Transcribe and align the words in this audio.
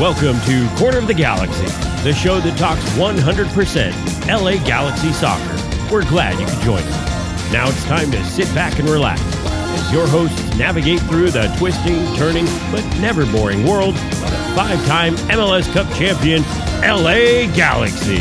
Welcome 0.00 0.40
to 0.46 0.66
Corner 0.78 0.96
of 0.96 1.06
the 1.06 1.12
Galaxy, 1.12 1.66
the 2.04 2.14
show 2.14 2.40
that 2.40 2.56
talks 2.56 2.82
100% 2.96 4.26
LA 4.26 4.52
Galaxy 4.66 5.12
soccer. 5.12 5.92
We're 5.92 6.08
glad 6.08 6.40
you 6.40 6.46
could 6.46 6.64
join 6.64 6.82
us. 6.82 7.52
Now 7.52 7.68
it's 7.68 7.84
time 7.84 8.10
to 8.12 8.24
sit 8.24 8.46
back 8.54 8.78
and 8.78 8.88
relax 8.88 9.20
as 9.20 9.92
your 9.92 10.06
hosts 10.06 10.56
navigate 10.56 11.00
through 11.00 11.32
the 11.32 11.54
twisting, 11.58 12.02
turning, 12.16 12.46
but 12.72 12.82
never 12.98 13.26
boring 13.26 13.66
world 13.66 13.94
of 13.94 14.20
the 14.22 14.52
five 14.56 14.82
time 14.86 15.16
MLS 15.28 15.70
Cup 15.70 15.86
champion, 15.94 16.44
LA 16.80 17.54
Galaxy. 17.54 18.20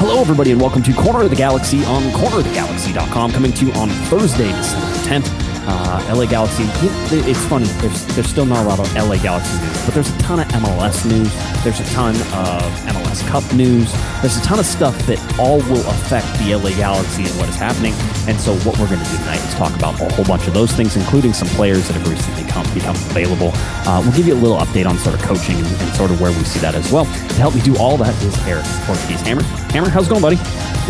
Hello, 0.00 0.18
everybody, 0.18 0.52
and 0.52 0.60
welcome 0.62 0.82
to 0.82 0.94
Corner 0.94 1.24
of 1.24 1.30
the 1.30 1.36
Galaxy 1.36 1.84
on 1.84 2.04
cornerofthegalaxy.com, 2.12 3.32
coming 3.32 3.52
to 3.52 3.66
you 3.66 3.72
on 3.74 3.90
Thursday, 4.08 4.50
December 4.52 4.86
10th. 5.26 5.37
Uh, 5.68 6.14
LA 6.16 6.24
Galaxy, 6.24 6.64
it's 7.12 7.44
funny, 7.44 7.66
there's, 7.82 8.06
there's 8.16 8.26
still 8.26 8.46
not 8.46 8.64
a 8.64 8.68
lot 8.68 8.80
of 8.80 8.88
LA 8.94 9.18
Galaxy 9.18 9.52
news, 9.60 9.84
but 9.84 9.92
there's 9.92 10.08
a 10.08 10.18
ton 10.18 10.40
of 10.40 10.46
MLS 10.48 11.04
news. 11.04 11.28
There's 11.62 11.80
a 11.80 11.84
ton 11.92 12.16
of 12.16 12.72
MLS 12.88 13.26
Cup 13.28 13.44
news. 13.52 13.92
There's 14.22 14.38
a 14.38 14.40
ton 14.40 14.58
of 14.58 14.64
stuff 14.64 14.96
that 15.06 15.20
all 15.38 15.58
will 15.68 15.86
affect 15.90 16.26
the 16.38 16.54
LA 16.54 16.70
Galaxy 16.70 17.24
and 17.24 17.36
what 17.38 17.50
is 17.50 17.56
happening. 17.56 17.92
And 18.26 18.40
so, 18.40 18.56
what 18.64 18.78
we're 18.78 18.88
going 18.88 19.04
to 19.04 19.10
do 19.10 19.16
tonight 19.18 19.44
is 19.44 19.54
talk 19.56 19.74
about 19.76 20.00
a 20.00 20.08
whole 20.14 20.24
bunch 20.24 20.46
of 20.46 20.54
those 20.54 20.72
things, 20.72 20.96
including 20.96 21.34
some 21.34 21.48
players 21.48 21.86
that 21.88 21.94
have 22.00 22.08
recently 22.08 22.44
come, 22.44 22.64
become 22.72 22.96
available. 23.12 23.50
Uh, 23.84 24.00
we'll 24.02 24.16
give 24.16 24.26
you 24.26 24.34
a 24.34 24.40
little 24.40 24.56
update 24.56 24.86
on 24.86 24.96
sort 24.96 25.16
of 25.16 25.22
coaching 25.22 25.56
and, 25.56 25.66
and 25.66 25.96
sort 25.96 26.10
of 26.10 26.18
where 26.18 26.32
we 26.32 26.44
see 26.44 26.60
that 26.60 26.74
as 26.74 26.90
well. 26.90 27.04
To 27.04 27.34
help 27.34 27.54
me 27.54 27.60
do 27.60 27.76
all 27.76 27.98
that 27.98 28.16
is 28.22 28.32
Eric 28.46 28.64
Portuguese 28.88 29.20
Hammer. 29.20 29.42
Hammer, 29.72 29.90
how's 29.90 30.06
it 30.06 30.10
going, 30.10 30.22
buddy? 30.22 30.38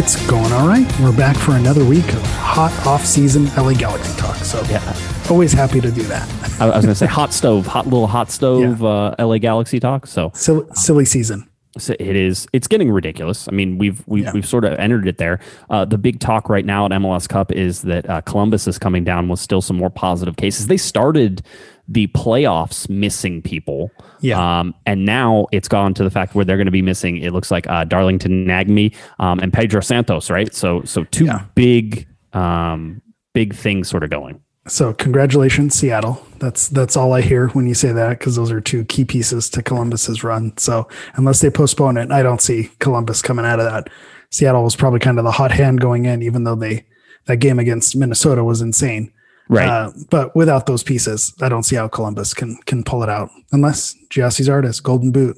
It's 0.01 0.15
going 0.29 0.53
all 0.53 0.69
right. 0.69 0.87
We're 1.01 1.11
back 1.11 1.37
for 1.37 1.57
another 1.57 1.85
week 1.85 2.07
of 2.13 2.23
hot 2.23 2.73
off-season 2.87 3.47
LA 3.57 3.73
Galaxy 3.73 4.17
talk. 4.17 4.37
So 4.37 4.63
yeah, 4.71 4.97
always 5.29 5.53
happy 5.53 5.81
to 5.81 5.91
do 5.91 6.03
that. 6.03 6.29
I 6.61 6.67
was 6.67 6.85
going 6.85 6.87
to 6.87 6.95
say 6.95 7.07
hot 7.07 7.35
stove, 7.35 7.67
hot 7.67 7.87
little 7.87 8.07
hot 8.07 8.31
stove, 8.31 8.81
yeah. 8.81 8.87
uh, 8.87 9.27
LA 9.27 9.39
Galaxy 9.39 9.81
talk. 9.81 10.07
So 10.07 10.31
silly, 10.35 10.65
silly 10.75 11.05
season. 11.05 11.51
So 11.79 11.97
it 11.99 12.15
is. 12.15 12.47
It's 12.53 12.69
getting 12.69 12.93
ridiculous. 12.93 13.49
I 13.49 13.51
mean, 13.51 13.77
we've 13.77 14.07
we've, 14.07 14.23
yeah. 14.23 14.33
we've 14.33 14.47
sort 14.47 14.65
of 14.65 14.75
entered 14.79 15.09
it 15.09 15.19
there. 15.19 15.41
Uh, 15.69 15.85
the 15.85 15.99
big 15.99 16.21
talk 16.21 16.49
right 16.49 16.65
now 16.65 16.85
at 16.85 16.93
MLS 16.93 17.29
Cup 17.29 17.51
is 17.51 17.83
that 17.83 18.09
uh, 18.09 18.21
Columbus 18.21 18.69
is 18.69 18.79
coming 18.79 19.03
down 19.03 19.29
with 19.29 19.41
still 19.41 19.61
some 19.61 19.77
more 19.77 19.91
positive 19.91 20.37
cases. 20.37 20.69
They 20.69 20.77
started 20.77 21.43
the 21.89 22.07
playoffs 22.09 22.89
missing 22.89 23.41
people. 23.43 23.91
Yeah. 24.21 24.61
Um, 24.61 24.75
and 24.85 25.07
now 25.07 25.47
it's 25.53 25.69
gone 25.69 25.95
to 25.95 26.05
the 26.05 26.11
fact 26.11 26.35
where 26.35 26.45
they're 26.45 26.57
going 26.57 26.67
to 26.67 26.71
be 26.71 26.83
missing. 26.83 27.19
It 27.19 27.33
looks 27.33 27.51
like 27.51 27.67
uh, 27.69 27.85
Darlington 27.85 28.47
Nagbe 28.47 28.95
um, 29.19 29.39
and 29.41 29.53
Pedro 29.53 29.81
Santos, 29.81 30.31
right? 30.31 30.55
So 30.55 30.83
so 30.83 31.05
two 31.05 31.25
yeah. 31.25 31.45
big 31.55 32.07
um, 32.35 33.01
big 33.33 33.55
things 33.55 33.89
sort 33.89 34.05
of 34.05 34.11
going. 34.11 34.41
So 34.67 34.93
congratulations, 34.93 35.75
Seattle. 35.75 36.23
That's 36.39 36.69
that's 36.69 36.97
all 36.97 37.15
I 37.15 37.23
hear 37.23 37.49
when 37.49 37.67
you 37.67 37.75
say 37.75 37.91
that 37.93 38.19
because 38.19 38.37
those 38.37 38.51
are 38.51 38.61
two 38.61 38.85
key 38.85 39.05
pieces 39.05 39.49
to 39.51 39.63
Columbus's 39.63 40.23
run. 40.23 40.57
So 40.59 40.89
unless 41.15 41.41
they 41.41 41.49
postpone 41.49 41.97
it, 41.97 42.11
I 42.11 42.23
don't 42.23 42.43
see 42.43 42.71
Columbus 42.79 43.23
coming 43.23 43.47
out 43.47 43.61
of 43.61 43.65
that. 43.65 43.89
Seattle 44.31 44.63
was 44.63 44.77
probably 44.77 45.01
kind 45.01 45.19
of 45.19 45.25
the 45.25 45.31
hot 45.31 45.53
hand 45.53 45.81
going 45.81 46.05
in, 46.05 46.23
even 46.23 46.45
though 46.45 46.55
they 46.55 46.87
that 47.25 47.39
game 47.39 47.59
against 47.59 47.97
Minnesota 47.97 48.45
was 48.45 48.61
insane. 48.61 49.13
Right. 49.49 49.69
Uh, 49.69 49.93
but 50.11 50.37
without 50.37 50.67
those 50.67 50.83
pieces, 50.83 51.35
I 51.41 51.49
don't 51.49 51.63
see 51.63 51.77
how 51.77 51.89
Columbus 51.89 52.35
can 52.35 52.57
can 52.67 52.85
pull 52.85 53.03
it 53.03 53.09
out 53.09 53.31
unless 53.53 53.95
Gyasi 54.11 54.47
Zardes, 54.47 54.83
Golden 54.83 55.11
Boot, 55.11 55.37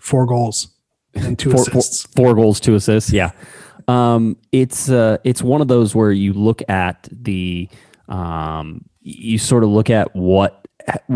four 0.00 0.26
goals 0.26 0.68
and 1.14 1.38
two 1.38 1.50
four, 1.50 1.62
assists. 1.62 2.06
Four, 2.14 2.26
four, 2.26 2.34
goals, 2.34 2.60
two 2.60 2.74
assists. 2.74 3.12
Yeah. 3.12 3.32
Um, 3.88 4.36
it's 4.52 4.90
uh, 4.90 5.18
it's 5.24 5.42
one 5.42 5.60
of 5.60 5.68
those 5.68 5.94
where 5.94 6.12
you 6.12 6.32
look 6.32 6.62
at 6.68 7.08
the 7.10 7.68
um, 8.08 8.84
you 9.00 9.38
sort 9.38 9.64
of 9.64 9.70
look 9.70 9.90
at 9.90 10.14
what 10.14 10.67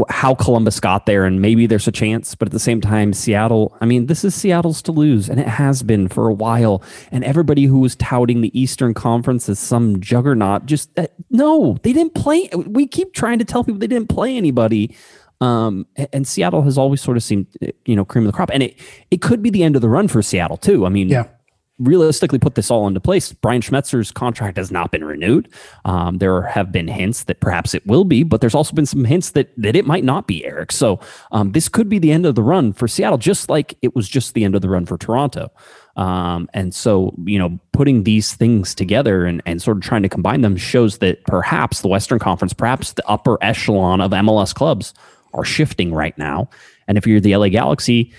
how 0.08 0.34
Columbus 0.34 0.80
got 0.80 1.06
there, 1.06 1.24
and 1.24 1.40
maybe 1.40 1.66
there's 1.66 1.88
a 1.88 1.92
chance. 1.92 2.34
But 2.34 2.48
at 2.48 2.52
the 2.52 2.58
same 2.58 2.80
time, 2.80 3.12
Seattle, 3.12 3.76
I 3.80 3.86
mean, 3.86 4.06
this 4.06 4.24
is 4.24 4.34
Seattle's 4.34 4.82
to 4.82 4.92
lose, 4.92 5.28
and 5.28 5.38
it 5.40 5.46
has 5.46 5.82
been 5.82 6.08
for 6.08 6.28
a 6.28 6.34
while. 6.34 6.82
And 7.10 7.24
everybody 7.24 7.64
who 7.64 7.78
was 7.78 7.96
touting 7.96 8.40
the 8.40 8.58
Eastern 8.58 8.94
Conference 8.94 9.48
as 9.48 9.58
some 9.58 10.00
juggernaut, 10.00 10.66
just 10.66 10.96
uh, 10.98 11.06
no, 11.30 11.78
they 11.82 11.92
didn't 11.92 12.14
play. 12.14 12.48
We 12.54 12.86
keep 12.86 13.14
trying 13.14 13.38
to 13.38 13.44
tell 13.44 13.64
people 13.64 13.78
they 13.78 13.86
didn't 13.86 14.08
play 14.08 14.36
anybody. 14.36 14.94
Um, 15.40 15.86
and 16.12 16.26
Seattle 16.26 16.62
has 16.62 16.78
always 16.78 17.00
sort 17.00 17.16
of 17.16 17.22
seemed, 17.22 17.48
you 17.84 17.96
know, 17.96 18.04
cream 18.04 18.24
of 18.24 18.32
the 18.32 18.36
crop, 18.36 18.50
and 18.52 18.62
it 18.62 18.78
it 19.10 19.22
could 19.22 19.42
be 19.42 19.50
the 19.50 19.62
end 19.62 19.76
of 19.76 19.82
the 19.82 19.88
run 19.88 20.08
for 20.08 20.22
Seattle 20.22 20.56
too. 20.56 20.86
I 20.86 20.88
mean, 20.88 21.08
yeah 21.08 21.26
realistically 21.82 22.38
put 22.38 22.54
this 22.54 22.70
all 22.70 22.86
into 22.86 23.00
place, 23.00 23.32
Brian 23.32 23.60
Schmetzer's 23.60 24.10
contract 24.10 24.56
has 24.56 24.70
not 24.70 24.90
been 24.90 25.04
renewed. 25.04 25.48
Um, 25.84 26.18
there 26.18 26.42
have 26.42 26.72
been 26.72 26.88
hints 26.88 27.24
that 27.24 27.40
perhaps 27.40 27.74
it 27.74 27.86
will 27.86 28.04
be, 28.04 28.22
but 28.22 28.40
there's 28.40 28.54
also 28.54 28.74
been 28.74 28.86
some 28.86 29.04
hints 29.04 29.30
that 29.32 29.52
that 29.56 29.76
it 29.76 29.86
might 29.86 30.04
not 30.04 30.26
be, 30.26 30.44
Eric. 30.44 30.72
So 30.72 31.00
um, 31.32 31.52
this 31.52 31.68
could 31.68 31.88
be 31.88 31.98
the 31.98 32.12
end 32.12 32.26
of 32.26 32.34
the 32.34 32.42
run 32.42 32.72
for 32.72 32.88
Seattle, 32.88 33.18
just 33.18 33.48
like 33.48 33.76
it 33.82 33.94
was 33.94 34.08
just 34.08 34.34
the 34.34 34.44
end 34.44 34.54
of 34.54 34.62
the 34.62 34.68
run 34.68 34.86
for 34.86 34.96
Toronto. 34.96 35.50
Um, 35.96 36.48
and 36.54 36.74
so, 36.74 37.14
you 37.24 37.38
know, 37.38 37.58
putting 37.72 38.04
these 38.04 38.34
things 38.34 38.74
together 38.74 39.26
and, 39.26 39.42
and 39.44 39.60
sort 39.60 39.76
of 39.76 39.82
trying 39.82 40.02
to 40.02 40.08
combine 40.08 40.40
them 40.40 40.56
shows 40.56 40.98
that 40.98 41.22
perhaps 41.24 41.82
the 41.82 41.88
Western 41.88 42.18
Conference, 42.18 42.54
perhaps 42.54 42.94
the 42.94 43.06
upper 43.06 43.36
echelon 43.42 44.00
of 44.00 44.10
MLS 44.12 44.54
clubs 44.54 44.94
are 45.34 45.44
shifting 45.44 45.92
right 45.92 46.16
now. 46.16 46.48
And 46.88 46.98
if 46.98 47.06
you're 47.06 47.20
the 47.20 47.36
LA 47.36 47.48
Galaxy, 47.48 48.12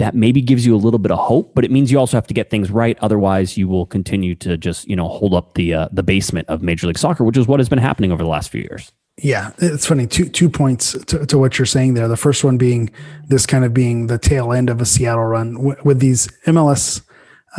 that 0.00 0.14
maybe 0.14 0.40
gives 0.40 0.64
you 0.64 0.74
a 0.74 0.78
little 0.78 0.98
bit 0.98 1.12
of 1.12 1.18
hope, 1.18 1.54
but 1.54 1.62
it 1.62 1.70
means 1.70 1.92
you 1.92 1.98
also 1.98 2.16
have 2.16 2.26
to 2.26 2.34
get 2.34 2.48
things 2.48 2.70
right. 2.70 2.98
Otherwise, 3.02 3.58
you 3.58 3.68
will 3.68 3.84
continue 3.84 4.34
to 4.36 4.56
just 4.56 4.88
you 4.88 4.96
know 4.96 5.06
hold 5.06 5.34
up 5.34 5.54
the 5.54 5.74
uh, 5.74 5.88
the 5.92 6.02
basement 6.02 6.48
of 6.48 6.62
Major 6.62 6.86
League 6.86 6.98
Soccer, 6.98 7.22
which 7.22 7.36
is 7.36 7.46
what 7.46 7.60
has 7.60 7.68
been 7.68 7.78
happening 7.78 8.10
over 8.10 8.22
the 8.22 8.28
last 8.28 8.50
few 8.50 8.62
years. 8.62 8.92
Yeah, 9.18 9.52
it's 9.58 9.86
funny. 9.86 10.06
Two 10.06 10.28
two 10.30 10.48
points 10.48 10.92
to, 11.04 11.26
to 11.26 11.38
what 11.38 11.58
you're 11.58 11.66
saying 11.66 11.94
there. 11.94 12.08
The 12.08 12.16
first 12.16 12.42
one 12.42 12.56
being 12.56 12.90
this 13.28 13.44
kind 13.44 13.64
of 13.64 13.74
being 13.74 14.06
the 14.06 14.18
tail 14.18 14.52
end 14.52 14.70
of 14.70 14.80
a 14.80 14.86
Seattle 14.86 15.24
run 15.24 15.54
w- 15.54 15.76
with 15.84 16.00
these 16.00 16.28
MLS. 16.46 17.02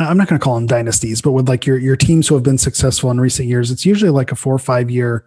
I'm 0.00 0.16
not 0.16 0.26
going 0.26 0.40
to 0.40 0.42
call 0.42 0.56
them 0.56 0.66
dynasties, 0.66 1.22
but 1.22 1.32
with 1.32 1.48
like 1.48 1.64
your 1.64 1.78
your 1.78 1.96
teams 1.96 2.26
who 2.26 2.34
have 2.34 2.42
been 2.42 2.58
successful 2.58 3.10
in 3.12 3.20
recent 3.20 3.48
years, 3.48 3.70
it's 3.70 3.86
usually 3.86 4.10
like 4.10 4.32
a 4.32 4.34
four 4.34 4.54
or 4.54 4.58
five 4.58 4.90
year 4.90 5.24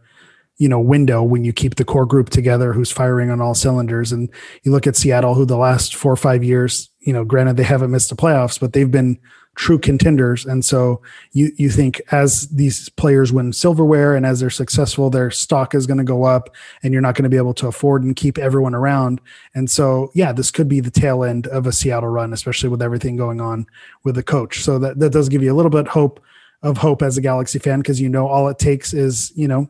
you 0.58 0.70
know 0.70 0.80
window 0.80 1.22
when 1.22 1.44
you 1.44 1.52
keep 1.52 1.76
the 1.76 1.86
core 1.86 2.06
group 2.06 2.30
together 2.30 2.74
who's 2.74 2.92
firing 2.92 3.30
on 3.30 3.42
all 3.42 3.54
cylinders. 3.54 4.12
And 4.12 4.30
you 4.64 4.72
look 4.72 4.88
at 4.88 4.96
Seattle 4.96 5.34
who 5.34 5.46
the 5.46 5.58
last 5.58 5.96
4 5.96 6.12
or 6.12 6.16
5 6.16 6.44
years 6.44 6.90
you 7.02 7.14
know 7.14 7.24
granted 7.24 7.58
they 7.58 7.64
haven't 7.64 7.92
missed 7.92 8.10
the 8.10 8.16
playoffs 8.16 8.60
but 8.60 8.74
they've 8.74 8.92
been 8.92 9.20
true 9.56 9.80
contenders. 9.80 10.46
And 10.46 10.64
so 10.64 11.02
you 11.32 11.52
you 11.58 11.70
think 11.70 12.02
as 12.12 12.48
these 12.50 12.90
players 12.90 13.32
win 13.32 13.54
silverware 13.54 14.16
and 14.16 14.26
as 14.26 14.40
they're 14.40 14.50
successful 14.50 15.10
their 15.10 15.32
stock 15.32 15.74
is 15.74 15.88
going 15.88 15.98
to 15.98 16.04
go 16.04 16.24
up 16.24 16.54
and 16.84 16.94
you're 16.94 17.02
not 17.02 17.16
going 17.16 17.24
to 17.24 17.30
be 17.30 17.38
able 17.38 17.54
to 17.56 17.68
afford 17.68 18.04
and 18.04 18.16
keep 18.16 18.38
everyone 18.38 18.76
around. 18.76 19.22
And 19.54 19.70
so 19.70 20.12
yeah 20.14 20.32
this 20.32 20.52
could 20.52 20.68
be 20.68 20.80
the 20.80 20.92
tail 20.92 21.24
end 21.24 21.48
of 21.48 21.68
a 21.68 21.72
Seattle 21.72 22.10
run 22.10 22.34
especially 22.34 22.70
with 22.70 22.82
everything 22.82 23.16
going 23.16 23.42
on 23.42 23.66
with 24.04 24.16
the 24.16 24.24
coach. 24.24 24.62
So 24.62 24.80
that 24.80 25.00
that 25.00 25.12
does 25.12 25.30
give 25.30 25.44
you 25.44 25.52
a 25.52 25.56
little 25.56 25.72
bit 25.72 25.88
hope 25.88 26.22
of 26.62 26.78
hope 26.78 27.02
as 27.02 27.18
a 27.18 27.22
Galaxy 27.22 27.60
fan 27.60 27.80
because 27.80 28.02
you 28.02 28.10
know 28.10 28.28
all 28.28 28.48
it 28.48 28.60
takes 28.60 28.94
is 28.94 29.32
you 29.36 29.48
know 29.48 29.70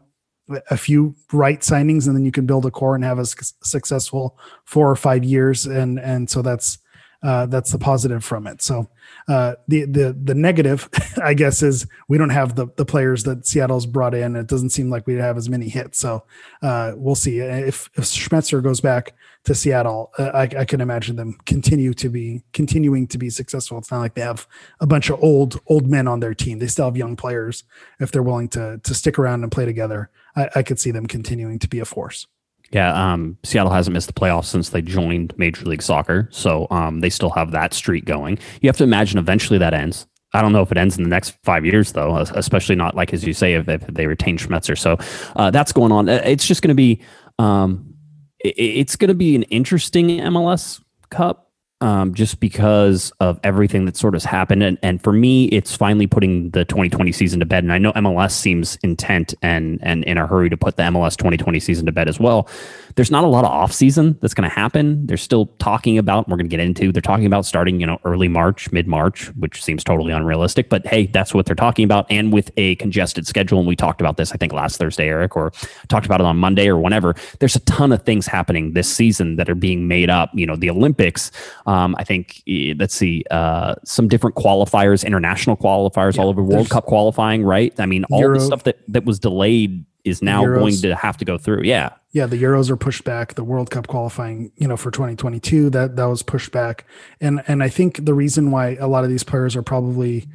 a 0.69 0.77
few 0.77 1.15
right 1.33 1.61
signings 1.61 2.07
and 2.07 2.15
then 2.15 2.25
you 2.25 2.31
can 2.31 2.45
build 2.45 2.65
a 2.65 2.71
core 2.71 2.95
and 2.95 3.03
have 3.03 3.19
a 3.19 3.25
successful 3.25 4.37
four 4.63 4.89
or 4.89 4.95
five 4.95 5.23
years 5.23 5.65
and 5.65 5.99
and 5.99 6.29
so 6.29 6.41
that's 6.41 6.79
uh, 7.25 7.47
that's 7.47 7.71
the 7.71 7.79
positive 7.79 8.23
from 8.23 8.45
it. 8.45 8.61
So 8.61 8.87
uh, 9.27 9.55
the 9.67 9.85
the 9.85 10.15
the 10.23 10.35
negative 10.35 10.87
i 11.23 11.33
guess 11.33 11.63
is 11.63 11.87
we 12.07 12.19
don't 12.19 12.29
have 12.29 12.55
the 12.55 12.67
the 12.75 12.85
players 12.85 13.23
that 13.23 13.47
seattle's 13.47 13.87
brought 13.87 14.13
in. 14.13 14.35
It 14.35 14.45
doesn't 14.45 14.69
seem 14.69 14.91
like 14.91 15.07
we 15.07 15.15
have 15.15 15.35
as 15.35 15.49
many 15.49 15.67
hits. 15.67 15.97
So 15.97 16.23
uh, 16.61 16.93
we'll 16.95 17.15
see. 17.15 17.39
If 17.39 17.89
if 17.95 18.03
schmetzer 18.03 18.61
goes 18.61 18.79
back 18.79 19.15
to 19.45 19.55
seattle 19.55 20.11
uh, 20.17 20.31
I, 20.33 20.41
I 20.41 20.65
can 20.65 20.81
imagine 20.81 21.15
them 21.15 21.37
continue 21.45 21.93
to 21.95 22.09
be 22.09 22.43
continuing 22.53 23.07
to 23.07 23.17
be 23.17 23.29
successful. 23.29 23.77
It's 23.77 23.91
not 23.91 23.99
like 23.99 24.15
they 24.15 24.21
have 24.21 24.47
a 24.79 24.85
bunch 24.85 25.09
of 25.09 25.23
old 25.23 25.59
old 25.65 25.87
men 25.87 26.07
on 26.07 26.19
their 26.19 26.35
team. 26.35 26.59
They 26.59 26.67
still 26.67 26.85
have 26.85 26.97
young 26.97 27.15
players 27.15 27.63
if 27.99 28.11
they're 28.11 28.23
willing 28.23 28.49
to 28.49 28.79
to 28.83 28.93
stick 28.93 29.17
around 29.17 29.41
and 29.41 29.51
play 29.51 29.65
together 29.65 30.11
I, 30.35 30.49
I 30.55 30.63
could 30.63 30.79
see 30.79 30.91
them 30.91 31.05
continuing 31.05 31.59
to 31.59 31.67
be 31.67 31.79
a 31.79 31.85
force. 31.85 32.27
Yeah, 32.71 33.13
um, 33.13 33.37
Seattle 33.43 33.71
hasn't 33.71 33.93
missed 33.93 34.07
the 34.07 34.13
playoffs 34.13 34.45
since 34.45 34.69
they 34.69 34.81
joined 34.81 35.37
Major 35.37 35.65
League 35.65 35.83
Soccer, 35.83 36.27
so 36.31 36.67
um, 36.71 36.99
they 36.99 37.09
still 37.09 37.29
have 37.29 37.51
that 37.51 37.73
streak 37.73 38.05
going. 38.05 38.39
You 38.61 38.67
have 38.69 38.77
to 38.77 38.83
imagine 38.83 39.19
eventually 39.19 39.59
that 39.59 39.73
ends. 39.73 40.07
I 40.33 40.41
don't 40.41 40.51
know 40.51 40.61
if 40.61 40.71
it 40.71 40.77
ends 40.77 40.97
in 40.97 41.03
the 41.03 41.09
next 41.09 41.35
five 41.43 41.65
years, 41.65 41.93
though, 41.93 42.17
especially 42.17 42.75
not 42.75 42.95
like 42.95 43.13
as 43.13 43.23
you 43.23 43.33
say 43.33 43.53
if, 43.53 43.69
if 43.69 43.87
they 43.87 44.07
retain 44.07 44.37
Schmetzer. 44.37 44.77
So 44.77 44.97
uh, 45.35 45.51
that's 45.51 45.71
going 45.71 45.93
on. 45.93 46.09
Uh, 46.09 46.21
it's 46.25 46.45
just 46.45 46.61
going 46.61 46.69
to 46.69 46.75
be, 46.75 47.01
um, 47.39 47.93
it, 48.39 48.55
it's 48.57 48.95
going 48.97 49.07
to 49.07 49.15
be 49.15 49.35
an 49.35 49.43
interesting 49.43 50.07
MLS 50.07 50.81
Cup 51.09 51.44
um, 51.81 52.13
just 52.13 52.39
because 52.39 53.11
of 53.19 53.39
everything 53.43 53.85
that 53.85 53.97
sort 53.97 54.15
of 54.15 54.21
has 54.21 54.29
happened. 54.29 54.63
And, 54.63 54.77
and 54.81 55.03
for 55.03 55.11
me, 55.11 55.45
it's 55.47 55.75
finally 55.75 56.07
putting 56.07 56.49
the 56.51 56.65
2020 56.65 57.11
season 57.11 57.39
to 57.41 57.45
bed. 57.45 57.63
And 57.63 57.73
I 57.73 57.77
know 57.77 57.91
MLS 57.93 58.31
seems 58.31 58.77
intent 58.77 59.33
and 59.41 59.79
and 59.81 60.03
in 60.05 60.17
a 60.17 60.25
hurry 60.25 60.49
to 60.49 60.57
put 60.57 60.77
the 60.77 60.83
MLS 60.83 61.17
2020 61.17 61.59
season 61.59 61.85
to 61.85 61.91
bed 61.91 62.07
as 62.07 62.19
well. 62.19 62.47
There's 62.95 63.11
not 63.11 63.25
a 63.25 63.27
lot 63.27 63.43
of 63.43 63.51
off 63.51 63.73
season 63.73 64.17
that's 64.21 64.33
going 64.33 64.49
to 64.49 64.55
happen. 64.55 65.05
They're 65.05 65.17
still 65.17 65.47
talking 65.59 65.97
about. 65.97 66.29
We're 66.29 66.37
going 66.37 66.49
to 66.49 66.55
get 66.55 66.61
into. 66.61 66.93
They're 66.93 67.01
talking 67.01 67.25
about 67.25 67.45
starting, 67.45 67.81
you 67.81 67.85
know, 67.85 67.99
early 68.05 68.29
March, 68.29 68.71
mid 68.71 68.87
March, 68.87 69.27
which 69.35 69.61
seems 69.61 69.83
totally 69.83 70.13
unrealistic. 70.13 70.69
But 70.69 70.87
hey, 70.87 71.07
that's 71.07 71.33
what 71.33 71.45
they're 71.45 71.55
talking 71.55 71.83
about. 71.83 72.05
And 72.09 72.31
with 72.31 72.51
a 72.55 72.75
congested 72.75 73.27
schedule, 73.27 73.59
and 73.59 73.67
we 73.67 73.75
talked 73.75 73.99
about 73.99 74.15
this, 74.15 74.31
I 74.31 74.37
think 74.37 74.53
last 74.53 74.77
Thursday, 74.77 75.09
Eric, 75.09 75.35
or 75.35 75.51
talked 75.89 76.05
about 76.05 76.21
it 76.21 76.25
on 76.25 76.37
Monday 76.37 76.69
or 76.69 76.77
whenever. 76.77 77.15
There's 77.39 77.57
a 77.57 77.59
ton 77.61 77.91
of 77.91 78.03
things 78.03 78.27
happening 78.27 78.73
this 78.73 78.93
season 78.93 79.35
that 79.35 79.49
are 79.49 79.55
being 79.55 79.89
made 79.89 80.09
up. 80.09 80.29
You 80.33 80.45
know, 80.45 80.55
the 80.55 80.69
Olympics. 80.69 81.31
Um, 81.65 81.95
I 81.99 82.05
think 82.05 82.43
let's 82.77 82.95
see 82.95 83.25
uh, 83.29 83.75
some 83.83 84.07
different 84.07 84.37
qualifiers, 84.37 85.05
international 85.05 85.57
qualifiers, 85.57 86.15
yeah, 86.15 86.21
all 86.21 86.29
over 86.29 86.41
World 86.41 86.69
Cup 86.69 86.85
qualifying. 86.85 87.43
Right? 87.43 87.77
I 87.77 87.85
mean, 87.87 88.05
all 88.05 88.21
Euro, 88.21 88.39
the 88.39 88.45
stuff 88.45 88.63
that 88.63 88.79
that 88.87 89.03
was 89.03 89.19
delayed 89.19 89.85
is 90.05 90.21
now 90.21 90.43
Euros, 90.43 90.59
going 90.59 90.77
to 90.77 90.95
have 90.95 91.17
to 91.17 91.25
go 91.25 91.37
through. 91.37 91.63
Yeah. 91.63 91.89
Yeah, 92.11 92.27
the 92.27 92.41
Euros 92.41 92.69
are 92.69 92.77
pushed 92.77 93.03
back. 93.03 93.33
The 93.33 93.43
World 93.43 93.69
Cup 93.71 93.87
qualifying, 93.87 94.51
you 94.55 94.67
know, 94.67 94.77
for 94.77 94.91
2022 94.91 95.69
that 95.71 95.97
that 95.97 96.05
was 96.05 96.23
pushed 96.23 96.51
back, 96.51 96.85
and 97.19 97.43
and 97.47 97.61
I 97.61 97.67
think 97.67 98.05
the 98.05 98.13
reason 98.13 98.51
why 98.51 98.75
a 98.75 98.87
lot 98.87 99.03
of 99.03 99.09
these 99.09 99.23
players 99.23 99.53
are 99.57 99.61
probably, 99.61 100.25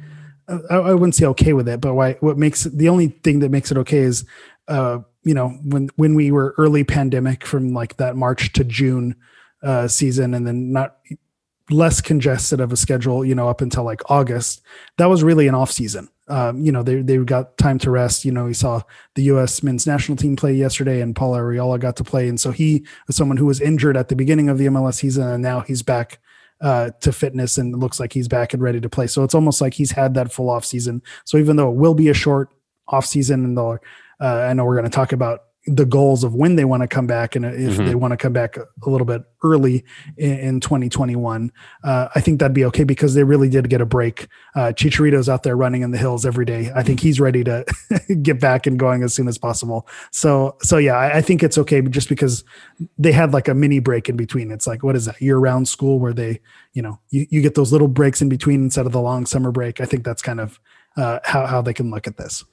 I, 0.47 0.75
I 0.75 0.93
wouldn't 0.93 1.15
say 1.15 1.25
okay 1.27 1.53
with 1.53 1.67
it, 1.67 1.81
but 1.81 1.95
why 1.95 2.13
what 2.19 2.37
makes 2.37 2.65
the 2.65 2.89
only 2.89 3.07
thing 3.07 3.39
that 3.39 3.49
makes 3.49 3.71
it 3.71 3.77
okay 3.79 3.97
is, 3.97 4.25
uh, 4.67 4.99
you 5.23 5.33
know, 5.33 5.49
when 5.63 5.89
when 5.95 6.13
we 6.13 6.29
were 6.29 6.53
early 6.59 6.83
pandemic 6.83 7.47
from 7.47 7.73
like 7.73 7.97
that 7.97 8.15
March 8.15 8.53
to 8.53 8.63
June 8.63 9.15
uh, 9.63 9.87
season, 9.87 10.35
and 10.35 10.45
then 10.45 10.71
not 10.71 10.97
less 11.71 11.99
congested 11.99 12.59
of 12.59 12.71
a 12.71 12.77
schedule, 12.77 13.25
you 13.25 13.33
know, 13.33 13.49
up 13.49 13.61
until 13.61 13.83
like 13.83 14.01
August. 14.11 14.61
That 14.97 15.07
was 15.07 15.23
really 15.23 15.47
an 15.47 15.55
off 15.55 15.71
season. 15.71 16.09
Um, 16.31 16.63
you 16.63 16.71
know, 16.71 16.81
they 16.81 17.01
they 17.01 17.17
got 17.17 17.57
time 17.57 17.77
to 17.79 17.91
rest. 17.91 18.23
You 18.23 18.31
know, 18.31 18.45
we 18.45 18.53
saw 18.53 18.81
the 19.15 19.23
U.S. 19.23 19.61
men's 19.61 19.85
national 19.85 20.15
team 20.15 20.37
play 20.37 20.53
yesterday, 20.53 21.01
and 21.01 21.15
Paul 21.15 21.33
Arriola 21.33 21.79
got 21.79 21.97
to 21.97 22.03
play, 22.03 22.29
and 22.29 22.39
so 22.39 22.51
he 22.51 22.85
was 23.05 23.17
someone 23.17 23.37
who 23.37 23.45
was 23.45 23.59
injured 23.59 23.97
at 23.97 24.07
the 24.07 24.15
beginning 24.15 24.47
of 24.47 24.57
the 24.57 24.67
MLS 24.67 24.95
season, 24.95 25.27
and 25.27 25.43
now 25.43 25.59
he's 25.59 25.83
back 25.83 26.19
uh, 26.61 26.91
to 27.01 27.11
fitness 27.11 27.57
and 27.57 27.77
looks 27.77 27.99
like 27.99 28.13
he's 28.13 28.27
back 28.27 28.53
and 28.53 28.63
ready 28.63 28.79
to 28.79 28.89
play. 28.89 29.07
So 29.07 29.23
it's 29.23 29.35
almost 29.35 29.59
like 29.59 29.73
he's 29.73 29.91
had 29.91 30.13
that 30.13 30.31
full 30.31 30.49
off 30.49 30.63
season. 30.63 31.01
So 31.25 31.37
even 31.37 31.57
though 31.57 31.69
it 31.69 31.75
will 31.75 31.95
be 31.95 32.07
a 32.09 32.13
short 32.13 32.49
off 32.87 33.05
season, 33.05 33.43
and 33.43 33.59
uh, 33.59 33.77
I 34.21 34.53
know 34.53 34.63
we're 34.63 34.75
going 34.75 34.89
to 34.89 34.95
talk 34.95 35.11
about 35.11 35.41
the 35.67 35.85
goals 35.85 36.23
of 36.23 36.33
when 36.33 36.55
they 36.55 36.65
want 36.65 36.81
to 36.81 36.87
come 36.87 37.05
back 37.05 37.35
and 37.35 37.45
if 37.45 37.53
mm-hmm. 37.53 37.85
they 37.85 37.95
want 37.95 38.11
to 38.11 38.17
come 38.17 38.33
back 38.33 38.57
a 38.57 38.89
little 38.89 39.05
bit 39.05 39.21
early 39.43 39.85
in, 40.17 40.39
in 40.39 40.59
2021 40.59 41.51
uh, 41.83 42.07
i 42.15 42.19
think 42.19 42.39
that'd 42.39 42.53
be 42.53 42.65
okay 42.65 42.83
because 42.83 43.13
they 43.13 43.23
really 43.23 43.49
did 43.49 43.69
get 43.69 43.81
a 43.81 43.85
break. 43.85 44.27
Uh, 44.55 44.71
chicharito's 44.73 45.29
out 45.29 45.43
there 45.43 45.55
running 45.55 45.81
in 45.81 45.91
the 45.91 45.97
hills 45.97 46.25
every 46.25 46.45
day. 46.45 46.71
I 46.75 46.83
think 46.83 46.99
he's 46.99 47.19
ready 47.19 47.43
to 47.43 47.65
get 48.21 48.39
back 48.39 48.65
and 48.65 48.79
going 48.79 49.03
as 49.03 49.13
soon 49.13 49.27
as 49.27 49.37
possible. 49.37 49.87
So 50.11 50.55
so 50.61 50.77
yeah 50.77 50.95
I, 50.95 51.17
I, 51.17 51.21
think 51.21 51.43
it's 51.43 51.57
okay 51.57 51.81
just 51.81 52.09
because 52.09 52.43
they 52.97 53.11
had 53.11 53.33
like 53.33 53.47
a 53.47 53.53
mini 53.53 53.79
break 53.79 54.09
in 54.09 54.17
between. 54.17 54.51
It's 54.51 54.67
like 54.67 54.83
what 54.83 54.95
is 54.95 55.05
that 55.05 55.21
year-round 55.21 55.67
school 55.67 55.99
where 55.99 56.13
they 56.13 56.39
you 56.73 56.81
know 56.81 56.99
you, 57.09 57.27
you 57.29 57.41
get 57.41 57.55
those 57.55 57.71
little 57.71 57.87
breaks 57.87 58.21
in 58.21 58.29
between 58.29 58.63
instead 58.63 58.85
of 58.85 58.91
the 58.91 59.01
long 59.01 59.25
summer 59.25 59.51
break. 59.51 59.79
I 59.81 59.85
think 59.85 60.03
that's 60.03 60.21
kind 60.21 60.39
of 60.39 60.59
uh, 60.97 61.19
how, 61.23 61.45
how 61.45 61.61
they 61.61 61.73
can 61.73 61.91
look 61.91 62.07
at 62.07 62.17
this 62.17 62.43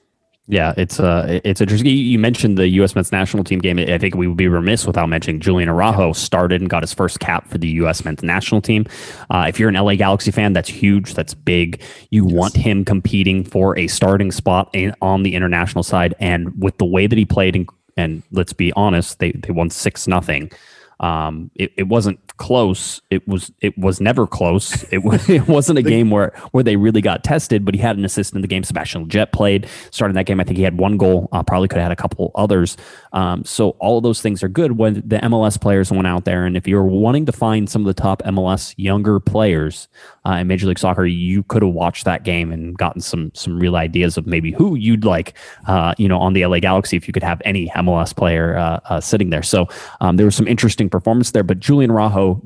yeah, 0.51 0.73
it's 0.77 0.99
uh, 0.99 1.39
it's 1.43 1.61
interesting. 1.61 1.85
You 1.85 2.17
mentioned 2.17 2.57
the 2.57 2.67
U.S. 2.69 2.95
men's 2.95 3.11
national 3.11 3.43
team 3.43 3.59
game. 3.59 3.77
I 3.77 3.99
think 3.99 4.15
we 4.15 4.25
would 4.25 4.35
be 4.35 4.47
remiss 4.47 4.87
without 4.87 5.07
mentioning 5.07 5.39
Julian 5.39 5.69
Araujo 5.69 6.11
started 6.13 6.59
and 6.59 6.67
got 6.67 6.81
his 6.81 6.91
first 6.91 7.19
cap 7.19 7.47
for 7.47 7.59
the 7.59 7.67
U.S. 7.67 8.03
men's 8.03 8.23
national 8.23 8.59
team. 8.59 8.87
Uh, 9.29 9.45
if 9.47 9.59
you're 9.59 9.69
an 9.69 9.75
LA 9.75 9.93
Galaxy 9.93 10.31
fan, 10.31 10.53
that's 10.53 10.67
huge. 10.67 11.13
That's 11.13 11.35
big. 11.35 11.83
You 12.09 12.25
yes. 12.25 12.33
want 12.33 12.55
him 12.55 12.83
competing 12.83 13.43
for 13.43 13.77
a 13.77 13.85
starting 13.85 14.31
spot 14.31 14.71
in, 14.73 14.95
on 15.03 15.21
the 15.21 15.35
international 15.35 15.83
side, 15.83 16.15
and 16.19 16.59
with 16.59 16.79
the 16.79 16.85
way 16.85 17.05
that 17.05 17.17
he 17.17 17.25
played, 17.25 17.55
and, 17.55 17.69
and 17.95 18.23
let's 18.31 18.53
be 18.53 18.73
honest, 18.73 19.19
they 19.19 19.33
they 19.33 19.51
won 19.51 19.69
six 19.69 20.07
nothing. 20.07 20.51
Um, 20.99 21.51
it, 21.53 21.71
it 21.77 21.87
wasn't 21.87 22.19
close. 22.39 23.01
It 23.11 23.27
was 23.27 23.51
it 23.61 23.77
was 23.77 24.01
never 24.01 24.25
close. 24.25 24.83
It 24.91 25.03
was 25.03 25.29
it 25.29 25.47
wasn't 25.47 25.77
a 25.77 25.83
game 25.83 26.09
where 26.09 26.33
where 26.51 26.63
they 26.63 26.77
really 26.77 27.01
got 27.01 27.23
tested. 27.23 27.63
But 27.63 27.75
he 27.75 27.81
had 27.81 27.97
an 27.97 28.05
assist 28.05 28.33
in 28.33 28.41
the 28.41 28.47
game. 28.47 28.63
Sebastian 28.63 29.05
Lletget 29.05 29.31
played 29.31 29.67
starting 29.91 30.15
that 30.15 30.25
game. 30.25 30.39
I 30.39 30.43
think 30.43 30.57
he 30.57 30.63
had 30.63 30.79
one 30.79 30.97
goal. 30.97 31.29
Uh, 31.31 31.43
probably 31.43 31.67
could 31.67 31.77
have 31.77 31.85
had 31.85 31.91
a 31.91 32.01
couple 32.01 32.31
others. 32.33 32.77
Um, 33.13 33.43
so 33.43 33.71
all 33.79 33.97
of 33.97 34.03
those 34.03 34.21
things 34.21 34.41
are 34.41 34.47
good 34.47 34.77
when 34.77 34.95
the 34.95 35.17
MLS 35.17 35.59
players 35.59 35.91
went 35.91 36.07
out 36.07 36.25
there. 36.25 36.45
And 36.45 36.57
if 36.57 36.67
you're 36.67 36.83
wanting 36.83 37.25
to 37.25 37.31
find 37.31 37.69
some 37.69 37.81
of 37.81 37.85
the 37.87 38.01
top 38.01 38.23
MLS 38.23 38.73
younger 38.77 39.19
players 39.19 39.87
uh, 40.25 40.33
in 40.33 40.47
Major 40.47 40.67
League 40.67 40.79
Soccer, 40.79 41.05
you 41.05 41.43
could 41.43 41.61
have 41.61 41.73
watched 41.73 42.05
that 42.05 42.23
game 42.23 42.51
and 42.51 42.77
gotten 42.77 43.01
some 43.01 43.31
some 43.35 43.59
real 43.59 43.75
ideas 43.75 44.17
of 44.17 44.25
maybe 44.25 44.51
who 44.51 44.75
you'd 44.75 45.05
like. 45.05 45.33
Uh, 45.67 45.93
you 45.97 46.07
know, 46.07 46.19
on 46.19 46.33
the 46.33 46.45
LA 46.45 46.59
Galaxy 46.59 46.95
if 46.95 47.07
you 47.07 47.13
could 47.13 47.23
have 47.23 47.41
any 47.43 47.67
MLS 47.75 48.15
player 48.15 48.57
uh, 48.57 48.79
uh, 48.85 49.01
sitting 49.01 49.29
there. 49.29 49.43
So 49.43 49.67
um, 49.99 50.15
there 50.15 50.25
was 50.25 50.35
some 50.35 50.47
interesting 50.47 50.89
performance 50.89 51.31
there, 51.31 51.43
but 51.43 51.59
Julian 51.59 51.91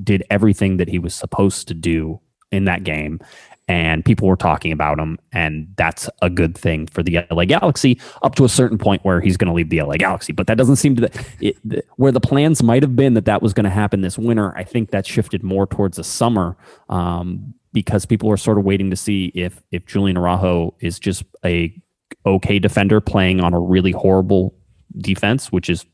Did 0.04 0.24
everything 0.30 0.78
that 0.78 0.90
he 0.90 1.00
was 1.00 1.14
supposed 1.16 1.68
to 1.68 1.74
do 1.74 2.20
in 2.54 2.66
that 2.66 2.84
game. 2.84 3.20
And 3.68 4.04
people 4.04 4.28
were 4.28 4.36
talking 4.36 4.74
about 4.74 5.00
him, 5.00 5.18
and 5.32 5.68
that's 5.78 6.10
a 6.22 6.30
good 6.30 6.58
thing 6.58 6.86
for 6.88 7.02
the 7.02 7.26
LA 7.32 7.46
Galaxy 7.46 8.00
up 8.22 8.36
to 8.36 8.44
a 8.44 8.50
certain 8.50 8.78
point 8.78 9.06
where 9.06 9.22
he's 9.22 9.38
going 9.38 9.48
to 9.48 9.54
leave 9.54 9.70
the 9.70 9.82
LA 9.82 9.96
Galaxy. 9.96 10.34
But 10.34 10.48
that 10.48 10.58
doesn't 10.58 10.76
seem 10.76 10.98
to 10.98 11.10
it, 11.40 11.58
where 11.96 12.12
the 12.12 12.20
plans 12.20 12.62
might 12.62 12.84
have 12.84 12.96
been 12.96 13.14
that 13.14 13.24
that 13.26 13.42
was 13.42 13.54
going 13.54 13.64
to 13.64 13.70
happen 13.70 14.02
this 14.02 14.18
winter. 14.18 14.56
I 14.58 14.66
think 14.66 14.92
that 14.92 15.08
shifted 15.08 15.44
more 15.44 15.66
towards 15.66 15.96
the 15.96 16.04
summer 16.04 16.58
um, 16.90 17.54
because 17.72 18.06
people 18.06 18.30
are 18.30 18.38
sort 18.38 18.58
of 18.58 18.66
waiting 18.66 18.90
to 18.90 18.98
see 18.98 19.32
if 19.34 19.64
if 19.72 19.86
Julian 19.86 20.18
Araujo 20.18 20.76
is 20.82 21.00
just 21.00 21.24
a 21.46 21.74
okay 22.26 22.60
defender 22.60 23.00
playing 23.00 23.40
on 23.40 23.54
a 23.54 23.60
really 23.62 23.92
horrible 23.92 24.54
defense, 24.98 25.54
which 25.54 25.70
is 25.70 25.86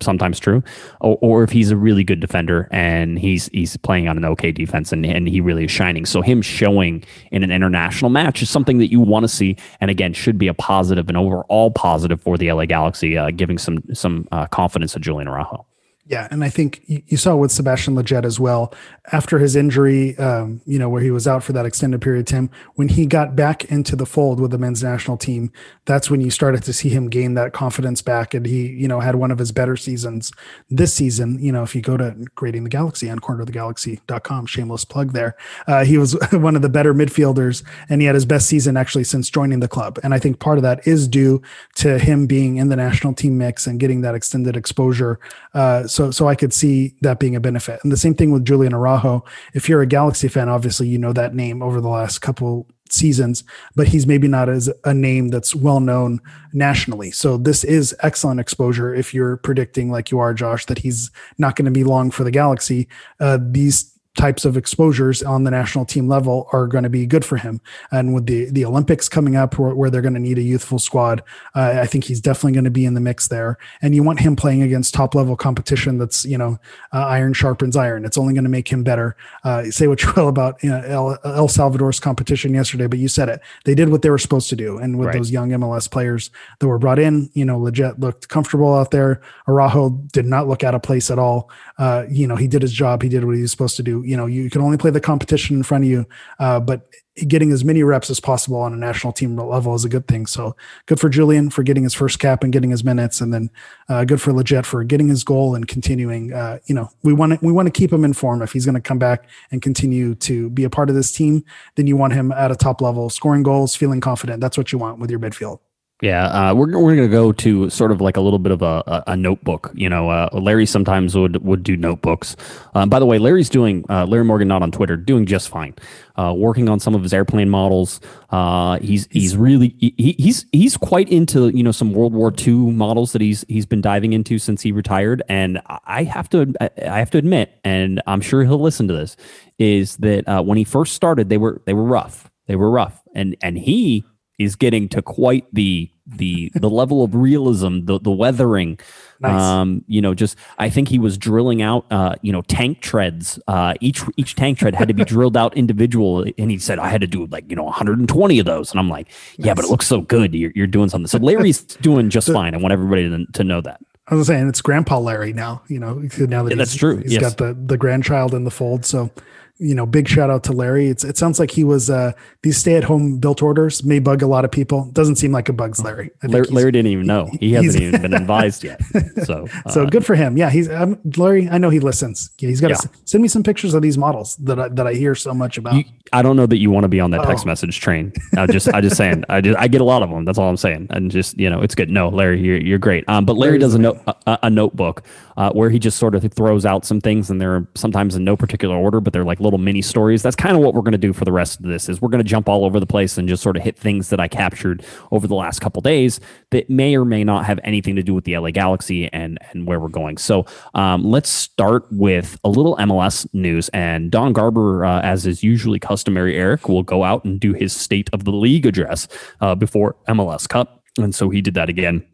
sometimes 0.00 0.38
true, 0.38 0.62
or, 1.00 1.18
or 1.20 1.42
if 1.42 1.50
he's 1.50 1.70
a 1.70 1.76
really 1.76 2.04
good 2.04 2.20
defender 2.20 2.68
and 2.70 3.18
he's 3.18 3.48
he's 3.48 3.76
playing 3.78 4.08
on 4.08 4.16
an 4.16 4.24
okay 4.24 4.52
defense 4.52 4.92
and, 4.92 5.04
and 5.04 5.28
he 5.28 5.40
really 5.40 5.64
is 5.64 5.70
shining. 5.70 6.04
So 6.06 6.20
him 6.22 6.42
showing 6.42 7.04
in 7.32 7.42
an 7.42 7.50
international 7.50 8.10
match 8.10 8.42
is 8.42 8.50
something 8.50 8.78
that 8.78 8.90
you 8.90 9.00
want 9.00 9.24
to 9.24 9.28
see, 9.28 9.56
and 9.80 9.90
again 9.90 10.12
should 10.12 10.38
be 10.38 10.48
a 10.48 10.54
positive 10.54 11.08
and 11.08 11.16
overall 11.16 11.70
positive 11.70 12.20
for 12.20 12.36
the 12.38 12.52
LA 12.52 12.66
Galaxy, 12.66 13.16
uh, 13.16 13.30
giving 13.30 13.58
some 13.58 13.82
some 13.92 14.28
uh, 14.30 14.46
confidence 14.46 14.92
to 14.92 15.00
Julian 15.00 15.28
Araujo. 15.28 15.66
Yeah, 16.06 16.28
and 16.30 16.44
I 16.44 16.50
think 16.50 16.82
you 16.86 17.16
saw 17.16 17.34
with 17.34 17.50
Sebastian 17.50 17.94
Lletget 17.94 18.26
as 18.26 18.38
well 18.38 18.74
after 19.10 19.38
his 19.38 19.56
injury, 19.56 20.16
um, 20.18 20.60
you 20.66 20.78
know, 20.78 20.90
where 20.90 21.00
he 21.00 21.10
was 21.10 21.26
out 21.26 21.42
for 21.42 21.54
that 21.54 21.64
extended 21.64 22.02
period 22.02 22.20
of 22.20 22.26
time. 22.26 22.50
When 22.74 22.88
he 22.88 23.06
got 23.06 23.34
back 23.34 23.64
into 23.66 23.96
the 23.96 24.04
fold 24.04 24.38
with 24.38 24.50
the 24.50 24.58
men's 24.58 24.82
national 24.82 25.16
team, 25.16 25.50
that's 25.86 26.10
when 26.10 26.20
you 26.20 26.30
started 26.30 26.62
to 26.64 26.74
see 26.74 26.90
him 26.90 27.08
gain 27.08 27.32
that 27.34 27.54
confidence 27.54 28.02
back, 28.02 28.34
and 28.34 28.44
he, 28.44 28.66
you 28.66 28.86
know, 28.86 29.00
had 29.00 29.14
one 29.14 29.30
of 29.30 29.38
his 29.38 29.50
better 29.50 29.78
seasons 29.78 30.30
this 30.68 30.92
season. 30.92 31.38
You 31.42 31.52
know, 31.52 31.62
if 31.62 31.74
you 31.74 31.80
go 31.80 31.96
to 31.96 32.14
Grading 32.34 32.64
the 32.64 32.70
Galaxy 32.70 33.08
on 33.08 33.18
cornerofthegalaxy.com, 33.20 34.44
shameless 34.44 34.84
plug 34.84 35.12
there, 35.12 35.36
uh, 35.66 35.86
he 35.86 35.96
was 35.96 36.18
one 36.32 36.54
of 36.54 36.60
the 36.60 36.68
better 36.68 36.92
midfielders, 36.92 37.62
and 37.88 38.02
he 38.02 38.06
had 38.06 38.14
his 38.14 38.26
best 38.26 38.46
season 38.46 38.76
actually 38.76 39.04
since 39.04 39.30
joining 39.30 39.60
the 39.60 39.68
club. 39.68 39.98
And 40.02 40.12
I 40.12 40.18
think 40.18 40.38
part 40.38 40.58
of 40.58 40.62
that 40.64 40.86
is 40.86 41.08
due 41.08 41.40
to 41.76 41.98
him 41.98 42.26
being 42.26 42.58
in 42.58 42.68
the 42.68 42.76
national 42.76 43.14
team 43.14 43.38
mix 43.38 43.66
and 43.66 43.80
getting 43.80 44.02
that 44.02 44.14
extended 44.14 44.54
exposure. 44.54 45.18
Uh, 45.54 45.86
so 45.94 46.10
so 46.10 46.28
I 46.28 46.34
could 46.34 46.52
see 46.52 46.94
that 47.02 47.20
being 47.20 47.36
a 47.36 47.40
benefit. 47.40 47.80
And 47.82 47.92
the 47.92 47.96
same 47.96 48.14
thing 48.14 48.32
with 48.32 48.44
Julian 48.44 48.74
Araujo. 48.74 49.24
If 49.54 49.68
you're 49.68 49.80
a 49.80 49.86
Galaxy 49.86 50.28
fan, 50.28 50.48
obviously 50.48 50.88
you 50.88 50.98
know 50.98 51.12
that 51.12 51.34
name 51.34 51.62
over 51.62 51.80
the 51.80 51.88
last 51.88 52.18
couple 52.18 52.66
seasons, 52.90 53.44
but 53.74 53.88
he's 53.88 54.06
maybe 54.06 54.28
not 54.28 54.48
as 54.48 54.70
a 54.84 54.92
name 54.92 55.28
that's 55.28 55.54
well 55.54 55.80
known 55.80 56.20
nationally. 56.52 57.10
So 57.10 57.36
this 57.36 57.64
is 57.64 57.94
excellent 58.02 58.40
exposure 58.40 58.94
if 58.94 59.14
you're 59.14 59.36
predicting 59.38 59.90
like 59.90 60.10
you 60.10 60.18
are, 60.18 60.34
Josh, 60.34 60.66
that 60.66 60.78
he's 60.78 61.10
not 61.38 61.56
going 61.56 61.66
to 61.66 61.70
be 61.70 61.84
long 61.84 62.10
for 62.10 62.24
the 62.24 62.30
Galaxy. 62.30 62.88
Uh, 63.20 63.38
these 63.40 63.93
types 64.16 64.44
of 64.44 64.56
exposures 64.56 65.22
on 65.22 65.42
the 65.44 65.50
national 65.50 65.84
team 65.84 66.08
level 66.08 66.48
are 66.52 66.66
going 66.66 66.84
to 66.84 66.90
be 66.90 67.04
good 67.04 67.24
for 67.24 67.36
him. 67.36 67.60
And 67.90 68.14
with 68.14 68.26
the 68.26 68.46
the 68.50 68.64
Olympics 68.64 69.08
coming 69.08 69.34
up, 69.36 69.58
where, 69.58 69.74
where 69.74 69.90
they're 69.90 70.02
going 70.02 70.14
to 70.14 70.20
need 70.20 70.38
a 70.38 70.42
youthful 70.42 70.78
squad, 70.78 71.22
uh, 71.54 71.78
I 71.80 71.86
think 71.86 72.04
he's 72.04 72.20
definitely 72.20 72.52
going 72.52 72.64
to 72.64 72.70
be 72.70 72.86
in 72.86 72.94
the 72.94 73.00
mix 73.00 73.28
there. 73.28 73.58
And 73.82 73.94
you 73.94 74.02
want 74.02 74.20
him 74.20 74.36
playing 74.36 74.62
against 74.62 74.94
top 74.94 75.14
level 75.14 75.36
competition. 75.36 75.98
That's 75.98 76.24
you 76.24 76.38
know 76.38 76.58
uh, 76.92 77.06
iron 77.06 77.32
sharpens 77.32 77.76
iron. 77.76 78.04
It's 78.04 78.16
only 78.16 78.34
going 78.34 78.44
to 78.44 78.50
make 78.50 78.68
him 78.68 78.84
better. 78.84 79.16
Uh, 79.42 79.64
say 79.70 79.88
what 79.88 80.02
you 80.02 80.12
will 80.16 80.28
about 80.28 80.62
you 80.62 80.70
know, 80.70 80.80
El, 80.80 81.18
El, 81.24 81.48
Salvador's 81.48 81.98
competition 81.98 82.54
yesterday, 82.54 82.86
but 82.86 82.98
you 82.98 83.08
said 83.08 83.28
it. 83.28 83.40
They 83.64 83.74
did 83.74 83.88
what 83.88 84.02
they 84.02 84.10
were 84.10 84.18
supposed 84.18 84.48
to 84.50 84.56
do. 84.56 84.78
And 84.78 84.98
with 84.98 85.08
right. 85.08 85.16
those 85.16 85.30
young 85.30 85.50
MLS 85.50 85.90
players 85.90 86.30
that 86.60 86.68
were 86.68 86.78
brought 86.78 86.98
in, 86.98 87.30
you 87.34 87.44
know, 87.44 87.58
legit 87.58 87.98
looked 87.98 88.28
comfortable 88.28 88.74
out 88.74 88.90
there. 88.90 89.20
Araujo 89.48 89.90
did 90.12 90.26
not 90.26 90.46
look 90.46 90.62
out 90.62 90.74
of 90.74 90.82
place 90.82 91.10
at 91.10 91.18
all. 91.18 91.50
Uh, 91.78 92.04
you 92.08 92.26
know, 92.26 92.36
he 92.36 92.46
did 92.46 92.62
his 92.62 92.72
job. 92.72 93.02
He 93.02 93.08
did 93.08 93.24
what 93.24 93.34
he 93.34 93.42
was 93.42 93.50
supposed 93.50 93.76
to 93.76 93.82
do 93.82 94.03
you 94.04 94.16
know 94.16 94.26
you 94.26 94.50
can 94.50 94.60
only 94.60 94.76
play 94.76 94.90
the 94.90 95.00
competition 95.00 95.56
in 95.56 95.62
front 95.62 95.84
of 95.84 95.90
you 95.90 96.06
uh, 96.38 96.60
but 96.60 96.88
getting 97.28 97.52
as 97.52 97.64
many 97.64 97.82
reps 97.82 98.10
as 98.10 98.18
possible 98.18 98.56
on 98.56 98.72
a 98.72 98.76
national 98.76 99.12
team 99.12 99.36
level 99.36 99.74
is 99.74 99.84
a 99.84 99.88
good 99.88 100.08
thing. 100.08 100.26
So 100.26 100.56
good 100.86 100.98
for 100.98 101.08
Julian 101.08 101.50
for 101.50 101.62
getting 101.62 101.84
his 101.84 101.94
first 101.94 102.18
cap 102.18 102.42
and 102.42 102.52
getting 102.52 102.70
his 102.70 102.82
minutes, 102.82 103.20
and 103.20 103.32
then 103.32 103.50
uh, 103.88 104.04
good 104.04 104.20
for 104.20 104.32
Lletget 104.32 104.64
for 104.64 104.82
getting 104.82 105.08
his 105.08 105.22
goal 105.22 105.54
and 105.54 105.66
continuing. 105.68 106.32
Uh, 106.32 106.58
you 106.66 106.74
know, 106.74 106.88
we 107.02 107.12
want 107.12 107.32
to 107.32 107.38
we 107.44 107.52
want 107.52 107.66
to 107.66 107.72
keep 107.72 107.92
him 107.92 108.04
informed. 108.04 108.42
If 108.42 108.52
he's 108.52 108.64
going 108.64 108.74
to 108.74 108.80
come 108.80 108.98
back 108.98 109.28
and 109.50 109.62
continue 109.62 110.14
to 110.16 110.50
be 110.50 110.64
a 110.64 110.70
part 110.70 110.88
of 110.88 110.96
this 110.96 111.12
team, 111.12 111.44
then 111.76 111.86
you 111.86 111.96
want 111.96 112.12
him 112.12 112.32
at 112.32 112.50
a 112.50 112.56
top 112.56 112.80
level, 112.80 113.08
scoring 113.10 113.42
goals, 113.42 113.76
feeling 113.76 114.00
confident. 114.00 114.40
That's 114.40 114.58
what 114.58 114.72
you 114.72 114.78
want 114.78 114.98
with 114.98 115.10
your 115.10 115.20
midfield. 115.20 115.60
Yeah, 116.04 116.50
uh, 116.50 116.54
we're 116.54 116.78
we're 116.78 116.94
gonna 116.96 117.08
go 117.08 117.32
to 117.32 117.70
sort 117.70 117.90
of 117.90 118.02
like 118.02 118.18
a 118.18 118.20
little 118.20 118.38
bit 118.38 118.52
of 118.52 118.60
a, 118.60 119.04
a, 119.06 119.16
notebook. 119.16 119.70
You 119.72 119.88
know, 119.88 120.10
uh, 120.10 120.28
Larry 120.34 120.66
sometimes 120.66 121.16
would 121.16 121.42
would 121.42 121.62
do 121.62 121.78
notebooks. 121.78 122.36
Um, 122.74 122.90
by 122.90 122.98
the 122.98 123.06
way, 123.06 123.18
Larry's 123.18 123.48
doing 123.48 123.86
uh, 123.88 124.04
Larry 124.04 124.26
Morgan 124.26 124.46
not 124.46 124.60
on 124.60 124.70
Twitter, 124.70 124.98
doing 124.98 125.24
just 125.24 125.48
fine. 125.48 125.74
Uh, 126.16 126.34
working 126.36 126.68
on 126.68 126.78
some 126.78 126.94
of 126.94 127.02
his 127.02 127.14
airplane 127.14 127.48
models. 127.48 128.02
Uh, 128.28 128.78
he's 128.80 129.08
he's 129.12 129.34
really 129.34 129.74
he, 129.78 130.14
he's 130.18 130.44
he's 130.52 130.76
quite 130.76 131.08
into 131.08 131.48
you 131.48 131.62
know 131.62 131.72
some 131.72 131.94
World 131.94 132.12
War 132.12 132.30
II 132.36 132.72
models 132.72 133.12
that 133.12 133.22
he's 133.22 133.42
he's 133.48 133.64
been 133.64 133.80
diving 133.80 134.12
into 134.12 134.38
since 134.38 134.60
he 134.60 134.72
retired. 134.72 135.22
And 135.30 135.62
I 135.86 136.02
have 136.02 136.28
to 136.30 136.52
I 136.60 136.98
have 136.98 137.12
to 137.12 137.18
admit, 137.18 137.58
and 137.64 138.02
I'm 138.06 138.20
sure 138.20 138.44
he'll 138.44 138.60
listen 138.60 138.88
to 138.88 138.94
this, 138.94 139.16
is 139.58 139.96
that 139.96 140.28
uh, 140.28 140.42
when 140.42 140.58
he 140.58 140.64
first 140.64 140.92
started, 140.92 141.30
they 141.30 141.38
were 141.38 141.62
they 141.64 141.72
were 141.72 141.82
rough. 141.82 142.30
They 142.46 142.56
were 142.56 142.70
rough, 142.70 143.02
and 143.14 143.36
and 143.40 143.56
he 143.56 144.04
is 144.38 144.56
getting 144.56 144.88
to 144.90 145.02
quite 145.02 145.46
the 145.52 145.90
the 146.06 146.50
the 146.54 146.70
level 146.70 147.02
of 147.02 147.14
realism, 147.14 147.84
the 147.84 147.98
the 147.98 148.10
weathering. 148.10 148.78
Nice. 149.20 149.40
Um, 149.40 149.84
you 149.86 150.02
know, 150.02 150.12
just 150.12 150.36
I 150.58 150.68
think 150.68 150.88
he 150.88 150.98
was 150.98 151.16
drilling 151.16 151.62
out 151.62 151.86
uh, 151.90 152.16
you 152.22 152.32
know, 152.32 152.42
tank 152.42 152.80
treads. 152.80 153.38
Uh 153.46 153.74
each 153.80 154.02
each 154.16 154.34
tank 154.34 154.58
tread 154.58 154.74
had 154.74 154.88
to 154.88 154.94
be 154.94 155.04
drilled 155.14 155.36
out 155.36 155.56
individual. 155.56 156.24
And 156.36 156.50
he 156.50 156.58
said 156.58 156.78
I 156.78 156.88
had 156.88 157.00
to 157.00 157.06
do 157.06 157.26
like, 157.26 157.48
you 157.48 157.56
know, 157.56 157.64
120 157.64 158.38
of 158.38 158.46
those. 158.46 158.70
And 158.70 158.80
I'm 158.80 158.88
like, 158.88 159.08
yeah, 159.36 159.46
nice. 159.46 159.56
but 159.56 159.64
it 159.66 159.70
looks 159.70 159.86
so 159.86 160.00
good. 160.00 160.34
You're 160.34 160.52
you're 160.54 160.66
doing 160.66 160.88
something. 160.88 161.06
So 161.06 161.18
Larry's 161.18 161.62
doing 161.80 162.10
just 162.10 162.30
fine. 162.30 162.54
I 162.54 162.58
want 162.58 162.72
everybody 162.72 163.08
to, 163.08 163.26
to 163.32 163.44
know 163.44 163.60
that. 163.62 163.80
I 164.08 164.16
was 164.16 164.26
saying 164.26 164.48
it's 164.48 164.60
Grandpa 164.60 164.98
Larry 164.98 165.32
now. 165.32 165.62
You 165.68 165.78
know, 165.78 165.94
now 166.18 166.42
that 166.42 166.50
yeah, 166.50 166.56
that's 166.56 166.74
true. 166.74 166.98
He's 166.98 167.14
yes. 167.14 167.22
got 167.22 167.36
the 167.38 167.54
the 167.54 167.78
grandchild 167.78 168.34
in 168.34 168.44
the 168.44 168.50
fold. 168.50 168.84
So 168.84 169.10
you 169.58 169.74
know, 169.74 169.86
big 169.86 170.08
shout 170.08 170.30
out 170.30 170.44
to 170.44 170.52
Larry. 170.52 170.88
It's 170.88 171.04
it 171.04 171.16
sounds 171.16 171.38
like 171.38 171.50
he 171.50 171.64
was 171.64 171.90
uh 171.90 172.12
these 172.42 172.56
stay 172.58 172.74
at 172.74 172.84
home 172.84 173.18
built 173.18 173.42
orders 173.42 173.84
may 173.84 173.98
bug 173.98 174.22
a 174.22 174.26
lot 174.26 174.44
of 174.44 174.50
people. 174.50 174.90
Doesn't 174.92 175.16
seem 175.16 175.32
like 175.32 175.48
it 175.48 175.52
bugs 175.52 175.82
Larry. 175.82 176.10
Larry, 176.22 176.46
Larry, 176.46 176.72
didn't 176.72 176.90
even 176.90 177.06
know. 177.06 177.30
He 177.40 177.52
hasn't 177.52 177.82
even 177.82 178.02
been 178.02 178.14
advised 178.14 178.64
yet. 178.64 178.80
So 179.24 179.46
uh, 179.64 179.70
so 179.70 179.86
good 179.86 180.04
for 180.04 180.14
him. 180.14 180.36
Yeah, 180.36 180.50
he's 180.50 180.68
um, 180.68 180.98
Larry. 181.16 181.48
I 181.48 181.58
know 181.58 181.70
he 181.70 181.78
listens. 181.78 182.30
He's 182.36 182.60
got 182.60 182.68
to 182.68 182.74
yeah. 182.74 182.98
send 183.04 183.22
me 183.22 183.28
some 183.28 183.42
pictures 183.42 183.72
of 183.72 183.80
these 183.80 183.96
models 183.96 184.36
that 184.36 184.58
I, 184.58 184.68
that 184.68 184.86
I 184.86 184.94
hear 184.94 185.14
so 185.14 185.32
much 185.32 185.56
about. 185.56 185.74
You, 185.74 185.84
I 186.12 186.20
don't 186.20 186.36
know 186.36 186.46
that 186.46 186.58
you 186.58 186.70
want 186.70 186.84
to 186.84 186.88
be 186.88 187.00
on 187.00 187.10
that 187.12 187.22
text 187.24 187.44
oh. 187.44 187.48
message 187.48 187.80
train. 187.80 188.12
I 188.36 188.46
just 188.46 188.68
I 188.68 188.80
just 188.80 188.96
saying. 188.96 189.24
I 189.28 189.40
just 189.40 189.58
I 189.58 189.68
get 189.68 189.80
a 189.80 189.84
lot 189.84 190.02
of 190.02 190.10
them. 190.10 190.24
That's 190.24 190.36
all 190.36 190.48
I'm 190.48 190.56
saying. 190.56 190.88
And 190.90 191.10
just 191.10 191.38
you 191.38 191.48
know, 191.48 191.62
it's 191.62 191.74
good. 191.74 191.90
No, 191.90 192.08
Larry, 192.08 192.40
you're 192.40 192.60
you're 192.60 192.78
great. 192.78 193.08
Um, 193.08 193.24
but 193.24 193.36
Larry 193.36 193.58
Larry's 193.58 193.62
does 193.62 193.74
a 193.74 193.78
note 193.78 194.00
a, 194.26 194.38
a 194.44 194.50
notebook 194.50 195.04
uh, 195.36 195.52
where 195.52 195.70
he 195.70 195.78
just 195.78 195.98
sort 195.98 196.14
of 196.14 196.32
throws 196.32 196.66
out 196.66 196.84
some 196.84 197.00
things, 197.00 197.30
and 197.30 197.40
they're 197.40 197.66
sometimes 197.74 198.16
in 198.16 198.24
no 198.24 198.36
particular 198.36 198.76
order, 198.76 199.00
but 199.00 199.12
they're 199.12 199.24
like 199.24 199.40
little 199.44 199.58
mini 199.58 199.82
stories. 199.82 200.22
That's 200.22 200.36
kind 200.36 200.56
of 200.56 200.62
what 200.62 200.74
we're 200.74 200.82
going 200.82 200.92
to 200.92 200.98
do 200.98 201.12
for 201.12 201.24
the 201.24 201.32
rest 201.32 201.60
of 201.60 201.66
this. 201.66 201.88
Is 201.88 202.00
we're 202.00 202.08
going 202.08 202.22
to 202.22 202.28
jump 202.28 202.48
all 202.48 202.64
over 202.64 202.80
the 202.80 202.86
place 202.86 203.18
and 203.18 203.28
just 203.28 203.42
sort 203.42 203.56
of 203.56 203.62
hit 203.62 203.78
things 203.78 204.08
that 204.08 204.20
I 204.20 204.28
captured 204.28 204.84
over 205.12 205.26
the 205.26 205.34
last 205.34 205.60
couple 205.60 205.82
days 205.82 206.20
that 206.50 206.68
may 206.68 206.96
or 206.96 207.04
may 207.04 207.24
not 207.24 207.44
have 207.44 207.60
anything 207.62 207.96
to 207.96 208.02
do 208.02 208.14
with 208.14 208.24
the 208.24 208.36
LA 208.36 208.50
Galaxy 208.50 209.12
and 209.12 209.38
and 209.52 209.66
where 209.66 209.78
we're 209.78 209.88
going. 209.88 210.16
So 210.16 210.46
um, 210.74 211.04
let's 211.04 211.28
start 211.28 211.86
with 211.90 212.38
a 212.44 212.48
little 212.48 212.76
MLS 212.76 213.26
news. 213.32 213.68
And 213.70 214.10
Don 214.10 214.32
Garber, 214.32 214.84
uh, 214.84 215.00
as 215.02 215.26
is 215.26 215.42
usually 215.42 215.78
customary, 215.78 216.36
Eric 216.36 216.68
will 216.68 216.82
go 216.82 217.04
out 217.04 217.24
and 217.24 217.38
do 217.38 217.52
his 217.52 217.72
State 217.72 218.10
of 218.12 218.24
the 218.24 218.32
League 218.32 218.66
address 218.66 219.06
uh, 219.40 219.54
before 219.54 219.96
MLS 220.08 220.48
Cup. 220.48 220.82
And 220.98 221.14
so 221.14 221.30
he 221.30 221.40
did 221.40 221.54
that 221.54 221.68
again 221.68 222.04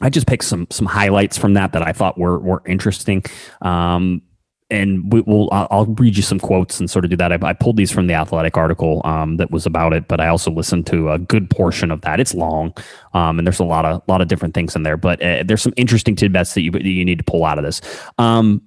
I 0.00 0.10
just 0.10 0.26
picked 0.26 0.44
some 0.44 0.66
some 0.70 0.86
highlights 0.86 1.38
from 1.38 1.54
that 1.54 1.72
that 1.72 1.82
I 1.82 1.92
thought 1.92 2.18
were 2.18 2.38
were 2.38 2.62
interesting. 2.66 3.24
Um, 3.62 4.22
and 4.68 5.12
we 5.12 5.20
will 5.20 5.48
I'll 5.52 5.86
read 5.86 6.16
you 6.16 6.22
some 6.22 6.40
quotes 6.40 6.80
and 6.80 6.90
sort 6.90 7.04
of 7.04 7.10
do 7.10 7.16
that. 7.16 7.32
I, 7.32 7.38
I 7.42 7.52
pulled 7.52 7.76
these 7.76 7.92
from 7.92 8.08
the 8.08 8.14
Athletic 8.14 8.56
article 8.56 9.00
um, 9.04 9.36
that 9.36 9.50
was 9.50 9.64
about 9.64 9.92
it, 9.92 10.08
but 10.08 10.20
I 10.20 10.28
also 10.28 10.50
listened 10.50 10.86
to 10.88 11.12
a 11.12 11.18
good 11.18 11.48
portion 11.50 11.90
of 11.90 12.00
that. 12.00 12.18
It's 12.18 12.34
long, 12.34 12.74
um, 13.14 13.38
and 13.38 13.46
there's 13.46 13.60
a 13.60 13.64
lot 13.64 13.84
of 13.84 14.02
lot 14.08 14.20
of 14.20 14.28
different 14.28 14.54
things 14.54 14.74
in 14.74 14.82
there. 14.82 14.96
But 14.96 15.22
uh, 15.22 15.44
there's 15.44 15.62
some 15.62 15.74
interesting 15.76 16.16
tidbits 16.16 16.54
that 16.54 16.62
you 16.62 16.72
you 16.72 17.04
need 17.04 17.18
to 17.18 17.24
pull 17.24 17.44
out 17.44 17.58
of 17.58 17.64
this. 17.64 17.80
Um, 18.18 18.62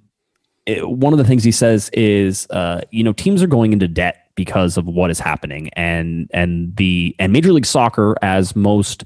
it, 0.66 0.88
one 0.88 1.12
of 1.12 1.18
the 1.18 1.24
things 1.24 1.44
he 1.44 1.52
says 1.52 1.90
is, 1.92 2.46
uh, 2.50 2.80
you 2.90 3.04
know, 3.04 3.12
teams 3.12 3.42
are 3.42 3.46
going 3.48 3.72
into 3.72 3.88
debt 3.88 4.28
because 4.36 4.78
of 4.78 4.86
what 4.86 5.10
is 5.10 5.20
happening, 5.20 5.68
and 5.74 6.30
and 6.32 6.74
the 6.76 7.14
and 7.18 7.30
Major 7.32 7.52
League 7.52 7.66
Soccer, 7.66 8.16
as 8.22 8.56
most 8.56 9.04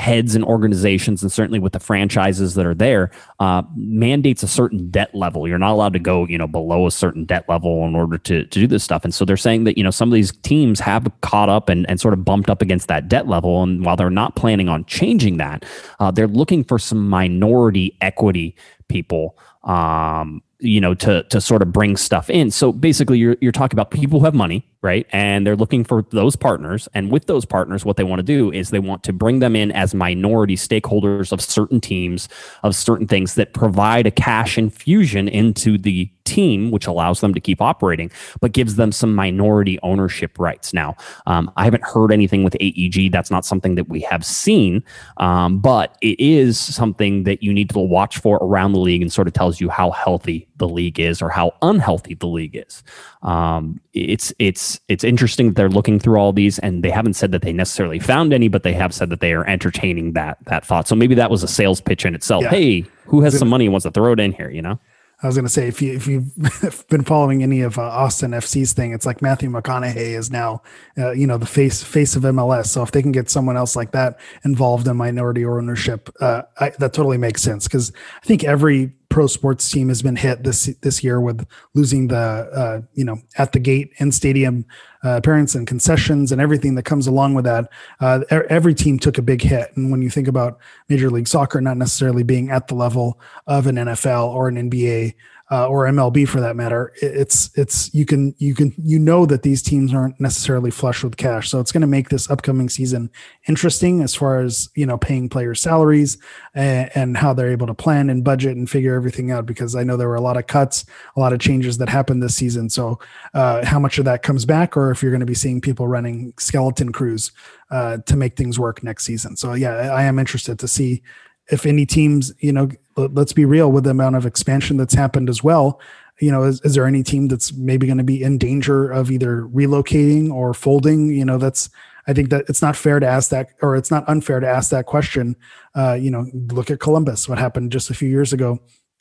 heads 0.00 0.34
and 0.34 0.42
organizations, 0.44 1.22
and 1.22 1.30
certainly 1.30 1.58
with 1.58 1.74
the 1.74 1.78
franchises 1.78 2.54
that 2.54 2.64
are 2.64 2.74
there, 2.74 3.10
uh, 3.38 3.62
mandates 3.76 4.42
a 4.42 4.48
certain 4.48 4.90
debt 4.90 5.14
level. 5.14 5.46
You're 5.46 5.58
not 5.58 5.72
allowed 5.72 5.92
to 5.92 5.98
go, 5.98 6.26
you 6.26 6.38
know, 6.38 6.46
below 6.46 6.86
a 6.86 6.90
certain 6.90 7.26
debt 7.26 7.44
level 7.48 7.84
in 7.84 7.94
order 7.94 8.16
to, 8.16 8.44
to 8.46 8.60
do 8.60 8.66
this 8.66 8.82
stuff. 8.82 9.04
And 9.04 9.14
so 9.14 9.26
they're 9.26 9.36
saying 9.36 9.64
that, 9.64 9.76
you 9.76 9.84
know, 9.84 9.90
some 9.90 10.08
of 10.08 10.14
these 10.14 10.32
teams 10.38 10.80
have 10.80 11.06
caught 11.20 11.50
up 11.50 11.68
and, 11.68 11.88
and 11.88 12.00
sort 12.00 12.14
of 12.14 12.24
bumped 12.24 12.48
up 12.48 12.62
against 12.62 12.88
that 12.88 13.08
debt 13.08 13.28
level. 13.28 13.62
And 13.62 13.84
while 13.84 13.96
they're 13.96 14.08
not 14.10 14.36
planning 14.36 14.70
on 14.70 14.86
changing 14.86 15.36
that, 15.36 15.66
uh, 16.00 16.10
they're 16.10 16.26
looking 16.26 16.64
for 16.64 16.78
some 16.78 17.06
minority 17.08 17.94
equity 18.00 18.56
people 18.88 19.36
um, 19.64 20.42
you 20.60 20.80
know, 20.80 20.94
to 20.94 21.22
to 21.24 21.40
sort 21.40 21.62
of 21.62 21.72
bring 21.72 21.96
stuff 21.96 22.30
in. 22.30 22.50
So 22.50 22.72
basically, 22.72 23.18
you're 23.18 23.36
you're 23.40 23.52
talking 23.52 23.74
about 23.74 23.90
people 23.90 24.20
who 24.20 24.24
have 24.24 24.34
money, 24.34 24.66
right? 24.82 25.06
And 25.12 25.46
they're 25.46 25.56
looking 25.56 25.84
for 25.84 26.02
those 26.10 26.36
partners. 26.36 26.88
And 26.94 27.10
with 27.10 27.26
those 27.26 27.44
partners, 27.44 27.84
what 27.84 27.96
they 27.96 28.04
want 28.04 28.20
to 28.20 28.24
do 28.24 28.52
is 28.52 28.70
they 28.70 28.78
want 28.78 29.02
to 29.04 29.12
bring 29.12 29.40
them 29.40 29.56
in 29.56 29.72
as 29.72 29.94
minority 29.94 30.56
stakeholders 30.56 31.32
of 31.32 31.40
certain 31.40 31.80
teams, 31.80 32.28
of 32.62 32.74
certain 32.74 33.06
things 33.06 33.34
that 33.34 33.54
provide 33.54 34.06
a 34.06 34.10
cash 34.10 34.58
infusion 34.58 35.28
into 35.28 35.78
the 35.78 36.10
team, 36.30 36.70
which 36.70 36.86
allows 36.86 37.20
them 37.20 37.34
to 37.34 37.40
keep 37.40 37.60
operating, 37.60 38.10
but 38.40 38.52
gives 38.52 38.76
them 38.76 38.92
some 38.92 39.14
minority 39.14 39.78
ownership 39.82 40.38
rights. 40.38 40.72
Now, 40.72 40.96
um, 41.26 41.50
I 41.56 41.64
haven't 41.64 41.82
heard 41.82 42.12
anything 42.12 42.44
with 42.44 42.56
AEG. 42.60 43.10
That's 43.10 43.30
not 43.30 43.44
something 43.44 43.74
that 43.74 43.88
we 43.88 44.00
have 44.02 44.24
seen, 44.24 44.84
um, 45.16 45.58
but 45.58 45.96
it 46.00 46.20
is 46.20 46.58
something 46.58 47.24
that 47.24 47.42
you 47.42 47.52
need 47.52 47.68
to 47.70 47.80
watch 47.80 48.18
for 48.18 48.36
around 48.36 48.72
the 48.72 48.78
league 48.78 49.02
and 49.02 49.12
sort 49.12 49.26
of 49.26 49.34
tells 49.34 49.60
you 49.60 49.68
how 49.68 49.90
healthy 49.90 50.46
the 50.56 50.68
league 50.68 51.00
is 51.00 51.20
or 51.20 51.28
how 51.28 51.52
unhealthy 51.62 52.14
the 52.14 52.28
league 52.28 52.54
is. 52.54 52.84
Um, 53.22 53.80
it's 53.92 54.32
it's 54.38 54.78
it's 54.86 55.02
interesting 55.02 55.48
that 55.48 55.56
they're 55.56 55.68
looking 55.68 55.98
through 55.98 56.18
all 56.18 56.32
these 56.32 56.60
and 56.60 56.84
they 56.84 56.90
haven't 56.90 57.14
said 57.14 57.32
that 57.32 57.42
they 57.42 57.52
necessarily 57.52 57.98
found 57.98 58.32
any, 58.32 58.46
but 58.46 58.62
they 58.62 58.74
have 58.74 58.94
said 58.94 59.10
that 59.10 59.20
they 59.20 59.32
are 59.32 59.44
entertaining 59.48 60.12
that 60.12 60.38
that 60.44 60.64
thought. 60.64 60.86
So 60.86 60.94
maybe 60.94 61.16
that 61.16 61.30
was 61.30 61.42
a 61.42 61.48
sales 61.48 61.80
pitch 61.80 62.06
in 62.06 62.14
itself. 62.14 62.44
Yeah. 62.44 62.50
Hey, 62.50 62.84
who 63.06 63.22
has 63.22 63.36
some 63.36 63.48
money 63.48 63.66
and 63.66 63.72
wants 63.72 63.84
to 63.84 63.90
throw 63.90 64.12
it 64.12 64.20
in 64.20 64.32
here? 64.32 64.50
You 64.50 64.62
know. 64.62 64.78
I 65.22 65.26
was 65.26 65.36
going 65.36 65.44
to 65.44 65.50
say 65.50 65.68
if 65.68 65.82
you 65.82 65.92
if 65.94 66.06
you've 66.06 66.86
been 66.88 67.04
following 67.04 67.42
any 67.42 67.60
of 67.60 67.78
uh, 67.78 67.82
Austin 67.82 68.30
FC's 68.30 68.72
thing, 68.72 68.92
it's 68.92 69.04
like 69.04 69.20
Matthew 69.20 69.50
McConaughey 69.50 69.96
is 69.96 70.30
now, 70.30 70.62
uh, 70.96 71.10
you 71.10 71.26
know, 71.26 71.36
the 71.36 71.46
face 71.46 71.82
face 71.82 72.16
of 72.16 72.22
MLS. 72.22 72.66
So 72.66 72.82
if 72.82 72.90
they 72.92 73.02
can 73.02 73.12
get 73.12 73.28
someone 73.28 73.56
else 73.56 73.76
like 73.76 73.92
that 73.92 74.18
involved 74.44 74.88
in 74.88 74.96
minority 74.96 75.44
ownership, 75.44 76.08
uh, 76.20 76.42
I, 76.58 76.70
that 76.70 76.94
totally 76.94 77.18
makes 77.18 77.42
sense 77.42 77.68
because 77.68 77.92
I 78.22 78.26
think 78.26 78.44
every 78.44 78.92
pro 79.10 79.26
sports 79.26 79.70
team 79.70 79.88
has 79.88 80.00
been 80.00 80.16
hit 80.16 80.44
this 80.44 80.66
this 80.80 81.04
year 81.04 81.20
with 81.20 81.46
losing 81.74 82.08
the 82.08 82.16
uh, 82.16 82.80
you 82.94 83.04
know 83.04 83.18
at 83.36 83.52
the 83.52 83.58
gate 83.58 83.92
and 83.98 84.14
stadium 84.14 84.64
uh, 85.04 85.16
appearance 85.16 85.54
and 85.54 85.66
concessions 85.66 86.32
and 86.32 86.40
everything 86.40 86.76
that 86.76 86.84
comes 86.84 87.06
along 87.06 87.34
with 87.34 87.44
that. 87.44 87.68
Uh, 88.00 88.20
every 88.30 88.74
team 88.74 88.98
took 88.98 89.18
a 89.18 89.22
big 89.22 89.42
hit, 89.42 89.70
and 89.76 89.90
when 89.90 90.00
you 90.00 90.08
think 90.08 90.28
about 90.28 90.58
Major 90.88 91.10
League 91.10 91.28
Soccer 91.28 91.60
not 91.60 91.76
necessarily 91.76 92.22
being 92.22 92.50
at 92.50 92.68
the 92.68 92.74
level 92.74 93.20
of 93.46 93.66
an 93.66 93.76
NFL 93.76 94.28
or 94.28 94.48
an 94.48 94.70
NBA, 94.70 95.14
uh, 95.50 95.66
or 95.66 95.86
MLB 95.86 96.28
for 96.28 96.40
that 96.40 96.54
matter, 96.54 96.92
it's 97.02 97.50
it's 97.56 97.92
you 97.92 98.06
can 98.06 98.34
you 98.38 98.54
can 98.54 98.72
you 98.78 98.98
know 98.98 99.26
that 99.26 99.42
these 99.42 99.62
teams 99.62 99.92
aren't 99.92 100.20
necessarily 100.20 100.70
flush 100.70 101.02
with 101.02 101.16
cash, 101.16 101.50
so 101.50 101.58
it's 101.58 101.72
going 101.72 101.80
to 101.80 101.88
make 101.88 102.08
this 102.08 102.30
upcoming 102.30 102.68
season 102.68 103.10
interesting 103.48 104.00
as 104.00 104.14
far 104.14 104.38
as 104.38 104.68
you 104.76 104.86
know 104.86 104.96
paying 104.96 105.28
players 105.28 105.60
salaries 105.60 106.18
and, 106.54 106.90
and, 106.94 107.16
how 107.16 107.32
they're 107.32 107.50
able 107.50 107.66
to 107.66 107.74
plan 107.74 108.08
and 108.10 108.22
budget 108.22 108.56
and 108.56 108.70
figure 108.70 108.94
everything 108.94 109.32
out. 109.32 109.44
Because 109.44 109.74
I 109.74 109.82
know 109.82 109.96
there 109.96 110.08
were 110.08 110.14
a 110.14 110.20
lot 110.20 110.36
of 110.36 110.46
cuts, 110.46 110.84
a 111.16 111.20
lot 111.20 111.32
of 111.32 111.40
changes 111.40 111.78
that 111.78 111.88
happened 111.88 112.22
this 112.22 112.36
season. 112.36 112.70
So 112.70 113.00
uh, 113.34 113.66
how 113.66 113.80
much 113.80 113.98
of 113.98 114.04
that 114.04 114.22
comes 114.22 114.44
back, 114.44 114.76
or 114.76 114.92
if 114.92 115.02
you're 115.02 115.12
going 115.12 115.20
to 115.20 115.26
be 115.26 115.34
seeing 115.34 115.60
people 115.60 115.88
running 115.88 116.32
skeleton 116.38 116.92
crews 116.92 117.32
uh, 117.70 117.98
to 118.06 118.16
make 118.16 118.36
things 118.36 118.58
work 118.58 118.84
next 118.84 119.04
season. 119.04 119.36
So 119.36 119.54
yeah, 119.54 119.74
I 119.74 120.04
am 120.04 120.18
interested 120.18 120.58
to 120.60 120.68
see 120.68 121.02
if 121.50 121.66
any 121.66 121.86
teams, 121.86 122.32
you 122.40 122.52
know, 122.52 122.68
let's 122.96 123.32
be 123.32 123.44
real 123.44 123.70
with 123.72 123.84
the 123.84 123.90
amount 123.90 124.16
of 124.16 124.26
expansion 124.26 124.76
that's 124.76 124.94
happened 124.94 125.28
as 125.28 125.42
well. 125.42 125.80
You 126.20 126.30
know, 126.30 126.42
is, 126.42 126.60
is 126.62 126.74
there 126.74 126.86
any 126.86 127.02
team 127.02 127.28
that's 127.28 127.52
maybe 127.52 127.86
going 127.86 127.98
to 127.98 128.04
be 128.04 128.22
in 128.22 128.38
danger 128.38 128.90
of 128.90 129.10
either 129.10 129.42
relocating 129.42 130.30
or 130.30 130.52
folding? 130.52 131.10
You 131.10 131.24
know, 131.24 131.38
that's 131.38 131.70
I 132.06 132.12
think 132.12 132.30
that 132.30 132.44
it's 132.48 132.62
not 132.62 132.76
fair 132.76 133.00
to 133.00 133.06
ask 133.06 133.30
that, 133.30 133.50
or 133.62 133.76
it's 133.76 133.90
not 133.90 134.08
unfair 134.08 134.40
to 134.40 134.48
ask 134.48 134.70
that 134.70 134.86
question. 134.86 135.36
Uh, 135.74 135.94
you 135.94 136.10
know, 136.10 136.26
look 136.52 136.70
at 136.70 136.80
Columbus. 136.80 137.28
What 137.28 137.38
happened 137.38 137.72
just 137.72 137.90
a 137.90 137.94
few 137.94 138.08
years 138.08 138.32
ago? 138.32 138.60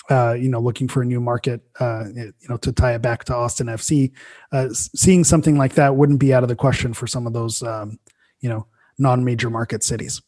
uh, 0.10 0.34
you 0.34 0.50
know, 0.50 0.60
looking 0.60 0.88
for 0.88 1.02
a 1.02 1.06
new 1.06 1.22
market, 1.22 1.62
uh, 1.80 2.06
you 2.16 2.34
know, 2.50 2.58
to 2.58 2.72
tie 2.72 2.96
it 2.96 3.02
back 3.02 3.24
to 3.26 3.36
Austin 3.36 3.68
FC. 3.68 4.12
Uh, 4.52 4.70
seeing 4.72 5.24
something 5.24 5.58
like 5.58 5.76
that 5.76 5.96
wouldn't 5.96 6.20
be 6.20 6.34
out 6.34 6.44
of 6.44 6.50
the 6.50 6.56
question 6.56 6.94
for 6.94 7.06
some 7.06 7.28
of 7.28 7.34
those, 7.34 7.62
um, 7.62 8.00
you 8.40 8.50
know, 8.50 8.66
non-major 8.98 9.50
market 9.50 9.84
cities. 9.84 10.22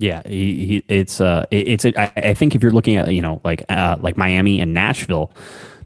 Yeah, 0.00 0.22
he, 0.26 0.66
he, 0.66 0.84
it's 0.88 1.20
uh, 1.20 1.44
it's. 1.50 1.84
I, 1.84 2.10
I 2.16 2.32
think 2.32 2.54
if 2.54 2.62
you're 2.62 2.72
looking 2.72 2.96
at 2.96 3.12
you 3.12 3.20
know 3.20 3.38
like 3.44 3.66
uh, 3.68 3.98
like 4.00 4.16
Miami 4.16 4.58
and 4.58 4.72
Nashville, 4.72 5.30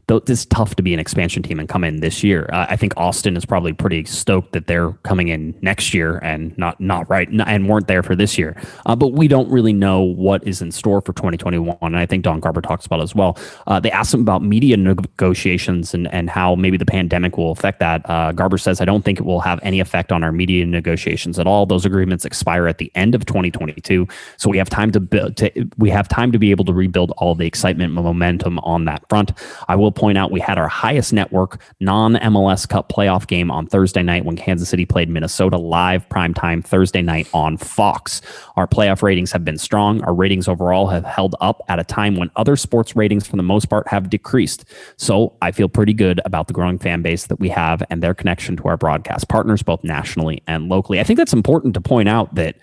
it's 0.07 0.45
tough 0.45 0.75
to 0.75 0.83
be 0.83 0.93
an 0.93 0.99
expansion 0.99 1.41
team 1.41 1.59
and 1.59 1.67
come 1.67 1.83
in 1.83 1.99
this 1.99 2.23
year. 2.23 2.49
Uh, 2.53 2.67
I 2.69 2.75
think 2.75 2.93
Austin 2.95 3.35
is 3.35 3.45
probably 3.45 3.73
pretty 3.73 4.05
stoked 4.05 4.51
that 4.53 4.67
they're 4.67 4.91
coming 5.03 5.29
in 5.29 5.55
next 5.61 5.93
year 5.93 6.17
and 6.17 6.55
not 6.57 6.79
not 6.79 7.09
right 7.09 7.27
and 7.29 7.67
weren't 7.67 7.87
there 7.87 8.03
for 8.03 8.15
this 8.15 8.37
year. 8.37 8.55
Uh, 8.85 8.95
but 8.95 9.13
we 9.13 9.27
don't 9.27 9.49
really 9.49 9.73
know 9.73 10.01
what 10.01 10.45
is 10.47 10.61
in 10.61 10.71
store 10.71 11.01
for 11.01 11.13
2021. 11.13 11.77
And 11.81 11.97
I 11.97 12.05
think 12.05 12.23
Don 12.23 12.39
Garber 12.39 12.61
talks 12.61 12.85
about 12.85 13.01
as 13.01 13.15
well. 13.15 13.37
Uh, 13.65 13.79
they 13.79 13.91
asked 13.91 14.13
him 14.13 14.21
about 14.21 14.43
media 14.43 14.77
negotiations 14.77 15.93
and 15.93 16.07
and 16.13 16.29
how 16.29 16.55
maybe 16.55 16.77
the 16.77 16.85
pandemic 16.85 17.37
will 17.37 17.51
affect 17.51 17.79
that. 17.79 18.07
Uh, 18.09 18.31
Garber 18.31 18.57
says, 18.57 18.81
"I 18.81 18.85
don't 18.85 19.03
think 19.03 19.19
it 19.19 19.25
will 19.25 19.41
have 19.41 19.59
any 19.63 19.79
effect 19.79 20.11
on 20.11 20.23
our 20.23 20.31
media 20.31 20.65
negotiations 20.65 21.39
at 21.39 21.47
all. 21.47 21.65
Those 21.65 21.85
agreements 21.85 22.25
expire 22.25 22.67
at 22.67 22.77
the 22.77 22.91
end 22.93 23.15
of 23.15 23.25
2022, 23.25 24.07
so 24.37 24.49
we 24.49 24.57
have 24.57 24.69
time 24.69 24.91
to 24.91 24.99
build. 24.99 25.37
To, 25.37 25.69
we 25.77 25.89
have 25.89 26.07
time 26.07 26.31
to 26.31 26.37
be 26.37 26.51
able 26.51 26.65
to 26.65 26.73
rebuild 26.73 27.11
all 27.17 27.33
the 27.33 27.47
excitement 27.47 27.95
and 27.95 28.03
momentum 28.03 28.59
on 28.59 28.85
that 28.85 29.07
front. 29.09 29.31
I 29.67 29.75
will 29.75 29.91
point 29.95 30.17
out 30.17 30.31
we 30.31 30.39
had 30.39 30.57
our 30.57 30.67
highest 30.67 31.13
network 31.13 31.61
non 31.79 32.15
MLS 32.15 32.67
Cup 32.67 32.89
playoff 32.89 33.27
game 33.27 33.49
on 33.49 33.67
Thursday 33.67 34.03
night 34.03 34.25
when 34.25 34.35
Kansas 34.35 34.69
City 34.69 34.85
played 34.85 35.09
Minnesota 35.09 35.57
live 35.57 36.07
primetime 36.09 36.63
Thursday 36.63 37.01
night 37.01 37.27
on 37.33 37.57
Fox. 37.57 38.21
Our 38.55 38.67
playoff 38.67 39.01
ratings 39.01 39.31
have 39.31 39.45
been 39.45 39.57
strong. 39.57 40.03
Our 40.03 40.13
ratings 40.13 40.47
overall 40.47 40.87
have 40.87 41.05
held 41.05 41.35
up 41.41 41.61
at 41.67 41.79
a 41.79 41.83
time 41.83 42.15
when 42.15 42.29
other 42.35 42.55
sports 42.55 42.95
ratings, 42.95 43.25
for 43.25 43.35
the 43.37 43.43
most 43.43 43.69
part, 43.69 43.87
have 43.87 44.09
decreased. 44.09 44.65
So 44.97 45.35
I 45.41 45.51
feel 45.51 45.69
pretty 45.69 45.93
good 45.93 46.21
about 46.25 46.47
the 46.47 46.53
growing 46.53 46.79
fan 46.79 47.01
base 47.01 47.27
that 47.27 47.39
we 47.39 47.49
have 47.49 47.83
and 47.89 48.03
their 48.03 48.13
connection 48.13 48.57
to 48.57 48.67
our 48.67 48.77
broadcast 48.77 49.29
partners, 49.29 49.63
both 49.63 49.83
nationally 49.83 50.41
and 50.47 50.69
locally. 50.69 50.99
I 50.99 51.03
think 51.03 51.17
that's 51.17 51.33
important 51.33 51.73
to 51.75 51.81
point 51.81 52.09
out 52.09 52.35
that 52.35 52.55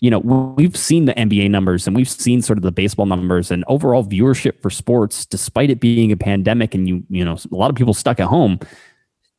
you 0.00 0.10
know, 0.10 0.18
we've 0.18 0.76
seen 0.76 1.06
the 1.06 1.14
NBA 1.14 1.50
numbers 1.50 1.86
and 1.86 1.96
we've 1.96 2.08
seen 2.08 2.42
sort 2.42 2.58
of 2.58 2.62
the 2.62 2.72
baseball 2.72 3.06
numbers 3.06 3.50
and 3.50 3.64
overall 3.66 4.04
viewership 4.04 4.60
for 4.60 4.68
sports, 4.68 5.24
despite 5.24 5.70
it 5.70 5.80
being 5.80 6.12
a 6.12 6.16
pandemic 6.16 6.74
and 6.74 6.86
you, 6.86 7.02
you 7.08 7.24
know, 7.24 7.38
a 7.50 7.54
lot 7.54 7.70
of 7.70 7.76
people 7.76 7.94
stuck 7.94 8.20
at 8.20 8.26
home, 8.26 8.60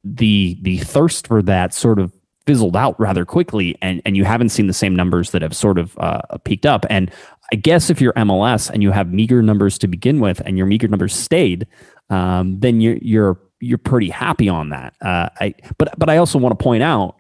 the 0.04 0.58
the 0.62 0.80
thirst 0.80 1.28
for 1.28 1.42
that 1.44 1.74
sort 1.74 2.00
of 2.00 2.12
fizzled 2.48 2.78
out 2.78 2.98
rather 3.00 3.26
quickly 3.26 3.78
and 3.82 4.02
and 4.06 4.16
you 4.16 4.24
haven't 4.24 4.50
seen 4.50 4.68
the 4.68 4.74
same 4.74 4.96
numbers 4.96 5.32
that 5.32 5.42
have 5.42 5.56
sort 5.56 5.78
of 5.78 5.96
uh, 6.00 6.22
peaked 6.44 6.66
up. 6.66 6.86
And 6.90 7.12
I 7.52 7.56
guess 7.56 7.90
if 7.90 8.02
you're 8.02 8.14
MLS 8.14 8.70
and 8.70 8.82
you 8.82 8.92
have 8.92 9.12
meager 9.12 9.44
numbers 9.44 9.78
to 9.80 9.88
begin 9.88 10.20
with 10.20 10.42
and 10.44 10.58
your 10.58 10.66
meager 10.66 10.88
numbers 10.88 11.14
stayed, 11.14 11.68
um, 12.10 12.60
then 12.60 12.82
you're 12.82 12.98
you're 12.98 13.40
you're 13.60 13.78
pretty 13.78 14.10
happy 14.10 14.50
on 14.50 14.70
that. 14.70 14.96
Uh, 15.02 15.30
I 15.40 15.54
but 15.78 15.98
but 16.00 16.10
I 16.10 16.18
also 16.18 16.40
want 16.40 16.58
to 16.58 16.64
point 16.64 16.84
out 16.84 17.17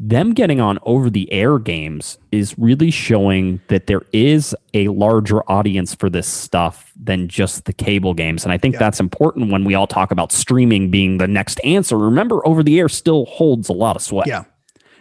them 0.00 0.32
getting 0.32 0.60
on 0.60 0.78
over 0.82 1.10
the 1.10 1.30
air 1.32 1.58
games 1.58 2.18
is 2.30 2.56
really 2.56 2.90
showing 2.90 3.60
that 3.68 3.88
there 3.88 4.02
is 4.12 4.54
a 4.72 4.88
larger 4.88 5.40
audience 5.50 5.94
for 5.94 6.08
this 6.08 6.28
stuff 6.28 6.92
than 6.96 7.26
just 7.26 7.64
the 7.64 7.72
cable 7.72 8.14
games. 8.14 8.44
And 8.44 8.52
I 8.52 8.58
think 8.58 8.74
yeah. 8.74 8.78
that's 8.78 9.00
important 9.00 9.50
when 9.50 9.64
we 9.64 9.74
all 9.74 9.88
talk 9.88 10.12
about 10.12 10.30
streaming 10.30 10.90
being 10.90 11.18
the 11.18 11.26
next 11.26 11.60
answer. 11.64 11.98
Remember, 11.98 12.46
over 12.46 12.62
the 12.62 12.78
air 12.78 12.88
still 12.88 13.26
holds 13.26 13.68
a 13.68 13.72
lot 13.72 13.96
of 13.96 14.02
sway. 14.02 14.24
Yeah. 14.26 14.44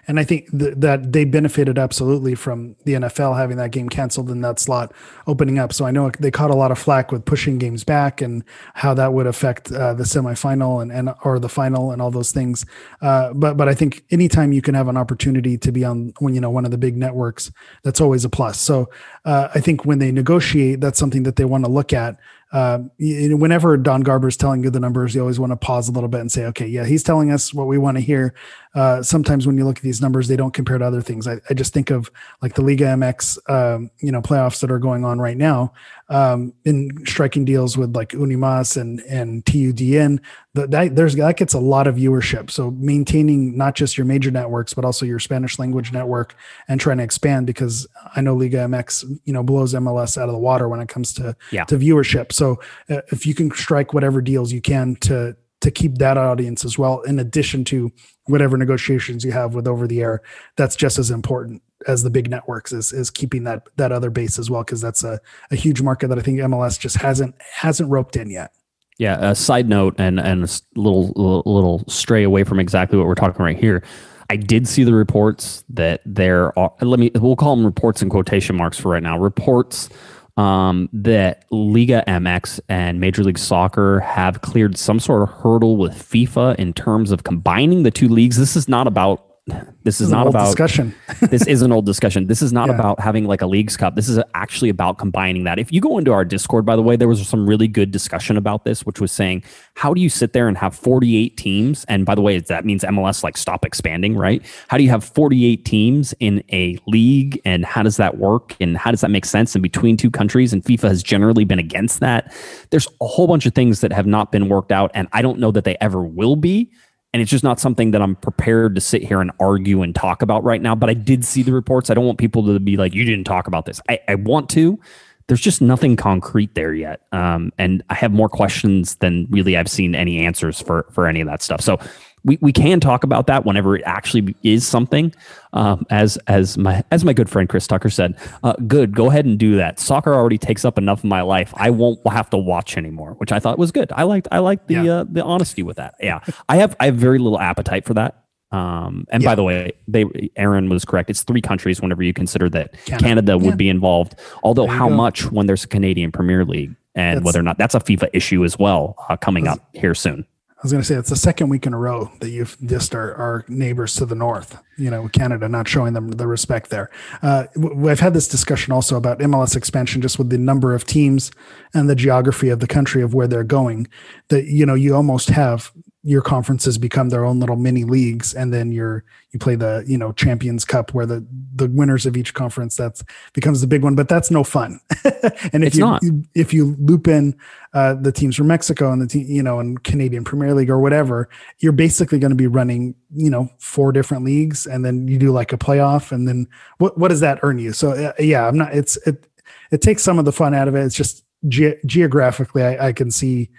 And 0.08 0.20
I 0.20 0.24
think 0.24 0.50
th- 0.58 0.76
that 0.78 1.12
they 1.12 1.26
benefited 1.26 1.78
absolutely 1.78 2.34
from 2.36 2.76
the 2.86 2.94
NFL 2.94 3.38
having 3.38 3.58
that 3.58 3.72
game 3.72 3.90
canceled 3.90 4.30
and 4.30 4.44
that 4.44 4.60
slot 4.60 4.94
opening 5.28 5.60
up. 5.60 5.74
So 5.74 5.86
I 5.86 5.92
know 5.92 6.10
they 6.20 6.32
caught 6.32 6.50
a 6.50 6.56
lot 6.56 6.72
of 6.72 6.80
flack 6.80 7.12
with 7.12 7.26
pushing 7.26 7.58
games 7.58 7.84
back 7.84 8.22
and 8.22 8.44
how 8.74 8.94
that 8.94 9.14
would 9.14 9.28
affect 9.28 9.72
uh, 9.72 9.94
the 9.94 10.04
semifinal 10.04 10.82
and, 10.82 10.92
and 10.92 11.14
or 11.24 11.40
the 11.40 11.50
final 11.50 11.92
and 11.92 12.02
all 12.02 12.12
those 12.12 12.32
things. 12.32 12.66
Uh, 13.02 13.34
but 13.34 13.58
but 13.58 13.68
I 13.68 13.74
think 13.74 14.04
anytime 14.10 14.54
you 14.54 14.62
can 14.62 14.76
have 14.76 14.88
an 14.88 14.98
opportunity 14.98 15.58
to 15.58 15.72
be 15.72 15.84
on 15.84 16.14
when 16.20 16.34
you 16.34 16.42
know 16.42 16.50
one 16.50 16.66
of 16.66 16.72
the 16.72 16.78
big 16.78 16.96
networks, 16.96 17.52
that's 17.84 18.00
always 18.00 18.24
a 18.24 18.30
plus. 18.30 18.60
So 18.60 18.90
uh, 19.26 19.50
I 19.54 19.60
think 19.60 19.86
when 19.86 20.00
they 20.00 20.12
negotiate, 20.12 20.82
that's 20.82 21.00
something 21.00 21.24
that 21.24 21.36
they 21.36 21.46
want 21.46 21.66
to 21.66 21.72
look 21.72 21.92
at 21.94 22.18
uh, 22.51 22.80
whenever 23.00 23.75
Don 23.75 24.01
Garber 24.01 24.30
is 24.30 24.38
telling 24.38 24.63
you 24.63 24.70
the 24.70 24.80
numbers, 24.80 25.13
you 25.13 25.22
always 25.22 25.39
want 25.39 25.51
to 25.51 25.58
pause 25.58 25.89
a 25.89 25.92
little 25.92 26.08
bit 26.08 26.22
and 26.22 26.32
say, 26.32 26.46
okay, 26.46 26.68
yeah, 26.68 26.86
he's 26.86 27.04
telling 27.04 27.32
us 27.32 27.54
what 27.54 27.68
we 27.68 27.77
want 27.77 27.98
to 27.98 28.01
hear. 28.01 28.34
Uh, 28.74 29.04
sometimes 29.04 29.46
when 29.46 29.58
you 29.58 29.66
look 29.66 29.77
at 29.77 29.84
these 29.84 30.01
numbers, 30.01 30.27
they 30.27 30.38
don't 30.38 30.54
compare 30.54 30.77
to 30.77 30.86
other 30.86 31.01
things. 31.01 31.27
I, 31.27 31.42
I 31.50 31.54
just 31.54 31.74
think 31.74 31.89
of 31.89 32.10
like 32.42 32.54
the 32.54 32.62
Liga 32.62 32.86
MX, 32.86 33.50
um, 33.50 33.92
you 34.00 34.12
know, 34.12 34.22
playoffs 34.22 34.62
that 34.62 34.72
are 34.72 34.80
going 34.80 35.04
on 35.04 35.20
right 35.20 35.38
now 35.38 35.74
um, 36.10 36.54
in 36.64 36.90
striking 37.06 37.44
deals 37.44 37.78
with 37.78 37.96
like 37.96 38.10
Unimas 38.10 38.80
and 38.80 39.02
and 39.02 39.43
TUDN, 39.46 40.20
that, 40.54 40.72
that 40.72 40.96
there's 40.96 41.15
that 41.15 41.38
gets 41.38 41.54
a 41.54 41.60
lot 41.60 41.88
of 41.88 41.96
viewership. 41.96 42.50
So 42.50 42.72
maintaining 42.72 43.58
not 43.58 43.76
just 43.76 43.98
your 43.98 44.06
major 44.06 44.32
networks 44.32 44.74
but 44.74 44.86
also 44.86 45.06
your 45.06 45.20
Spanish 45.20 45.60
language 45.60 45.91
network 45.91 46.36
and 46.67 46.80
trying 46.80 46.98
to 46.98 47.04
expand 47.04 47.48
because 47.48 47.88
I 48.15 48.22
know 48.22 48.36
Liga 48.36 48.58
MX 48.58 49.20
you 49.26 49.34
know 49.34 49.43
blows 49.43 49.74
MLS 49.74 50.17
out 50.17 50.30
of 50.30 50.34
the 50.34 50.39
water 50.39 50.70
when 50.70 50.80
it 50.80 50.89
comes 50.89 51.13
to 51.15 51.36
yeah. 51.52 51.65
to 51.65 51.78
viewership. 51.78 52.32
So 52.32 52.60
uh, 52.89 53.02
if 53.12 53.26
you 53.26 53.36
can 53.36 53.52
strike 53.52 53.93
whatever 53.93 54.22
deals 54.22 54.52
you 54.52 54.62
can 54.62 54.96
to 55.02 55.36
to 55.60 55.72
keep 55.72 55.96
that 55.96 56.17
audience 56.17 56.63
as 56.63 56.78
well, 56.78 57.02
in 57.02 57.20
addition 57.20 57.65
to 57.65 57.91
whatever 58.28 58.58
negotiations 58.58 59.26
you 59.26 59.32
have 59.32 59.56
with 59.56 59.67
over 59.67 59.88
the 59.88 60.02
air, 60.02 60.22
that's 60.56 60.76
just 60.76 61.00
as 61.00 61.10
important 61.12 61.62
as 61.86 62.04
the 62.04 62.10
big 62.10 62.30
networks 62.30 62.72
is 62.72 62.92
is 62.92 63.10
keeping 63.10 63.44
that 63.44 63.68
that 63.76 63.92
other 63.92 64.10
base 64.10 64.40
as 64.40 64.50
well 64.50 64.63
because 64.63 64.82
that's 64.82 65.04
a, 65.04 65.20
a 65.52 65.56
huge 65.56 65.82
market 65.82 66.08
that 66.08 66.18
I 66.18 66.22
think 66.22 66.40
MLS 66.40 66.80
just 66.80 66.98
hasn't 66.98 67.36
hasn't 67.40 67.90
roped 67.90 68.16
in 68.16 68.30
yet. 68.30 68.54
Yeah. 68.98 69.30
A 69.32 69.36
side 69.36 69.70
note 69.70 69.96
and 69.98 70.20
and 70.20 70.44
a 70.44 70.80
little 70.80 71.12
little, 71.46 71.84
stray 71.88 72.24
away 72.24 72.44
from 72.44 72.60
exactly 72.60 72.98
what 72.98 73.08
we're 73.08 73.16
talking 73.16 73.44
right 73.44 73.58
here. 73.58 73.84
I 74.30 74.36
did 74.36 74.68
see 74.68 74.84
the 74.84 74.94
reports 74.94 75.63
that 75.70 76.02
there 76.06 76.58
are. 76.58 76.74
Let 76.82 77.00
me. 77.00 77.12
We'll 77.16 77.36
call 77.36 77.56
them 77.56 77.66
reports 77.66 78.02
in 78.02 78.10
quotation 78.10 78.56
marks 78.56 78.78
for 78.78 78.90
right 78.90 79.04
now. 79.04 79.18
Reports 79.18 79.90
um, 80.36 80.90
that 80.92 81.46
Liga 81.52 82.04
MX 82.08 82.60
and 82.68 83.00
Major 83.00 83.24
League 83.24 83.38
Soccer 83.38 84.00
have 84.02 84.42
cleared 84.42 84.78
some 84.78 85.00
sort 85.00 85.24
of 85.24 85.30
hurdle 85.30 85.78
with 85.78 85.94
FIFA 85.94 86.56
in 86.56 86.74
terms 86.74 87.12
of 87.12 87.24
combining 87.24 87.84
the 87.84 87.92
two 87.92 88.10
leagues. 88.10 88.38
This 88.38 88.56
is 88.56 88.68
not 88.68 88.86
about 88.86 89.37
this 89.83 90.01
is 90.01 90.10
not 90.10 90.27
about 90.27 90.45
discussion. 90.45 90.93
this 91.29 91.47
is 91.47 91.62
an 91.62 91.71
old 91.71 91.86
discussion. 91.86 92.27
This 92.27 92.41
is 92.41 92.51
not 92.51 92.67
yeah. 92.67 92.75
about 92.75 92.99
having 92.99 93.25
like 93.25 93.41
a 93.41 93.47
leagues 93.47 93.77
cup. 93.77 93.95
This 93.95 94.10
is 94.10 94.19
actually 94.33 94.69
about 94.69 94.97
combining 94.97 95.45
that. 95.45 95.60
If 95.60 95.71
you 95.71 95.79
go 95.79 95.97
into 95.97 96.12
our 96.12 96.25
Discord, 96.25 96.65
by 96.65 96.75
the 96.75 96.81
way, 96.81 96.97
there 96.97 97.07
was 97.07 97.25
some 97.27 97.47
really 97.47 97.67
good 97.67 97.91
discussion 97.91 98.36
about 98.36 98.65
this, 98.65 98.86
which 98.86 98.99
was 98.99 99.12
saying, 99.12 99.43
how 99.75 99.93
do 99.93 100.01
you 100.01 100.10
sit 100.10 100.33
there 100.33 100.47
and 100.47 100.57
have 100.57 100.75
48 100.75 101.38
teams? 101.38 101.86
And 101.86 102.05
by 102.05 102.15
the 102.15 102.21
way, 102.21 102.39
that 102.39 102.65
means 102.65 102.83
MLS 102.83 103.23
like 103.23 103.38
stop 103.38 103.63
expanding, 103.63 104.17
right? 104.17 104.43
How 104.67 104.77
do 104.77 104.83
you 104.83 104.89
have 104.89 105.03
48 105.03 105.63
teams 105.63 106.13
in 106.19 106.43
a 106.51 106.77
league 106.86 107.39
and 107.45 107.63
how 107.63 107.83
does 107.83 107.97
that 107.97 108.17
work? 108.17 108.55
And 108.60 108.77
how 108.77 108.91
does 108.91 109.01
that 109.01 109.12
make 109.12 109.25
sense 109.25 109.55
in 109.55 109.62
between 109.62 109.95
two 109.95 110.12
countries? 110.12 110.51
And 110.51 110.63
FIFA 110.63 110.89
has 110.89 111.01
generally 111.01 111.45
been 111.45 111.60
against 111.60 112.01
that. 112.01 112.33
There's 112.71 112.88
a 112.99 113.07
whole 113.07 113.27
bunch 113.27 113.45
of 113.45 113.53
things 113.53 113.79
that 113.81 113.93
have 113.93 114.05
not 114.05 114.31
been 114.31 114.49
worked 114.49 114.71
out. 114.73 114.91
And 114.93 115.07
I 115.13 115.21
don't 115.21 115.39
know 115.39 115.51
that 115.51 115.63
they 115.63 115.77
ever 115.79 116.03
will 116.03 116.36
be 116.36 116.69
and 117.17 117.23
it's 117.23 117.32
just 117.32 117.43
not 117.43 117.60
something 117.60 117.89
that 117.91 118.01
I'm 118.03 118.15
prepared 118.15 118.75
to 118.75 118.82
sit 118.82 119.01
here 119.01 119.21
and 119.21 119.32
argue 119.39 119.82
and 119.82 119.95
talk 119.95 120.21
about 120.21 120.43
right 120.43 120.62
now. 120.62 120.75
But 120.75 120.91
I 120.91 120.93
did 120.93 121.25
see 121.25 121.41
the 121.41 121.51
reports. 121.51 121.89
I 121.89 121.95
don't 121.95 122.06
want 122.06 122.19
people 122.19 122.45
to 122.45 122.60
be 122.60 122.77
like, 122.77 122.93
you 122.93 123.03
didn't 123.06 123.23
talk 123.23 123.47
about 123.47 123.65
this. 123.65 123.82
I, 123.89 123.99
I 124.08 124.13
want 124.13 124.51
to. 124.51 124.80
There's 125.25 125.41
just 125.41 125.60
nothing 125.60 125.95
concrete 125.95 126.53
there 126.53 126.75
yet. 126.75 127.01
Um, 127.12 127.51
and 127.58 127.84
I 127.89 127.95
have 127.95 128.12
more 128.12 128.30
questions 128.30 128.97
than 128.97 129.25
really 129.32 129.58
I've 129.58 129.67
seen 129.67 129.95
any 129.95 130.23
answers 130.27 130.62
for 130.62 130.86
for 130.91 131.08
any 131.08 131.19
of 131.19 131.27
that 131.27 131.41
stuff. 131.41 131.60
So 131.60 131.80
we, 132.28 132.38
we 132.42 132.52
can 132.52 132.80
talk 132.80 133.04
about 133.04 133.28
that 133.28 133.46
whenever 133.46 133.76
it 133.76 133.84
actually 133.86 134.36
is 134.44 134.68
something. 134.68 135.13
Um, 135.54 135.86
as 135.90 136.18
as 136.28 136.58
my 136.58 136.84
as 136.92 137.06
my 137.06 137.13
good 137.13 137.30
friend 137.30 137.48
Chris 137.48 137.66
Tucker 137.66 137.90
said, 137.90 138.16
uh, 138.44 138.54
good, 138.68 138.94
go 138.94 139.10
ahead 139.10 139.26
and 139.26 139.40
do 139.40 139.56
that. 139.56 139.80
Soccer 139.80 140.13
already 140.13 140.38
takes 140.38 140.66
up 140.66 140.78
enough 140.78 141.00
of 141.00 141.06
my 141.06 141.22
life. 141.22 141.54
I 141.56 141.70
won't 141.70 142.06
have 142.08 142.30
to 142.32 142.38
watch 142.38 142.78
anymore, 142.78 143.13
which 143.18 143.32
I 143.32 143.40
thought 143.40 143.58
was 143.58 143.72
good. 143.72 143.92
I 143.94 144.04
liked 144.04 144.28
I 144.32 144.40
liked 144.40 144.68
the 144.68 144.74
yeah. 144.76 144.94
uh, 144.94 145.06
the 145.10 145.24
honesty 145.24 145.63
with 145.63 145.78
that. 145.78 145.96
Yeah, 146.00 146.20
I 146.50 146.58
have 146.58 146.76
I 146.80 146.86
have 146.86 146.96
very 146.96 147.18
little 147.18 147.40
appetite 147.40 147.86
for 147.86 147.94
that. 147.96 148.24
Um, 148.52 149.06
and 149.10 149.24
yeah. 149.24 149.30
by 149.30 149.36
the 149.36 149.44
way, 149.44 149.72
they 149.88 150.06
Aaron 150.36 150.70
was 150.70 150.86
correct. 150.86 151.10
It's 151.10 151.24
three 151.24 151.42
countries. 151.42 151.82
Whenever 151.82 152.04
you 152.04 152.13
consider 152.13 152.50
that 152.50 152.74
Canada, 152.86 153.04
Canada 153.06 153.38
would 153.38 153.46
yeah. 153.46 153.56
be 153.56 153.70
involved, 153.70 154.16
although 154.44 154.68
how 154.68 154.90
go. 154.90 154.96
much 154.96 155.32
when 155.32 155.48
there's 155.48 155.63
a 155.63 155.68
Canadian 155.68 156.12
Premier 156.12 156.46
League 156.46 156.76
and 156.94 157.18
that's, 157.18 157.26
whether 157.26 157.40
or 157.40 157.44
not 157.44 157.58
that's 157.58 157.76
a 157.76 157.80
FIFA 157.80 158.10
issue 158.13 158.44
as 158.44 158.60
well 158.60 158.96
uh, 159.10 159.16
coming 159.16 159.48
up 159.48 159.60
here 159.74 159.96
soon. 159.96 160.26
I 160.58 160.60
was 160.63 160.72
going 160.72 160.82
to 160.82 160.88
say 160.88 160.96
it's 160.96 161.12
the 161.12 161.15
second 161.15 161.50
week 161.50 161.67
in 161.67 161.74
a 161.76 161.78
row 161.78 162.12
that 162.20 162.30
you've 162.30 162.58
dissed 162.58 162.96
our, 162.96 163.13
our 163.13 163.46
neighbors 163.48 163.93
to 163.98 164.08
the 164.08 164.15
north. 164.15 164.58
You 164.76 164.89
know, 164.89 165.08
Canada 165.08 165.48
not 165.48 165.67
showing 165.67 165.93
them 165.93 166.10
the 166.10 166.26
respect 166.26 166.72
there. 166.72 166.89
Uh, 167.22 167.46
I've 167.88 168.00
had 168.00 168.15
this 168.15 168.28
discussion 168.28 168.74
also 168.74 168.98
about 168.98 169.20
MLS 169.20 169.56
expansion, 169.56 170.02
just 170.02 170.17
with 170.17 170.32
the 170.32 170.39
number 170.39 170.74
of 170.74 170.84
teams 170.84 171.32
and 171.76 171.88
the 171.88 171.96
geography 171.96 172.50
of 172.50 172.60
the 172.60 172.65
country 172.65 173.04
of 173.04 173.13
where 173.13 173.28
they're 173.28 173.43
going. 173.43 173.88
That 174.30 174.46
you 174.46 174.65
know, 174.65 174.74
you 174.74 174.96
almost 174.96 175.30
have 175.30 175.72
your 176.08 176.22
conferences 176.22 176.78
become 176.78 177.10
their 177.10 177.26
own 177.26 177.38
little 177.38 177.58
mini 177.58 177.84
leagues 177.84 178.34
and 178.34 178.54
then 178.54 178.72
you're 178.72 179.04
you 179.32 179.39
play 179.39 179.56
the 179.56 179.84
you 179.86 179.98
know 179.98 180.13
champions 180.13 180.63
cup 180.63 180.93
where 180.93 181.06
the 181.06 181.26
the 181.54 181.67
winners 181.67 182.06
of 182.06 182.15
each 182.15 182.34
conference 182.34 182.78
that's 182.78 183.04
becomes 183.34 183.60
the 183.60 183.67
big 183.67 183.84
one 183.84 183.93
but 183.93 184.08
that's 184.08 184.32
no 184.32 184.43
fun. 184.43 184.80
And 185.52 185.63
if 185.63 185.76
you, 185.76 185.98
you 186.02 186.24
if 186.36 186.54
you 186.54 186.76
loop 186.80 187.08
in 187.08 187.36
uh, 187.74 187.96
the 187.96 188.12
teams 188.12 188.36
from 188.36 188.48
mexico 188.48 188.91
and 188.91 189.02
the 189.02 189.08
team 189.08 189.26
you 189.28 189.43
know 189.43 189.60
and 189.60 189.84
canadian 189.84 190.24
premier 190.24 190.54
league 190.54 190.70
or 190.70 190.80
whatever 190.80 191.28
you're 191.60 191.74
basically 191.74 192.20
going 192.20 192.32
to 192.32 192.36
be 192.36 192.48
running 192.48 192.96
you 193.13 193.30
know 193.30 193.50
four 193.60 193.91
different 193.91 194.24
leagues 194.24 194.65
and 194.65 194.86
then 194.86 195.08
you 195.08 195.17
do 195.17 195.32
like 195.32 195.52
a 195.52 195.58
playoff 195.58 196.12
and 196.12 196.28
then 196.28 196.48
what 196.78 196.98
what 196.98 197.10
does 197.10 197.20
that 197.20 197.39
earn 197.43 197.60
you? 197.60 197.74
So 197.74 197.91
uh, 197.91 198.13
yeah 198.20 198.48
i'm 198.48 198.58
not 198.58 198.74
it's 198.74 198.96
it 199.08 199.28
it 199.72 199.82
takes 199.82 200.04
some 200.04 200.20
of 200.20 200.26
the 200.26 200.32
fun 200.32 200.54
out 200.54 200.67
of 200.67 200.76
it. 200.76 200.86
It's 200.86 200.96
just 200.96 201.24
ge- 201.48 201.80
geographically 201.86 202.63
I, 202.63 202.88
I 202.88 202.93
can 202.93 203.12
see 203.12 203.50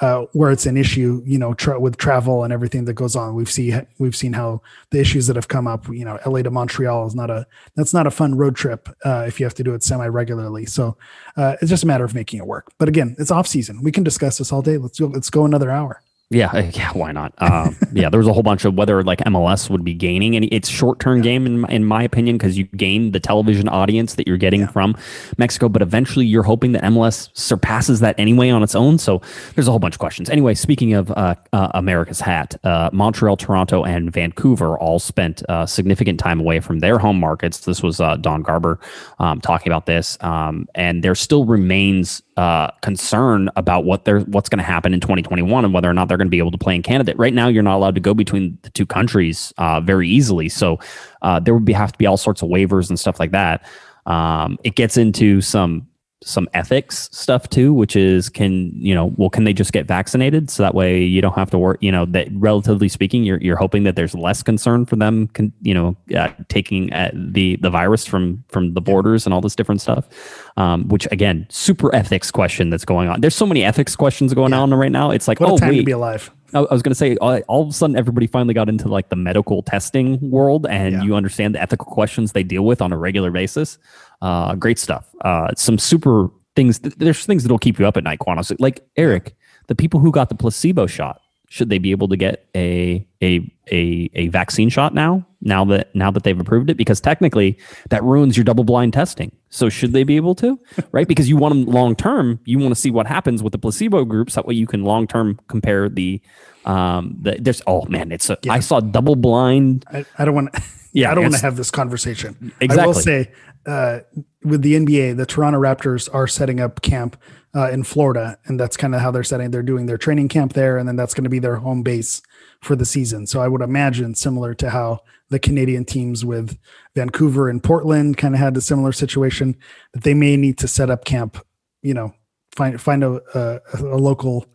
uh, 0.00 0.24
where 0.32 0.50
it's 0.50 0.66
an 0.66 0.76
issue, 0.76 1.22
you 1.24 1.38
know, 1.38 1.54
tra- 1.54 1.78
with 1.78 1.96
travel 1.96 2.42
and 2.42 2.52
everything 2.52 2.84
that 2.84 2.94
goes 2.94 3.14
on. 3.14 3.34
We've 3.34 3.50
seen 3.50 3.86
we've 3.98 4.16
seen 4.16 4.32
how 4.32 4.60
the 4.90 5.00
issues 5.00 5.26
that 5.28 5.36
have 5.36 5.48
come 5.48 5.66
up. 5.66 5.86
You 5.88 6.04
know, 6.04 6.18
LA 6.26 6.42
to 6.42 6.50
Montreal 6.50 7.06
is 7.06 7.14
not 7.14 7.30
a 7.30 7.46
that's 7.76 7.94
not 7.94 8.06
a 8.06 8.10
fun 8.10 8.34
road 8.36 8.56
trip 8.56 8.88
uh, 9.04 9.24
if 9.26 9.38
you 9.38 9.46
have 9.46 9.54
to 9.54 9.62
do 9.62 9.74
it 9.74 9.82
semi 9.82 10.06
regularly. 10.06 10.66
So 10.66 10.96
uh, 11.36 11.56
it's 11.60 11.70
just 11.70 11.84
a 11.84 11.86
matter 11.86 12.04
of 12.04 12.14
making 12.14 12.40
it 12.40 12.46
work. 12.46 12.72
But 12.78 12.88
again, 12.88 13.14
it's 13.18 13.30
off 13.30 13.46
season. 13.46 13.82
We 13.82 13.92
can 13.92 14.04
discuss 14.04 14.38
this 14.38 14.52
all 14.52 14.62
day. 14.62 14.78
Let's 14.78 14.98
go, 14.98 15.06
let's 15.06 15.30
go 15.30 15.44
another 15.44 15.70
hour. 15.70 16.02
Yeah, 16.34 16.70
yeah, 16.74 16.90
why 16.92 17.12
not? 17.12 17.32
Um, 17.38 17.76
yeah, 17.92 18.08
there 18.10 18.18
was 18.18 18.26
a 18.26 18.32
whole 18.32 18.42
bunch 18.42 18.64
of 18.64 18.74
whether 18.74 19.02
like 19.04 19.20
MLS 19.20 19.70
would 19.70 19.84
be 19.84 19.94
gaining, 19.94 20.34
and 20.36 20.46
it's 20.52 20.68
short 20.68 20.98
term 20.98 21.20
game 21.22 21.46
in 21.46 21.60
my, 21.60 21.68
in 21.68 21.84
my 21.84 22.02
opinion 22.02 22.36
because 22.36 22.58
you 22.58 22.64
gain 22.64 23.12
the 23.12 23.20
television 23.20 23.68
audience 23.68 24.14
that 24.14 24.26
you're 24.26 24.36
getting 24.36 24.60
Yeah. 24.62 24.66
from 24.66 24.96
Mexico, 25.38 25.68
but 25.68 25.80
eventually 25.80 26.26
you're 26.26 26.42
hoping 26.42 26.72
that 26.72 26.82
MLS 26.82 27.28
surpasses 27.34 28.00
that 28.00 28.14
anyway 28.18 28.50
on 28.50 28.62
its 28.64 28.74
own. 28.74 28.98
So 28.98 29.22
there's 29.54 29.68
a 29.68 29.70
whole 29.70 29.78
bunch 29.78 29.94
of 29.94 30.00
questions. 30.00 30.28
Anyway, 30.28 30.54
speaking 30.54 30.94
of 30.94 31.10
uh, 31.12 31.36
uh, 31.52 31.68
America's 31.74 32.20
hat, 32.20 32.56
uh, 32.64 32.90
Montreal, 32.92 33.36
Toronto, 33.36 33.84
and 33.84 34.12
Vancouver 34.12 34.76
all 34.78 34.98
spent 34.98 35.42
uh, 35.48 35.66
significant 35.66 36.18
time 36.18 36.40
away 36.40 36.58
from 36.58 36.80
their 36.80 36.98
home 36.98 37.20
markets. 37.20 37.60
This 37.60 37.80
was 37.82 38.00
uh, 38.00 38.16
Don 38.16 38.42
Garber 38.42 38.80
um, 39.20 39.40
talking 39.40 39.70
about 39.70 39.86
this, 39.86 40.18
um, 40.20 40.66
and 40.74 41.04
there 41.04 41.14
still 41.14 41.44
remains 41.44 42.22
uh, 42.36 42.70
concern 42.82 43.48
about 43.56 43.84
what 43.84 44.04
they're 44.04 44.20
what's 44.20 44.48
going 44.48 44.58
to 44.58 44.64
happen 44.64 44.92
in 44.92 45.00
2021 45.00 45.64
and 45.64 45.72
whether 45.72 45.88
or 45.88 45.94
not 45.94 46.08
they're 46.08 46.16
going 46.16 46.26
to 46.26 46.30
be 46.30 46.38
able 46.38 46.50
to 46.50 46.58
play 46.58 46.74
in 46.74 46.82
Canada. 46.82 47.14
Right 47.16 47.34
now, 47.34 47.48
you're 47.48 47.62
not 47.62 47.76
allowed 47.76 47.94
to 47.94 48.00
go 48.00 48.14
between 48.14 48.58
the 48.62 48.70
two 48.70 48.86
countries 48.86 49.52
uh, 49.58 49.80
very 49.80 50.08
easily, 50.08 50.48
so 50.48 50.78
uh, 51.22 51.38
there 51.40 51.54
would 51.54 51.64
be 51.64 51.72
have 51.72 51.92
to 51.92 51.98
be 51.98 52.06
all 52.06 52.16
sorts 52.16 52.42
of 52.42 52.48
waivers 52.48 52.88
and 52.88 52.98
stuff 52.98 53.20
like 53.20 53.30
that. 53.30 53.64
Um, 54.06 54.58
it 54.64 54.74
gets 54.74 54.96
into 54.96 55.40
some 55.40 55.86
some 56.26 56.48
ethics 56.54 57.08
stuff 57.12 57.48
too, 57.50 57.72
which 57.72 57.96
is 57.96 58.28
can 58.28 58.72
you 58.74 58.94
know 58.94 59.12
well 59.16 59.30
can 59.30 59.44
they 59.44 59.52
just 59.52 59.72
get 59.72 59.86
vaccinated 59.86 60.50
so 60.50 60.62
that 60.62 60.74
way 60.74 61.02
you 61.02 61.20
don't 61.20 61.34
have 61.34 61.50
to 61.50 61.58
work 61.58 61.78
you 61.80 61.92
know 61.92 62.04
that 62.06 62.28
relatively 62.32 62.88
speaking 62.88 63.24
you're 63.24 63.38
you're 63.40 63.56
hoping 63.56 63.84
that 63.84 63.94
there's 63.94 64.14
less 64.14 64.42
concern 64.42 64.86
for 64.86 64.96
them 64.96 65.28
con, 65.28 65.52
you 65.62 65.74
know 65.74 65.96
uh, 66.16 66.30
taking 66.48 66.92
uh, 66.92 67.10
the 67.14 67.56
the 67.56 67.70
virus 67.70 68.06
from 68.06 68.42
from 68.48 68.74
the 68.74 68.80
borders 68.80 69.26
and 69.26 69.34
all 69.34 69.40
this 69.40 69.54
different 69.54 69.80
stuff, 69.80 70.08
um, 70.56 70.88
which 70.88 71.06
again 71.12 71.46
super 71.50 71.94
ethics 71.94 72.30
question 72.30 72.70
that's 72.70 72.84
going 72.84 73.08
on. 73.08 73.20
There's 73.20 73.34
so 73.36 73.46
many 73.46 73.62
ethics 73.64 73.94
questions 73.96 74.32
going 74.34 74.52
Yeah. 74.52 74.60
on 74.60 74.72
right 74.74 74.92
now. 74.92 75.10
It's 75.10 75.28
like 75.28 75.40
What 75.40 75.50
oh 75.52 75.58
time 75.58 75.70
wait 75.70 75.78
to 75.78 75.84
be 75.84 75.92
alive. 75.92 76.30
I 76.54 76.60
was 76.72 76.82
going 76.82 76.90
to 76.92 76.94
say, 76.94 77.16
all, 77.16 77.36
all 77.48 77.62
of 77.62 77.68
a 77.68 77.72
sudden, 77.72 77.96
everybody 77.96 78.26
finally 78.26 78.54
got 78.54 78.68
into 78.68 78.88
like 78.88 79.08
the 79.08 79.16
medical 79.16 79.62
testing 79.62 80.30
world, 80.30 80.66
and 80.68 80.94
Yeah. 80.94 81.02
you 81.02 81.14
understand 81.16 81.54
the 81.54 81.60
ethical 81.62 81.86
questions 81.86 82.32
they 82.32 82.42
deal 82.44 82.64
with 82.64 82.80
on 82.80 82.92
a 82.92 82.96
regular 82.98 83.30
basis. 83.30 83.78
Uh, 84.22 84.54
great 84.54 84.78
stuff. 84.78 85.06
Uh, 85.22 85.48
some 85.56 85.78
super 85.78 86.28
things. 86.56 86.78
th- 86.78 86.94
there's 86.96 87.26
things 87.26 87.42
that'll 87.42 87.58
keep 87.58 87.78
you 87.78 87.86
up 87.86 87.96
at 87.96 88.04
night, 88.04 88.20
Quanos. 88.20 88.54
Like 88.60 88.86
Eric, 88.96 89.34
the 89.66 89.74
people 89.74 89.98
who 90.00 90.10
got 90.12 90.28
the 90.28 90.34
placebo 90.34 90.86
shot, 90.86 91.20
should 91.54 91.68
they 91.68 91.78
be 91.78 91.92
able 91.92 92.08
to 92.08 92.16
get 92.16 92.48
a 92.56 93.06
a 93.22 93.48
a 93.70 94.10
a 94.14 94.26
vaccine 94.26 94.68
shot 94.68 94.92
now? 94.92 95.24
Now 95.40 95.64
that 95.66 95.94
now 95.94 96.10
that 96.10 96.24
they've 96.24 96.38
approved 96.40 96.68
it, 96.68 96.76
because 96.76 97.00
technically 97.00 97.56
that 97.90 98.02
ruins 98.02 98.36
your 98.36 98.42
double 98.42 98.64
blind 98.64 98.92
testing. 98.92 99.30
So 99.50 99.68
should 99.68 99.92
they 99.92 100.02
be 100.02 100.16
able 100.16 100.34
to? 100.36 100.58
Right? 100.90 101.06
Because 101.06 101.28
you 101.28 101.36
want 101.36 101.54
them 101.54 101.72
long 101.72 101.94
term. 101.94 102.40
You 102.44 102.58
want 102.58 102.74
to 102.74 102.80
see 102.80 102.90
what 102.90 103.06
happens 103.06 103.40
with 103.40 103.52
the 103.52 103.58
placebo 103.58 104.04
groups. 104.04 104.34
That 104.34 104.46
way 104.46 104.54
you 104.54 104.66
can 104.66 104.82
long 104.82 105.06
term 105.06 105.38
compare 105.46 105.88
the 105.88 106.20
um 106.64 107.16
the 107.22 107.36
there's 107.40 107.62
oh 107.68 107.84
man 107.86 108.10
it's 108.10 108.28
a, 108.30 108.38
I 108.50 108.58
saw 108.58 108.80
double 108.80 109.14
blind 109.14 109.84
I, 109.92 110.04
I 110.18 110.24
don't 110.24 110.34
want. 110.34 110.50
Yeah, 110.96 111.10
I 111.10 111.14
don't 111.16 111.24
want 111.24 111.34
to 111.34 111.40
have 111.40 111.56
this 111.56 111.72
conversation. 111.72 112.52
exactly. 112.60 112.84
I 112.84 112.86
will 112.86 112.94
say, 112.94 113.32
uh, 113.66 113.98
with 114.44 114.62
the 114.62 114.74
NBA, 114.74 115.16
the 115.16 115.26
Toronto 115.26 115.58
Raptors 115.58 116.08
are 116.14 116.28
setting 116.28 116.60
up 116.60 116.82
camp 116.82 117.16
uh, 117.54 117.70
in 117.70 117.84
Florida, 117.84 118.38
and 118.46 118.58
that's 118.58 118.76
kind 118.76 118.94
of 118.94 119.00
how 119.00 119.10
they're 119.10 119.22
setting. 119.22 119.50
They're 119.50 119.62
doing 119.62 119.86
their 119.86 119.98
training 119.98 120.28
camp 120.28 120.54
there, 120.54 120.76
and 120.76 120.88
then 120.88 120.96
that's 120.96 121.14
going 121.14 121.24
to 121.24 121.30
be 121.30 121.38
their 121.38 121.56
home 121.56 121.82
base 121.82 122.20
for 122.60 122.74
the 122.74 122.84
season. 122.84 123.26
So 123.26 123.40
I 123.40 123.48
would 123.48 123.62
imagine 123.62 124.14
similar 124.14 124.54
to 124.54 124.70
how 124.70 125.00
the 125.30 125.38
Canadian 125.38 125.84
teams 125.84 126.24
with 126.24 126.58
Vancouver 126.94 127.48
and 127.48 127.62
Portland 127.62 128.16
kind 128.16 128.34
of 128.34 128.40
had 128.40 128.56
a 128.56 128.60
similar 128.60 128.92
situation 128.92 129.56
that 129.92 130.02
they 130.02 130.14
may 130.14 130.36
need 130.36 130.58
to 130.58 130.68
set 130.68 130.90
up 130.90 131.04
camp. 131.04 131.38
You 131.82 131.94
know, 131.94 132.14
find 132.56 132.80
find 132.80 133.04
a 133.04 133.20
a, 133.34 133.60
a 133.80 133.98
local 133.98 134.46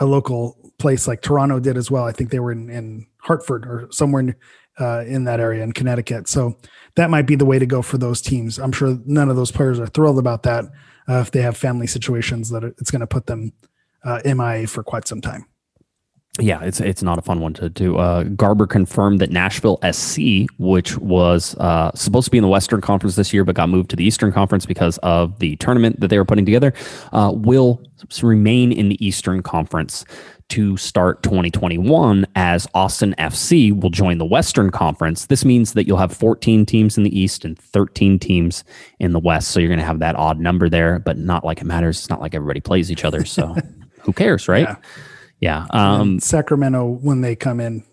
a 0.00 0.06
local 0.06 0.72
place 0.78 1.06
like 1.06 1.22
Toronto 1.22 1.60
did 1.60 1.76
as 1.76 1.90
well. 1.90 2.04
I 2.04 2.12
think 2.12 2.30
they 2.30 2.40
were 2.40 2.52
in, 2.52 2.68
in 2.68 3.06
Hartford 3.18 3.66
or 3.66 3.88
somewhere 3.92 4.20
in, 4.20 4.34
uh, 4.78 5.04
in 5.06 5.24
that 5.24 5.40
area 5.40 5.62
in 5.62 5.72
Connecticut. 5.72 6.28
So 6.28 6.56
that 6.94 7.10
might 7.10 7.26
be 7.26 7.36
the 7.36 7.44
way 7.44 7.58
to 7.58 7.66
go 7.66 7.82
for 7.82 7.98
those 7.98 8.20
teams. 8.20 8.58
I'm 8.58 8.72
sure 8.72 8.98
none 9.04 9.28
of 9.28 9.36
those 9.36 9.52
players 9.52 9.78
are 9.78 9.86
thrilled 9.86 10.18
about 10.18 10.42
that 10.44 10.64
uh, 11.08 11.20
if 11.20 11.30
they 11.30 11.42
have 11.42 11.56
family 11.56 11.86
situations 11.86 12.50
that 12.50 12.64
it's 12.64 12.90
going 12.90 13.00
to 13.00 13.06
put 13.06 13.26
them 13.26 13.52
uh, 14.04 14.20
MIA 14.24 14.66
for 14.66 14.82
quite 14.82 15.06
some 15.06 15.20
time. 15.20 15.46
Yeah, 16.40 16.62
it's 16.62 16.80
it's 16.80 17.02
not 17.02 17.18
a 17.18 17.22
fun 17.22 17.40
one 17.40 17.52
to 17.54 17.68
do. 17.68 17.98
Uh, 17.98 18.22
Garber 18.22 18.66
confirmed 18.66 19.20
that 19.20 19.30
Nashville 19.30 19.78
SC, 19.92 20.46
which 20.56 20.96
was 20.96 21.54
uh, 21.56 21.90
supposed 21.94 22.24
to 22.24 22.30
be 22.30 22.38
in 22.38 22.42
the 22.42 22.48
Western 22.48 22.80
Conference 22.80 23.16
this 23.16 23.34
year, 23.34 23.44
but 23.44 23.54
got 23.54 23.68
moved 23.68 23.90
to 23.90 23.96
the 23.96 24.04
Eastern 24.04 24.32
Conference 24.32 24.64
because 24.64 24.96
of 24.98 25.38
the 25.40 25.56
tournament 25.56 26.00
that 26.00 26.08
they 26.08 26.16
were 26.16 26.24
putting 26.24 26.46
together, 26.46 26.72
uh, 27.12 27.32
will 27.34 27.82
remain 28.22 28.72
in 28.72 28.88
the 28.88 29.06
Eastern 29.06 29.42
Conference 29.42 30.06
to 30.48 30.76
start 30.76 31.22
2021 31.22 32.26
as 32.34 32.66
Austin 32.74 33.14
FC 33.18 33.78
will 33.78 33.90
join 33.90 34.18
the 34.18 34.24
Western 34.24 34.70
Conference. 34.70 35.26
This 35.26 35.44
means 35.44 35.72
that 35.74 35.86
you'll 35.86 35.98
have 35.98 36.12
14 36.12 36.66
teams 36.66 36.96
in 36.96 37.04
the 37.04 37.18
East 37.18 37.44
and 37.44 37.58
13 37.58 38.18
teams 38.18 38.64
in 39.00 39.12
the 39.12 39.20
West. 39.20 39.50
So 39.50 39.60
you're 39.60 39.68
going 39.68 39.78
to 39.78 39.84
have 39.84 40.00
that 40.00 40.16
odd 40.16 40.38
number 40.38 40.68
there, 40.68 40.98
but 40.98 41.18
not 41.18 41.44
like 41.44 41.60
it 41.60 41.64
matters. 41.64 41.98
It's 41.98 42.10
not 42.10 42.20
like 42.20 42.34
everybody 42.34 42.60
plays 42.60 42.90
each 42.90 43.04
other. 43.04 43.24
So 43.24 43.56
who 44.00 44.12
cares, 44.12 44.48
right? 44.48 44.68
Yeah. 44.68 44.76
Yeah. 45.40 45.66
Um, 45.70 46.20
Sacramento, 46.20 46.86
when 46.86 47.20
they 47.20 47.34
come 47.34 47.58
in, 47.58 47.84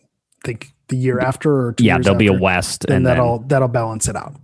I 0.44 0.48
think 0.48 0.68
the 0.88 0.98
year 0.98 1.20
after 1.20 1.68
or 1.68 1.74
two 1.74 1.84
yeah, 1.84 1.98
there'll 1.98 2.18
be 2.18 2.28
a 2.28 2.34
after, 2.34 2.44
West, 2.44 2.86
then 2.88 2.98
and 2.98 3.06
that'll 3.08 3.40
then 3.40 3.48
that'll 3.48 3.68
balance 3.68 4.08
it 4.08 4.16
out. 4.16 4.36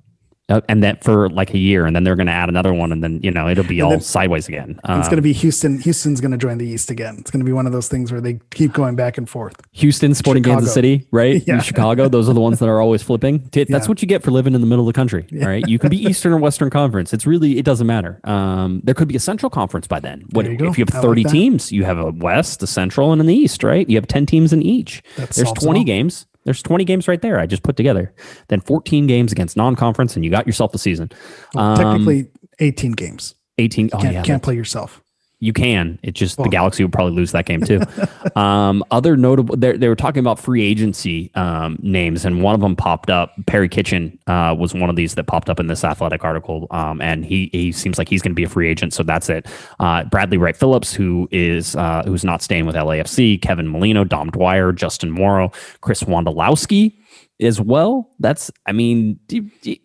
Uh, 0.47 0.61
and 0.69 0.83
that 0.83 1.03
for 1.03 1.29
like 1.29 1.53
a 1.53 1.57
year, 1.57 1.85
and 1.85 1.95
then 1.95 2.03
they're 2.03 2.15
going 2.15 2.27
to 2.27 2.31
add 2.33 2.49
another 2.49 2.73
one, 2.73 2.91
and 2.91 3.03
then 3.03 3.19
you 3.23 3.31
know 3.31 3.47
it'll 3.47 3.63
be 3.63 3.79
And 3.79 3.83
all 3.85 3.89
then- 3.91 4.01
sideways 4.01 4.47
again. 4.47 4.71
it's 4.71 4.79
Um, 4.89 5.01
going 5.01 5.15
to 5.15 5.21
be 5.21 5.33
Houston. 5.33 5.79
Houston's 5.79 6.21
going 6.21 6.31
to 6.33 6.37
join 6.37 6.57
the 6.59 6.67
East 6.67 6.91
again. 6.91 7.15
It's 7.19 7.31
going 7.31 7.39
to 7.39 7.45
be 7.45 7.51
one 7.51 7.65
of 7.65 7.71
those 7.73 7.87
things 7.87 8.11
where 8.11 8.21
they 8.21 8.39
keep 8.51 8.71
going 8.73 8.95
back 8.95 9.17
and 9.17 9.27
forth. 9.27 9.55
Houston, 9.73 10.13
Sporting 10.13 10.43
Kansas 10.43 10.73
City, 10.73 11.07
right? 11.11 11.41
Yeah. 11.47 11.55
In 11.55 11.61
Chicago, 11.61 12.07
those 12.07 12.29
are 12.29 12.33
the 12.33 12.41
ones 12.41 12.59
that 12.59 12.69
are 12.69 12.79
always 12.79 13.01
flipping. 13.03 13.49
That's 13.51 13.69
Yeah. 13.69 13.85
what 13.87 14.01
you 14.01 14.07
get 14.07 14.21
for 14.23 14.31
living 14.31 14.53
in 14.53 14.61
the 14.61 14.67
middle 14.67 14.87
of 14.87 14.93
the 14.93 14.97
country, 14.97 15.25
all 15.41 15.47
right? 15.47 15.67
You 15.67 15.79
can 15.79 15.89
be 15.89 15.97
Eastern 16.03 16.33
or 16.33 16.37
Western 16.37 16.69
Conference. 16.69 17.11
It's 17.13 17.25
really 17.25 17.57
it 17.57 17.65
doesn't 17.65 17.87
matter. 17.87 18.19
Um, 18.23 18.81
there 18.83 18.93
could 18.95 19.07
be 19.07 19.15
a 19.15 19.19
Central 19.19 19.49
Conference 19.49 19.87
by 19.87 19.99
then. 19.99 20.25
What 20.31 20.45
you 20.45 20.53
if 20.67 20.77
you 20.77 20.85
have 20.85 20.93
I 20.93 20.97
like 20.99 21.01
thirty 21.07 21.23
teams? 21.23 21.71
You 21.71 21.83
have 21.85 21.97
a 21.97 22.11
West, 22.11 22.61
a 22.63 22.67
Central, 22.67 23.11
and 23.11 23.19
an 23.21 23.29
East, 23.29 23.63
right? 23.63 23.89
You 23.89 23.97
have 23.97 24.07
ten 24.07 24.25
teams 24.25 24.53
in 24.53 24.61
each. 24.61 25.01
That 25.17 25.29
There's 25.31 25.47
solves 25.47 25.63
twenty 25.63 25.79
all. 25.79 25.85
games. 25.85 26.25
There's 26.45 26.61
20 26.63 26.85
games 26.85 27.07
right 27.07 27.21
there. 27.21 27.39
I 27.39 27.47
just 27.47 27.63
put 27.63 27.75
together. 27.75 28.13
Then 28.47 28.61
14 28.61 29.07
games 29.07 29.31
against 29.31 29.57
non-conference, 29.57 30.15
and 30.15 30.23
you 30.23 30.31
got 30.31 30.45
yourself 30.45 30.71
the 30.71 30.77
season. 30.77 31.11
Um, 31.55 31.77
Technically, 31.77 32.27
18 32.59 32.91
games. 32.93 33.35
18. 33.57 33.89
Oh, 33.93 33.99
Can't, 33.99 34.13
yeah, 34.13 34.21
can't 34.21 34.43
play 34.43 34.55
yourself. 34.55 35.01
You 35.45 35.53
can. 35.53 35.99
It 36.01 36.15
just 36.15 36.37
the 36.37 36.49
Galaxy 36.49 36.83
would 36.83 36.91
probably 36.91 37.13
lose 37.13 37.31
that 37.33 37.45
game 37.45 37.61
too. 37.61 37.79
um, 38.35 38.83
other 38.89 39.15
notable, 39.15 39.55
they 39.55 39.77
they 39.77 39.87
were 39.87 39.95
talking 39.95 40.19
about 40.19 40.39
free 40.39 40.63
agency 40.63 41.29
um, 41.35 41.77
names, 41.83 42.25
and 42.25 42.41
one 42.41 42.55
of 42.55 42.61
them 42.61 42.75
popped 42.75 43.11
up. 43.11 43.31
Perry 43.45 43.69
Kitchen 43.69 44.17
uh, 44.25 44.55
was 44.57 44.73
one 44.73 44.89
of 44.89 44.95
these 44.95 45.13
that 45.13 45.25
popped 45.25 45.47
up 45.47 45.59
in 45.59 45.67
this 45.67 45.83
athletic 45.83 46.23
article, 46.23 46.65
um, 46.71 46.99
and 46.99 47.23
he 47.23 47.51
he 47.51 47.71
seems 47.71 47.99
like 47.99 48.09
he's 48.09 48.23
going 48.23 48.31
to 48.31 48.35
be 48.35 48.43
a 48.43 48.49
free 48.49 48.67
agent. 48.67 48.91
So 48.91 49.03
that's 49.03 49.29
it. 49.29 49.45
Uh, 49.79 50.05
Bradley 50.05 50.37
Wright 50.37 50.57
Phillips, 50.57 50.95
who 50.95 51.27
is 51.29 51.75
uh, 51.75 52.01
who's 52.07 52.23
not 52.23 52.41
staying 52.41 52.65
with 52.65 52.75
LAFC, 52.75 53.39
Kevin 53.39 53.67
Molino, 53.67 54.03
Dom 54.03 54.31
Dwyer, 54.31 54.71
Justin 54.71 55.11
Morrow, 55.11 55.51
Chris 55.81 56.01
Wondolowski 56.01 56.97
as 57.39 57.61
well. 57.61 58.09
That's 58.19 58.49
I 58.65 58.71
mean. 58.71 59.19
Do, 59.27 59.41
do, 59.61 59.75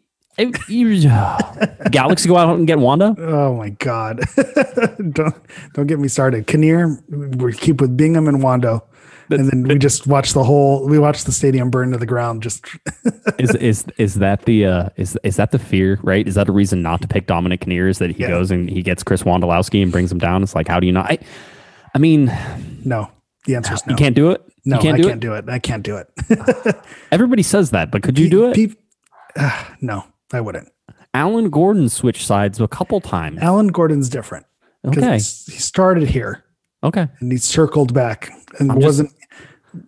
you, 0.69 1.01
Galaxy 1.91 2.29
go 2.29 2.37
out 2.37 2.57
and 2.57 2.67
get 2.67 2.79
Wando. 2.79 3.19
Oh 3.19 3.55
my 3.57 3.71
God! 3.71 4.21
don't 5.13 5.35
don't 5.75 5.87
get 5.87 5.99
me 5.99 6.09
started. 6.09 6.47
Kinnear, 6.47 7.03
we 7.09 7.53
keep 7.53 7.81
with 7.81 7.97
Bingham 7.97 8.29
and 8.29 8.39
Wando, 8.39 8.83
and 9.31 9.49
then 9.51 9.63
we 9.65 9.79
just 9.79 10.07
watch 10.07 10.33
the 10.33 10.43
whole. 10.45 10.87
We 10.89 10.99
watch 10.99 11.25
the 11.25 11.33
stadium 11.33 11.71
burn 11.71 11.93
to 11.93 11.99
the 11.99 12.07
ground. 12.07 12.43
Just 12.43 12.65
is 13.39 13.55
is 13.57 13.85
is 13.99 14.15
that 14.17 14.45
the 14.45 14.67
uh 14.67 14.89
is 14.97 15.19
is 15.23 15.37
that 15.37 15.51
the 15.53 15.59
fear 15.59 15.99
right 16.03 16.27
is 16.27 16.35
that 16.35 16.49
a 16.49 16.53
reason 16.53 16.83
not 16.83 17.01
to 17.03 17.09
pick 17.09 17.27
dominic 17.27 17.61
Kinnear 17.63 17.89
is 17.89 17.99
that 17.99 18.11
he 18.11 18.23
Yeah. 18.23 18.29
goes 18.29 18.51
and 18.51 18.69
he 18.69 18.83
gets 18.83 19.03
chris 19.03 19.23
wondolowski 19.23 19.83
and 19.83 19.91
brings 19.93 20.11
him 20.13 20.19
down 20.19 20.43
it's 20.43 20.55
like 20.55 20.69
how 20.69 20.79
do 20.81 20.87
you 20.87 20.93
not 20.93 21.11
i, 21.11 21.19
I 21.95 21.99
mean 21.99 22.27
no. 22.85 23.11
The 23.47 23.55
answer 23.57 23.73
is 23.75 23.87
no. 23.87 23.93
you 23.93 23.97
can't 23.97 24.15
do 24.15 24.31
it 24.31 24.43
No, 24.67 24.79
can't 24.79 24.97
I 24.99 25.01
do 25.01 25.09
can't 25.09 25.21
do 25.21 25.33
it. 25.35 25.49
I 25.49 25.59
can't 25.59 25.83
do 25.83 25.97
it. 25.97 26.09
Everybody 27.11 27.43
says 27.43 27.71
that, 27.71 27.91
but 27.91 28.03
could 28.03 28.19
you 28.19 28.29
do 28.29 28.51
it? 28.51 28.55
Pe- 28.55 28.75
uh, 29.37 29.65
no, 29.81 30.05
I 30.33 30.41
wouldn't. 30.41 30.69
Alan 31.13 31.51
Gordon 31.51 31.89
switched 31.89 32.25
sides 32.25 32.61
a 32.61 32.69
couple 32.69 33.01
times. 33.01 33.39
Alan 33.41 33.69
Gordon's 33.69 34.09
different. 34.09 34.47
Okay. 34.87 35.15
He 35.15 35.19
started 35.21 36.09
here 36.09 36.45
Okay. 36.83 37.09
and 37.19 37.31
he 37.31 37.39
circled 37.39 37.93
back 37.93 38.31
and 38.59 38.73
I'm 38.73 38.81
wasn't. 38.81 39.13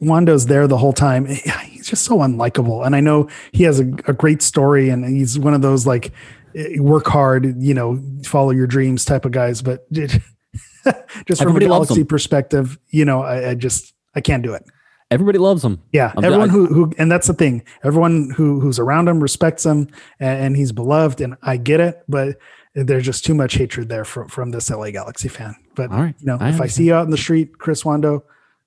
Wando's 0.01 0.47
there 0.47 0.69
the 0.69 0.79
whole 0.79 0.93
time. 0.93 1.27
He's 1.27 1.87
just 1.89 2.05
so 2.05 2.19
unlikable. 2.19 2.87
And 2.87 2.95
I 2.95 3.01
know 3.01 3.29
he 3.53 3.65
has 3.65 3.81
a, 3.81 3.85
a 4.07 4.13
great 4.13 4.43
story 4.43 4.91
and 4.91 5.05
he's 5.05 5.39
one 5.39 5.55
of 5.55 5.63
those 5.63 5.87
like 5.87 6.13
eh, 6.55 6.79
work 6.79 7.07
hard, 7.07 7.61
you 7.61 7.75
know, 7.75 8.01
follow 8.25 8.51
your 8.51 8.67
dreams 8.69 9.05
type 9.05 9.25
of 9.25 9.33
guys. 9.33 9.61
But 9.63 9.91
just 9.93 11.43
from 11.43 11.57
a 11.57 11.61
galaxy 11.61 12.05
perspective, 12.05 12.79
you 12.91 13.05
know, 13.05 13.23
I, 13.23 13.51
I 13.51 13.55
just 13.55 13.93
I 14.15 14.21
can't 14.21 14.43
do 14.43 14.55
it. 14.55 14.65
Everybody 15.13 15.39
loves 15.39 15.65
him. 15.65 15.81
Yeah, 15.93 16.13
I'm- 16.17 16.25
everyone 16.25 16.51
I- 16.51 16.53
who 16.53 16.67
who 16.67 16.93
and 16.99 17.11
that's 17.11 17.27
the 17.27 17.35
thing. 17.35 17.63
Everyone 17.85 18.31
who 18.31 18.61
who's 18.61 18.79
around 18.79 19.09
him 19.09 19.21
respects 19.21 19.65
him, 19.67 19.89
and, 20.19 20.45
and 20.45 20.57
he's 20.57 20.73
beloved. 20.73 21.21
And 21.21 21.37
I 21.43 21.57
get 21.57 21.81
it, 21.81 22.03
but 22.09 22.39
there's 22.75 23.05
just 23.05 23.25
too 23.25 23.35
much 23.35 23.55
hatred 23.55 23.89
there 23.89 24.05
from 24.05 24.29
from 24.29 24.51
this 24.51 24.71
LA 24.71 24.91
Galaxy 24.91 25.29
fan. 25.29 25.55
But 25.75 25.91
All 25.91 25.99
right, 26.01 26.15
you 26.19 26.27
know, 26.27 26.39
I 26.41 26.49
if 26.51 26.61
I 26.61 26.67
see 26.67 26.85
you 26.85 26.95
out 26.95 27.05
in 27.05 27.11
the 27.11 27.17
street, 27.17 27.59
Chris 27.59 27.83
Wando, 27.85 28.23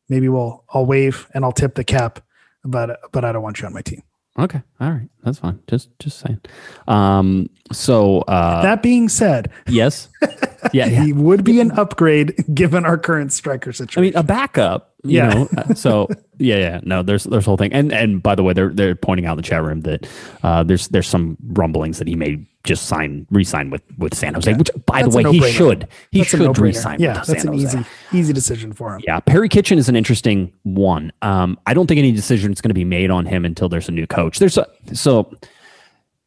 maybe 0.09 0.29
we'll 0.29 0.63
I'll 0.73 0.85
wave 0.85 1.27
and 1.33 1.43
I'll 1.43 1.51
tip 1.51 1.75
the 1.75 1.83
cap. 1.83 2.19
But 2.63 2.99
but 3.11 3.23
I 3.25 3.31
don't 3.31 3.43
want 3.43 3.59
you 3.61 3.67
on 3.67 3.73
my 3.73 3.81
team. 3.81 4.01
Okay. 4.37 4.61
All 4.79 4.91
right. 4.91 5.07
That's 5.23 5.39
fine. 5.39 5.59
Just 5.67 5.89
just 5.99 6.19
saying. 6.19 6.41
Um 6.87 7.49
so 7.71 8.19
uh 8.21 8.61
that 8.61 8.83
being 8.83 9.09
said, 9.09 9.49
yes. 9.67 10.09
Yeah, 10.21 10.29
yeah. 10.87 11.03
he 11.03 11.13
would 11.13 11.43
be 11.43 11.59
an 11.61 11.71
upgrade 11.71 12.35
given 12.53 12.85
our 12.85 12.97
current 12.97 13.31
striker 13.31 13.71
situation. 13.73 13.99
I 14.01 14.05
mean, 14.05 14.15
a 14.17 14.23
backup. 14.23 14.93
You 15.03 15.17
Yeah. 15.19 15.29
Know? 15.33 15.49
uh, 15.57 15.73
so 15.75 16.07
yeah, 16.37 16.57
yeah. 16.57 16.79
No, 16.83 17.01
there's 17.03 17.23
there's 17.23 17.45
whole 17.45 17.57
thing. 17.57 17.71
And 17.73 17.91
and 17.93 18.21
by 18.21 18.35
the 18.35 18.43
way, 18.43 18.53
they're 18.53 18.69
they're 18.69 18.95
pointing 18.95 19.25
out 19.25 19.33
in 19.33 19.37
the 19.37 19.43
chat 19.43 19.63
room 19.63 19.81
that 19.81 20.07
uh, 20.43 20.63
there's 20.63 20.89
there's 20.89 21.07
some 21.07 21.37
rumblings 21.47 21.97
that 21.99 22.07
he 22.07 22.15
may 22.15 22.45
just 22.63 22.87
sign 22.87 23.27
re-sign 23.29 23.69
with 23.69 23.83
with 23.99 24.15
San 24.15 24.33
Jose. 24.33 24.51
Which 24.55 24.71
by 24.87 25.03
That's 25.03 25.15
the 25.15 25.23
way, 25.23 25.31
he 25.31 25.51
should 25.51 25.87
he 26.11 26.19
That's 26.19 26.31
should 26.31 26.39
no-brainer. 26.41 26.99
Yeah, 26.99 27.19
with 27.19 27.27
that's 27.27 27.41
San 27.43 27.53
an 27.53 27.59
Jose. 27.59 27.77
easy 27.79 27.85
easy 28.17 28.33
decision 28.33 28.73
for 28.73 28.95
him. 28.95 29.01
Yeah, 29.05 29.19
Perry 29.19 29.47
Kitchen 29.49 29.77
is 29.77 29.87
an 29.89 29.95
interesting 29.95 30.51
one. 30.63 31.11
Um, 31.21 31.59
I 31.67 31.75
don't 31.75 31.85
think 31.87 31.99
any 31.99 32.11
decision 32.11 32.51
is 32.51 32.59
going 32.61 32.69
to 32.71 32.75
be 32.75 32.85
made 32.85 33.11
on 33.11 33.25
him 33.27 33.45
until 33.45 33.69
there's 33.69 33.87
a 33.87 33.91
new 33.91 34.07
coach. 34.07 34.39
There's 34.39 34.57
so 34.93 35.31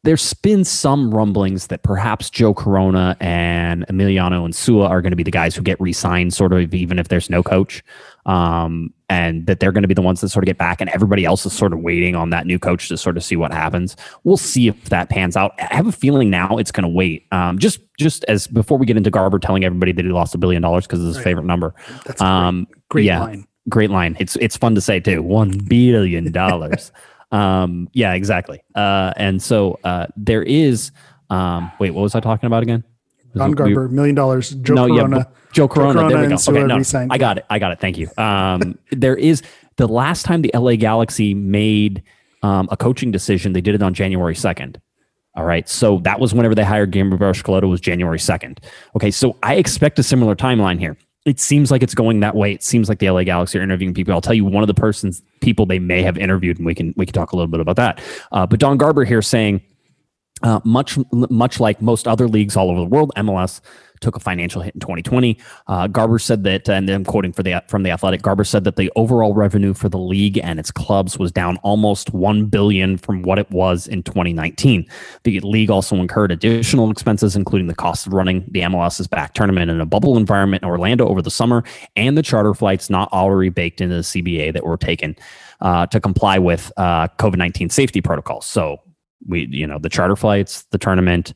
there's 0.03 0.33
been 0.33 0.63
some 0.63 1.13
rumblings 1.13 1.67
that 1.67 1.83
perhaps 1.83 2.29
Joe 2.29 2.53
Corona 2.53 3.17
and 3.19 3.85
Emiliano 3.87 4.47
Insua 4.47 4.89
are 4.89 5.01
going 5.01 5.11
to 5.11 5.17
be 5.17 5.23
the 5.23 5.31
guys 5.31 5.55
who 5.57 5.61
get 5.61 5.79
re-signed, 5.81 6.33
sort 6.33 6.53
of 6.53 6.73
even 6.73 6.97
if 6.99 7.09
there's 7.09 7.29
no 7.29 7.43
coach, 7.43 7.83
um, 8.25 8.93
and 9.09 9.45
that 9.47 9.59
they're 9.59 9.73
going 9.73 9.81
to 9.81 9.89
be 9.89 9.93
the 9.93 10.01
ones 10.01 10.21
that 10.21 10.29
sort 10.29 10.43
of 10.43 10.47
get 10.47 10.57
back, 10.57 10.79
and 10.79 10.89
everybody 10.91 11.25
else 11.25 11.45
is 11.45 11.51
sort 11.51 11.73
of 11.73 11.79
waiting 11.79 12.15
on 12.15 12.29
that 12.29 12.45
new 12.45 12.57
coach 12.57 12.87
to 12.87 12.97
sort 12.97 13.17
of 13.17 13.25
see 13.25 13.35
what 13.35 13.51
happens. 13.51 13.97
We'll 14.23 14.37
see 14.37 14.69
if 14.69 14.85
that 14.85 15.09
pans 15.09 15.35
out. 15.35 15.51
I 15.59 15.75
have 15.75 15.87
a 15.87 15.91
feeling 15.91 16.29
now 16.29 16.57
it's 16.57 16.71
going 16.71 16.83
to 16.83 16.87
wait. 16.89 17.25
Um, 17.33 17.59
just 17.59 17.81
just 17.97 18.23
as 18.29 18.47
before 18.47 18.77
we 18.77 18.85
get 18.85 18.95
into 18.95 19.11
Garber 19.11 19.37
telling 19.37 19.65
everybody 19.65 19.91
that 19.91 20.05
he 20.05 20.11
lost 20.11 20.33
a 20.33 20.37
billion 20.37 20.61
dollars 20.61 20.87
because 20.87 20.99
it's 21.01 21.07
his 21.07 21.17
Right. 21.17 21.23
favorite 21.25 21.45
number. 21.45 21.75
That's 22.05 22.21
Um, 22.21 22.67
great 22.87 23.03
yeah, 23.03 23.19
line. 23.19 23.45
great 23.67 23.89
line. 23.89 24.15
It's 24.17 24.37
it's 24.37 24.55
fun 24.55 24.75
to 24.75 24.81
say 24.81 25.01
too. 25.01 25.21
One 25.21 25.57
billion 25.67 26.31
dollars. 26.31 26.93
um, 27.31 27.89
yeah, 27.93 28.13
exactly. 28.13 28.61
Uh, 28.75 29.13
and 29.15 29.41
so 29.41 29.79
uh, 29.83 30.07
there 30.15 30.43
is. 30.43 30.91
Um, 31.29 31.71
wait, 31.79 31.91
what 31.91 32.01
was 32.01 32.15
I 32.15 32.19
talking 32.19 32.47
about 32.47 32.63
again? 32.63 32.83
Don 33.35 33.51
We- 33.51 33.55
Garber, 33.55 33.87
million 33.89 34.15
dollars. 34.15 34.51
Joe 34.51 34.73
no, 34.73 34.87
Corona. 34.87 35.17
yeah, 35.17 35.23
Joe 35.53 35.67
Corona. 35.67 35.93
Corona 35.93 36.09
there 36.09 36.21
we 36.21 36.35
go. 36.35 36.51
Okay, 36.51 36.63
no, 36.63 36.77
re-signed. 36.77 37.13
I 37.13 37.17
got 37.17 37.37
it. 37.37 37.45
I 37.49 37.59
got 37.59 37.71
it. 37.71 37.79
Thank 37.79 37.97
you. 37.97 38.09
Um, 38.17 38.77
there 38.91 39.15
is 39.15 39.43
the 39.77 39.87
last 39.87 40.25
time 40.25 40.41
the 40.41 40.51
LA 40.53 40.75
Galaxy 40.75 41.33
made 41.33 42.03
um, 42.43 42.67
a 42.71 42.77
coaching 42.77 43.11
decision, 43.11 43.53
they 43.53 43.61
did 43.61 43.75
it 43.75 43.81
on 43.83 43.93
January 43.93 44.35
second. 44.35 44.79
All 45.35 45.45
right, 45.45 45.69
so 45.69 45.99
that 45.99 46.19
was 46.19 46.33
whenever 46.33 46.55
they 46.55 46.63
hired 46.63 46.91
Gabriel 46.91 47.33
Schelotto 47.33 47.69
was 47.69 47.79
January 47.79 48.19
second. 48.19 48.59
Okay, 48.95 49.11
so 49.11 49.37
I 49.43 49.55
expect 49.55 49.99
a 49.99 50.03
similar 50.03 50.35
timeline 50.35 50.79
here. 50.79 50.97
It 51.25 51.39
seems 51.39 51.69
like 51.69 51.83
it's 51.83 51.93
going 51.93 52.21
that 52.21 52.35
way. 52.35 52.53
It 52.53 52.63
seems 52.63 52.89
like 52.89 52.99
the 52.99 53.09
LA 53.09 53.23
Galaxy 53.23 53.59
are 53.59 53.61
interviewing 53.61 53.93
people. 53.93 54.13
I'll 54.13 54.21
tell 54.21 54.33
you 54.33 54.45
one 54.45 54.63
of 54.63 54.67
the 54.67 54.73
persons 54.73 55.21
people 55.41 55.65
they 55.65 55.79
may 55.79 56.01
have 56.01 56.17
interviewed, 56.17 56.57
and 56.57 56.65
we 56.65 56.73
can 56.73 56.93
we 56.95 57.05
can 57.05 57.13
talk 57.13 57.33
a 57.33 57.35
little 57.35 57.51
bit 57.51 57.59
about 57.59 57.75
that. 57.75 58.01
Uh, 58.31 58.45
but 58.45 58.59
Don 58.59 58.77
Garber 58.77 59.03
here 59.03 59.21
saying 59.21 59.61
uh, 60.43 60.59
much 60.63 60.97
much 61.11 61.59
like 61.59 61.81
most 61.81 62.07
other 62.07 62.27
leagues 62.27 62.55
all 62.55 62.69
over 62.69 62.79
the 62.79 62.85
world, 62.85 63.11
MLS 63.17 63.59
took 64.01 64.15
a 64.15 64.19
financial 64.19 64.61
hit 64.61 64.73
in 64.73 64.79
2020. 64.79 65.37
Uh, 65.67 65.87
Garber 65.87 66.19
said 66.19 66.43
that, 66.43 66.69
and 66.69 66.89
I'm 66.89 67.05
quoting 67.05 67.33
for 67.33 67.43
the 67.43 67.63
from 67.67 67.83
the 67.83 67.91
Athletic. 67.91 68.21
Garber 68.21 68.43
said 68.43 68.63
that 68.63 68.75
the 68.75 68.91
overall 68.95 69.33
revenue 69.33 69.73
for 69.73 69.89
the 69.89 69.99
league 69.99 70.37
and 70.39 70.59
its 70.59 70.71
clubs 70.71 71.17
was 71.17 71.31
down 71.31 71.57
almost 71.57 72.13
one 72.13 72.45
billion 72.45 72.97
from 72.97 73.21
what 73.23 73.39
it 73.39 73.49
was 73.51 73.87
in 73.87 74.03
2019. 74.03 74.85
The 75.23 75.39
league 75.41 75.69
also 75.69 75.95
incurred 75.95 76.31
additional 76.31 76.91
expenses, 76.91 77.35
including 77.35 77.67
the 77.67 77.75
cost 77.75 78.07
of 78.07 78.13
running 78.13 78.45
the 78.51 78.61
MLS 78.61 78.99
is 78.99 79.07
Back 79.07 79.33
tournament 79.33 79.71
in 79.71 79.81
a 79.81 79.85
bubble 79.85 80.17
environment 80.17 80.63
in 80.63 80.69
Orlando 80.69 81.07
over 81.07 81.21
the 81.21 81.31
summer, 81.31 81.63
and 81.95 82.17
the 82.17 82.21
charter 82.21 82.53
flights 82.53 82.89
not 82.89 83.11
already 83.11 83.49
baked 83.49 83.81
into 83.81 83.95
the 83.95 84.01
CBA 84.01 84.53
that 84.53 84.63
were 84.63 84.77
taken 84.77 85.15
uh, 85.61 85.85
to 85.87 85.99
comply 85.99 86.37
with 86.37 86.71
uh, 86.77 87.07
COVID 87.17 87.37
19 87.37 87.69
safety 87.69 88.01
protocols. 88.01 88.45
So 88.45 88.81
we 89.27 89.47
you 89.51 89.67
know 89.67 89.79
the 89.79 89.89
charter 89.89 90.15
flights 90.15 90.63
the 90.71 90.77
tournament 90.77 91.33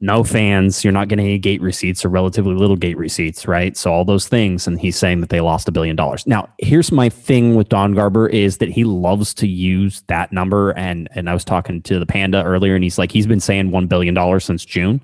no 0.00 0.24
fans 0.24 0.82
you're 0.82 0.92
not 0.92 1.08
getting 1.08 1.26
any 1.26 1.38
gate 1.38 1.60
receipts 1.60 2.04
or 2.04 2.08
relatively 2.08 2.54
little 2.54 2.76
gate 2.76 2.96
receipts 2.96 3.46
right? 3.46 3.76
So 3.76 3.92
all 3.92 4.04
those 4.04 4.28
things 4.28 4.66
and 4.66 4.80
he's 4.80 4.96
saying 4.96 5.20
that 5.20 5.28
they 5.30 5.40
lost 5.40 5.68
a 5.68 5.72
billion 5.72 5.96
dollars. 5.96 6.26
Now 6.26 6.48
here's 6.58 6.90
my 6.90 7.08
thing 7.08 7.54
with 7.54 7.68
don 7.68 7.94
garber 7.94 8.28
is 8.28 8.58
that 8.58 8.70
he 8.70 8.84
loves 8.84 9.34
to 9.34 9.46
use 9.46 10.02
that 10.06 10.32
number 10.32 10.70
and 10.72 11.08
and 11.14 11.28
i 11.28 11.34
was 11.34 11.44
talking 11.44 11.82
to 11.82 11.98
the 11.98 12.06
panda 12.06 12.42
earlier 12.44 12.74
and 12.74 12.84
he's 12.84 12.98
like 12.98 13.12
he's 13.12 13.26
been 13.26 13.40
saying 13.40 13.70
one 13.70 13.86
billion 13.86 14.14
dollars 14.14 14.44
since 14.44 14.64
june. 14.64 15.00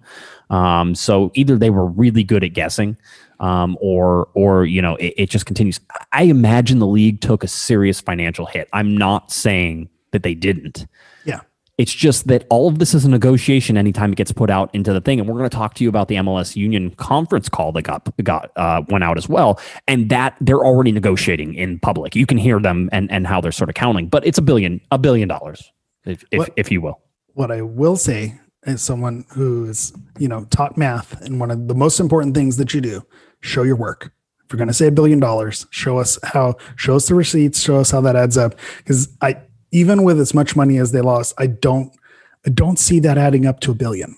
Um, 0.48 0.94
so 0.94 1.32
either 1.34 1.58
they 1.58 1.70
were 1.70 1.86
really 1.86 2.22
good 2.22 2.44
at 2.44 2.52
guessing 2.52 2.96
um, 3.40 3.76
or 3.80 4.28
or 4.34 4.64
you 4.64 4.80
know 4.80 4.96
it, 4.96 5.14
it 5.16 5.30
just 5.30 5.46
continues. 5.46 5.80
I 6.12 6.24
imagine 6.24 6.78
the 6.78 6.86
league 6.86 7.20
took 7.20 7.44
a 7.44 7.48
serious 7.48 8.00
financial 8.00 8.46
hit. 8.46 8.68
I'm 8.72 8.96
not 8.96 9.30
saying 9.30 9.88
that 10.12 10.22
they 10.22 10.34
didn't. 10.34 10.86
It's 11.78 11.92
just 11.92 12.26
that 12.28 12.46
all 12.48 12.68
of 12.68 12.78
this 12.78 12.94
is 12.94 13.04
a 13.04 13.10
negotiation 13.10 13.76
anytime 13.76 14.10
it 14.12 14.16
gets 14.16 14.32
put 14.32 14.48
out 14.48 14.74
into 14.74 14.92
the 14.94 15.00
thing. 15.00 15.20
And 15.20 15.28
we're 15.28 15.36
going 15.36 15.50
to 15.50 15.54
talk 15.56 15.74
to 15.74 15.84
you 15.84 15.90
about 15.90 16.08
the 16.08 16.14
MLS 16.16 16.56
union 16.56 16.90
conference 16.96 17.48
call 17.50 17.72
that 17.72 17.82
got 17.82 18.08
got 18.24 18.50
uh, 18.56 18.82
went 18.88 19.04
out 19.04 19.18
as 19.18 19.28
well. 19.28 19.60
And 19.86 20.08
that 20.08 20.36
they're 20.40 20.64
already 20.64 20.90
negotiating 20.92 21.54
in 21.54 21.78
public. 21.80 22.16
You 22.16 22.24
can 22.26 22.38
hear 22.38 22.58
them 22.60 22.88
and 22.92 23.10
and 23.12 23.26
how 23.26 23.40
they're 23.40 23.52
sort 23.52 23.68
of 23.68 23.74
counting. 23.74 24.08
But 24.08 24.26
it's 24.26 24.38
a 24.38 24.42
billion 24.42 24.80
a 24.90 24.96
billion 24.98 25.28
dollars, 25.28 25.70
if 26.04 26.24
if, 26.30 26.38
What- 26.38 26.52
if 26.56 26.70
you 26.72 26.80
will. 26.80 27.00
what 27.34 27.50
I 27.50 27.60
will 27.62 27.96
say 27.96 28.40
is 28.66 28.82
someone 28.82 29.24
who's, 29.30 29.92
you 30.18 30.26
know, 30.28 30.44
taught 30.46 30.76
math 30.76 31.20
and 31.22 31.38
one 31.38 31.50
of 31.50 31.68
the 31.68 31.74
most 31.74 32.00
important 32.00 32.34
things 32.34 32.56
that 32.56 32.74
you 32.74 32.80
do, 32.80 33.02
show 33.40 33.62
your 33.62 33.76
work. 33.76 34.12
If 34.44 34.52
you're 34.52 34.58
going 34.58 34.68
to 34.68 34.74
say 34.74 34.86
a 34.88 34.90
billion 34.92 35.20
dollars, 35.20 35.66
show 35.70 35.98
us 35.98 36.18
how, 36.24 36.54
show 36.76 36.96
us 36.96 37.06
the 37.08 37.14
receipts, 37.14 37.60
show 37.60 37.76
us 37.76 37.90
how 37.90 38.00
that 38.00 38.16
adds 38.16 38.36
up. 38.36 38.54
Because 38.78 39.08
I, 39.20 39.36
even 39.76 40.04
with 40.04 40.18
as 40.18 40.32
much 40.32 40.56
money 40.56 40.78
as 40.78 40.92
they 40.92 41.02
lost, 41.02 41.34
I 41.36 41.48
don't, 41.48 41.92
I 42.46 42.50
don't 42.50 42.78
see 42.78 42.98
that 43.00 43.18
adding 43.18 43.44
up 43.44 43.60
to 43.60 43.72
a 43.72 43.74
billion. 43.74 44.16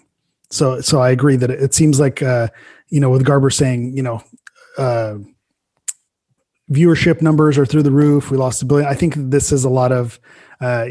So, 0.51 0.81
so 0.81 1.01
I 1.01 1.11
agree 1.11 1.35
that 1.35 1.51
it, 1.51 1.75
seems 1.75 1.99
like, 1.99 2.23
uh, 2.23 2.47
you 2.90 3.01
know, 3.01 3.11
with 3.11 3.25
Garber 3.25 3.51
saying, 3.51 3.97
you 3.97 4.03
know, 4.05 4.23
uh, 4.79 5.16
viewership 6.71 7.21
numbers 7.23 7.59
are 7.59 7.66
through 7.66 7.83
the 7.83 7.90
roof. 7.90 8.31
We 8.31 8.37
lost 8.37 8.62
a 8.62 8.66
billion. 8.66 8.88
I 8.88 8.94
think 8.94 9.14
this 9.16 9.51
is 9.51 9.64
a 9.64 9.68
lot 9.68 9.90
of 9.90 10.21
uh, 10.61 10.87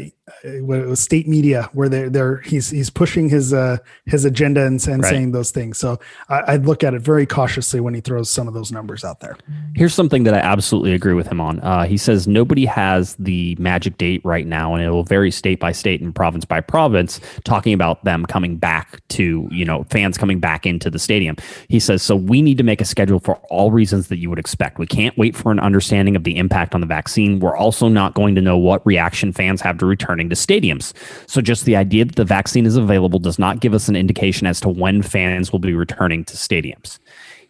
state 0.94 1.28
media 1.28 1.68
where 1.72 1.88
they're 1.88 2.10
they're 2.10 2.36
he's 2.38 2.70
he's 2.70 2.90
pushing 2.90 3.28
his 3.28 3.52
uh 3.52 3.78
his 4.06 4.24
agenda 4.24 4.64
and, 4.66 4.86
and 4.88 5.02
Right. 5.02 5.10
saying 5.10 5.32
those 5.32 5.50
things. 5.50 5.78
So 5.78 5.98
I, 6.28 6.54
I'd 6.54 6.66
look 6.66 6.82
at 6.82 6.94
it 6.94 7.00
very 7.02 7.26
cautiously 7.26 7.80
when 7.80 7.94
he 7.94 8.00
throws 8.00 8.28
some 8.30 8.48
of 8.48 8.54
those 8.54 8.72
numbers 8.72 9.04
out 9.04 9.20
there. 9.20 9.36
Here's 9.74 9.94
something 9.94 10.24
that 10.24 10.34
I 10.34 10.38
absolutely 10.38 10.92
agree 10.92 11.14
with 11.14 11.28
him 11.28 11.40
on. 11.40 11.60
Uh, 11.60 11.84
he 11.84 11.96
says 11.96 12.26
nobody 12.26 12.64
has 12.64 13.14
the 13.16 13.56
magic 13.58 13.96
date 13.98 14.20
right 14.24 14.46
now, 14.46 14.74
and 14.74 14.82
it 14.82 14.90
will 14.90 15.04
vary 15.04 15.30
state 15.30 15.60
by 15.60 15.72
state 15.72 16.00
and 16.00 16.14
province 16.14 16.44
by 16.44 16.60
province, 16.60 17.20
talking 17.44 17.72
about 17.72 18.02
them 18.04 18.26
coming 18.26 18.56
back 18.56 19.00
to, 19.08 19.48
you 19.50 19.64
know, 19.64 19.84
fans 19.90 20.18
coming 20.18 20.40
back 20.40 20.66
into 20.66 20.90
the 20.90 20.98
stadium. 20.98 21.36
He 21.68 21.78
says, 21.80 22.02
so 22.02 22.16
we 22.16 22.42
need 22.42 22.58
to 22.58 22.64
make 22.64 22.80
a 22.80 22.84
schedule 22.84 23.20
for 23.20 23.36
all 23.50 23.70
reasons 23.70 24.08
that 24.08 24.18
you 24.18 24.28
would 24.30 24.38
expect. 24.38 24.78
We 24.78 24.86
can't 24.86 25.16
wait 25.16 25.36
for 25.36 25.52
an 25.52 25.60
understanding 25.60 26.16
of 26.16 26.24
the 26.24 26.36
impact 26.36 26.74
on 26.74 26.80
the 26.80 26.86
vaccine. 26.86 27.38
We're 27.38 27.56
also 27.56 27.88
not 27.88 28.14
going 28.14 28.34
to 28.34 28.40
know 28.40 28.58
what 28.58 28.84
reaction 28.86 29.32
fans 29.32 29.60
have 29.60 29.78
to 29.78 29.86
returning 30.18 30.28
to 30.28 30.36
stadiums. 30.36 30.92
So 31.28 31.40
just 31.40 31.64
the 31.64 31.76
idea 31.76 32.04
that 32.04 32.16
the 32.16 32.24
vaccine 32.24 32.66
is 32.66 32.76
available 32.76 33.18
does 33.18 33.38
not 33.38 33.60
give 33.60 33.74
us 33.74 33.88
an 33.88 33.96
indication 33.96 34.46
as 34.46 34.60
to 34.60 34.68
when 34.68 35.02
fans 35.02 35.52
will 35.52 35.58
be 35.58 35.74
returning 35.74 36.24
to 36.24 36.34
stadiums. 36.34 36.98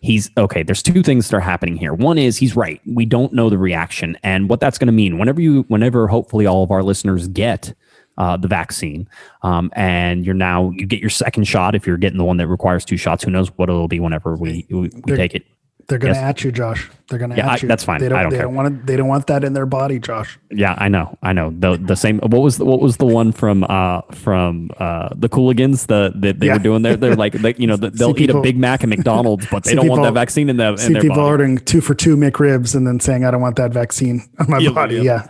He's 0.01 0.31
okay 0.37 0.63
there's 0.63 0.83
two 0.83 1.03
things 1.03 1.29
that 1.29 1.37
are 1.37 1.41
happening 1.41 1.77
here. 1.77 1.93
One 1.93 2.19
is 2.19 2.37
he's 2.37 2.55
right. 2.55 2.81
We 2.87 3.05
don't 3.05 3.33
know 3.33 3.51
the 3.51 3.59
reaction 3.59 4.17
and 4.23 4.49
what 4.49 4.61
that's 4.61 4.79
going 4.79 4.87
to 4.87 4.93
mean. 4.93 5.19
Whenever 5.19 5.41
you 5.41 5.65
whenever 5.69 6.07
hopefully 6.07 6.47
all 6.47 6.63
of 6.63 6.71
our 6.71 6.85
listeners 6.85 7.27
get 7.27 7.75
uh, 8.17 8.37
the 8.37 8.49
vaccine 8.49 9.09
um, 9.43 9.71
and 9.75 10.25
you're 10.25 10.35
now 10.35 10.71
you 10.71 10.87
get 10.87 11.01
your 11.01 11.11
second 11.11 11.45
shot 11.45 11.75
if 11.75 11.87
you're 11.87 11.97
getting 11.97 12.19
the 12.19 12.25
one 12.25 12.37
that 12.37 12.49
requires 12.49 12.85
two 12.85 12.97
shots 12.97 13.25
who 13.25 13.31
knows 13.31 13.49
what 13.57 13.69
it'll 13.69 13.89
be 13.89 14.01
whenever 14.01 14.37
we 14.37 14.67
we, 14.71 14.91
we 15.05 15.17
take 15.17 15.35
it 15.35 15.45
They're 15.89 15.99
going 15.99 16.13
to 16.13 16.21
Yes. 16.21 16.29
at 16.29 16.45
you, 16.45 16.53
Josh. 16.53 16.91
They're 17.09 17.19
going 17.19 17.31
to 17.31 17.37
Yeah, 17.39 17.47
at 17.47 17.51
I- 17.53 17.59
you. 17.63 17.69
that's 17.69 17.83
fine. 17.83 18.01
They 18.01 18.11
don't. 18.11 18.19
I 18.19 18.23
don't 18.25 18.31
they 18.31 18.37
care. 18.37 18.45
don't 18.45 18.55
want 18.55 18.81
to. 18.81 18.87
They 18.87 18.97
don't 18.99 19.09
want 19.09 19.27
that 19.29 19.43
in 19.43 19.55
their 19.55 19.65
body, 19.65 19.99
Josh. 19.99 20.39
Yeah, 20.51 20.75
I 20.77 20.89
know, 20.89 21.17
I 21.23 21.33
know. 21.33 21.51
The 21.59 21.79
the 21.79 21.97
same. 21.97 22.19
What 22.19 22.43
was 22.43 22.59
the, 22.59 22.67
what 22.67 22.81
was 22.81 22.99
the 22.99 23.07
one 23.07 23.33
from 23.33 23.65
uh 23.65 24.03
from 24.13 24.71
uh 24.79 25.09
the 25.17 25.31
Cooligans 25.31 25.87
the 25.87 26.13
that 26.17 26.41
they 26.41 26.49
Yeah. 26.49 26.55
were 26.55 26.59
doing 26.59 26.83
there? 26.83 26.95
They're 26.97 27.17
like, 27.17 27.33
they, 27.33 27.55
you 27.57 27.67
know, 27.67 27.77
the, 27.83 27.89
they'll 27.89 28.11
eat 28.11 28.17
people- 28.27 28.41
a 28.41 28.43
Big 28.43 28.59
Mac 28.59 28.83
at 28.83 28.91
McDonald's, 28.91 29.47
but 29.51 29.65
they 29.65 29.75
don't 29.75 29.89
want 29.89 30.03
that 30.03 30.13
vaccine 30.13 30.51
in, 30.51 30.59
the, 30.59 30.73
in 30.73 30.77
See 30.77 30.93
their 30.93 31.01
people 31.01 31.17
body. 31.17 31.27
ordering 31.31 31.57
two 31.59 31.81
for 31.81 31.95
two 31.95 32.17
McRibs 32.17 32.75
and 32.75 32.87
then 32.87 33.01
saying, 33.01 33.25
"I 33.25 33.31
don't 33.31 33.41
want 33.41 33.57
that 33.57 33.73
vaccine 33.73 34.21
on 34.39 34.51
my 34.51 34.59
Yeah, 34.59 34.71
body." 34.73 34.97
yeah. 34.97 35.27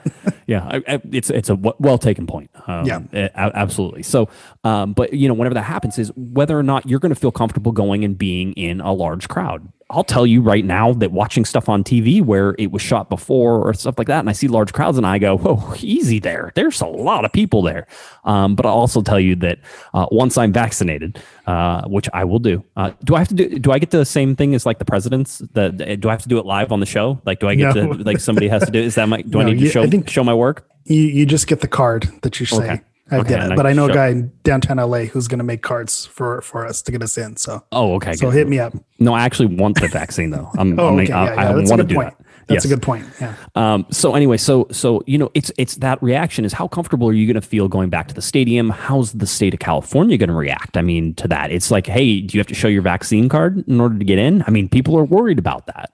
Yeah. 0.49 0.65
I, 0.69 0.77
I, 0.95 1.01
it's 1.13 1.31
it's 1.31 1.51
a 1.51 1.55
w- 1.55 1.77
well 1.79 1.99
taken 1.99 2.27
point. 2.27 2.51
Um, 2.67 2.85
Yeah. 2.85 3.01
a- 3.13 3.27
a- 3.37 3.53
absolutely. 3.57 4.03
So, 4.03 4.29
um, 4.65 4.95
but 4.95 5.13
you 5.13 5.29
know, 5.29 5.35
whenever 5.35 5.55
that 5.55 5.63
happens, 5.63 5.97
is 6.01 6.11
whether 6.17 6.59
or 6.59 6.65
not 6.65 6.89
you're 6.89 6.99
going 6.99 7.15
to 7.15 7.21
feel 7.21 7.31
comfortable 7.31 7.71
going 7.71 8.03
and 8.05 8.19
being 8.19 8.55
in 8.55 8.81
a 8.81 8.93
large 8.93 9.29
crowd. 9.29 9.69
I'll 9.91 10.05
tell 10.05 10.27
you 10.27 10.43
right 10.43 10.65
now 10.65 10.93
that 10.95 11.13
watching 11.13 11.47
stuff 11.47 11.69
on 11.69 11.83
TV 11.83 12.23
where 12.23 12.55
it 12.59 12.71
was 12.71 12.83
shot 12.83 13.09
before 13.09 13.67
or 13.67 13.73
stuff 13.73 13.97
like 13.97 14.07
that, 14.09 14.21
and 14.21 14.29
I 14.29 14.33
see 14.33 14.47
large 14.47 14.73
crowds, 14.75 14.99
and 14.99 15.07
I 15.07 15.17
go, 15.19 15.39
"Whoa, 15.39 15.75
easy 15.81 16.19
there." 16.19 16.53
There's 16.55 16.81
a 16.83 16.87
lot 16.87 17.25
of 17.25 17.33
people 17.33 17.63
there. 17.63 17.87
Um, 18.25 18.55
but 18.55 18.67
I'll 18.67 18.73
also 18.75 19.01
tell 19.01 19.19
you 19.19 19.35
that 19.37 19.61
uh, 19.95 20.07
once 20.11 20.37
I'm 20.37 20.53
vaccinated, 20.53 21.19
uh, 21.47 21.87
which 21.89 22.09
I 22.13 22.25
will 22.25 22.39
do, 22.39 22.63
uh, 22.77 22.91
do 23.03 23.15
I 23.15 23.21
have 23.21 23.29
to 23.29 23.35
do? 23.35 23.59
Do 23.59 23.73
I 23.73 23.79
get 23.79 23.91
the 23.91 24.05
same 24.05 24.37
thing 24.37 24.55
as 24.55 24.67
like 24.67 24.79
the 24.79 24.85
presidents? 24.85 25.39
The, 25.55 25.71
do 25.99 26.09
I 26.09 26.13
have 26.13 26.23
to 26.23 26.29
do 26.29 26.39
it 26.39 26.45
live 26.45 26.71
on 26.71 26.81
the 26.81 26.87
show? 26.87 27.21
Like, 27.25 27.41
do 27.41 27.49
I 27.49 27.55
get 27.55 27.75
No. 27.75 27.95
to 27.95 28.03
like 28.05 28.21
somebody 28.21 28.49
has 28.49 28.65
to 28.67 28.71
do? 28.71 28.81
Is 28.81 28.97
that 28.97 29.09
my? 29.09 29.23
Do 29.23 29.41
I 29.41 29.45
No, 29.45 29.49
need 29.51 29.59
to 29.59 29.65
you- 29.65 29.71
show 29.71 29.87
show 30.07 30.23
my 30.25 30.35
work? 30.35 30.69
You 30.85 31.01
you 31.01 31.25
just 31.27 31.47
get 31.47 31.61
the 31.61 31.69
card 31.69 32.09
that 32.23 32.41
you 32.41 32.47
say. 32.47 32.57
Okay. 32.65 32.81
I 33.11 33.19
Okay, 33.19 33.35
and 33.35 33.53
it, 33.53 33.57
but 33.57 33.67
I 33.67 33.73
know 33.73 33.87
a 33.87 33.93
guy 33.95 34.09
in 34.09 34.31
downtown 34.43 34.77
LA 34.77 35.05
who's 35.05 35.29
going 35.29 35.39
to 35.39 35.45
make 35.45 35.63
cards 35.63 36.07
for 36.07 36.41
for 36.43 36.67
us 36.67 36.83
to 36.83 36.93
get 36.93 37.03
us 37.03 37.17
in. 37.19 37.37
So 37.37 37.65
Oh, 37.73 37.95
okay. 37.95 38.15
so 38.15 38.27
good. 38.31 38.37
hit 38.37 38.49
me 38.49 38.59
up. 38.59 38.75
No, 38.99 39.15
I 39.15 39.23
actually 39.25 39.55
want 39.57 39.81
the 39.81 39.89
vaccine 39.89 40.31
though. 40.31 40.51
I'm, 40.59 40.79
Oh, 40.81 40.89
I'm 40.89 40.99
okay. 41.01 41.13
I, 41.13 41.25
Yeah, 41.25 41.31
I 41.33 41.43
yeah, 41.45 41.53
that's 41.55 41.71
a 41.71 41.73
want 41.73 41.81
to 41.81 41.85
good 41.85 41.89
do 41.89 41.95
point. 41.95 42.19
that. 42.19 42.25
That's 42.49 42.65
a 42.65 42.69
good 42.69 42.81
point. 42.81 43.05
Yeah. 43.21 43.35
Um, 43.57 43.85
so 43.91 44.15
anyway, 44.15 44.39
so 44.39 44.67
so 44.71 45.03
you 45.07 45.19
know, 45.19 45.31
it's 45.35 45.53
it's 45.59 45.75
that 45.77 46.03
reaction 46.03 46.47
is 46.47 46.53
how 46.55 46.67
comfortable 46.67 47.07
are 47.09 47.13
you 47.13 47.27
going 47.27 47.41
to 47.41 47.47
feel 47.47 47.69
going 47.69 47.91
back 47.91 48.09
to 48.09 48.15
the 48.15 48.23
stadium? 48.23 48.71
How's 48.71 49.13
the 49.13 49.27
state 49.27 49.53
of 49.53 49.61
California 49.61 50.17
going 50.17 50.31
to 50.31 50.35
react? 50.35 50.79
I 50.79 50.83
mean, 50.83 51.15
to 51.17 51.29
that, 51.29 51.51
it's 51.53 51.71
like, 51.71 51.87
hey, 51.87 52.23
do 52.23 52.37
you 52.37 52.41
have 52.41 52.47
to 52.47 52.55
show 52.55 52.69
your 52.69 52.81
vaccine 52.81 53.29
card 53.29 53.69
in 53.69 53.81
order 53.81 53.99
to 53.99 54.05
get 54.05 54.19
in? 54.19 54.43
I 54.47 54.51
mean, 54.51 54.69
people 54.71 54.97
are 54.99 55.05
worried 55.05 55.39
about 55.39 55.67
that. 55.67 55.93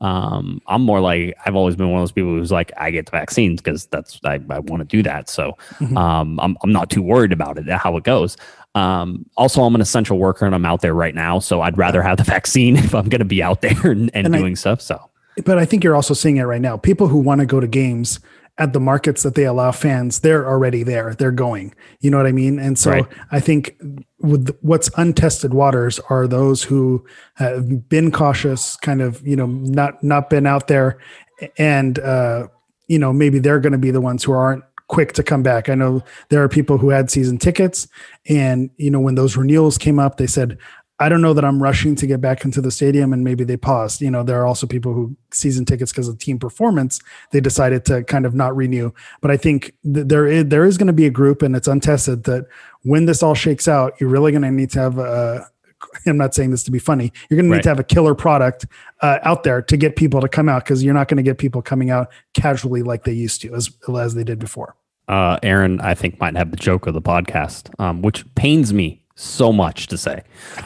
Um, 0.00 0.62
I'm 0.66 0.82
more 0.82 1.00
like 1.00 1.36
I've 1.44 1.54
always 1.54 1.76
been 1.76 1.90
one 1.90 2.00
of 2.00 2.02
those 2.02 2.12
people 2.12 2.30
who's 2.30 2.50
like 2.50 2.72
I 2.76 2.90
get 2.90 3.06
the 3.06 3.10
vaccines 3.12 3.60
because 3.60 3.86
that's 3.86 4.18
I, 4.24 4.40
I 4.48 4.58
want 4.60 4.80
to 4.80 4.84
do 4.84 5.02
that. 5.02 5.28
So 5.28 5.56
um, 5.96 6.40
I'm 6.40 6.56
I'm 6.62 6.72
not 6.72 6.88
too 6.90 7.02
worried 7.02 7.32
about 7.32 7.58
it 7.58 7.68
how 7.68 7.96
it 7.96 8.04
goes. 8.04 8.36
Um, 8.74 9.26
also, 9.36 9.62
I'm 9.62 9.74
an 9.74 9.80
essential 9.80 10.18
worker 10.18 10.46
and 10.46 10.54
I'm 10.54 10.64
out 10.64 10.80
there 10.80 10.94
right 10.94 11.14
now, 11.14 11.38
so 11.40 11.60
I'd 11.60 11.76
rather 11.76 12.02
have 12.02 12.18
the 12.18 12.24
vaccine 12.36 12.76
if 12.76 12.94
I'm 12.94 13.08
going 13.08 13.18
to 13.18 13.24
be 13.24 13.42
out 13.42 13.60
there 13.62 13.90
and, 13.90 14.10
and, 14.14 14.26
And 14.26 14.34
I- 14.34 14.38
doing 14.38 14.56
stuff. 14.56 14.80
So 14.80 15.00
But 15.44 15.58
I 15.58 15.64
think 15.64 15.84
you're 15.84 15.96
also 15.96 16.14
seeing 16.14 16.36
it 16.36 16.44
right 16.44 16.60
now. 16.60 16.76
People 16.76 17.08
who 17.08 17.18
want 17.18 17.40
to 17.40 17.46
go 17.46 17.60
to 17.60 17.66
games 17.66 18.20
at 18.60 18.74
the 18.74 18.78
markets 18.78 19.22
that 19.22 19.34
they 19.34 19.44
allow 19.44 19.72
fans, 19.72 20.20
they're 20.20 20.46
already 20.46 20.82
there. 20.82 21.14
They're 21.14 21.32
going. 21.32 21.74
You 22.00 22.10
know 22.10 22.18
what 22.18 22.26
I 22.26 22.32
mean? 22.32 22.58
And 22.58 22.78
so 22.78 22.90
Right. 22.90 23.06
I 23.32 23.40
think 23.40 23.80
with 24.18 24.54
what's 24.60 24.90
untested 24.98 25.54
waters 25.54 25.98
are 26.10 26.28
those 26.28 26.62
who 26.62 27.04
have 27.36 27.88
been 27.88 28.12
cautious, 28.12 28.76
kind 28.76 29.00
of, 29.00 29.26
you 29.26 29.34
know, 29.34 29.46
not 29.46 30.04
not 30.04 30.28
been 30.28 30.46
out 30.46 30.68
there, 30.68 30.98
and 31.56 31.98
uh, 32.00 32.48
you 32.86 32.98
know 32.98 33.12
maybe 33.12 33.38
they're 33.38 33.60
going 33.60 33.72
to 33.72 33.78
be 33.78 33.90
the 33.90 34.00
ones 34.00 34.22
who 34.22 34.32
aren't 34.32 34.62
quick 34.88 35.14
to 35.14 35.22
come 35.22 35.42
back. 35.42 35.70
I 35.70 35.74
know 35.74 36.02
there 36.28 36.42
are 36.42 36.48
people 36.48 36.76
who 36.76 36.90
had 36.90 37.10
season 37.10 37.38
tickets, 37.38 37.88
and 38.28 38.68
you 38.76 38.90
know 38.90 39.00
when 39.00 39.14
those 39.14 39.38
renewals 39.38 39.78
came 39.78 39.98
up, 39.98 40.18
they 40.18 40.28
said. 40.28 40.58
I 41.00 41.08
don't 41.08 41.22
know 41.22 41.32
that 41.32 41.44
I'm 41.44 41.62
rushing 41.62 41.94
to 41.96 42.06
get 42.06 42.20
back 42.20 42.44
into 42.44 42.60
the 42.60 42.70
stadium 42.70 43.12
and 43.14 43.24
maybe 43.24 43.42
they 43.42 43.56
paused. 43.56 44.02
You 44.02 44.10
know, 44.10 44.22
there 44.22 44.40
are 44.40 44.46
also 44.46 44.66
people 44.66 44.92
who 44.92 45.16
season 45.32 45.64
tickets 45.64 45.90
because 45.92 46.08
of 46.08 46.18
team 46.18 46.38
performance, 46.38 47.00
they 47.32 47.40
decided 47.40 47.84
to 47.86 48.04
kind 48.04 48.26
of 48.26 48.34
not 48.34 48.54
renew. 48.54 48.92
But 49.22 49.30
I 49.30 49.36
think 49.38 49.72
th- 49.82 50.06
there 50.06 50.26
is 50.26 50.44
there 50.46 50.64
is 50.66 50.76
going 50.76 50.88
to 50.88 50.92
be 50.92 51.06
a 51.06 51.10
group 51.10 51.40
and 51.42 51.56
it's 51.56 51.66
untested 51.68 52.24
that 52.24 52.46
when 52.82 53.06
this 53.06 53.22
all 53.22 53.34
shakes 53.34 53.66
out, 53.66 53.94
you're 53.98 54.10
really 54.10 54.30
going 54.30 54.42
to 54.42 54.50
need 54.50 54.70
to 54.70 54.78
have 54.80 54.98
a 54.98 55.46
I'm 56.06 56.18
not 56.18 56.34
saying 56.34 56.50
this 56.50 56.62
to 56.64 56.70
be 56.70 56.78
funny. 56.78 57.10
You're 57.30 57.36
going 57.38 57.46
to 57.46 57.50
need 57.50 57.56
Right. 57.56 57.62
to 57.62 57.68
have 57.70 57.80
a 57.80 57.84
killer 57.84 58.14
product 58.14 58.66
uh, 59.00 59.18
out 59.22 59.44
there 59.44 59.62
to 59.62 59.76
get 59.78 59.96
people 59.96 60.20
to 60.20 60.28
come 60.28 60.46
out 60.48 60.64
because 60.64 60.84
you're 60.84 60.92
not 60.92 61.08
going 61.08 61.16
to 61.16 61.22
get 61.22 61.38
people 61.38 61.62
coming 61.62 61.90
out 61.90 62.12
casually 62.34 62.82
like 62.82 63.04
they 63.04 63.12
used 63.14 63.40
to 63.42 63.54
as 63.54 63.70
as 63.98 64.14
they 64.14 64.24
did 64.24 64.38
before. 64.38 64.76
uh, 65.08 65.38
Aaron, 65.42 65.80
I 65.80 65.94
think, 65.94 66.20
might 66.20 66.36
have 66.36 66.50
the 66.50 66.58
joke 66.58 66.86
of 66.86 66.92
the 66.94 67.00
podcast, 67.02 67.70
um, 67.80 68.02
which 68.02 68.26
pains 68.34 68.72
me 68.74 69.02
so 69.16 69.52
much 69.52 69.86
to 69.88 69.98
say. 69.98 70.22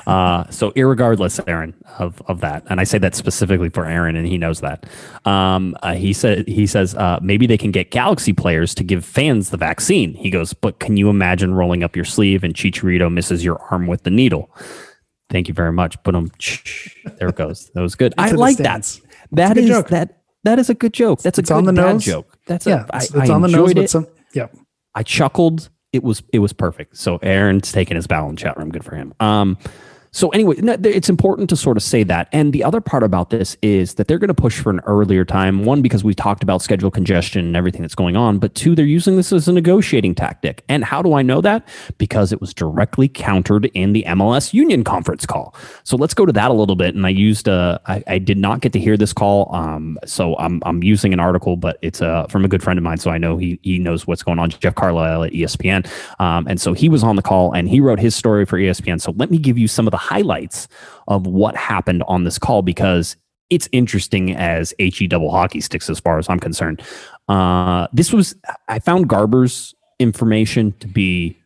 Uh, 0.07 0.49
so, 0.51 0.71
irregardless, 0.73 1.43
Aaron, 1.49 1.75
of, 1.99 2.23
of 2.27 2.41
that, 2.41 2.63
and 2.69 2.81
I 2.81 2.85
say 2.85 2.99
that 2.99 3.15
specifically 3.15 3.69
for 3.69 3.87
Aaron, 3.87 4.17
and 4.17 4.27
he 4.27 4.39
knows 4.39 4.61
that. 4.61 4.87
Um, 5.25 5.77
uh, 5.83 5.95
he 5.95 6.13
said 6.13 6.47
he 6.47 6.67
says 6.67 6.95
uh, 6.95 7.19
maybe 7.23 7.47
they 7.47 7.59
can 7.59 7.71
get 7.71 7.91
Galaxy 7.91 8.33
players 8.33 8.75
to 8.77 8.85
give 8.85 9.05
fans 9.05 9.51
the 9.51 9.57
vaccine. 9.57 10.15
He 10.15 10.31
goes, 10.31 10.53
but 10.53 10.79
can 10.79 10.97
you 10.97 11.09
imagine 11.11 11.55
rolling 11.55 11.83
up 11.83 11.97
your 11.97 12.05
sleeve 12.05 12.45
and 12.45 12.55
Chicharito 12.55 13.13
misses 13.13 13.45
your 13.45 13.59
arm 13.71 13.87
with 13.87 14.05
the 14.05 14.11
needle? 14.11 14.51
Thank 15.31 15.49
you 15.49 15.55
very 15.55 15.73
much. 15.73 16.01
But 16.05 16.15
um, 16.15 16.31
there 17.19 17.29
it 17.29 17.37
goes. 17.37 17.71
That 17.75 17.81
was 17.81 17.95
good. 17.95 18.15
I 18.19 18.31
like 18.33 18.59
that. 18.59 18.99
That 19.33 19.57
joke. 19.57 19.89
that. 19.89 20.21
That 20.45 20.59
is 20.59 20.69
a 20.69 20.75
good 20.75 20.93
joke. 20.93 21.23
That's 21.23 21.39
It's 21.39 21.51
a 21.51 21.55
good 21.55 21.59
on 21.59 21.65
the 21.65 21.73
nose. 21.73 22.05
joke. 22.05 22.37
That's 22.47 22.67
Yeah, 22.67 22.85
a, 22.91 22.95
I, 22.95 22.99
it's, 22.99 23.15
it's 23.15 23.31
on 23.31 23.41
the 23.41 23.49
nose, 23.49 23.73
it. 23.73 23.89
some 23.91 24.07
yeah. 24.35 24.49
I 24.95 25.03
chuckled. 25.03 25.71
It 25.95 26.03
was 26.03 26.25
it 26.33 26.41
was 26.41 26.53
perfect. 26.53 26.97
So 26.97 27.19
Aaron's 27.23 27.71
taking 27.71 27.95
his 27.95 28.09
bow 28.09 28.29
in 28.29 28.35
chat 28.37 28.57
room. 28.57 28.71
Good 28.71 28.85
for 28.85 28.97
him. 28.97 29.15
Um, 29.21 29.57
so 30.15 30.29
anyway, 30.29 30.55
it's 30.59 31.09
important 31.09 31.51
to 31.51 31.57
sort 31.57 31.77
of 31.77 31.83
say 31.83 32.05
that. 32.05 32.29
And 32.31 32.53
the 32.53 32.63
other 32.63 32.81
part 32.81 33.03
about 33.03 33.31
this 33.31 33.57
is 33.63 33.95
that 33.95 34.07
they're 34.07 34.21
going 34.21 34.29
to 34.29 34.35
push 34.35 34.61
for 34.61 34.71
an 34.71 34.79
earlier 34.87 35.25
time. 35.25 35.65
One, 35.65 35.83
because 35.83 36.05
we 36.05 36.15
talked 36.15 36.45
about 36.45 36.63
schedule 36.63 36.89
congestion 36.93 37.45
and 37.45 37.57
everything 37.57 37.83
that's 37.83 37.97
going 37.97 38.17
on. 38.17 38.39
But 38.39 38.55
two, 38.55 38.77
they're 38.77 38.85
using 38.85 39.17
this 39.17 39.33
as 39.33 39.49
a 39.49 39.53
negotiating 39.53 40.15
tactic. 40.15 40.63
And 40.69 40.85
how 40.85 41.03
do 41.03 41.15
I 41.15 41.23
know 41.23 41.41
that? 41.41 41.67
Because 41.99 42.31
it 42.31 42.41
was 42.41 42.55
directly 42.55 43.09
countered 43.09 43.67
in 43.75 43.93
the 43.93 44.05
MLS 44.07 44.55
Union 44.55 44.85
conference 44.85 45.27
call. 45.27 45.53
So 45.83 45.97
let's 45.97 46.15
go 46.15 46.25
to 46.25 46.33
that 46.33 46.49
a 46.49 46.55
little 46.55 46.77
bit. 46.77 46.95
And 46.95 47.05
I 47.05 47.11
used 47.11 47.49
uh, 47.49 47.81
I, 47.87 48.05
I 48.07 48.19
did 48.19 48.39
not 48.39 48.61
get 48.61 48.73
to 48.75 48.79
hear 48.79 48.97
this 48.97 49.13
call. 49.13 49.53
Um, 49.53 49.99
so 50.05 50.37
I'm 50.39 50.63
I'm 50.65 50.85
using 50.85 51.13
an 51.13 51.19
article, 51.19 51.57
but 51.57 51.77
it's 51.83 52.01
uh, 52.01 52.29
from 52.29 52.45
a 52.45 52.49
good 52.49 52.63
friend 52.63 52.79
of 52.79 52.85
mine, 52.85 52.99
so 52.99 53.11
I 53.11 53.19
know 53.19 53.37
he 53.37 53.59
he 53.63 53.81
knows 53.81 54.07
what's 54.07 54.23
going 54.23 54.39
on. 54.39 54.51
Jeff 54.51 54.77
Carlisle 54.77 55.25
at 55.25 55.33
ESPN, 55.33 55.91
um, 56.21 56.47
and 56.47 56.61
so 56.61 56.73
he 56.73 56.89
was 56.89 57.03
on 57.03 57.17
the 57.17 57.23
call 57.23 57.53
and 57.53 57.69
he 57.69 57.81
wrote 57.81 57.99
his 57.99 58.15
story 58.15 58.45
for 58.45 58.59
ESPN. 58.59 59.01
So 59.01 59.13
let 59.17 59.31
me 59.31 59.39
give 59.39 59.59
you 59.59 59.67
some 59.67 59.89
of 59.89 59.91
the 59.91 60.04
highlights 60.05 60.69
of 61.09 61.27
what 61.27 61.57
happened 61.57 62.03
on 62.07 62.25
this 62.25 62.39
call 62.39 62.63
because 62.63 63.17
it's 63.51 63.69
interesting 63.73 64.35
as 64.35 64.75
he 64.79 65.07
double 65.07 65.31
hockey 65.31 65.61
sticks 65.61 65.89
as 65.89 66.01
far 66.01 66.19
as 66.19 66.29
I'm 66.29 66.41
concerned. 66.41 66.83
Uh, 67.29 67.87
this 67.93 68.13
was 68.13 68.35
I 68.69 68.79
found 68.79 69.09
Garber's 69.09 69.75
information 69.99 70.73
to 70.81 70.89
be 70.89 71.37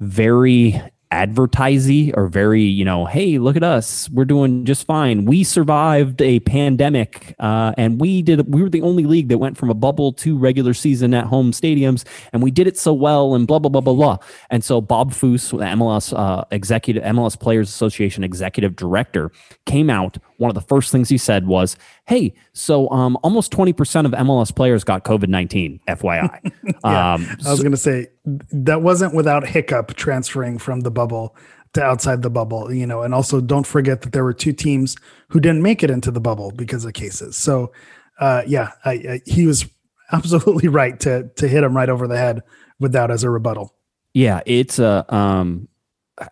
very 0.00 0.80
advertisey 1.12 2.16
or 2.16 2.28
very 2.28 2.62
you 2.62 2.84
know 2.84 3.04
hey 3.04 3.38
look 3.38 3.56
at 3.56 3.64
us 3.64 4.08
we're 4.10 4.24
doing 4.24 4.64
just 4.64 4.86
fine. 4.86 5.24
We 5.24 5.44
survived 5.44 6.20
a 6.22 6.40
pandemic 6.40 7.34
uh, 7.38 7.72
and 7.76 8.00
we 8.00 8.22
did 8.22 8.52
we 8.52 8.62
were 8.62 8.68
the 8.68 8.82
only 8.82 9.04
league 9.04 9.28
that 9.28 9.38
went 9.38 9.56
from 9.56 9.70
a 9.70 9.74
bubble 9.74 10.12
to 10.14 10.36
regular 10.36 10.74
season 10.74 11.14
at 11.14 11.26
home 11.26 11.52
stadiums 11.52 12.04
and 12.32 12.42
we 12.42 12.50
did 12.50 12.66
it 12.66 12.78
so 12.78 12.92
well 12.92 13.34
and 13.34 13.46
blah 13.46 13.58
blah 13.58 13.68
blah 13.68 13.80
blah 13.80 13.94
blah. 13.94 14.18
And 14.50 14.64
so 14.64 14.80
bob 14.80 15.12
foose 15.12 15.50
the 15.50 15.64
mls 15.64 16.16
uh, 16.16 16.44
executive 16.50 17.02
mls 17.02 17.38
players 17.38 17.68
association 17.68 18.24
executive 18.24 18.76
director 18.76 19.30
came 19.66 19.90
out 19.90 20.18
one 20.40 20.50
of 20.50 20.54
the 20.54 20.60
first 20.62 20.90
things 20.90 21.08
he 21.08 21.18
said 21.18 21.46
was 21.46 21.76
hey 22.06 22.32
so 22.52 22.88
um, 22.90 23.16
almost 23.22 23.52
20% 23.52 24.06
of 24.06 24.12
mls 24.12 24.54
players 24.54 24.84
got 24.84 25.04
covid-19 25.04 25.80
fyi 25.86 26.52
Yeah. 26.84 27.14
um, 27.14 27.26
I 27.46 27.50
was 27.50 27.60
going 27.60 27.72
to 27.72 27.76
say 27.76 28.08
that 28.52 28.82
wasn't 28.82 29.14
without 29.14 29.46
hiccup 29.46 29.94
transferring 29.94 30.58
from 30.58 30.80
the 30.80 30.90
bubble 30.90 31.36
to 31.74 31.82
outside 31.82 32.22
the 32.22 32.30
bubble, 32.30 32.72
you 32.72 32.86
know, 32.86 33.02
and 33.02 33.14
also 33.14 33.40
don't 33.40 33.66
forget 33.66 34.02
that 34.02 34.12
there 34.12 34.24
were 34.24 34.32
two 34.32 34.52
teams 34.52 34.96
who 35.28 35.40
didn't 35.40 35.62
make 35.62 35.82
it 35.82 35.90
into 35.90 36.10
the 36.10 36.20
bubble 36.20 36.50
because 36.50 36.84
of 36.84 36.92
cases. 36.94 37.36
So, 37.36 37.72
uh, 38.18 38.42
yeah, 38.46 38.72
I, 38.84 38.90
I, 38.92 39.20
he 39.24 39.46
was 39.46 39.66
absolutely 40.12 40.68
right 40.68 40.98
to 41.00 41.30
to 41.36 41.48
hit 41.48 41.62
him 41.62 41.76
right 41.76 41.88
over 41.88 42.08
the 42.08 42.16
head 42.16 42.42
with 42.80 42.92
that 42.92 43.10
as 43.10 43.22
a 43.22 43.30
rebuttal. 43.30 43.74
Yeah, 44.14 44.40
it's 44.46 44.78
a. 44.78 45.04
Um, 45.14 45.68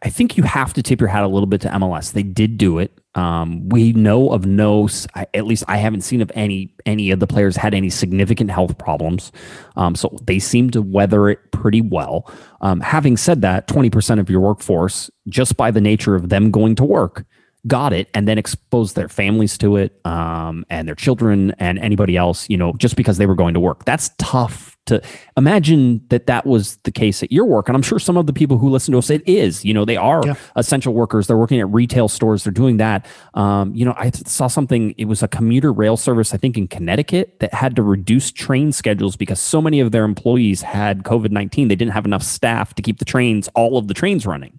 I 0.02 0.10
think 0.10 0.36
you 0.36 0.42
have 0.42 0.74
to 0.74 0.82
tip 0.82 1.00
your 1.00 1.08
hat 1.08 1.24
a 1.24 1.28
little 1.28 1.46
bit 1.46 1.60
to 1.62 1.68
MLS. 1.68 2.12
They 2.12 2.22
did 2.22 2.58
do 2.58 2.78
it. 2.78 2.92
Um, 3.14 3.68
we 3.68 3.92
know 3.92 4.30
of 4.30 4.46
no, 4.46 4.88
at 5.14 5.46
least 5.46 5.64
I 5.66 5.78
haven't 5.78 6.02
seen 6.02 6.20
of 6.20 6.30
any 6.34 6.74
any 6.86 7.10
of 7.10 7.20
the 7.20 7.26
players 7.26 7.56
had 7.56 7.74
any 7.74 7.90
significant 7.90 8.50
health 8.50 8.78
problems. 8.78 9.32
Um, 9.76 9.94
so 9.94 10.16
they 10.22 10.38
seem 10.38 10.70
to 10.70 10.82
weather 10.82 11.28
it 11.28 11.52
pretty 11.52 11.80
well. 11.80 12.30
Um, 12.60 12.80
having 12.80 13.16
said 13.16 13.42
that, 13.42 13.66
twenty 13.66 13.90
percent 13.90 14.20
of 14.20 14.30
your 14.30 14.40
workforce, 14.40 15.10
just 15.28 15.56
by 15.56 15.70
the 15.70 15.80
nature 15.80 16.14
of 16.14 16.28
them 16.28 16.50
going 16.50 16.74
to 16.76 16.84
work, 16.84 17.24
got 17.66 17.92
it 17.92 18.08
and 18.14 18.28
then 18.28 18.38
exposed 18.38 18.94
their 18.94 19.08
families 19.08 19.58
to 19.58 19.76
it 19.76 20.00
um, 20.04 20.64
and 20.70 20.86
their 20.86 20.94
children 20.94 21.52
and 21.58 21.78
anybody 21.78 22.16
else, 22.16 22.48
you 22.48 22.56
know, 22.56 22.72
just 22.74 22.96
because 22.96 23.18
they 23.18 23.26
were 23.26 23.34
going 23.34 23.54
to 23.54 23.60
work. 23.60 23.84
That's 23.84 24.10
tough 24.18 24.77
to 24.88 25.02
imagine 25.36 26.04
that 26.08 26.26
that 26.26 26.46
was 26.46 26.76
the 26.78 26.90
case 26.90 27.22
at 27.22 27.32
your 27.32 27.44
work. 27.44 27.68
And 27.68 27.76
I'm 27.76 27.82
sure 27.82 27.98
some 27.98 28.16
of 28.16 28.26
the 28.26 28.32
people 28.32 28.58
who 28.58 28.68
listen 28.68 28.92
to 28.92 28.98
us, 28.98 29.10
it 29.10 29.26
is, 29.28 29.64
you 29.64 29.72
know, 29.72 29.84
they 29.84 29.96
are 29.96 30.22
yeah. 30.24 30.34
essential 30.56 30.92
workers. 30.92 31.26
They're 31.26 31.38
working 31.38 31.60
at 31.60 31.68
retail 31.72 32.08
stores. 32.08 32.44
They're 32.44 32.52
doing 32.52 32.78
that. 32.78 33.06
Um, 33.34 33.74
you 33.74 33.84
know, 33.84 33.94
I 33.96 34.10
saw 34.10 34.46
something, 34.48 34.94
it 34.98 35.06
was 35.06 35.22
a 35.22 35.28
commuter 35.28 35.72
rail 35.72 35.96
service, 35.96 36.34
I 36.34 36.36
think 36.36 36.58
in 36.58 36.68
Connecticut 36.68 37.38
that 37.40 37.54
had 37.54 37.76
to 37.76 37.82
reduce 37.82 38.32
train 38.32 38.72
schedules 38.72 39.16
because 39.16 39.40
so 39.40 39.62
many 39.62 39.80
of 39.80 39.92
their 39.92 40.04
employees 40.04 40.62
had 40.62 41.04
COVID-19. 41.04 41.68
They 41.68 41.76
didn't 41.76 41.92
have 41.92 42.04
enough 42.04 42.22
staff 42.22 42.74
to 42.74 42.82
keep 42.82 42.98
the 42.98 43.04
trains, 43.04 43.48
all 43.54 43.78
of 43.78 43.88
the 43.88 43.94
trains 43.94 44.26
running. 44.26 44.58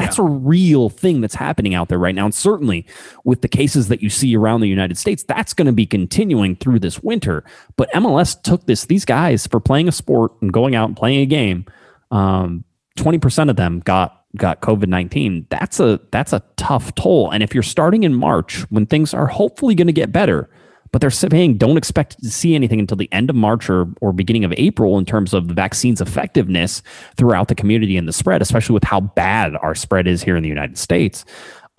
That's 0.00 0.18
yeah. 0.18 0.24
a 0.24 0.28
real 0.28 0.88
thing 0.88 1.20
that's 1.20 1.34
happening 1.34 1.74
out 1.74 1.88
there 1.88 1.98
right 1.98 2.14
now. 2.14 2.24
And 2.24 2.34
certainly 2.34 2.86
with 3.24 3.42
the 3.42 3.48
cases 3.48 3.88
that 3.88 4.02
you 4.02 4.08
see 4.08 4.34
around 4.36 4.62
the 4.62 4.68
United 4.68 4.96
States, 4.96 5.22
that's 5.22 5.52
going 5.52 5.66
to 5.66 5.72
be 5.72 5.86
continuing 5.86 6.56
through 6.56 6.78
this 6.78 7.02
winter. 7.02 7.44
But 7.76 7.90
MLS 7.92 8.40
took 8.42 8.66
this, 8.66 8.86
these 8.86 9.04
guys 9.04 9.46
for 9.46 9.60
playing 9.60 9.88
a 9.88 9.92
sport 9.92 10.32
and 10.40 10.52
going 10.52 10.74
out 10.74 10.88
and 10.88 10.96
playing 10.96 11.20
a 11.20 11.26
game. 11.26 11.66
Um, 12.10 12.64
20% 12.96 13.50
of 13.50 13.56
them 13.56 13.80
got 13.80 14.16
got 14.36 14.60
COVID-19. 14.60 15.46
That's 15.48 15.80
a 15.80 16.00
that's 16.10 16.32
a 16.32 16.42
tough 16.56 16.94
toll. 16.94 17.30
And 17.30 17.42
if 17.42 17.52
you're 17.52 17.62
starting 17.62 18.04
in 18.04 18.14
March 18.14 18.60
when 18.70 18.86
things 18.86 19.12
are 19.12 19.26
hopefully 19.26 19.74
going 19.74 19.86
to 19.88 19.92
get 19.92 20.12
better, 20.12 20.48
but 20.92 21.00
they're 21.00 21.10
saying 21.10 21.56
don't 21.56 21.76
expect 21.76 22.20
to 22.22 22.30
see 22.30 22.54
anything 22.54 22.80
until 22.80 22.96
the 22.96 23.12
end 23.12 23.30
of 23.30 23.36
March 23.36 23.70
or, 23.70 23.86
or 24.00 24.12
beginning 24.12 24.44
of 24.44 24.52
April 24.56 24.98
in 24.98 25.04
terms 25.04 25.32
of 25.32 25.48
the 25.48 25.54
vaccine's 25.54 26.00
effectiveness 26.00 26.82
throughout 27.16 27.48
the 27.48 27.54
community 27.54 27.96
and 27.96 28.08
the 28.08 28.12
spread, 28.12 28.42
especially 28.42 28.74
with 28.74 28.84
how 28.84 29.00
bad 29.00 29.54
our 29.56 29.74
spread 29.74 30.06
is 30.06 30.22
here 30.22 30.36
in 30.36 30.42
the 30.42 30.48
United 30.48 30.78
States. 30.78 31.24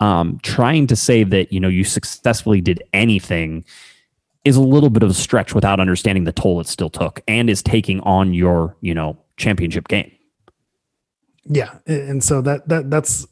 Um, 0.00 0.40
trying 0.42 0.86
to 0.88 0.96
say 0.96 1.22
that 1.24 1.52
you 1.52 1.60
know 1.60 1.68
you 1.68 1.84
successfully 1.84 2.60
did 2.60 2.82
anything 2.92 3.64
is 4.44 4.56
a 4.56 4.62
little 4.62 4.90
bit 4.90 5.04
of 5.04 5.10
a 5.10 5.14
stretch 5.14 5.54
without 5.54 5.78
understanding 5.78 6.24
the 6.24 6.32
toll 6.32 6.60
it 6.60 6.66
still 6.66 6.90
took 6.90 7.20
and 7.28 7.48
is 7.48 7.62
taking 7.62 8.00
on 8.00 8.34
your 8.34 8.76
you 8.80 8.94
know 8.94 9.16
championship 9.36 9.88
game. 9.88 10.10
Yeah, 11.44 11.78
and 11.86 12.22
so 12.22 12.40
that 12.42 12.68
that 12.68 12.90
that's 12.90 13.26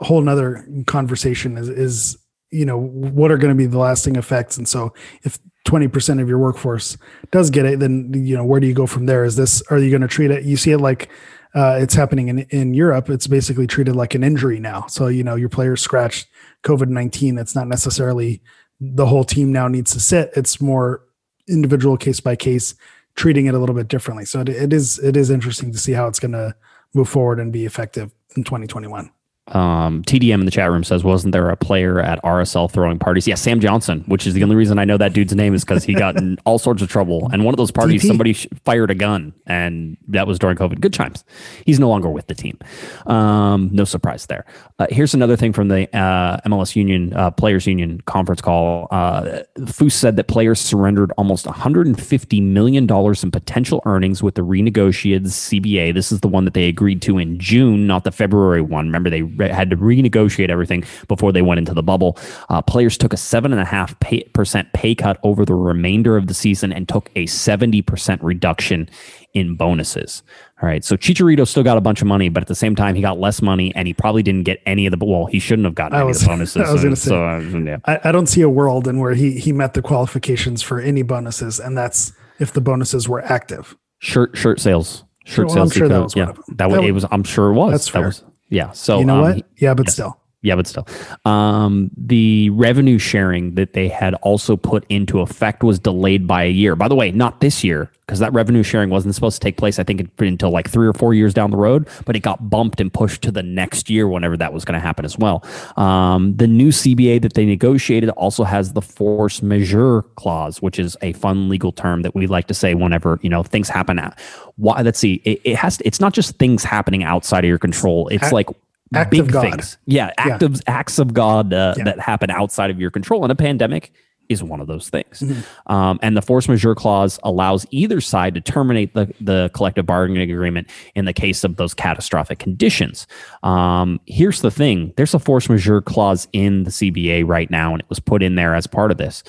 a 0.00 0.04
whole 0.04 0.20
nother 0.20 0.66
conversation 0.86 1.56
is 1.56 1.68
is 1.68 2.18
you 2.56 2.64
know 2.64 2.78
what 2.78 3.30
are 3.30 3.38
going 3.38 3.52
to 3.52 3.56
be 3.56 3.66
the 3.66 3.78
lasting 3.78 4.16
effects? 4.16 4.56
And 4.56 4.68
so 4.68 4.92
if 5.22 5.38
20% 5.66 6.22
of 6.22 6.28
your 6.28 6.38
workforce 6.38 6.96
does 7.32 7.50
get 7.50 7.66
it 7.66 7.80
then 7.80 8.12
you 8.14 8.36
know 8.36 8.44
where 8.44 8.60
do 8.60 8.66
you 8.66 8.74
go 8.74 8.86
from 8.86 9.06
there? 9.06 9.24
Is 9.24 9.36
this 9.36 9.62
are 9.70 9.78
you 9.78 9.90
going 9.90 10.02
to 10.02 10.08
treat 10.08 10.30
it 10.30 10.44
you 10.44 10.56
see 10.56 10.72
it 10.72 10.78
like 10.78 11.10
uh, 11.54 11.78
it's 11.80 11.94
happening 11.94 12.28
in, 12.28 12.40
in 12.50 12.74
europe 12.74 13.08
it's 13.08 13.26
basically 13.26 13.66
treated 13.66 13.96
like 13.96 14.14
an 14.14 14.22
injury 14.22 14.60
now. 14.60 14.86
So 14.86 15.08
you 15.08 15.24
know 15.24 15.36
your 15.36 15.48
players 15.48 15.80
scratched 15.80 16.28
covid-19 16.62 17.40
it's 17.40 17.54
not 17.54 17.68
necessarily 17.68 18.42
the 18.80 19.06
whole 19.06 19.24
team 19.24 19.52
now 19.52 19.68
needs 19.68 19.92
to 19.92 20.00
sit 20.00 20.30
it's 20.36 20.60
more 20.60 21.02
individual 21.48 21.96
case 21.96 22.20
by 22.20 22.36
case 22.36 22.74
treating 23.16 23.46
it 23.46 23.54
a 23.54 23.58
little 23.58 23.74
bit 23.74 23.88
differently. 23.88 24.24
So 24.24 24.40
it, 24.40 24.48
it 24.50 24.72
is 24.72 24.98
it 24.98 25.16
is 25.16 25.30
interesting 25.30 25.72
to 25.72 25.78
see 25.78 25.92
how 25.92 26.06
it's 26.06 26.20
going 26.20 26.32
to 26.32 26.54
move 26.94 27.08
forward 27.08 27.40
and 27.40 27.52
be 27.52 27.64
effective 27.64 28.12
in 28.36 28.44
2021 28.44 29.10
um, 29.48 30.02
TDM 30.02 30.40
in 30.40 30.44
the 30.44 30.50
chat 30.50 30.70
room 30.70 30.82
says, 30.82 31.04
wasn't 31.04 31.32
there 31.32 31.50
a 31.50 31.56
player 31.56 32.00
at 32.00 32.22
RSL 32.22 32.70
throwing 32.70 32.98
parties? 32.98 33.28
Yeah, 33.28 33.36
Sam 33.36 33.60
Johnson, 33.60 34.02
which 34.06 34.26
is 34.26 34.34
the 34.34 34.42
only 34.42 34.56
reason 34.56 34.78
I 34.78 34.84
know 34.84 34.96
that 34.96 35.12
dude's 35.12 35.34
name 35.34 35.54
is 35.54 35.64
because 35.64 35.84
he 35.84 35.94
got 35.94 36.16
in 36.16 36.38
all 36.44 36.58
sorts 36.58 36.82
of 36.82 36.88
trouble. 36.88 37.28
And 37.32 37.44
one 37.44 37.54
of 37.54 37.56
those 37.56 37.70
parties, 37.70 38.02
DP. 38.02 38.06
somebody 38.06 38.32
fired 38.64 38.90
a 38.90 38.94
gun, 38.94 39.32
and 39.46 39.96
that 40.08 40.26
was 40.26 40.38
during 40.38 40.56
COVID. 40.56 40.80
Good 40.80 40.92
times. 40.92 41.24
He's 41.64 41.78
no 41.78 41.88
longer 41.88 42.08
with 42.08 42.26
the 42.26 42.34
team. 42.34 42.58
Um, 43.06 43.70
no 43.72 43.84
surprise 43.84 44.26
there. 44.26 44.44
Uh, 44.78 44.86
here's 44.90 45.14
another 45.14 45.36
thing 45.36 45.52
from 45.52 45.68
the 45.68 45.84
uh, 45.96 46.40
MLS 46.46 46.74
Union 46.74 47.12
uh, 47.14 47.30
Players 47.30 47.66
Union 47.66 48.00
conference 48.02 48.40
call. 48.40 48.88
Uh, 48.90 49.42
Foose 49.58 49.92
said 49.92 50.16
that 50.16 50.26
players 50.26 50.60
surrendered 50.60 51.12
almost 51.16 51.46
150 51.46 52.40
million 52.40 52.86
dollars 52.86 53.22
in 53.22 53.30
potential 53.30 53.80
earnings 53.86 54.22
with 54.22 54.34
the 54.34 54.42
renegotiated 54.42 55.26
CBA. 55.26 55.94
This 55.94 56.10
is 56.10 56.20
the 56.20 56.28
one 56.28 56.44
that 56.44 56.54
they 56.54 56.66
agreed 56.68 57.00
to 57.02 57.18
in 57.18 57.38
June, 57.38 57.86
not 57.86 58.04
the 58.04 58.10
February 58.10 58.60
one. 58.60 58.86
Remember 58.86 59.08
they 59.08 59.22
had 59.38 59.70
to 59.70 59.76
renegotiate 59.76 60.48
everything 60.48 60.84
before 61.08 61.32
they 61.32 61.42
went 61.42 61.58
into 61.58 61.74
the 61.74 61.82
bubble. 61.82 62.18
Uh, 62.48 62.62
players 62.62 62.98
took 62.98 63.12
a 63.12 63.16
seven 63.16 63.52
and 63.52 63.60
a 63.60 63.64
half 63.64 63.94
percent 64.32 64.72
pay 64.72 64.94
cut 64.94 65.18
over 65.22 65.44
the 65.44 65.54
remainder 65.54 66.16
of 66.16 66.26
the 66.26 66.34
season 66.34 66.72
and 66.72 66.88
took 66.88 67.10
a 67.16 67.24
70% 67.24 68.18
reduction 68.22 68.88
in 69.34 69.54
bonuses. 69.54 70.22
All 70.62 70.68
right. 70.68 70.82
So 70.82 70.96
Chicharito 70.96 71.46
still 71.46 71.62
got 71.62 71.76
a 71.76 71.80
bunch 71.82 72.00
of 72.00 72.06
money, 72.06 72.30
but 72.30 72.42
at 72.42 72.48
the 72.48 72.54
same 72.54 72.74
time, 72.74 72.94
he 72.94 73.02
got 73.02 73.18
less 73.18 73.42
money 73.42 73.74
and 73.74 73.86
he 73.86 73.92
probably 73.92 74.22
didn't 74.22 74.44
get 74.44 74.62
any 74.64 74.86
of 74.86 74.98
the, 74.98 75.04
well, 75.04 75.26
he 75.26 75.38
shouldn't 75.38 75.66
have 75.66 75.74
gotten 75.74 75.96
I 75.96 76.00
any 76.00 76.08
was, 76.08 76.22
of 76.22 76.22
the 76.22 76.28
bonuses. 76.28 76.56
I 76.68 76.72
was 76.72 76.82
going 76.82 76.94
to 76.94 77.00
say, 77.00 77.08
so, 77.10 77.26
uh, 77.26 77.40
yeah. 77.40 77.76
I, 77.84 78.00
I 78.04 78.12
don't 78.12 78.26
see 78.26 78.40
a 78.40 78.48
world 78.48 78.88
in 78.88 78.98
where 78.98 79.14
he, 79.14 79.38
he 79.38 79.52
met 79.52 79.74
the 79.74 79.82
qualifications 79.82 80.62
for 80.62 80.80
any 80.80 81.02
bonuses. 81.02 81.60
And 81.60 81.76
that's 81.76 82.12
if 82.38 82.52
the 82.52 82.62
bonuses 82.62 83.08
were 83.08 83.22
active. 83.24 83.76
Shirt, 83.98 84.36
shirt 84.36 84.60
sales. 84.60 85.04
Shirt 85.26 85.48
well, 85.48 85.56
sales. 85.56 85.72
I'm 85.72 85.78
sure 85.78 85.88
that 85.88 86.02
was 86.02 86.16
yeah, 86.16 86.32
that, 86.56 86.70
was, 86.70 86.84
it 86.84 86.92
was. 86.92 87.04
I'm 87.10 87.24
sure 87.24 87.50
it 87.50 87.54
was. 87.54 87.72
That's 87.72 87.88
fair. 87.88 88.02
That 88.02 88.06
was, 88.06 88.24
yeah. 88.48 88.72
So 88.72 88.98
you 88.98 89.04
know 89.04 89.24
um, 89.24 89.34
what? 89.36 89.46
Yeah, 89.56 89.74
but 89.74 89.90
still. 89.90 90.18
Yeah, 90.46 90.54
but 90.54 90.68
still, 90.68 90.86
um, 91.24 91.90
the 91.96 92.50
revenue 92.50 92.98
sharing 92.98 93.56
that 93.56 93.72
they 93.72 93.88
had 93.88 94.14
also 94.14 94.56
put 94.56 94.86
into 94.88 95.20
effect 95.20 95.64
was 95.64 95.80
delayed 95.80 96.28
by 96.28 96.44
a 96.44 96.50
year. 96.50 96.76
By 96.76 96.86
the 96.86 96.94
way, 96.94 97.10
not 97.10 97.40
this 97.40 97.64
year 97.64 97.90
because 98.06 98.20
that 98.20 98.32
revenue 98.32 98.62
sharing 98.62 98.88
wasn't 98.88 99.12
supposed 99.12 99.40
to 99.40 99.44
take 99.44 99.56
place. 99.56 99.80
I 99.80 99.82
think 99.82 100.08
until 100.20 100.50
like 100.50 100.70
three 100.70 100.86
or 100.86 100.92
four 100.92 101.12
years 101.14 101.34
down 101.34 101.50
the 101.50 101.56
road, 101.56 101.88
but 102.04 102.14
it 102.14 102.20
got 102.20 102.48
bumped 102.48 102.80
and 102.80 102.92
pushed 102.92 103.22
to 103.22 103.32
the 103.32 103.42
next 103.42 103.90
year 103.90 104.06
whenever 104.06 104.36
that 104.36 104.52
was 104.52 104.64
going 104.64 104.78
to 104.78 104.86
happen 104.86 105.04
as 105.04 105.18
well. 105.18 105.44
Um, 105.76 106.36
the 106.36 106.46
new 106.46 106.68
CBA 106.68 107.22
that 107.22 107.34
they 107.34 107.44
negotiated 107.44 108.10
also 108.10 108.44
has 108.44 108.74
the 108.74 108.82
force 108.82 109.42
majeure 109.42 110.02
clause, 110.14 110.62
which 110.62 110.78
is 110.78 110.96
a 111.02 111.12
fun 111.14 111.48
legal 111.48 111.72
term 111.72 112.02
that 112.02 112.14
we 112.14 112.28
like 112.28 112.46
to 112.46 112.54
say 112.54 112.74
whenever 112.74 113.18
you 113.22 113.28
know 113.28 113.42
things 113.42 113.68
happen. 113.68 113.98
At, 113.98 114.16
Why? 114.54 114.82
Let's 114.82 115.00
see. 115.00 115.14
It, 115.24 115.40
it 115.42 115.56
has. 115.56 115.78
To, 115.78 115.86
it's 115.86 115.98
not 115.98 116.12
just 116.12 116.36
things 116.38 116.62
happening 116.62 117.02
outside 117.02 117.44
of 117.44 117.48
your 117.48 117.58
control. 117.58 118.06
It's 118.08 118.30
like 118.30 118.48
Act 118.94 119.10
big 119.10 119.30
things. 119.30 119.78
Yeah, 119.86 120.12
act 120.16 120.42
yeah. 120.42 120.46
Of, 120.46 120.62
acts 120.66 120.98
of 120.98 121.12
God 121.12 121.52
uh, 121.52 121.74
yeah. 121.76 121.84
that 121.84 121.98
happen 121.98 122.30
outside 122.30 122.70
of 122.70 122.80
your 122.80 122.90
control. 122.90 123.24
And 123.24 123.32
a 123.32 123.36
pandemic 123.36 123.92
is 124.28 124.42
one 124.42 124.60
of 124.60 124.66
those 124.66 124.88
things. 124.88 125.20
Mm-hmm. 125.20 125.72
Um, 125.72 125.98
and 126.02 126.16
the 126.16 126.22
force 126.22 126.48
majeure 126.48 126.74
clause 126.74 127.18
allows 127.22 127.66
either 127.70 128.00
side 128.00 128.34
to 128.34 128.40
terminate 128.40 128.94
the, 128.94 129.12
the 129.20 129.50
collective 129.54 129.86
bargaining 129.86 130.30
agreement 130.30 130.68
in 130.94 131.04
the 131.04 131.12
case 131.12 131.44
of 131.44 131.56
those 131.56 131.74
catastrophic 131.74 132.38
conditions. 132.38 133.06
Um, 133.42 134.00
here's 134.06 134.40
the 134.40 134.50
thing 134.50 134.92
there's 134.96 135.14
a 135.14 135.18
force 135.18 135.48
majeure 135.48 135.82
clause 135.82 136.28
in 136.32 136.64
the 136.64 136.70
CBA 136.70 137.26
right 137.26 137.50
now, 137.50 137.72
and 137.72 137.80
it 137.80 137.88
was 137.88 138.00
put 138.00 138.22
in 138.22 138.34
there 138.34 138.54
as 138.54 138.66
part 138.66 138.90
of 138.90 138.98
this. 138.98 139.22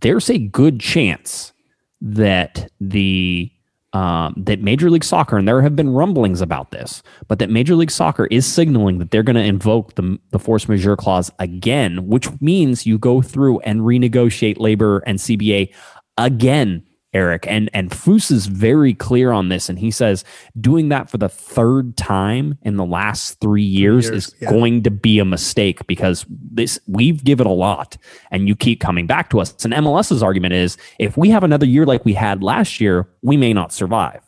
There's 0.00 0.28
a 0.28 0.38
good 0.38 0.80
chance 0.80 1.52
that 2.00 2.70
the 2.80 3.50
um, 3.96 4.34
that 4.36 4.60
Major 4.60 4.90
League 4.90 5.04
Soccer, 5.04 5.38
and 5.38 5.48
there 5.48 5.62
have 5.62 5.74
been 5.74 5.88
rumblings 5.88 6.42
about 6.42 6.70
this, 6.70 7.02
but 7.28 7.38
that 7.38 7.48
Major 7.48 7.74
League 7.74 7.90
Soccer 7.90 8.26
is 8.26 8.44
signaling 8.44 8.98
that 8.98 9.10
they're 9.10 9.22
going 9.22 9.36
to 9.36 9.42
invoke 9.42 9.94
the, 9.94 10.18
the 10.32 10.38
force 10.38 10.68
majeure 10.68 10.96
clause 10.96 11.30
again, 11.38 12.06
which 12.06 12.28
means 12.42 12.84
you 12.84 12.98
go 12.98 13.22
through 13.22 13.58
and 13.60 13.80
renegotiate 13.80 14.58
labor 14.58 14.98
and 15.06 15.18
CBA 15.18 15.72
again 16.18 16.84
Eric. 17.12 17.46
And 17.48 17.70
and 17.72 17.90
Foose 17.90 18.30
is 18.30 18.46
very 18.46 18.92
clear 18.92 19.32
on 19.32 19.48
this, 19.48 19.68
and 19.68 19.78
he 19.78 19.90
says 19.90 20.24
doing 20.60 20.90
that 20.90 21.08
for 21.08 21.18
the 21.18 21.28
third 21.28 21.96
time 21.96 22.58
in 22.62 22.76
the 22.76 22.84
last 22.84 23.40
three 23.40 23.62
years, 23.62 24.06
three 24.06 24.14
years 24.14 24.26
is 24.28 24.34
yeah. 24.40 24.50
going 24.50 24.82
to 24.82 24.90
be 24.90 25.18
a 25.18 25.24
mistake 25.24 25.86
because 25.86 26.26
this 26.28 26.78
we've 26.86 27.24
given 27.24 27.46
a 27.46 27.52
lot, 27.52 27.96
and 28.30 28.48
you 28.48 28.54
keep 28.54 28.80
coming 28.80 29.06
back 29.06 29.30
to 29.30 29.40
us. 29.40 29.64
And 29.64 29.72
MLS's 29.72 30.22
argument 30.22 30.54
is 30.54 30.76
if 30.98 31.16
we 31.16 31.30
have 31.30 31.42
another 31.42 31.66
year 31.66 31.86
like 31.86 32.04
we 32.04 32.12
had 32.12 32.42
last 32.42 32.80
year, 32.80 33.08
we 33.22 33.36
may 33.36 33.52
not 33.52 33.72
survive. 33.72 34.22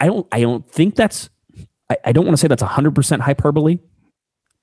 I 0.00 0.06
don't 0.06 0.26
I 0.32 0.40
don't 0.40 0.68
think 0.70 0.94
that's 0.94 1.28
I, 1.90 1.96
I 2.06 2.12
don't 2.12 2.24
want 2.24 2.36
to 2.36 2.40
say 2.40 2.48
that's 2.48 2.62
hundred 2.62 2.94
percent 2.94 3.22
hyperbole, 3.22 3.78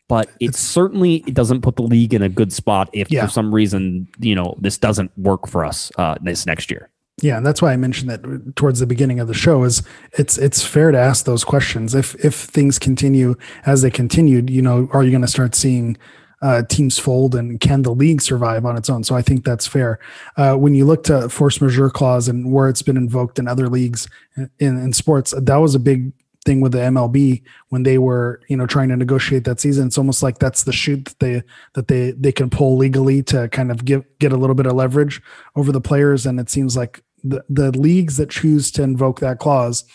but 0.08 0.30
it 0.40 0.50
it's, 0.50 0.60
certainly 0.60 1.18
it 1.28 1.34
doesn't 1.34 1.62
put 1.62 1.76
the 1.76 1.84
league 1.84 2.14
in 2.14 2.22
a 2.22 2.30
good 2.30 2.52
spot 2.52 2.90
if 2.94 3.12
yeah. 3.12 3.26
for 3.26 3.32
some 3.32 3.54
reason 3.54 4.08
you 4.20 4.34
know 4.34 4.56
this 4.60 4.78
doesn't 4.78 5.12
work 5.18 5.48
for 5.48 5.66
us 5.66 5.92
uh, 5.98 6.16
this 6.22 6.46
next 6.46 6.72
year. 6.72 6.90
Yeah, 7.22 7.38
and 7.38 7.46
that's 7.46 7.62
why 7.62 7.72
I 7.72 7.78
mentioned 7.78 8.10
that 8.10 8.56
towards 8.56 8.80
the 8.80 8.88
beginning 8.88 9.20
of 9.20 9.28
the 9.28 9.34
show 9.34 9.64
is 9.64 9.84
it's 10.14 10.38
it's 10.38 10.66
fair 10.66 10.92
to 10.92 10.98
ask 10.98 11.26
those 11.26 11.44
questions. 11.44 11.94
If 11.94 12.16
if 12.26 12.34
things 12.34 12.80
continue 12.80 13.36
as 13.66 13.82
they 13.82 13.92
continued, 13.92 14.50
you 14.50 14.62
know, 14.62 14.90
are 14.92 15.04
you 15.04 15.12
going 15.12 15.22
to 15.22 15.28
start 15.28 15.54
seeing 15.54 15.96
uh, 16.42 16.64
teams 16.64 16.98
fold 16.98 17.36
and 17.36 17.60
can 17.60 17.84
the 17.84 17.94
league 17.94 18.22
survive 18.22 18.66
on 18.66 18.76
its 18.76 18.90
own? 18.90 19.04
So 19.04 19.16
I 19.16 19.22
think 19.22 19.46
that's 19.46 19.68
fair. 19.68 20.00
Uh, 20.38 20.56
when 20.56 20.74
you 20.74 20.86
look 20.86 21.04
to 21.04 21.30
force 21.30 21.62
majeure 21.62 21.92
clause 21.92 22.28
and 22.28 22.52
where 22.52 22.68
it's 22.68 22.82
been 22.82 22.98
invoked 22.98 23.38
in 23.38 23.48
other 23.48 23.70
leagues 23.70 24.08
in, 24.36 24.50
in 24.60 24.92
sports, 24.92 25.34
that 25.40 25.58
was 25.58 25.76
a 25.76 25.80
big 25.80 26.12
thing 26.44 26.62
with 26.62 26.72
the 26.72 26.80
MLB 26.80 27.42
when 27.70 27.84
they 27.84 27.98
were, 27.98 28.42
you 28.48 28.58
know, 28.58 28.66
trying 28.66 28.90
to 28.90 28.96
negotiate 28.96 29.46
that 29.46 29.60
season. 29.60 29.88
It's 29.88 29.98
almost 29.98 30.22
like 30.22 30.40
that's 30.40 30.64
the 30.64 30.74
shoot 30.74 31.06
that 31.06 31.20
they 31.20 31.44
that 31.74 31.88
they 31.88 32.12
they 32.12 32.32
can 32.32 32.50
pull 32.50 32.78
legally 32.78 33.24
to 33.24 33.50
kind 33.50 33.72
of 33.72 33.86
give 33.86 34.04
get 34.20 34.32
a 34.32 34.38
little 34.38 34.56
bit 34.56 34.66
of 34.66 34.74
leverage 34.74 35.22
over 35.56 35.72
the 35.72 35.82
players. 35.82 36.26
And 36.26 36.40
it 36.40 36.50
seems 36.50 36.78
like 36.78 37.04
the 37.24 37.44
the 37.50 37.72
leagues 37.78 38.18
that 38.18 38.30
choose 38.30 38.72
to 38.72 38.84
invoke 38.84 39.20
that 39.20 39.40
clause 39.40 39.86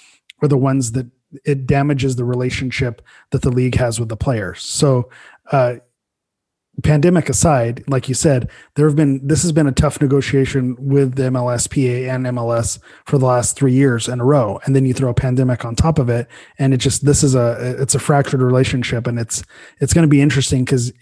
are 0.43 0.49
the 0.49 0.57
ones 0.57 0.93
that 0.93 1.07
it 1.45 1.67
damages 1.67 2.17
the 2.17 2.25
relationship 2.25 3.03
that 3.31 3.43
the 3.43 3.51
league 3.51 3.75
has 3.75 4.01
with 4.01 4.09
the 4.09 4.17
players. 4.17 4.63
So 4.63 5.11
uh, 5.53 5.77
pandemic 6.83 7.29
aside, 7.29 7.85
like 7.89 8.09
you 8.09 8.15
said, 8.15 8.51
there 8.75 8.87
have 8.87 8.97
been 8.97 9.27
this 9.27 9.43
has 9.43 9.53
been 9.53 9.67
a 9.67 9.73
tough 9.73 10.01
negotiation 10.01 10.77
with 10.79 11.17
the 11.17 11.25
MLSPA 11.25 12.09
and 12.09 12.27
MLS 12.27 12.79
for 13.05 13.19
the 13.19 13.27
last 13.27 13.57
three 13.57 13.73
years 13.73 14.09
in 14.09 14.21
a 14.21 14.25
row, 14.25 14.61
and 14.65 14.77
then 14.77 14.87
you 14.87 14.95
throw 14.95 15.11
a 15.11 15.15
pandemic 15.15 15.65
on 15.65 15.75
top 15.75 15.99
of 15.99 16.09
it, 16.09 16.29
and 16.59 16.73
it 16.73 16.79
just 16.79 17.05
this 17.05 17.23
is 17.23 17.35
a 17.35 17.77
it's 17.81 17.95
a 17.95 17.99
fractured 17.99 18.43
relationship, 18.43 19.07
and 19.07 19.19
it's 19.19 19.43
it's 19.81 19.93
going 19.93 20.07
to 20.07 20.09
be 20.09 20.21
interesting 20.21 20.65
because 20.65 20.93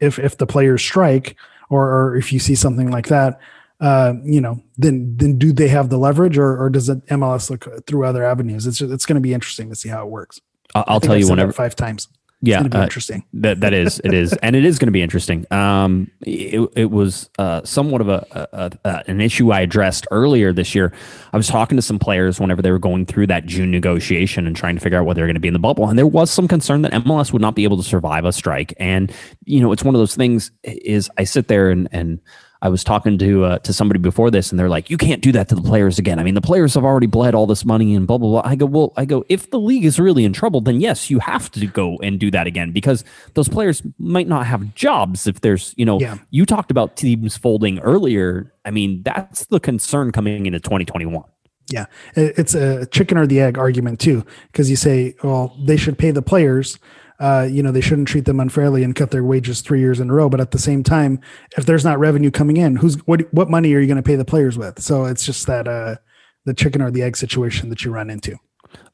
if 0.00 0.18
if 0.18 0.38
the 0.38 0.46
players 0.46 0.82
strike 0.82 1.36
or, 1.70 1.92
or 1.92 2.16
if 2.16 2.32
you 2.32 2.38
see 2.38 2.54
something 2.54 2.90
like 2.90 3.08
that, 3.08 3.38
uh, 3.80 4.14
you 4.24 4.40
know, 4.40 4.62
then 4.76 5.14
then 5.16 5.38
do 5.38 5.52
they 5.52 5.68
have 5.68 5.90
the 5.90 5.98
leverage, 5.98 6.38
or 6.38 6.58
or 6.58 6.70
does 6.70 6.88
MLS 6.88 7.50
look 7.50 7.86
through 7.86 8.04
other 8.04 8.24
avenues? 8.24 8.66
It's 8.66 8.78
just, 8.78 8.92
it's 8.92 9.06
going 9.06 9.16
to 9.16 9.20
be 9.20 9.34
interesting 9.34 9.68
to 9.68 9.76
see 9.76 9.88
how 9.88 10.04
it 10.04 10.10
works. 10.10 10.40
I'll 10.74 11.00
tell 11.00 11.16
you 11.16 11.28
whenever 11.28 11.52
five 11.52 11.74
times 11.76 12.08
yeah, 12.40 12.60
uh, 12.60 12.82
interesting. 12.82 13.24
That 13.32 13.60
that 13.60 13.74
is 13.74 14.00
it 14.04 14.14
is, 14.14 14.32
and 14.34 14.54
it 14.54 14.64
is 14.64 14.78
going 14.78 14.86
to 14.86 14.92
be 14.92 15.02
interesting. 15.02 15.44
Um, 15.50 16.08
it, 16.20 16.70
it 16.76 16.90
was 16.90 17.30
uh, 17.38 17.62
somewhat 17.64 18.00
of 18.00 18.08
a, 18.08 18.48
a, 18.52 18.70
a, 18.84 19.04
an 19.08 19.20
issue 19.20 19.50
I 19.50 19.60
addressed 19.60 20.06
earlier 20.12 20.52
this 20.52 20.72
year. 20.72 20.92
I 21.32 21.36
was 21.36 21.48
talking 21.48 21.76
to 21.76 21.82
some 21.82 21.98
players 21.98 22.38
whenever 22.38 22.62
they 22.62 22.70
were 22.70 22.78
going 22.78 23.06
through 23.06 23.26
that 23.28 23.46
June 23.46 23.72
negotiation 23.72 24.46
and 24.46 24.54
trying 24.54 24.76
to 24.76 24.80
figure 24.80 24.98
out 24.98 25.04
whether 25.04 25.18
they're 25.18 25.26
going 25.26 25.34
to 25.34 25.40
be 25.40 25.48
in 25.48 25.54
the 25.54 25.58
bubble, 25.58 25.88
and 25.88 25.98
there 25.98 26.06
was 26.06 26.30
some 26.30 26.46
concern 26.46 26.82
that 26.82 26.92
MLS 26.92 27.32
would 27.32 27.42
not 27.42 27.56
be 27.56 27.64
able 27.64 27.76
to 27.76 27.82
survive 27.82 28.24
a 28.24 28.32
strike. 28.32 28.72
And 28.78 29.12
you 29.44 29.60
know, 29.60 29.72
it's 29.72 29.82
one 29.82 29.96
of 29.96 29.98
those 29.98 30.14
things. 30.14 30.52
Is 30.62 31.10
I 31.18 31.24
sit 31.24 31.48
there 31.48 31.70
and 31.70 31.88
and 31.90 32.20
I 32.60 32.68
was 32.68 32.82
talking 32.82 33.18
to 33.18 33.44
uh, 33.44 33.58
to 33.60 33.72
somebody 33.72 34.00
before 34.00 34.30
this, 34.30 34.50
and 34.50 34.58
they're 34.58 34.68
like, 34.68 34.90
"You 34.90 34.96
can't 34.96 35.22
do 35.22 35.30
that 35.32 35.48
to 35.48 35.54
the 35.54 35.62
players 35.62 35.98
again." 35.98 36.18
I 36.18 36.24
mean, 36.24 36.34
the 36.34 36.40
players 36.40 36.74
have 36.74 36.84
already 36.84 37.06
bled 37.06 37.34
all 37.34 37.46
this 37.46 37.64
money 37.64 37.94
and 37.94 38.06
blah 38.06 38.18
blah 38.18 38.28
blah. 38.28 38.50
I 38.50 38.56
go, 38.56 38.66
"Well, 38.66 38.92
I 38.96 39.04
go, 39.04 39.24
if 39.28 39.50
the 39.50 39.60
league 39.60 39.84
is 39.84 40.00
really 40.00 40.24
in 40.24 40.32
trouble, 40.32 40.60
then 40.60 40.80
yes, 40.80 41.08
you 41.08 41.20
have 41.20 41.50
to 41.52 41.66
go 41.66 41.98
and 42.02 42.18
do 42.18 42.30
that 42.32 42.46
again 42.46 42.72
because 42.72 43.04
those 43.34 43.48
players 43.48 43.82
might 43.98 44.26
not 44.26 44.46
have 44.46 44.74
jobs 44.74 45.26
if 45.26 45.40
there's, 45.40 45.72
you 45.76 45.84
know, 45.84 46.00
yeah. 46.00 46.18
you 46.30 46.44
talked 46.44 46.70
about 46.70 46.96
teams 46.96 47.36
folding 47.36 47.78
earlier. 47.80 48.52
I 48.64 48.70
mean, 48.70 49.02
that's 49.04 49.46
the 49.46 49.60
concern 49.60 50.10
coming 50.12 50.46
into 50.46 50.60
2021." 50.60 51.24
Yeah, 51.70 51.84
it's 52.16 52.54
a 52.54 52.86
chicken 52.86 53.18
or 53.18 53.26
the 53.26 53.40
egg 53.40 53.58
argument 53.58 54.00
too, 54.00 54.24
because 54.50 54.70
you 54.70 54.76
say, 54.76 55.14
well, 55.22 55.54
they 55.62 55.76
should 55.76 55.98
pay 55.98 56.10
the 56.10 56.22
players 56.22 56.78
uh, 57.20 57.48
you 57.50 57.62
know, 57.62 57.72
they 57.72 57.80
shouldn't 57.80 58.08
treat 58.08 58.24
them 58.24 58.40
unfairly 58.40 58.84
and 58.84 58.94
cut 58.94 59.10
their 59.10 59.24
wages 59.24 59.60
three 59.60 59.80
years 59.80 59.98
in 59.98 60.10
a 60.10 60.14
row. 60.14 60.28
But 60.28 60.40
at 60.40 60.52
the 60.52 60.58
same 60.58 60.82
time, 60.82 61.20
if 61.56 61.66
there's 61.66 61.84
not 61.84 61.98
revenue 61.98 62.30
coming 62.30 62.56
in, 62.56 62.76
who's 62.76 62.94
what 63.06 63.32
what 63.32 63.50
money 63.50 63.74
are 63.74 63.80
you 63.80 63.86
going 63.86 63.96
to 63.96 64.02
pay 64.02 64.16
the 64.16 64.24
players 64.24 64.56
with? 64.56 64.80
So 64.80 65.04
it's 65.04 65.26
just 65.26 65.46
that 65.46 65.66
uh, 65.66 65.96
the 66.44 66.54
chicken 66.54 66.80
or 66.80 66.90
the 66.90 67.02
egg 67.02 67.16
situation 67.16 67.70
that 67.70 67.84
you 67.84 67.90
run 67.90 68.10
into. 68.10 68.36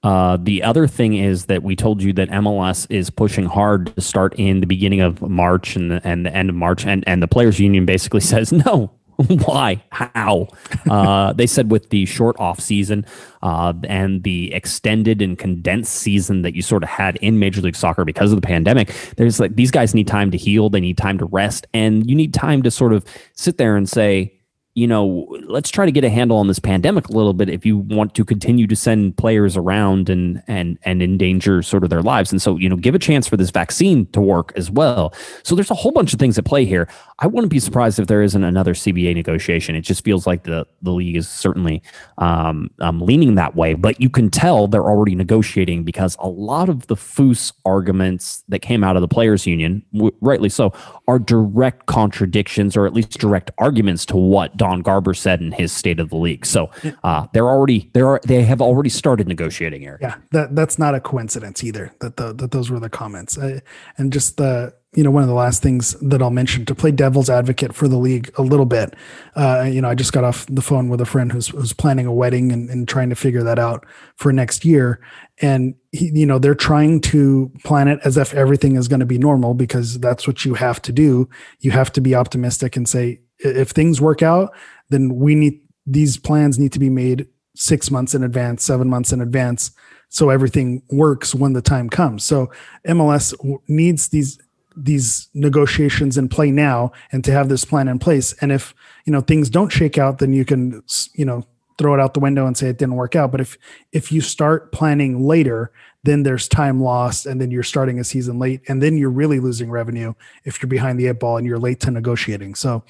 Uh, 0.03 0.37
the 0.41 0.63
other 0.63 0.87
thing 0.87 1.15
is 1.15 1.47
that 1.47 1.63
we 1.63 1.75
told 1.75 2.03
you 2.03 2.13
that 2.13 2.29
MLS 2.31 2.87
is 2.91 3.11
pushing 3.11 3.47
hard 3.47 3.95
to 3.95 4.01
start 4.01 4.35
in 4.37 4.61
the 4.61 4.67
beginning 4.67 5.01
of 5.01 5.21
March 5.23 5.77
and 5.77 5.91
the, 5.91 6.07
and 6.07 6.25
the 6.27 6.35
end 6.35 6.51
of 6.51 6.55
March, 6.55 6.85
and, 6.87 7.03
and 7.07 7.23
the 7.23 7.29
players' 7.29 7.59
union 7.59 7.85
basically 7.85 8.21
says 8.33 8.53
no. 8.53 8.93
Why? 9.45 9.83
How? 9.91 10.49
Uh, 10.89 11.33
they 11.33 11.47
said 11.47 11.71
with 11.71 11.91
the 11.91 12.05
short 12.07 12.37
off 12.39 12.61
season 12.61 13.07
uh, 13.43 13.73
and 13.85 14.23
the 14.23 14.53
extended 14.53 15.23
and 15.23 15.39
condensed 15.39 15.95
season 15.95 16.43
that 16.43 16.55
you 16.55 16.63
sort 16.63 16.83
of 16.83 16.89
had 16.89 17.17
in 17.17 17.39
Major 17.39 17.61
League 17.61 17.77
Soccer 17.77 18.05
because 18.05 18.33
of 18.33 18.41
the 18.41 18.47
pandemic, 18.47 18.93
there's 19.17 19.39
like 19.39 19.55
these 19.55 19.71
guys 19.71 19.95
need 19.95 20.09
time 20.09 20.31
to 20.31 20.39
heal, 20.39 20.69
they 20.71 20.81
need 20.81 20.99
time 20.99 21.19
to 21.19 21.27
rest, 21.27 21.67
and 21.73 22.09
you 22.09 22.17
need 22.17 22.35
time 22.35 22.63
to 22.63 22.71
sort 22.71 22.93
of 22.93 23.05
sit 23.35 23.59
there 23.59 23.77
and 23.77 23.89
say, 23.89 24.33
you 24.75 24.89
know, 24.89 25.29
let's 25.47 25.71
try 25.71 25.87
to 25.87 25.93
get 25.93 26.03
a 26.03 26.11
handle 26.11 26.37
on 26.37 26.49
this 26.49 26.59
pandemic 26.59 27.09
a 27.09 27.13
little 27.13 27.33
bit 27.33 27.49
if 27.49 27.65
you 27.65 27.79
want 27.79 28.13
to 28.15 28.25
continue 28.25 28.67
to 28.67 28.75
send 28.75 29.17
players 29.17 29.57
around 29.57 30.09
and 30.09 30.43
and 30.49 30.79
and 30.83 31.01
endanger 31.01 31.63
sort 31.63 31.85
of 31.85 31.91
their 31.91 32.03
lives. 32.03 32.33
And 32.33 32.43
so, 32.43 32.57
you 32.57 32.69
know, 32.69 32.75
give 32.75 32.95
a 32.95 32.99
chance 32.99 33.29
for 33.29 33.37
this 33.37 33.51
vaccine 33.51 34.07
to 34.07 34.21
work 34.21 34.53
as 34.57 34.73
well. 34.73 35.15
So 35.45 35.55
there's 35.55 35.71
a 35.71 35.75
whole 35.75 35.93
bunch 35.93 36.13
of 36.13 36.19
things 36.19 36.37
at 36.39 36.45
play 36.45 36.65
here. 36.65 36.89
I 37.21 37.29
wouldn't 37.29 37.53
be 37.53 37.61
surprised 37.61 38.01
if 38.01 38.09
there 38.09 38.21
isn't 38.21 38.43
another 38.43 38.75
CBA 38.75 39.15
negotiation. 39.15 39.77
It 39.77 39.83
just 39.83 40.03
feels 40.03 40.27
like 40.27 40.43
the 40.43 40.67
the 40.83 40.91
league 40.91 41.17
is 41.17 41.29
certainly 41.29 41.81
um, 42.19 42.69
um, 42.81 43.01
leaning 43.01 43.37
that 43.37 43.55
way. 43.55 43.75
But 43.75 44.01
you 44.01 44.11
can 44.11 44.29
tell 44.29 44.67
they're 44.67 44.83
already 44.83 45.15
negotiating 45.15 45.85
because 45.85 46.17
a 46.19 46.29
lot 46.29 46.69
of 46.69 46.89
the 46.89 46.97
Foose 46.97 47.53
arguments 47.65 48.43
that 48.49 48.59
came 48.59 48.83
out 48.83 48.97
of 48.97 49.03
the 49.03 49.09
players' 49.09 49.47
union, 49.47 49.85
w- 49.93 50.15
rightly 50.21 50.49
so, 50.49 50.73
are 51.07 51.21
direct 51.21 51.87
contradictions 51.87 52.77
or 52.77 52.87
at 52.87 52.93
least 52.93 53.19
direct 53.19 53.53
arguments 53.59 54.05
to 54.07 54.17
what 54.17 54.57
Don 54.65 54.81
Garber 54.81 55.13
said 55.13 55.43
in 55.43 55.53
his 55.53 55.73
State 55.73 56.01
of 56.01 56.09
the 56.09 56.17
League. 56.17 56.47
So 56.47 56.71
uh, 57.03 57.27
they're 57.35 57.49
already 57.49 57.91
they 57.93 58.01
are 58.01 58.19
they 58.25 58.43
have 58.45 58.63
already 58.63 58.89
started 58.89 59.29
negotiating 59.29 59.83
here. 59.83 59.99
Yeah, 60.01 60.15
that 60.31 60.57
that's 60.57 60.79
not 60.79 60.95
a 60.95 61.01
coincidence 61.01 61.63
either. 61.63 61.93
That 62.01 62.17
the, 62.17 62.33
that 62.33 62.51
those 62.51 62.71
were 62.71 62.81
the 62.81 62.89
comments, 62.89 63.37
and 63.37 64.11
just 64.11 64.39
the 64.39 64.73
you 64.95 65.05
know 65.05 65.11
one 65.11 65.23
of 65.23 65.29
the 65.29 65.35
last 65.35 65.63
things 65.63 65.93
that 66.01 66.23
I'll 66.23 66.31
mention 66.31 66.65
to 66.65 66.75
play 66.75 66.93
devil's 66.93 67.29
advocate 67.29 67.75
for 67.75 67.89
the 67.89 67.99
league 67.99 68.33
a 68.39 68.43
little 68.43 68.65
bit. 68.65 68.95
Uh, 69.37 69.69
you 69.71 69.83
know, 69.83 69.91
I 69.91 69.95
just 69.95 70.15
got 70.15 70.25
off 70.25 70.47
the 70.47 70.63
phone 70.63 70.89
with 70.89 71.03
a 71.03 71.05
friend 71.05 71.31
who's 71.31 71.49
who's 71.49 71.75
planning 71.75 72.07
a 72.07 72.13
wedding 72.13 72.51
and, 72.51 72.71
and 72.71 72.89
trying 72.89 73.11
to 73.11 73.17
figure 73.17 73.43
that 73.43 73.59
out 73.59 73.85
for 74.17 74.33
next 74.33 74.65
year, 74.65 74.99
and 75.43 75.75
he, 75.93 76.11
you 76.15 76.25
know 76.25 76.39
they're 76.39 76.55
trying 76.55 77.03
to 77.03 77.53
plan 77.65 77.87
it 77.87 78.01
as 78.03 78.17
if 78.17 78.33
everything 78.33 78.77
is 78.77 78.89
going 78.89 79.01
to 79.01 79.07
be 79.07 79.19
normal 79.19 79.53
because 79.53 80.01
that's 80.01 80.27
what 80.27 80.47
you 80.47 80.55
have 80.55 80.81
to 80.81 80.93
do. 80.93 81.29
You 81.61 81.73
have 81.73 81.93
to 81.93 82.01
be 82.01 82.15
optimistic 82.15 82.79
and 82.79 82.89
say 82.89 83.21
if 83.45 83.71
things 83.71 84.01
work 84.01 84.23
out, 84.23 84.55
then 84.89 85.17
we 85.17 85.35
need 85.35 85.61
these 85.87 86.17
plans 86.17 86.59
need 86.59 86.73
to 86.73 86.79
be 86.79 86.91
made 86.91 87.29
six 87.55 87.91
months 87.91 88.15
in 88.15 88.25
advance, 88.25 88.65
seven 88.65 88.89
months 88.89 89.13
in 89.13 89.21
advance, 89.21 89.71
so 90.09 90.31
everything 90.31 90.83
works 90.91 91.35
when 91.35 91.53
the 91.53 91.63
time 91.63 91.89
comes. 91.89 92.25
So 92.25 92.51
MLS 92.87 93.35
needs 93.69 94.09
these 94.09 94.39
these 94.77 95.29
negotiations 95.35 96.19
in 96.19 96.29
play 96.29 96.51
now 96.51 96.91
and 97.13 97.23
to 97.25 97.33
have 97.33 97.49
this 97.49 97.65
plan 97.65 97.87
in 97.87 97.99
place. 97.99 98.33
And 98.41 98.51
if 98.51 98.75
you 99.05 99.13
know 99.13 99.21
things 99.21 99.51
don't 99.51 99.71
shake 99.71 99.99
out, 99.99 100.19
then 100.19 100.33
you 100.33 100.45
can 100.45 100.83
you 101.15 101.25
know 101.25 101.45
throw 101.79 101.95
it 101.95 102.01
out 102.01 102.15
the 102.15 102.21
window 102.21 102.47
and 102.47 102.57
say 102.57 102.69
it 102.69 102.79
didn't 102.79 102.97
work 102.97 103.17
out. 103.17 103.31
But 103.33 103.41
if 103.41 103.59
if 103.93 104.13
you 104.13 104.21
start 104.21 104.73
planning 104.73 105.27
later, 105.27 105.73
then 106.05 106.23
there's 106.23 106.49
time 106.49 106.81
lost, 106.81 107.27
and 107.27 107.41
then 107.41 107.51
you're 107.51 107.63
starting 107.63 107.99
a 107.99 108.05
season 108.05 108.39
late, 108.39 108.63
and 108.69 108.83
then 108.83 108.97
you're 108.97 109.11
really 109.11 109.41
losing 109.41 109.71
revenue 109.71 110.15
if 110.45 110.63
you're 110.63 110.69
behind 110.69 110.99
the 110.99 111.09
eight 111.09 111.19
ball 111.19 111.37
and 111.37 111.47
you're 111.47 111.59
late 111.59 111.81
to 111.81 111.91
negotiating. 111.91 112.55
So 112.55 112.85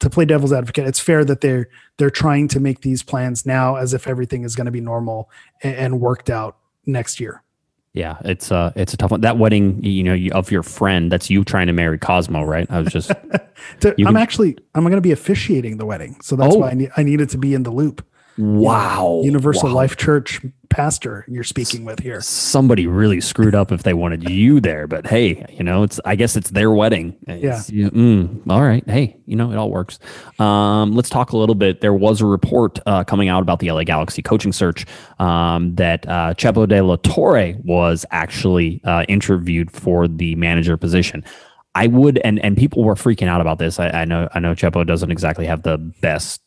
to 0.00 0.10
play 0.10 0.24
devil's 0.24 0.52
advocate, 0.52 0.86
it's 0.86 1.00
fair 1.00 1.24
that 1.24 1.40
they're 1.40 1.68
they're 1.96 2.10
trying 2.10 2.48
to 2.48 2.60
make 2.60 2.80
these 2.80 3.02
plans 3.02 3.46
now 3.46 3.76
as 3.76 3.94
if 3.94 4.06
everything 4.06 4.44
is 4.44 4.56
going 4.56 4.66
to 4.66 4.70
be 4.70 4.80
normal 4.80 5.30
and, 5.62 5.74
and, 5.76 6.00
worked 6.00 6.30
out 6.30 6.56
next 6.84 7.20
year. 7.20 7.42
Yeah, 7.92 8.18
it's 8.24 8.52
uh 8.52 8.72
it's 8.76 8.92
a 8.92 8.96
tough 8.96 9.10
one. 9.10 9.22
That 9.22 9.38
wedding, 9.38 9.82
you 9.82 10.02
know, 10.02 10.36
of 10.36 10.50
your 10.50 10.62
friend, 10.62 11.10
that's 11.10 11.30
you 11.30 11.44
trying 11.44 11.66
to 11.68 11.72
marry 11.72 11.98
Cosmo, 11.98 12.42
right? 12.42 12.66
I 12.70 12.80
was 12.80 12.92
just. 12.92 13.08
to, 13.80 13.94
I'm 13.98 14.06
can, 14.06 14.16
actually 14.16 14.58
I'm 14.74 14.82
going 14.82 14.94
to 14.96 15.00
be 15.00 15.12
officiating 15.12 15.78
the 15.78 15.86
wedding, 15.86 16.16
so 16.20 16.36
that's 16.36 16.54
oh. 16.54 16.58
why 16.58 16.70
I, 16.70 16.74
need, 16.74 16.90
I 16.96 17.02
needed 17.02 17.30
to 17.30 17.38
be 17.38 17.54
in 17.54 17.62
the 17.62 17.70
loop. 17.70 18.06
Wow. 18.38 19.22
Universal 19.24 19.70
wow. 19.70 19.74
Life 19.74 19.96
Church 19.96 20.40
pastor 20.68 21.24
you're 21.28 21.44
speaking 21.44 21.84
with 21.84 22.00
here. 22.00 22.20
Somebody 22.20 22.86
really 22.86 23.20
screwed 23.20 23.54
up 23.54 23.72
if 23.72 23.82
they 23.82 23.94
wanted 23.94 24.28
you 24.28 24.60
there, 24.60 24.86
but 24.86 25.06
hey, 25.06 25.44
you 25.50 25.64
know, 25.64 25.82
it's 25.82 25.98
I 26.04 26.16
guess 26.16 26.36
it's 26.36 26.50
their 26.50 26.70
wedding. 26.70 27.16
It's, 27.26 27.70
yeah. 27.70 27.88
mm, 27.88 28.48
all 28.50 28.62
right. 28.62 28.84
Hey, 28.86 29.16
you 29.26 29.36
know, 29.36 29.52
it 29.52 29.56
all 29.56 29.70
works. 29.70 29.98
Um, 30.38 30.94
let's 30.94 31.08
talk 31.08 31.32
a 31.32 31.36
little 31.36 31.54
bit. 31.54 31.80
There 31.80 31.94
was 31.94 32.20
a 32.20 32.26
report 32.26 32.78
uh, 32.86 33.04
coming 33.04 33.28
out 33.28 33.42
about 33.42 33.60
the 33.60 33.70
LA 33.70 33.84
Galaxy 33.84 34.22
coaching 34.22 34.52
search 34.52 34.86
um, 35.18 35.74
that 35.76 36.06
uh, 36.08 36.34
Chepo 36.34 36.68
de 36.68 36.82
la 36.82 36.96
Torre 36.96 37.54
was 37.64 38.04
actually 38.10 38.80
uh, 38.84 39.04
interviewed 39.08 39.70
for 39.70 40.06
the 40.08 40.34
manager 40.36 40.76
position. 40.76 41.24
I 41.74 41.88
would, 41.88 42.18
and 42.18 42.38
and 42.40 42.56
people 42.56 42.84
were 42.84 42.94
freaking 42.94 43.28
out 43.28 43.40
about 43.40 43.58
this. 43.58 43.78
I, 43.78 43.88
I 43.90 44.04
know 44.06 44.28
I 44.34 44.40
know 44.40 44.54
Chepo 44.54 44.86
doesn't 44.86 45.10
exactly 45.10 45.46
have 45.46 45.62
the 45.62 45.76
best 46.00 46.42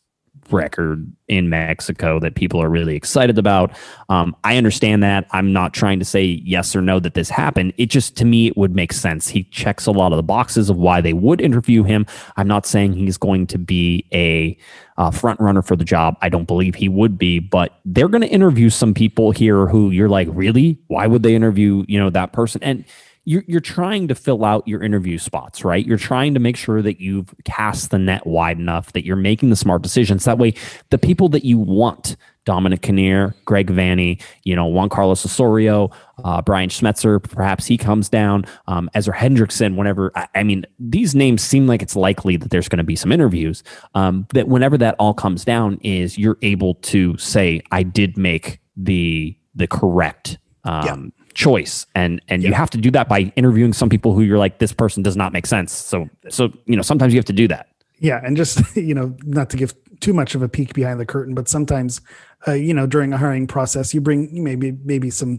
record 0.52 1.10
in 1.28 1.48
Mexico 1.48 2.18
that 2.20 2.34
people 2.34 2.60
are 2.60 2.68
really 2.68 2.96
excited 2.96 3.38
about. 3.38 3.72
Um, 4.08 4.34
I 4.44 4.56
understand 4.56 5.02
that. 5.02 5.26
I'm 5.30 5.52
not 5.52 5.72
trying 5.72 5.98
to 5.98 6.04
say 6.04 6.24
yes 6.24 6.74
or 6.74 6.82
no 6.82 6.98
that 7.00 7.14
this 7.14 7.30
happened. 7.30 7.72
It 7.76 7.86
just, 7.86 8.16
to 8.16 8.24
me, 8.24 8.48
it 8.48 8.56
would 8.56 8.74
make 8.74 8.92
sense. 8.92 9.28
He 9.28 9.44
checks 9.44 9.86
a 9.86 9.92
lot 9.92 10.12
of 10.12 10.16
the 10.16 10.22
boxes 10.22 10.70
of 10.70 10.76
why 10.76 11.00
they 11.00 11.12
would 11.12 11.40
interview 11.40 11.82
him. 11.82 12.06
I'm 12.36 12.48
not 12.48 12.66
saying 12.66 12.94
he's 12.94 13.16
going 13.16 13.46
to 13.48 13.58
be 13.58 14.06
a 14.12 14.58
uh, 14.98 15.10
front 15.10 15.40
runner 15.40 15.62
for 15.62 15.76
the 15.76 15.84
job. 15.84 16.16
I 16.20 16.28
don't 16.28 16.46
believe 16.46 16.74
he 16.74 16.88
would 16.88 17.16
be, 17.16 17.38
but 17.38 17.78
they're 17.84 18.08
going 18.08 18.22
to 18.22 18.28
interview 18.28 18.68
some 18.68 18.92
people 18.92 19.30
here 19.30 19.66
who 19.66 19.90
you're 19.90 20.08
like, 20.08 20.28
really? 20.30 20.78
Why 20.88 21.06
would 21.06 21.22
they 21.22 21.34
interview, 21.34 21.84
you 21.88 21.98
know, 21.98 22.10
that 22.10 22.32
person? 22.32 22.62
And 22.62 22.84
you're, 23.24 23.44
you're 23.46 23.60
trying 23.60 24.08
to 24.08 24.14
fill 24.14 24.44
out 24.44 24.66
your 24.66 24.82
interview 24.82 25.18
spots, 25.18 25.64
right? 25.64 25.84
You're 25.84 25.98
trying 25.98 26.34
to 26.34 26.40
make 26.40 26.56
sure 26.56 26.80
that 26.82 27.00
you've 27.00 27.34
cast 27.44 27.90
the 27.90 27.98
net 27.98 28.26
wide 28.26 28.58
enough 28.58 28.92
that 28.92 29.04
you're 29.04 29.16
making 29.16 29.50
the 29.50 29.56
smart 29.56 29.82
decisions. 29.82 30.24
That 30.24 30.38
way, 30.38 30.54
the 30.88 30.98
people 30.98 31.28
that 31.30 31.44
you 31.44 31.58
want, 31.58 32.16
Dominic 32.46 32.80
Kinnear, 32.80 33.34
Greg 33.44 33.68
Vanney, 33.68 34.22
you 34.44 34.56
know, 34.56 34.64
Juan 34.66 34.88
Carlos 34.88 35.24
Osorio, 35.24 35.90
uh, 36.24 36.40
Brian 36.40 36.70
Schmetzer, 36.70 37.22
perhaps 37.22 37.66
he 37.66 37.76
comes 37.76 38.08
down, 38.08 38.46
um, 38.66 38.88
Ezra 38.94 39.14
Hendrickson, 39.14 39.76
whenever, 39.76 40.10
I, 40.14 40.26
I, 40.34 40.42
mean, 40.42 40.64
these 40.78 41.14
names 41.14 41.42
seem 41.42 41.66
like 41.66 41.82
it's 41.82 41.96
likely 41.96 42.36
that 42.38 42.50
there's 42.50 42.68
going 42.68 42.78
to 42.78 42.84
be 42.84 42.96
some 42.96 43.12
interviews. 43.12 43.62
Um, 43.94 44.26
that 44.32 44.48
whenever 44.48 44.78
that 44.78 44.96
all 44.98 45.12
comes 45.12 45.44
down 45.44 45.78
is 45.82 46.16
you're 46.16 46.38
able 46.40 46.74
to 46.76 47.16
say, 47.18 47.60
I 47.70 47.82
did 47.82 48.16
make 48.16 48.60
the, 48.76 49.36
the 49.54 49.66
correct 49.66 50.38
um, 50.64 51.12
choice. 51.34 51.86
And 51.94 52.20
and 52.28 52.42
you 52.42 52.52
have 52.52 52.70
to 52.70 52.78
do 52.78 52.90
that 52.92 53.08
by 53.08 53.32
interviewing 53.36 53.72
some 53.72 53.88
people 53.88 54.14
who 54.14 54.22
you're 54.22 54.38
like 54.38 54.58
this 54.58 54.72
person 54.72 55.02
does 55.02 55.16
not 55.16 55.32
make 55.32 55.46
sense. 55.46 55.72
So 55.72 56.08
so 56.28 56.52
you 56.66 56.76
know 56.76 56.82
sometimes 56.82 57.12
you 57.12 57.18
have 57.18 57.26
to 57.26 57.32
do 57.32 57.48
that. 57.48 57.68
Yeah. 57.98 58.20
And 58.24 58.36
just 58.36 58.76
you 58.76 58.94
know 58.94 59.16
not 59.24 59.50
to 59.50 59.56
give 59.56 59.74
too 60.00 60.12
much 60.14 60.34
of 60.34 60.42
a 60.42 60.48
peek 60.48 60.72
behind 60.72 60.98
the 60.98 61.04
curtain 61.04 61.34
but 61.34 61.46
sometimes 61.46 62.00
uh, 62.48 62.52
you 62.52 62.72
know 62.72 62.86
during 62.86 63.12
a 63.12 63.18
hiring 63.18 63.46
process 63.46 63.92
you 63.92 64.00
bring 64.00 64.42
maybe 64.42 64.72
maybe 64.82 65.10
some 65.10 65.38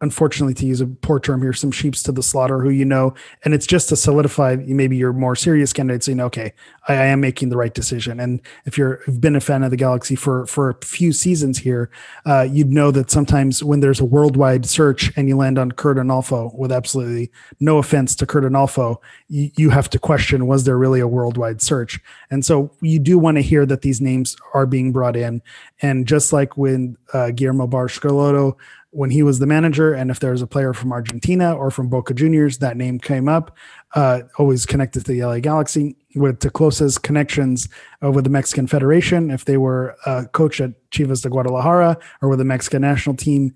unfortunately 0.00 0.54
to 0.54 0.66
use 0.66 0.80
a 0.80 0.86
poor 0.86 1.18
term 1.20 1.42
here 1.42 1.52
some 1.52 1.70
sheeps 1.70 2.02
to 2.02 2.12
the 2.12 2.22
slaughter 2.22 2.60
who 2.60 2.70
you 2.70 2.84
know 2.84 3.14
and 3.44 3.54
it's 3.54 3.66
just 3.66 3.88
to 3.88 3.96
solidify 3.96 4.56
maybe 4.66 4.96
your 4.96 5.12
more 5.12 5.36
serious 5.36 5.72
candidates 5.72 6.06
saying 6.06 6.20
okay 6.20 6.52
I, 6.88 6.94
I, 6.94 7.06
am 7.06 7.20
making 7.20 7.48
the 7.48 7.56
right 7.56 7.72
decision. 7.72 8.20
And 8.20 8.40
if 8.66 8.76
you're 8.76 9.00
have 9.06 9.20
been 9.20 9.36
a 9.36 9.40
fan 9.40 9.62
of 9.62 9.70
the 9.70 9.76
galaxy 9.76 10.14
for 10.14 10.46
for 10.46 10.70
a 10.70 10.84
few 10.84 11.12
seasons 11.12 11.58
here 11.58 11.90
uh, 12.26 12.46
you'd 12.50 12.72
know 12.72 12.90
that 12.90 13.10
sometimes 13.10 13.62
when 13.62 13.80
there's 13.80 14.00
a 14.00 14.04
worldwide 14.04 14.66
search 14.66 15.12
and 15.16 15.28
you 15.28 15.36
land 15.36 15.58
on 15.58 15.72
Curt 15.72 15.96
Onalfo 15.96 16.54
with 16.56 16.72
absolutely 16.72 17.30
no 17.60 17.78
offense 17.78 18.14
to 18.16 18.26
Curt 18.26 18.44
Onalfo 18.44 18.96
you, 19.28 19.50
you 19.56 19.70
have 19.70 19.88
to 19.90 19.98
question 19.98 20.46
was 20.46 20.64
there 20.64 20.78
really 20.78 21.00
a 21.00 21.08
worldwide 21.08 21.62
search? 21.62 22.00
And 22.30 22.44
so 22.44 22.70
you 22.80 22.98
do 22.98 23.18
want 23.18 23.36
to 23.36 23.42
hear 23.42 23.66
that 23.66 23.82
these 23.82 24.00
names 24.00 24.36
are 24.52 24.66
being 24.66 24.92
brought 24.92 25.16
in. 25.16 25.42
And 25.82 26.06
just 26.06 26.32
like 26.32 26.56
when 26.56 26.96
uh, 27.12 27.30
Guillermo 27.30 27.66
Barros 27.66 27.98
Schelotto 27.98 28.56
when 28.94 29.10
he 29.10 29.24
was 29.24 29.40
the 29.40 29.46
manager, 29.46 29.92
and 29.92 30.08
if 30.08 30.20
there 30.20 30.30
was 30.30 30.40
a 30.40 30.46
player 30.46 30.72
from 30.72 30.92
Argentina 30.92 31.52
or 31.52 31.70
from 31.70 31.88
Boca 31.88 32.14
Juniors, 32.14 32.58
that 32.58 32.76
name 32.76 33.00
came 33.00 33.28
up. 33.28 33.56
Uh, 33.94 34.20
always 34.38 34.64
connected 34.64 35.04
to 35.04 35.12
the 35.12 35.24
LA 35.24 35.40
Galaxy 35.40 35.96
with 36.14 36.40
the 36.40 36.50
closest 36.50 37.02
connections 37.02 37.68
uh, 38.04 38.10
with 38.12 38.22
the 38.22 38.30
Mexican 38.30 38.68
Federation. 38.68 39.32
If 39.32 39.46
they 39.46 39.56
were 39.56 39.96
a 40.06 40.26
coach 40.26 40.60
at 40.60 40.72
Chivas 40.90 41.22
de 41.22 41.28
Guadalajara 41.28 41.98
or 42.22 42.28
with 42.28 42.38
the 42.38 42.44
Mexican 42.44 42.82
national 42.82 43.16
team, 43.16 43.52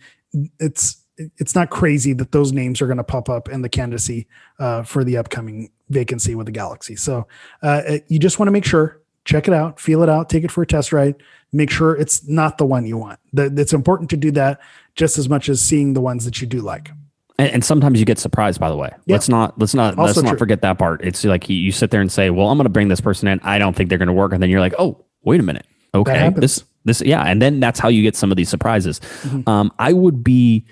it's 0.59 1.05
it's 1.37 1.55
not 1.55 1.71
crazy 1.71 2.13
that 2.13 2.33
those 2.33 2.53
names 2.53 2.81
are 2.83 2.87
going 2.87 2.99
to 2.99 3.05
pop 3.05 3.29
up 3.29 3.49
in 3.49 3.63
the 3.63 3.69
candidacy 3.69 4.27
uh, 4.59 4.83
for 4.83 5.03
the 5.05 5.17
upcoming 5.17 5.71
vacancy 5.89 6.35
with 6.35 6.47
the 6.47 6.53
Galaxy. 6.53 6.97
So 6.97 7.27
uh, 7.63 7.99
you 8.09 8.19
just 8.19 8.39
want 8.39 8.49
to 8.49 8.53
make 8.53 8.65
sure, 8.65 9.01
check 9.25 9.49
it 9.49 9.55
out, 9.55 9.81
feel 9.81 10.03
it 10.03 10.09
out, 10.09 10.29
take 10.29 10.45
it 10.45 10.51
for 10.53 10.63
a 10.63 10.67
test 10.67 10.93
ride, 10.93 11.17
make 11.53 11.71
sure 11.71 11.97
it's 11.97 12.29
not 12.29 12.59
the 12.59 12.67
one 12.67 12.87
you 12.87 12.97
want. 12.97 13.19
It's 13.33 13.73
important 13.73 14.11
to 14.11 14.17
do 14.17 14.31
that 14.33 14.61
just 14.99 15.17
as 15.17 15.29
much 15.29 15.49
as 15.49 15.63
seeing 15.63 15.95
the 15.95 16.01
ones 16.01 16.25
that 16.27 16.43
you 16.43 16.47
do 16.47 16.61
like. 16.61 16.91
And, 17.39 17.51
and 17.53 17.65
sometimes 17.65 18.01
you 18.01 18.05
get 18.05 18.19
surprised. 18.19 18.61
By 18.61 18.69
the 18.69 18.77
way, 18.77 18.91
yeah. 19.07 19.15
let's 19.15 19.29
not 19.29 19.59
let's 19.59 19.73
not 19.73 19.97
also 19.97 20.21
let's 20.21 20.23
not 20.23 20.39
forget 20.39 20.61
that 20.63 20.77
part. 20.79 21.03
It's 21.05 21.25
like 21.25 21.49
you, 21.49 21.57
you 21.57 21.73
sit 21.73 21.91
there 21.91 22.01
and 22.01 22.11
say, 22.13 22.31
"Well, 22.31 22.51
I'm 22.51 22.59
going 22.59 22.65
to 22.65 22.71
bring 22.71 22.89
this 22.89 23.01
person 23.01 23.29
in. 23.29 23.41
I 23.43 23.59
don't 23.59 23.75
think 23.75 23.89
they're 23.89 23.99
going 23.99 24.09
to 24.09 24.13
work," 24.13 24.33
and 24.33 24.43
then 24.43 24.51
you're 24.51 24.61
like, 24.61 24.75
"Oh, 24.79 25.05
wait 25.23 25.41
a 25.41 25.45
minute, 25.45 25.65
okay, 25.95 26.31
this 26.37 26.65
this 26.85 27.01
yeah," 27.01 27.23
and 27.23 27.41
then 27.41 27.61
that's 27.61 27.79
how 27.79 27.89
you 27.89 28.03
get 28.03 28.17
some 28.17 28.33
of 28.33 28.37
these 28.37 28.49
surprises. 28.49 29.01
Mm-hmm. 29.23 29.49
Um, 29.49 29.73
I 29.79 29.93
would 29.93 30.25
be 30.25 30.67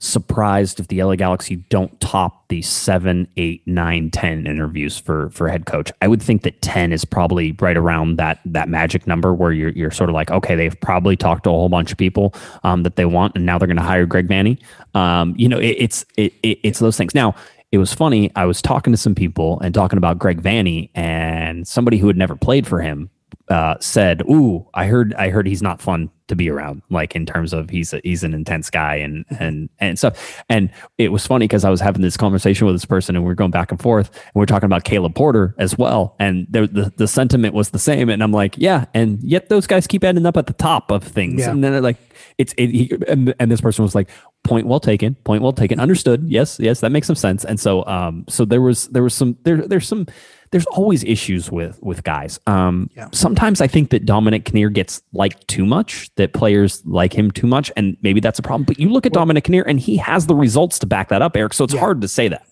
surprised 0.00 0.78
if 0.78 0.88
the 0.88 1.02
LA 1.02 1.16
Galaxy 1.16 1.56
don't 1.56 2.00
top 2.00 2.46
the 2.48 2.62
seven, 2.62 3.26
eight, 3.36 3.66
nine, 3.66 4.10
10 4.10 4.46
interviews 4.46 4.98
for 4.98 5.30
for 5.30 5.48
head 5.48 5.66
coach. 5.66 5.90
I 6.00 6.08
would 6.08 6.22
think 6.22 6.42
that 6.42 6.62
10 6.62 6.92
is 6.92 7.04
probably 7.04 7.52
right 7.60 7.76
around 7.76 8.16
that 8.16 8.40
that 8.44 8.68
magic 8.68 9.06
number 9.06 9.34
where 9.34 9.52
you're 9.52 9.70
you're 9.70 9.90
sort 9.90 10.08
of 10.08 10.14
like, 10.14 10.30
okay, 10.30 10.54
they've 10.54 10.78
probably 10.80 11.16
talked 11.16 11.44
to 11.44 11.50
a 11.50 11.52
whole 11.52 11.68
bunch 11.68 11.90
of 11.90 11.98
people 11.98 12.34
um, 12.62 12.84
that 12.84 12.96
they 12.96 13.04
want, 13.04 13.34
and 13.34 13.44
now 13.44 13.58
they're 13.58 13.66
going 13.66 13.76
to 13.76 13.82
hire 13.82 14.06
Greg 14.06 14.28
Vanney. 14.28 14.58
Um, 14.94 15.34
you 15.36 15.48
know, 15.48 15.58
it, 15.58 15.76
it's 15.78 16.06
it, 16.16 16.32
it, 16.42 16.58
it's 16.62 16.78
those 16.78 16.96
things. 16.96 17.14
Now, 17.14 17.34
it 17.72 17.78
was 17.78 17.92
funny. 17.92 18.30
I 18.36 18.46
was 18.46 18.62
talking 18.62 18.92
to 18.92 18.96
some 18.96 19.14
people 19.14 19.60
and 19.60 19.74
talking 19.74 19.98
about 19.98 20.18
Greg 20.18 20.40
Vanney 20.40 20.90
and 20.94 21.66
somebody 21.66 21.98
who 21.98 22.06
had 22.06 22.16
never 22.16 22.36
played 22.36 22.66
for 22.66 22.80
him 22.80 23.10
uh, 23.50 23.76
said, 23.80 24.22
"Ooh, 24.22 24.66
I 24.74 24.86
heard 24.86 25.14
I 25.14 25.30
heard 25.30 25.46
he's 25.46 25.62
not 25.62 25.80
fun 25.80 26.10
to 26.28 26.36
be 26.36 26.50
around. 26.50 26.82
Like 26.90 27.16
in 27.16 27.24
terms 27.24 27.52
of 27.52 27.70
he's 27.70 27.92
a, 27.92 28.00
he's 28.04 28.22
an 28.22 28.34
intense 28.34 28.70
guy 28.70 28.96
and 28.96 29.24
and 29.38 29.68
and 29.78 29.98
stuff." 29.98 30.42
And 30.48 30.70
it 30.98 31.12
was 31.12 31.26
funny 31.26 31.44
because 31.44 31.64
I 31.64 31.70
was 31.70 31.80
having 31.80 32.02
this 32.02 32.16
conversation 32.16 32.66
with 32.66 32.74
this 32.74 32.84
person 32.84 33.16
and 33.16 33.24
we 33.24 33.30
are 33.30 33.34
going 33.34 33.50
back 33.50 33.70
and 33.70 33.80
forth 33.80 34.14
and 34.14 34.34
we 34.34 34.42
are 34.42 34.46
talking 34.46 34.66
about 34.66 34.84
Caleb 34.84 35.14
Porter 35.14 35.54
as 35.58 35.78
well, 35.78 36.14
and 36.18 36.46
the, 36.50 36.66
the 36.66 36.92
the 36.96 37.08
sentiment 37.08 37.54
was 37.54 37.70
the 37.70 37.78
same. 37.78 38.08
And 38.08 38.22
I'm 38.22 38.32
like, 38.32 38.56
yeah, 38.58 38.86
and 38.94 39.22
yet 39.22 39.48
those 39.48 39.66
guys 39.66 39.86
keep 39.86 40.04
ending 40.04 40.26
up 40.26 40.36
at 40.36 40.46
the 40.46 40.52
top 40.52 40.90
of 40.90 41.02
things. 41.02 41.40
Yeah. 41.40 41.50
And 41.50 41.64
then 41.64 41.82
like 41.82 41.96
it's 42.36 42.54
it, 42.56 42.68
he, 42.68 42.92
and, 43.08 43.34
and 43.40 43.50
this 43.50 43.60
person 43.60 43.82
was 43.82 43.94
like, 43.94 44.08
point 44.44 44.66
well 44.66 44.80
taken 44.80 45.14
point 45.24 45.42
well 45.42 45.52
taken 45.52 45.78
understood 45.78 46.24
yes 46.26 46.58
yes 46.58 46.80
that 46.80 46.90
makes 46.90 47.06
some 47.06 47.16
sense 47.16 47.44
and 47.44 47.60
so 47.60 47.84
um 47.86 48.24
so 48.28 48.44
there 48.46 48.62
was 48.62 48.88
there 48.88 49.02
was 49.02 49.12
some 49.12 49.36
there 49.42 49.58
there's 49.58 49.86
some 49.86 50.06
there's 50.50 50.66
always 50.66 51.04
issues 51.04 51.50
with 51.50 51.82
with 51.82 52.04
guys. 52.04 52.40
Um, 52.46 52.90
yeah. 52.96 53.08
Sometimes 53.12 53.60
I 53.60 53.66
think 53.66 53.90
that 53.90 54.06
Dominic 54.06 54.44
Kinnear 54.46 54.70
gets 54.70 55.02
liked 55.12 55.46
too 55.48 55.66
much, 55.66 56.10
that 56.16 56.32
players 56.32 56.84
like 56.86 57.12
him 57.12 57.30
too 57.30 57.46
much, 57.46 57.70
and 57.76 57.96
maybe 58.02 58.20
that's 58.20 58.38
a 58.38 58.42
problem. 58.42 58.64
But 58.64 58.78
you 58.78 58.88
look 58.88 59.06
at 59.06 59.12
well, 59.12 59.22
Dominic 59.22 59.44
Kinnear, 59.44 59.64
and 59.66 59.78
he 59.78 59.96
has 59.98 60.26
the 60.26 60.34
results 60.34 60.78
to 60.80 60.86
back 60.86 61.08
that 61.10 61.22
up, 61.22 61.36
Eric. 61.36 61.52
So 61.52 61.64
it's 61.64 61.74
yeah. 61.74 61.80
hard 61.80 62.00
to 62.00 62.08
say 62.08 62.28
that. 62.28 62.46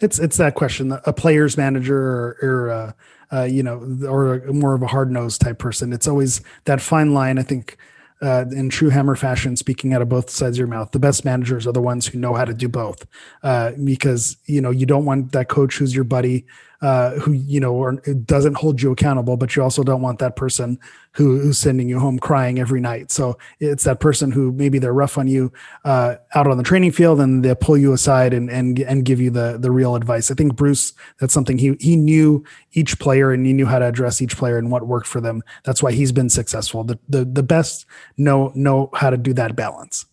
It's 0.00 0.18
it's 0.18 0.36
that 0.38 0.54
question: 0.54 0.92
a 0.92 1.12
player's 1.12 1.56
manager 1.56 1.98
or, 1.98 2.38
or 2.42 2.70
uh, 2.70 2.92
uh, 3.32 3.42
you 3.44 3.62
know, 3.62 3.78
or 4.08 4.40
more 4.52 4.74
of 4.74 4.82
a 4.82 4.86
hard 4.86 5.10
nosed 5.10 5.40
type 5.40 5.58
person. 5.58 5.92
It's 5.92 6.08
always 6.08 6.40
that 6.64 6.80
fine 6.80 7.14
line. 7.14 7.38
I 7.38 7.42
think. 7.42 7.76
Uh, 8.22 8.44
in 8.52 8.68
true 8.68 8.90
hammer 8.90 9.16
fashion, 9.16 9.56
speaking 9.56 9.94
out 9.94 10.02
of 10.02 10.10
both 10.10 10.28
sides 10.28 10.56
of 10.56 10.58
your 10.58 10.66
mouth, 10.66 10.90
the 10.90 10.98
best 10.98 11.24
managers 11.24 11.66
are 11.66 11.72
the 11.72 11.80
ones 11.80 12.06
who 12.06 12.18
know 12.18 12.34
how 12.34 12.44
to 12.44 12.52
do 12.52 12.68
both. 12.68 13.06
Uh, 13.42 13.70
because 13.82 14.36
you 14.44 14.60
know 14.60 14.70
you 14.70 14.84
don't 14.84 15.06
want 15.06 15.32
that 15.32 15.48
coach 15.48 15.78
who's 15.78 15.94
your 15.94 16.04
buddy 16.04 16.44
uh, 16.82 17.12
who 17.12 17.32
you 17.32 17.60
know 17.60 17.74
or 17.74 17.92
doesn't 18.24 18.54
hold 18.54 18.80
you 18.80 18.90
accountable, 18.92 19.36
but 19.36 19.54
you 19.54 19.62
also 19.62 19.82
don't 19.82 20.00
want 20.00 20.18
that 20.18 20.36
person 20.36 20.78
who, 21.12 21.38
who's 21.38 21.58
sending 21.58 21.88
you 21.88 21.98
home 21.98 22.18
crying 22.18 22.58
every 22.58 22.80
night. 22.80 23.10
So 23.10 23.36
it's 23.58 23.84
that 23.84 24.00
person 24.00 24.30
who 24.30 24.52
maybe 24.52 24.78
they're 24.78 24.94
rough 24.94 25.18
on 25.18 25.28
you 25.28 25.52
uh, 25.84 26.16
out 26.34 26.46
on 26.46 26.56
the 26.56 26.62
training 26.62 26.92
field, 26.92 27.20
and 27.20 27.44
they 27.44 27.54
pull 27.54 27.76
you 27.76 27.92
aside 27.92 28.32
and 28.32 28.50
and 28.50 28.78
and 28.80 29.04
give 29.04 29.20
you 29.20 29.30
the 29.30 29.58
the 29.58 29.70
real 29.70 29.94
advice. 29.94 30.30
I 30.30 30.34
think 30.34 30.56
Bruce, 30.56 30.92
that's 31.18 31.34
something 31.34 31.58
he 31.58 31.76
he 31.80 31.96
knew 31.96 32.44
each 32.72 32.98
player 32.98 33.32
and 33.32 33.44
he 33.44 33.52
knew 33.52 33.66
how 33.66 33.78
to 33.78 33.86
address 33.86 34.22
each 34.22 34.36
player 34.36 34.56
and 34.56 34.70
what 34.70 34.86
worked 34.86 35.06
for 35.06 35.20
them. 35.20 35.42
That's 35.64 35.82
why 35.82 35.92
he's 35.92 36.12
been 36.12 36.30
successful. 36.30 36.84
The 36.84 36.98
the 37.08 37.24
the 37.24 37.42
best 37.42 37.84
know 38.16 38.52
know 38.54 38.90
how 38.94 39.10
to 39.10 39.16
do 39.16 39.32
that 39.34 39.54
balance. 39.56 40.06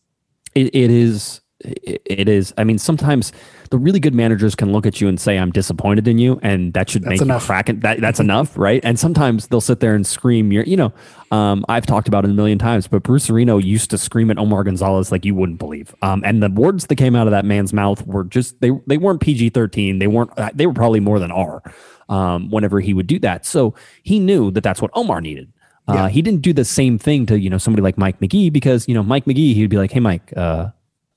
it, 0.54 0.76
it 0.76 0.92
is 0.92 1.42
it 1.62 2.30
is. 2.30 2.54
I 2.58 2.64
mean, 2.64 2.78
sometimes 2.78 3.32
the 3.70 3.78
really 3.78 4.00
good 4.00 4.14
managers 4.14 4.56
can 4.56 4.72
look 4.72 4.86
at 4.86 5.00
you 5.02 5.08
and 5.08 5.20
say, 5.20 5.38
"I'm 5.38 5.52
disappointed 5.52 6.08
in 6.08 6.18
you," 6.18 6.40
and 6.44 6.74
that 6.74 6.90
should 6.90 7.04
that's 7.04 7.10
make 7.12 7.22
enough. 7.22 7.44
you 7.44 7.48
crack. 7.48 7.70
It. 7.70 7.82
That 7.82 8.02
that's 8.02 8.20
enough, 8.20 8.58
right? 8.58 8.82
And 8.84 9.00
sometimes 9.00 9.48
they'll 9.48 9.62
sit 9.62 9.80
there 9.80 9.96
and 9.96 10.06
scream. 10.06 10.52
You're, 10.52 10.64
you 10.64 10.78
know, 10.78 10.94
um, 11.32 11.66
I've 11.70 11.86
talked 11.86 12.08
about 12.08 12.26
it 12.26 12.32
a 12.32 12.34
million 12.34 12.60
times, 12.60 12.88
but 12.88 13.04
Bruce 13.04 13.30
Arena 13.30 13.58
used 13.60 13.90
to 13.92 13.98
scream 13.98 14.32
at 14.32 14.38
Omar 14.38 14.64
Gonzalez 14.64 15.12
like 15.12 15.26
you 15.26 15.36
wouldn't 15.36 15.60
believe. 15.60 15.96
Um, 16.02 16.24
and 16.26 16.42
the 16.42 16.50
words 16.50 16.88
that 16.88 16.96
came 16.96 17.16
out 17.16 17.28
of 17.28 17.32
that 17.32 17.46
man's 17.46 17.74
mouth 17.74 18.06
were 18.06 18.24
just 18.24 18.60
they 18.62 18.72
they 18.88 18.98
weren't 18.98 19.22
PG 19.22 19.50
thirteen. 19.50 20.00
They 20.00 20.08
weren't. 20.08 20.32
Uh, 20.38 20.50
they 20.54 20.66
were 20.66 20.74
probably 20.74 21.00
more 21.00 21.20
than 21.20 21.32
R. 21.32 21.62
Um, 22.10 22.50
whenever 22.50 22.80
he 22.80 22.94
would 22.94 23.08
do 23.08 23.20
that, 23.20 23.46
so 23.46 23.76
he 24.02 24.18
knew 24.18 24.50
that 24.52 24.64
that's 24.64 24.82
what 24.82 24.92
Omar 24.94 25.20
needed. 25.20 25.52
Uh, 25.90 25.94
yeah. 25.94 26.10
he 26.10 26.22
didn't 26.22 26.42
do 26.42 26.52
the 26.52 26.66
same 26.66 26.98
thing 26.98 27.26
to 27.26 27.40
you 27.40 27.50
know 27.50 27.58
somebody 27.58 27.82
like 27.82 27.98
Mike 27.98 28.20
Magee 28.20 28.50
because 28.50 28.88
you 28.88 28.94
know 28.94 29.04
Mike 29.04 29.26
Magee 29.26 29.54
he'd 29.54 29.70
be 29.70 29.78
like, 29.78 29.92
"Hey 29.92 30.00
Mike, 30.00 30.34
uh, 30.36 30.70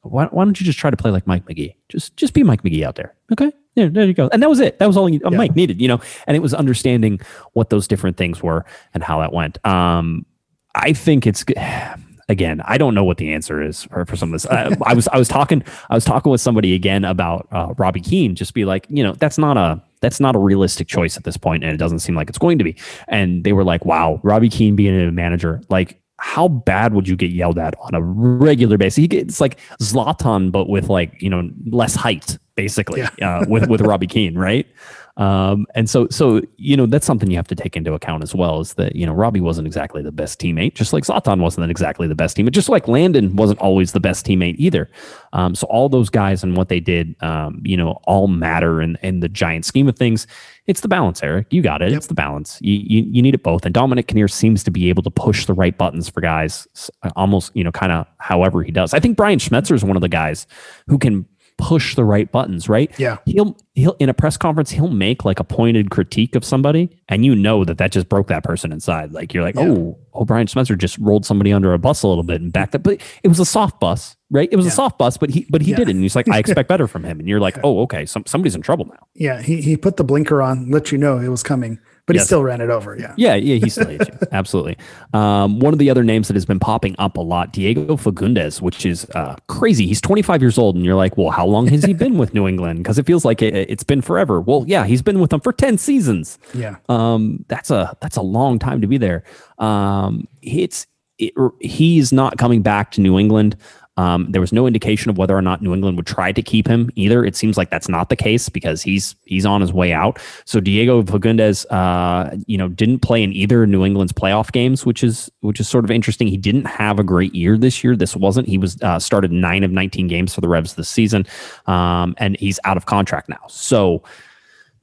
why, 0.02 0.26
why 0.26 0.44
don't 0.44 0.58
you 0.58 0.64
just 0.64 0.78
try 0.78 0.90
to 0.90 0.96
play 0.96 1.10
like 1.10 1.26
Mike 1.26 1.46
Magee? 1.46 1.76
Just 1.88 2.16
just 2.16 2.32
be 2.32 2.42
Mike 2.42 2.64
Magee 2.64 2.84
out 2.84 2.94
there. 2.94 3.14
Okay. 3.32 3.52
Yeah, 3.74 3.88
there 3.88 4.04
you 4.04 4.14
go. 4.14 4.28
And 4.32 4.42
that 4.42 4.48
was 4.48 4.60
it. 4.60 4.78
That 4.78 4.86
was 4.86 4.96
all 4.96 5.08
you, 5.08 5.20
yeah. 5.22 5.36
Mike 5.36 5.54
needed, 5.54 5.80
you 5.80 5.88
know. 5.88 6.00
And 6.26 6.36
it 6.36 6.40
was 6.40 6.52
understanding 6.52 7.20
what 7.52 7.70
those 7.70 7.86
different 7.86 8.16
things 8.16 8.42
were 8.42 8.64
and 8.94 9.02
how 9.02 9.20
that 9.20 9.32
went. 9.32 9.64
Um, 9.64 10.26
I 10.74 10.92
think 10.92 11.26
it's 11.26 11.44
again. 12.28 12.62
I 12.64 12.78
don't 12.78 12.94
know 12.94 13.04
what 13.04 13.18
the 13.18 13.32
answer 13.32 13.62
is 13.62 13.84
for, 13.84 14.04
for 14.06 14.16
some 14.16 14.30
of 14.30 14.40
this. 14.40 14.46
I, 14.50 14.74
I 14.84 14.94
was 14.94 15.06
I 15.08 15.18
was 15.18 15.28
talking 15.28 15.62
I 15.90 15.94
was 15.94 16.04
talking 16.04 16.32
with 16.32 16.40
somebody 16.40 16.74
again 16.74 17.04
about 17.04 17.46
uh, 17.52 17.74
Robbie 17.76 18.00
Keane. 18.00 18.34
Just 18.34 18.54
be 18.54 18.64
like, 18.64 18.86
you 18.88 19.02
know, 19.02 19.12
that's 19.12 19.38
not 19.38 19.56
a 19.56 19.82
that's 20.00 20.18
not 20.18 20.34
a 20.34 20.38
realistic 20.38 20.88
choice 20.88 21.16
at 21.16 21.24
this 21.24 21.36
point, 21.36 21.62
and 21.62 21.72
it 21.72 21.76
doesn't 21.76 21.98
seem 21.98 22.14
like 22.14 22.28
it's 22.28 22.38
going 22.38 22.58
to 22.58 22.64
be. 22.64 22.74
And 23.08 23.44
they 23.44 23.52
were 23.52 23.64
like, 23.64 23.84
"Wow, 23.84 24.20
Robbie 24.22 24.48
Keane 24.48 24.76
being 24.76 24.98
a 24.98 25.12
manager, 25.12 25.60
like 25.68 26.00
how 26.20 26.48
bad 26.48 26.92
would 26.92 27.08
you 27.08 27.16
get 27.16 27.30
yelled 27.30 27.58
at 27.58 27.74
on 27.80 27.94
a 27.94 28.02
regular 28.02 28.76
basis? 28.76 28.96
He 28.96 29.08
gets 29.08 29.40
like 29.40 29.58
Zlatan, 29.80 30.52
but 30.52 30.68
with 30.68 30.88
like 30.88 31.20
you 31.20 31.30
know 31.30 31.50
less 31.66 31.94
height, 31.94 32.38
basically, 32.54 33.00
yeah. 33.18 33.38
uh, 33.38 33.44
with 33.48 33.68
with 33.68 33.80
Robbie 33.80 34.06
Keane, 34.06 34.36
right? 34.36 34.66
Um, 35.16 35.66
and 35.74 35.88
so, 35.90 36.08
so 36.08 36.40
you 36.56 36.76
know, 36.76 36.86
that's 36.86 37.06
something 37.06 37.30
you 37.30 37.36
have 37.36 37.48
to 37.48 37.54
take 37.54 37.76
into 37.76 37.92
account 37.94 38.22
as 38.22 38.34
well. 38.34 38.60
Is 38.60 38.74
that 38.74 38.96
you 38.96 39.04
know 39.04 39.12
Robbie 39.12 39.40
wasn't 39.40 39.66
exactly 39.66 40.02
the 40.02 40.12
best 40.12 40.40
teammate, 40.40 40.74
just 40.74 40.92
like 40.92 41.04
Zlatan 41.04 41.40
wasn't 41.40 41.70
exactly 41.70 42.06
the 42.06 42.14
best 42.14 42.36
teammate, 42.36 42.52
just 42.52 42.68
like 42.68 42.88
Landon 42.88 43.36
wasn't 43.36 43.58
always 43.60 43.92
the 43.92 44.00
best 44.00 44.24
teammate 44.26 44.56
either. 44.58 44.88
Um, 45.32 45.54
so 45.54 45.66
all 45.66 45.88
those 45.88 46.10
guys 46.10 46.42
and 46.42 46.56
what 46.56 46.68
they 46.68 46.80
did, 46.80 47.14
um, 47.22 47.60
you 47.64 47.76
know, 47.76 48.00
all 48.04 48.28
matter 48.28 48.80
in 48.80 48.96
in 49.02 49.20
the 49.20 49.28
giant 49.28 49.64
scheme 49.64 49.88
of 49.88 49.96
things. 49.96 50.26
It's 50.66 50.80
the 50.80 50.88
balance, 50.88 51.22
Eric. 51.22 51.48
You 51.50 51.62
got 51.62 51.82
it. 51.82 51.90
Yep. 51.90 51.96
It's 51.96 52.06
the 52.06 52.14
balance. 52.14 52.58
You, 52.60 52.74
you 52.74 53.02
you 53.10 53.22
need 53.22 53.34
it 53.34 53.42
both. 53.42 53.64
And 53.64 53.74
Dominic 53.74 54.06
Kinnear 54.06 54.28
seems 54.28 54.62
to 54.64 54.70
be 54.70 54.88
able 54.88 55.02
to 55.02 55.10
push 55.10 55.46
the 55.46 55.54
right 55.54 55.76
buttons 55.76 56.08
for 56.08 56.20
guys, 56.20 56.68
almost 57.16 57.54
you 57.56 57.64
know, 57.64 57.72
kind 57.72 57.92
of 57.92 58.06
however 58.18 58.62
he 58.62 58.70
does. 58.70 58.94
I 58.94 59.00
think 59.00 59.16
Brian 59.16 59.38
Schmetzer 59.38 59.74
is 59.74 59.84
one 59.84 59.96
of 59.96 60.02
the 60.02 60.08
guys 60.08 60.46
who 60.86 60.98
can 60.98 61.26
push 61.60 61.94
the 61.94 62.04
right 62.04 62.30
buttons, 62.32 62.68
right? 62.68 62.90
Yeah. 62.98 63.18
He'll 63.26 63.56
he'll 63.74 63.96
in 64.00 64.08
a 64.08 64.14
press 64.14 64.36
conference 64.36 64.70
he'll 64.70 64.88
make 64.88 65.24
like 65.24 65.38
a 65.38 65.44
pointed 65.44 65.90
critique 65.90 66.34
of 66.34 66.44
somebody, 66.44 66.90
and 67.08 67.24
you 67.24 67.34
know 67.36 67.64
that 67.64 67.78
that 67.78 67.92
just 67.92 68.08
broke 68.08 68.28
that 68.28 68.42
person 68.42 68.72
inside. 68.72 69.12
Like 69.12 69.32
you're 69.34 69.42
like, 69.42 69.54
Yeah. 69.56 69.68
oh, 69.68 69.98
oh, 70.14 70.24
Brian 70.24 70.46
Schmetzer 70.46 70.76
just 70.76 70.98
rolled 70.98 71.24
somebody 71.26 71.52
under 71.52 71.72
a 71.72 71.78
bus 71.78 72.02
a 72.02 72.08
little 72.08 72.24
bit 72.24 72.40
and 72.40 72.52
backed 72.52 72.74
up, 72.74 72.82
but 72.82 73.00
it 73.22 73.28
was 73.28 73.38
a 73.38 73.44
soft 73.44 73.78
bus, 73.80 74.16
right? 74.30 74.48
It 74.50 74.56
was 74.56 74.64
Yeah. 74.66 74.72
a 74.72 74.74
soft 74.74 74.98
bus, 74.98 75.16
but 75.18 75.30
he 75.30 75.46
but 75.50 75.60
he 75.62 75.70
Yeah. 75.72 75.76
did 75.76 75.88
it, 75.88 75.92
and 75.96 76.02
he's 76.02 76.16
like, 76.16 76.28
I 76.28 76.38
expect 76.38 76.68
better 76.68 76.86
from 76.86 77.04
him, 77.04 77.18
and 77.20 77.28
you're 77.28 77.40
like, 77.40 77.58
oh, 77.64 77.80
okay, 77.82 78.06
some 78.06 78.24
somebody's 78.26 78.54
in 78.54 78.62
trouble 78.62 78.86
now. 78.86 79.06
Yeah, 79.14 79.42
he 79.42 79.60
he 79.60 79.76
put 79.76 79.96
the 79.98 80.04
blinker 80.04 80.40
on, 80.42 80.70
let 80.70 80.90
you 80.92 80.98
know 80.98 81.18
it 81.18 81.28
was 81.28 81.42
coming, 81.42 81.78
but 82.10 82.20
he 82.20 82.24
still 82.24 82.42
ran 82.42 82.60
it 82.60 82.70
over. 82.70 82.96
Yeah. 82.96 83.14
Yeah, 83.16 83.34
yeah, 83.34 83.56
he 83.56 83.70
still 83.70 83.86
hates 83.86 84.08
you. 84.08 84.18
Absolutely. 84.32 84.76
Um, 85.14 85.60
one 85.60 85.72
of 85.72 85.78
the 85.78 85.90
other 85.90 86.02
names 86.02 86.28
that 86.28 86.34
has 86.34 86.44
been 86.44 86.58
popping 86.58 86.94
up 86.98 87.16
a 87.16 87.20
lot, 87.20 87.52
Diego 87.52 87.96
Fagundez, 87.96 88.60
which 88.60 88.84
is 88.84 89.08
uh, 89.14 89.36
crazy. 89.48 89.86
He's 89.86 90.00
25 90.00 90.42
years 90.42 90.58
old, 90.58 90.76
and 90.76 90.84
you're 90.84 90.96
like, 90.96 91.16
well, 91.16 91.30
how 91.30 91.46
long 91.46 91.66
has 91.68 91.84
he 91.84 91.94
been 91.94 92.18
with 92.18 92.34
New 92.34 92.48
England? 92.48 92.78
Because 92.78 92.98
it 92.98 93.06
feels 93.06 93.24
like 93.24 93.42
it, 93.42 93.54
it's 93.54 93.84
been 93.84 94.02
forever. 94.02 94.40
Well, 94.40 94.64
yeah, 94.66 94.84
he's 94.84 95.02
been 95.02 95.20
with 95.20 95.30
them 95.30 95.40
for 95.40 95.52
10 95.52 95.78
seasons. 95.78 96.38
Yeah. 96.54 96.76
Um, 96.88 97.44
that's 97.48 97.70
a 97.70 97.96
that's 98.00 98.16
a 98.16 98.22
long 98.22 98.58
time 98.58 98.80
to 98.80 98.86
be 98.86 98.98
there. 98.98 99.24
Um, 99.58 100.26
it's 100.42 100.86
it, 101.18 101.34
he's 101.60 102.12
not 102.12 102.38
coming 102.38 102.62
back 102.62 102.90
to 102.92 103.00
New 103.00 103.18
England. 103.18 103.56
Um, 103.96 104.30
there 104.30 104.40
was 104.40 104.52
no 104.52 104.66
indication 104.66 105.10
of 105.10 105.18
whether 105.18 105.36
or 105.36 105.42
not 105.42 105.60
New 105.60 105.74
England 105.74 105.96
would 105.96 106.06
try 106.06 106.32
to 106.32 106.42
keep 106.42 106.66
him 106.66 106.90
either. 106.94 107.24
It 107.24 107.36
seems 107.36 107.58
like 107.58 107.70
that's 107.70 107.88
not 107.88 108.08
the 108.08 108.16
case 108.16 108.48
because 108.48 108.82
he's 108.82 109.14
he's 109.24 109.44
on 109.44 109.60
his 109.60 109.72
way 109.72 109.92
out. 109.92 110.18
So 110.44 110.60
Diego 110.60 111.02
Fagundez, 111.02 111.66
uh, 111.70 112.36
you 112.46 112.56
know, 112.56 112.68
didn't 112.68 113.00
play 113.00 113.22
in 113.22 113.32
either 113.32 113.66
New 113.66 113.84
England's 113.84 114.12
playoff 114.12 114.52
games, 114.52 114.86
which 114.86 115.04
is 115.04 115.30
which 115.40 115.60
is 115.60 115.68
sort 115.68 115.84
of 115.84 115.90
interesting. 115.90 116.28
He 116.28 116.36
didn't 116.36 116.64
have 116.64 116.98
a 116.98 117.04
great 117.04 117.34
year 117.34 117.58
this 117.58 117.84
year. 117.84 117.96
This 117.96 118.16
wasn't. 118.16 118.48
He 118.48 118.58
was 118.58 118.80
uh, 118.80 118.98
started 118.98 119.32
nine 119.32 119.64
of 119.64 119.70
nineteen 119.70 120.06
games 120.06 120.34
for 120.34 120.40
the 120.40 120.48
Revs 120.48 120.74
this 120.74 120.88
season, 120.88 121.26
um, 121.66 122.14
and 122.16 122.38
he's 122.38 122.58
out 122.64 122.76
of 122.76 122.86
contract 122.86 123.28
now. 123.28 123.40
So 123.48 124.02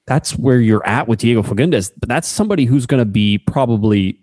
that's 0.05 0.37
where 0.37 0.59
you're 0.59 0.85
at 0.85 1.07
with 1.07 1.19
Diego 1.19 1.43
Fagundez. 1.43 1.91
But 1.97 2.09
that's 2.09 2.27
somebody 2.27 2.65
who's 2.65 2.85
going 2.85 3.01
to 3.01 3.05
be 3.05 3.37
probably 3.37 4.19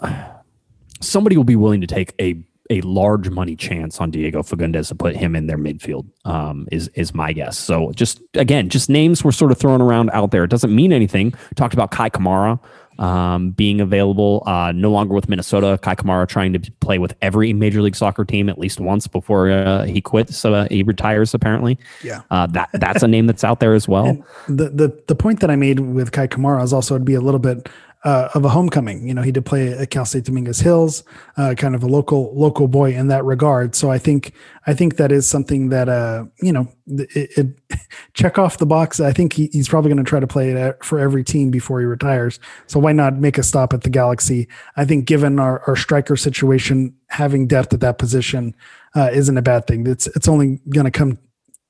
somebody 1.00 1.36
will 1.36 1.44
be 1.44 1.56
willing 1.56 1.80
to 1.80 1.86
take 1.86 2.14
a 2.20 2.42
a 2.70 2.80
large 2.82 3.30
money 3.30 3.56
chance 3.56 4.00
on 4.00 4.10
Diego 4.10 4.42
Fagundez 4.42 4.88
to 4.88 4.94
put 4.94 5.16
him 5.16 5.36
in 5.36 5.46
their 5.46 5.58
midfield. 5.58 6.06
Um, 6.24 6.66
is 6.72 6.88
is 6.94 7.14
my 7.14 7.32
guess. 7.32 7.58
So 7.58 7.92
just 7.92 8.20
again, 8.34 8.68
just 8.68 8.88
names 8.88 9.22
were 9.24 9.32
sort 9.32 9.52
of 9.52 9.58
thrown 9.58 9.80
around 9.80 10.10
out 10.12 10.30
there. 10.30 10.44
It 10.44 10.50
doesn't 10.50 10.74
mean 10.74 10.92
anything. 10.92 11.34
Talked 11.54 11.74
about 11.74 11.90
Kei 11.90 12.10
Kamara 12.10 12.58
um, 12.98 13.50
being 13.50 13.80
available, 13.80 14.42
uh, 14.46 14.72
no 14.72 14.90
longer 14.90 15.14
with 15.14 15.28
Minnesota. 15.28 15.78
Kei 15.82 15.94
Kamara 15.94 16.26
trying 16.26 16.52
to 16.54 16.72
play 16.80 16.98
with 16.98 17.14
every 17.20 17.52
Major 17.52 17.82
League 17.82 17.94
Soccer 17.96 18.24
team 18.24 18.48
at 18.48 18.58
least 18.58 18.80
once 18.80 19.06
before 19.06 19.50
uh, 19.50 19.84
he 19.84 20.00
quits. 20.00 20.36
So 20.36 20.54
uh, 20.54 20.68
he 20.70 20.82
retires. 20.82 21.34
Apparently, 21.34 21.78
Yeah. 22.02 22.22
uh, 22.30 22.46
that 22.48 22.70
that's 22.72 23.02
a 23.02 23.08
name 23.08 23.26
that's 23.26 23.44
out 23.44 23.60
there 23.60 23.74
as 23.74 23.86
well. 23.88 24.06
And 24.46 24.58
the, 24.58 24.70
the 24.70 25.02
the 25.08 25.14
point 25.14 25.40
that 25.40 25.50
I 25.50 25.56
made 25.56 25.80
with 25.80 26.12
Kei 26.12 26.26
Kamara 26.28 26.62
is 26.62 26.72
also 26.72 26.98
to 26.98 27.04
be 27.04 27.14
a 27.14 27.20
little 27.20 27.40
bit 27.40 27.68
uh, 28.04 28.28
of 28.34 28.44
a 28.44 28.48
homecoming. 28.48 29.06
You 29.06 29.14
know, 29.14 29.22
he 29.22 29.32
did 29.32 29.44
play 29.44 29.72
at 29.72 29.90
Cal 29.90 30.04
State 30.04 30.24
Dominguez 30.24 30.60
Hills, 30.60 31.02
uh, 31.36 31.54
kind 31.56 31.74
of 31.74 31.82
a 31.82 31.86
local 31.86 32.32
local 32.34 32.68
boy 32.68 32.94
in 32.94 33.08
that 33.08 33.24
regard. 33.24 33.74
So 33.74 33.90
I 33.90 33.98
think 33.98 34.32
I 34.66 34.74
think 34.74 34.96
that 34.96 35.10
is 35.10 35.26
something 35.26 35.70
that 35.70 35.88
uh, 35.88 36.26
you 36.40 36.52
know 36.52 36.68
it, 36.86 37.30
it 37.36 37.80
check 38.14 38.38
off 38.38 38.58
the 38.58 38.66
box. 38.66 39.00
I 39.00 39.12
think 39.12 39.32
he, 39.32 39.48
he's 39.52 39.68
probably 39.68 39.88
going 39.88 40.04
to 40.04 40.08
try 40.08 40.20
to 40.20 40.26
play 40.26 40.50
it 40.50 40.84
for 40.84 40.98
every 40.98 41.24
team 41.24 41.50
before 41.50 41.80
he 41.80 41.86
retires. 41.86 42.38
So 42.66 42.78
why 42.78 42.92
not 42.92 43.16
make 43.16 43.38
a 43.38 43.42
stop 43.42 43.72
at 43.72 43.82
the 43.82 43.90
Galaxy? 43.90 44.48
I 44.76 44.84
think 44.84 45.06
given 45.06 45.38
our, 45.38 45.62
our 45.66 45.76
striker 45.76 46.16
situation, 46.16 46.94
having 47.08 47.46
depth 47.46 47.72
at 47.72 47.80
that 47.80 47.98
position 47.98 48.54
uh, 48.94 49.10
isn't 49.12 49.36
a 49.36 49.42
bad 49.42 49.66
thing. 49.66 49.86
It's 49.86 50.06
it's 50.08 50.28
only 50.28 50.60
going 50.68 50.84
to 50.84 50.90
come 50.90 51.18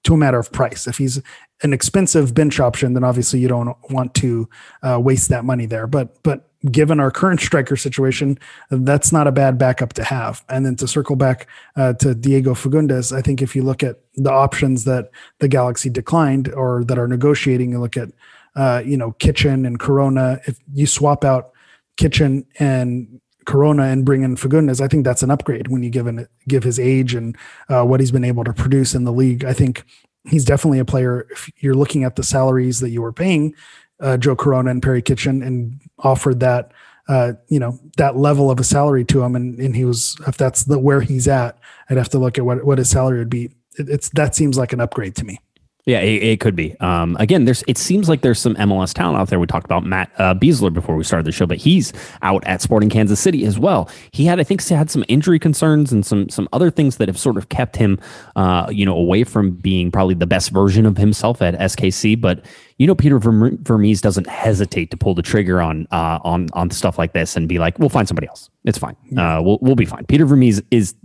to 0.06 0.14
a 0.14 0.16
matter 0.16 0.38
of 0.38 0.50
price. 0.52 0.86
If 0.86 0.98
he's 0.98 1.20
an 1.62 1.72
expensive 1.72 2.34
bench 2.34 2.60
option, 2.60 2.94
then 2.94 3.04
obviously 3.04 3.40
you 3.40 3.48
don't 3.48 3.76
want 3.90 4.14
to 4.14 4.48
uh, 4.82 5.00
waste 5.00 5.28
that 5.28 5.44
money 5.44 5.66
there. 5.66 5.86
But 5.86 6.22
but 6.22 6.48
given 6.70 6.98
our 7.00 7.10
current 7.10 7.40
striker 7.40 7.76
situation, 7.76 8.38
that's 8.70 9.12
not 9.12 9.26
a 9.26 9.32
bad 9.32 9.58
backup 9.58 9.92
to 9.94 10.04
have. 10.04 10.44
And 10.48 10.64
then 10.64 10.76
to 10.76 10.88
circle 10.88 11.16
back 11.16 11.46
uh, 11.76 11.92
to 11.94 12.14
Diego 12.14 12.54
Fagundez, 12.54 13.14
I 13.16 13.20
think 13.20 13.42
if 13.42 13.54
you 13.54 13.62
look 13.62 13.82
at 13.82 14.00
the 14.14 14.32
options 14.32 14.84
that 14.84 15.10
the 15.38 15.48
Galaxy 15.48 15.90
declined 15.90 16.52
or 16.52 16.84
that 16.84 16.98
are 16.98 17.08
negotiating, 17.08 17.72
you 17.72 17.80
look 17.80 17.96
at 17.96 18.10
uh, 18.54 18.82
you 18.84 18.96
know 18.96 19.12
Kitchen 19.12 19.66
and 19.66 19.78
Corona. 19.78 20.40
If 20.46 20.58
you 20.72 20.86
swap 20.86 21.24
out 21.24 21.50
Kitchen 21.96 22.46
and 22.58 23.20
Corona 23.46 23.84
and 23.84 24.04
bring 24.04 24.22
in 24.22 24.36
Fagundez, 24.36 24.80
I 24.80 24.88
think 24.88 25.04
that's 25.04 25.22
an 25.22 25.30
upgrade 25.30 25.68
when 25.68 25.82
you 25.82 25.90
give 25.90 26.06
an, 26.06 26.28
give 26.46 26.64
his 26.64 26.78
age 26.78 27.14
and 27.14 27.36
uh, 27.68 27.84
what 27.84 28.00
he's 28.00 28.10
been 28.10 28.24
able 28.24 28.44
to 28.44 28.52
produce 28.52 28.94
in 28.94 29.04
the 29.04 29.12
league. 29.12 29.44
I 29.44 29.52
think 29.52 29.84
he's 30.24 30.44
definitely 30.44 30.80
a 30.80 30.84
player. 30.84 31.26
If 31.30 31.50
you're 31.58 31.74
looking 31.74 32.04
at 32.04 32.16
the 32.16 32.22
salaries 32.22 32.80
that 32.80 32.90
you 32.90 33.00
were 33.00 33.12
paying 33.12 33.54
uh, 34.00 34.16
Joe 34.16 34.36
Corona 34.36 34.70
and 34.70 34.82
Perry 34.82 35.02
Kitchen 35.02 35.42
and 35.42 35.80
offered 35.98 36.40
that, 36.40 36.72
uh, 37.08 37.34
you 37.48 37.60
know, 37.60 37.78
that 37.96 38.16
level 38.16 38.50
of 38.50 38.60
a 38.60 38.64
salary 38.64 39.04
to 39.06 39.22
him, 39.22 39.36
and, 39.36 39.58
and 39.58 39.76
he 39.76 39.84
was, 39.84 40.16
if 40.26 40.36
that's 40.36 40.64
the 40.64 40.78
where 40.78 41.00
he's 41.00 41.28
at, 41.28 41.58
I'd 41.88 41.96
have 41.96 42.08
to 42.10 42.18
look 42.18 42.36
at 42.36 42.44
what 42.44 42.64
what 42.64 42.78
his 42.78 42.90
salary 42.90 43.18
would 43.18 43.30
be. 43.30 43.44
It, 43.78 43.88
it's 43.88 44.08
that 44.10 44.34
seems 44.34 44.58
like 44.58 44.72
an 44.72 44.80
upgrade 44.80 45.14
to 45.16 45.24
me. 45.24 45.38
Yeah, 45.86 46.00
it, 46.00 46.20
it 46.20 46.40
could 46.40 46.56
be. 46.56 46.74
Um, 46.80 47.16
again, 47.20 47.44
there's. 47.44 47.62
It 47.68 47.78
seems 47.78 48.08
like 48.08 48.20
there's 48.20 48.40
some 48.40 48.56
MLS 48.56 48.92
talent 48.92 49.18
out 49.18 49.28
there. 49.28 49.38
We 49.38 49.46
talked 49.46 49.66
about 49.66 49.84
Matt 49.84 50.10
uh, 50.18 50.34
Besler 50.34 50.74
before 50.74 50.96
we 50.96 51.04
started 51.04 51.24
the 51.24 51.30
show, 51.30 51.46
but 51.46 51.58
he's 51.58 51.92
out 52.22 52.44
at 52.44 52.60
Sporting 52.60 52.90
Kansas 52.90 53.20
City 53.20 53.46
as 53.46 53.56
well. 53.56 53.88
He 54.10 54.24
had, 54.24 54.40
I 54.40 54.42
think, 54.42 54.66
had 54.66 54.90
some 54.90 55.04
injury 55.06 55.38
concerns 55.38 55.92
and 55.92 56.04
some 56.04 56.28
some 56.28 56.48
other 56.52 56.72
things 56.72 56.96
that 56.96 57.06
have 57.06 57.16
sort 57.16 57.36
of 57.36 57.50
kept 57.50 57.76
him, 57.76 58.00
uh, 58.34 58.66
you 58.68 58.84
know, 58.84 58.96
away 58.96 59.22
from 59.22 59.52
being 59.52 59.92
probably 59.92 60.16
the 60.16 60.26
best 60.26 60.50
version 60.50 60.86
of 60.86 60.96
himself 60.96 61.40
at 61.40 61.54
SKC. 61.54 62.20
But 62.20 62.44
you 62.78 62.88
know, 62.88 62.96
Peter 62.96 63.20
Verme- 63.20 63.60
Vermes 63.60 64.00
doesn't 64.00 64.26
hesitate 64.26 64.90
to 64.90 64.96
pull 64.96 65.14
the 65.14 65.22
trigger 65.22 65.62
on 65.62 65.86
uh, 65.92 66.18
on 66.24 66.48
on 66.52 66.68
stuff 66.72 66.98
like 66.98 67.12
this 67.12 67.36
and 67.36 67.48
be 67.48 67.60
like, 67.60 67.78
"We'll 67.78 67.90
find 67.90 68.08
somebody 68.08 68.26
else. 68.26 68.50
It's 68.64 68.78
fine. 68.78 68.96
Uh, 69.16 69.40
we'll 69.40 69.60
we'll 69.62 69.76
be 69.76 69.86
fine." 69.86 70.04
Peter 70.06 70.26
Vermes 70.26 70.60
is 70.72 70.96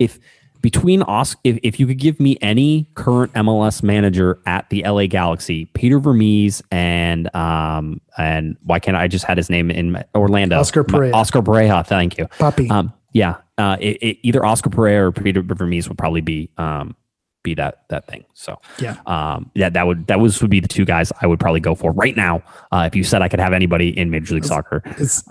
if 0.00 0.18
between 0.62 1.02
Os, 1.02 1.36
if, 1.44 1.58
if 1.62 1.78
you 1.80 1.86
could 1.86 1.98
give 1.98 2.18
me 2.20 2.36
any 2.40 2.88
current 2.94 3.32
MLS 3.34 3.82
manager 3.82 4.38
at 4.46 4.68
the 4.70 4.82
LA 4.84 5.06
Galaxy, 5.06 5.66
Peter 5.66 5.98
Vermes 5.98 6.62
and 6.70 7.34
um 7.34 8.00
and 8.18 8.56
why 8.62 8.78
can't 8.78 8.96
I, 8.96 9.04
I 9.04 9.08
just 9.08 9.24
had 9.24 9.36
his 9.36 9.50
name 9.50 9.70
in 9.70 10.02
Orlando? 10.14 10.58
Oscar 10.58 10.84
Pareja. 10.84 11.14
Oscar 11.14 11.42
Pareja. 11.42 11.86
Thank 11.86 12.18
you. 12.18 12.26
Papi. 12.26 12.70
Um, 12.70 12.92
yeah. 13.12 13.36
Uh, 13.58 13.76
it, 13.80 13.96
it, 14.02 14.18
either 14.22 14.44
Oscar 14.44 14.68
Pareja 14.70 15.00
or 15.08 15.12
Peter 15.12 15.42
Vermes 15.42 15.88
would 15.88 15.98
probably 15.98 16.20
be 16.20 16.50
um 16.58 16.94
be 17.42 17.54
that 17.54 17.84
that 17.90 18.06
thing. 18.08 18.24
So 18.34 18.60
Yeah. 18.80 18.96
um 19.06 19.50
yeah 19.54 19.70
that 19.70 19.86
would 19.86 20.08
that 20.08 20.18
was 20.18 20.42
would 20.42 20.50
be 20.50 20.60
the 20.60 20.68
two 20.68 20.84
guys 20.84 21.12
I 21.22 21.26
would 21.26 21.38
probably 21.38 21.60
go 21.60 21.74
for 21.74 21.92
right 21.92 22.16
now. 22.16 22.42
Uh, 22.72 22.84
if 22.90 22.96
you 22.96 23.04
said 23.04 23.22
I 23.22 23.28
could 23.28 23.40
have 23.40 23.52
anybody 23.52 23.96
in 23.96 24.10
Major 24.10 24.34
League 24.34 24.44
Soccer, 24.44 24.82
Is 24.98 25.22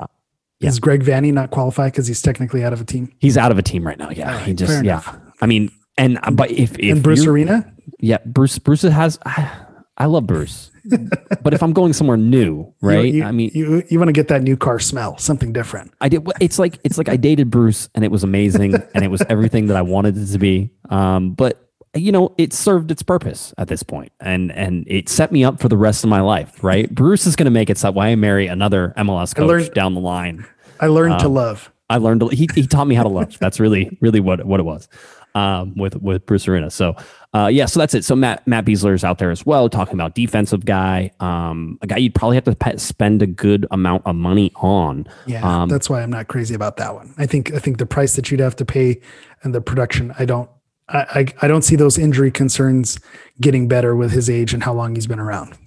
yeah. 0.60 0.70
is 0.70 0.80
Greg 0.80 1.04
Vanney 1.04 1.34
not 1.34 1.52
qualified 1.52 1.92
because 1.92 2.08
he's 2.08 2.22
technically 2.22 2.64
out 2.64 2.74
of 2.74 2.82
a 2.82 2.86
team? 2.86 3.12
he's 3.20 3.38
out 3.38 3.52
of 3.52 3.58
a 3.58 3.64
team 3.64 3.86
right 3.86 3.98
now. 3.98 4.10
Yeah, 4.10 4.34
right, 4.36 4.46
he 4.48 4.54
just 4.54 4.84
yeah. 4.84 5.02
I 5.42 5.46
mean, 5.46 5.70
and 5.98 6.20
but 6.34 6.52
if 6.52 6.78
if 6.80 6.92
and 6.94 7.04
Bruce 7.04 7.26
Arena? 7.26 7.72
Yeah, 8.00 8.18
Bruce. 8.26 8.60
Bruce 8.60 8.82
has. 8.84 9.20
I, 9.26 9.52
I 9.98 10.06
love 10.08 10.28
Bruce, 10.28 10.72
but 11.42 11.54
if 11.54 11.64
I'm 11.64 11.72
going 11.72 11.94
somewhere 11.94 12.18
new, 12.18 12.58
You- 12.58 12.74
right? 12.82 13.14
You, 13.14 13.24
I 13.24 13.32
mean, 13.32 13.52
you 13.54 13.82
you 13.90 13.98
want 13.98 14.10
to 14.10 14.14
get 14.14 14.28
that 14.28 14.42
new 14.44 14.58
car 14.58 14.78
smell, 14.80 15.18
something 15.18 15.54
different. 15.54 15.94
I 16.02 16.10
did. 16.10 16.28
It's 16.42 16.60
like 16.60 16.80
it's 16.84 16.98
like 16.98 17.08
I 17.08 17.16
dated 17.16 17.50
Bruce, 17.50 17.88
and 17.96 18.04
it 18.04 18.12
was 18.12 18.24
amazing, 18.24 18.74
and 18.94 19.06
it 19.06 19.10
was 19.10 19.22
everything 19.30 19.68
that 19.68 19.78
I 19.78 19.82
wanted 19.84 20.18
it 20.18 20.26
to 20.34 20.38
be. 20.38 20.72
Um, 20.90 21.32
but 21.32 21.65
you 21.96 22.12
know, 22.12 22.34
it 22.38 22.54
served 22.54 22.92
its 22.92 23.02
purpose 23.04 23.54
at 23.58 23.68
this 23.68 23.82
point, 23.84 24.12
and 24.20 24.52
and 24.52 24.84
it 24.88 25.10
set 25.10 25.32
me 25.32 25.44
up 25.44 25.60
for 25.60 25.70
the 25.70 25.78
rest 25.78 26.04
of 26.04 26.10
my 26.10 26.22
life. 26.22 26.64
Right? 26.64 26.94
Bruce 26.94 27.26
is 27.26 27.36
going 27.36 27.46
to 27.46 27.52
make 27.52 27.70
it 27.70 27.78
so 27.78 27.92
why 27.92 28.08
I 28.10 28.16
marry 28.16 28.48
another 28.48 28.94
MLS 28.98 29.34
coach 29.36 29.48
learned- 29.48 29.74
down 29.74 29.94
the 29.96 30.02
line. 30.02 30.46
I 30.80 30.88
learned 30.88 31.14
Um, 31.14 31.20
to 31.22 31.28
love. 31.30 31.72
I 31.90 31.98
learned 31.98 32.20
to- 32.22 32.28
he 32.30 32.48
he 32.54 32.68
taught 32.68 32.86
me 32.88 32.96
how 32.96 33.04
to 33.04 33.10
love. 33.10 33.38
That's 33.40 33.60
really 33.60 33.98
really 34.02 34.20
what 34.20 34.44
what 34.46 34.60
it 34.60 34.64
was 34.64 34.88
um, 35.36 35.74
with 35.78 35.96
with 36.02 36.26
Bruce 36.26 36.48
Arena. 36.48 36.70
So 36.70 36.96
uh, 37.34 37.48
yeah, 37.48 37.66
so 37.66 37.82
that's 37.82 37.94
it. 37.94 38.06
So 38.06 38.16
Matt 38.16 38.48
Matt 38.48 38.64
Besler 38.66 38.94
is 38.94 39.04
out 39.04 39.18
there 39.20 39.30
as 39.30 39.46
well, 39.46 39.68
talking 39.68 39.94
about 39.96 40.16
defensive 40.16 40.64
guy, 40.64 41.12
um, 41.20 41.78
a 41.82 41.88
guy 41.88 41.98
you'd 41.98 42.16
probably 42.16 42.36
have 42.38 42.46
to 42.46 42.56
pe- 42.56 42.78
spend 42.78 43.22
a 43.22 43.28
good 43.28 43.68
amount 43.72 44.04
of 44.06 44.16
money 44.16 44.54
on. 44.56 45.06
Yeah, 45.26 45.44
um, 45.44 45.68
that's 45.70 45.90
why 45.90 46.02
I'm 46.02 46.10
not 46.12 46.30
crazy 46.30 46.56
about 46.56 46.78
that 46.78 46.96
one. 46.96 47.14
I 47.18 47.26
think 47.26 47.54
I 47.54 47.60
think 47.60 47.78
the 47.78 47.86
price 47.86 48.16
that 48.16 48.32
you'd 48.32 48.40
have 48.40 48.56
to 48.58 48.66
pay 48.66 49.02
and 49.44 49.54
the 49.54 49.60
production, 49.62 50.14
I 50.18 50.24
don't 50.26 50.50
I, 50.88 51.26
I, 51.42 51.48
don't 51.48 51.64
see 51.64 51.76
those 51.76 51.98
injury 51.98 52.30
concerns 52.30 53.00
getting 53.42 53.68
better 53.68 53.96
with 53.96 54.12
his 54.12 54.30
age 54.30 54.54
and 54.54 54.62
how 54.62 54.74
long 54.74 54.94
he's 54.94 55.08
been 55.08 55.20
around. 55.20 55.58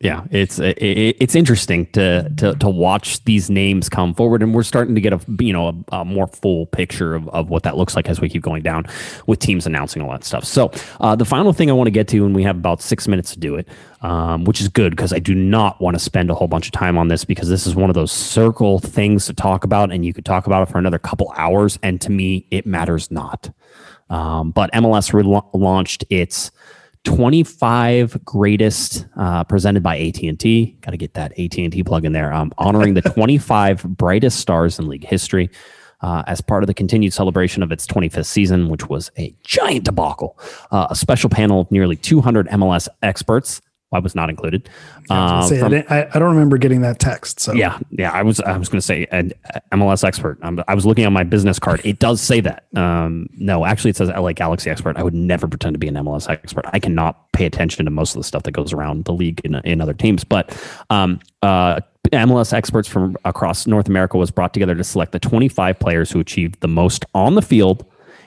Yeah, 0.00 0.24
it's 0.30 0.58
it, 0.58 0.76
it- 0.82 1.16
it's 1.20 1.34
interesting 1.34 1.86
to 1.92 2.28
to 2.36 2.54
to 2.56 2.68
watch 2.68 3.24
these 3.24 3.48
names 3.48 3.88
come 3.88 4.12
forward, 4.12 4.42
and 4.42 4.52
we're 4.52 4.62
starting 4.64 4.94
to 4.96 5.00
get 5.00 5.12
a 5.12 5.20
you 5.38 5.52
know 5.52 5.68
a, 5.90 5.96
a 6.00 6.04
more 6.04 6.26
full 6.26 6.66
picture 6.66 7.14
of, 7.14 7.28
of 7.28 7.48
what 7.48 7.62
that 7.62 7.76
looks 7.76 7.94
like 7.96 8.08
as 8.08 8.20
we 8.20 8.28
keep 8.28 8.42
going 8.42 8.62
down 8.62 8.84
with 9.26 9.38
teams 9.38 9.66
announcing 9.66 10.02
all 10.02 10.10
that 10.10 10.24
stuff. 10.24 10.44
So 10.44 10.72
uh, 11.00 11.14
the 11.16 11.24
final 11.24 11.52
thing 11.52 11.70
I 11.70 11.74
want 11.74 11.86
to 11.86 11.92
get 11.92 12.08
to, 12.08 12.26
and 12.26 12.34
we 12.34 12.42
have 12.42 12.56
about 12.56 12.82
six 12.82 13.06
minutes 13.08 13.32
to 13.32 13.38
do 13.38 13.54
it, 13.54 13.68
um, 14.02 14.44
which 14.44 14.60
is 14.60 14.68
good 14.68 14.90
because 14.90 15.12
I 15.12 15.20
do 15.20 15.34
not 15.34 15.80
want 15.80 15.94
to 15.94 16.00
spend 16.00 16.28
a 16.28 16.34
whole 16.34 16.48
bunch 16.48 16.66
of 16.66 16.72
time 16.72 16.98
on 16.98 17.08
this 17.08 17.24
because 17.24 17.48
this 17.48 17.66
is 17.66 17.74
one 17.74 17.88
of 17.88 17.94
those 17.94 18.12
circle 18.12 18.80
things 18.80 19.24
to 19.26 19.32
talk 19.32 19.64
about, 19.64 19.90
and 19.92 20.04
you 20.04 20.12
could 20.12 20.26
talk 20.26 20.46
about 20.46 20.68
it 20.68 20.70
for 20.70 20.78
another 20.78 20.98
couple 20.98 21.32
hours, 21.36 21.78
and 21.82 22.00
to 22.02 22.10
me, 22.10 22.46
it 22.50 22.66
matters 22.66 23.10
not. 23.10 23.50
Um, 24.10 24.50
but 24.50 24.72
MLS 24.72 25.12
re- 25.12 25.42
launched 25.52 26.04
its 26.10 26.50
25 27.04 28.24
greatest 28.24 29.06
uh, 29.16 29.44
presented 29.44 29.82
by 29.82 29.98
AT&T. 29.98 30.76
Got 30.80 30.90
to 30.90 30.96
get 30.96 31.14
that 31.14 31.38
AT&T 31.38 31.82
plug 31.84 32.04
in 32.04 32.12
there. 32.12 32.32
Um, 32.32 32.52
honoring 32.58 32.94
the 32.94 33.02
25 33.14 33.82
brightest 33.82 34.40
stars 34.40 34.78
in 34.78 34.88
league 34.88 35.04
history. 35.04 35.50
Uh, 36.00 36.22
as 36.26 36.42
part 36.42 36.62
of 36.62 36.66
the 36.66 36.74
continued 36.74 37.14
celebration 37.14 37.62
of 37.62 37.72
its 37.72 37.86
25th 37.86 38.26
season, 38.26 38.68
which 38.68 38.90
was 38.90 39.10
a 39.16 39.34
giant 39.42 39.84
debacle. 39.84 40.38
Uh, 40.70 40.86
a 40.90 40.94
special 40.94 41.30
panel 41.30 41.62
of 41.62 41.70
nearly 41.70 41.96
200 41.96 42.46
MLS 42.48 42.88
experts 43.02 43.62
I 43.94 43.98
was 43.98 44.14
not 44.14 44.30
included. 44.30 44.68
I, 45.10 45.36
was 45.36 45.48
say, 45.48 45.58
from, 45.58 45.74
I, 45.74 46.06
I, 46.12 46.18
don't 46.18 46.30
remember 46.30 46.58
getting 46.58 46.80
that 46.82 46.98
text. 46.98 47.40
So 47.40 47.52
yeah, 47.52 47.78
yeah, 47.90 48.10
I 48.10 48.22
was 48.22 48.40
I 48.40 48.56
was 48.56 48.68
going 48.68 48.78
to 48.78 48.86
say 48.86 49.06
an 49.10 49.32
MLS 49.72 50.04
expert. 50.04 50.38
Um, 50.42 50.62
I 50.68 50.74
was 50.74 50.84
looking 50.84 51.06
on 51.06 51.12
my 51.12 51.24
business 51.24 51.58
card. 51.58 51.80
It 51.84 51.98
does 51.98 52.20
say 52.20 52.40
that. 52.40 52.66
Um, 52.74 53.28
no, 53.36 53.64
actually, 53.64 53.90
it 53.90 53.96
says 53.96 54.08
LA 54.08 54.32
Galaxy 54.32 54.70
expert. 54.70 54.96
I 54.96 55.02
would 55.02 55.14
never 55.14 55.46
pretend 55.46 55.74
to 55.74 55.78
be 55.78 55.88
an 55.88 55.94
MLS 55.94 56.28
expert. 56.28 56.64
I 56.72 56.78
cannot 56.78 57.32
pay 57.32 57.46
attention 57.46 57.84
to 57.84 57.90
most 57.90 58.14
of 58.14 58.20
the 58.20 58.24
stuff 58.24 58.42
that 58.44 58.52
goes 58.52 58.72
around 58.72 59.04
the 59.04 59.12
league 59.12 59.40
in, 59.44 59.54
in 59.56 59.80
other 59.80 59.94
teams. 59.94 60.24
But 60.24 60.58
um, 60.90 61.20
uh, 61.42 61.80
MLS 62.12 62.52
experts 62.52 62.88
from 62.88 63.16
across 63.24 63.66
North 63.66 63.88
America 63.88 64.16
was 64.16 64.30
brought 64.30 64.52
together 64.52 64.74
to 64.74 64.84
select 64.84 65.12
the 65.12 65.18
25 65.18 65.78
players 65.78 66.10
who 66.10 66.20
achieved 66.20 66.60
the 66.60 66.68
most 66.68 67.04
on 67.14 67.34
the 67.34 67.42
field 67.42 67.84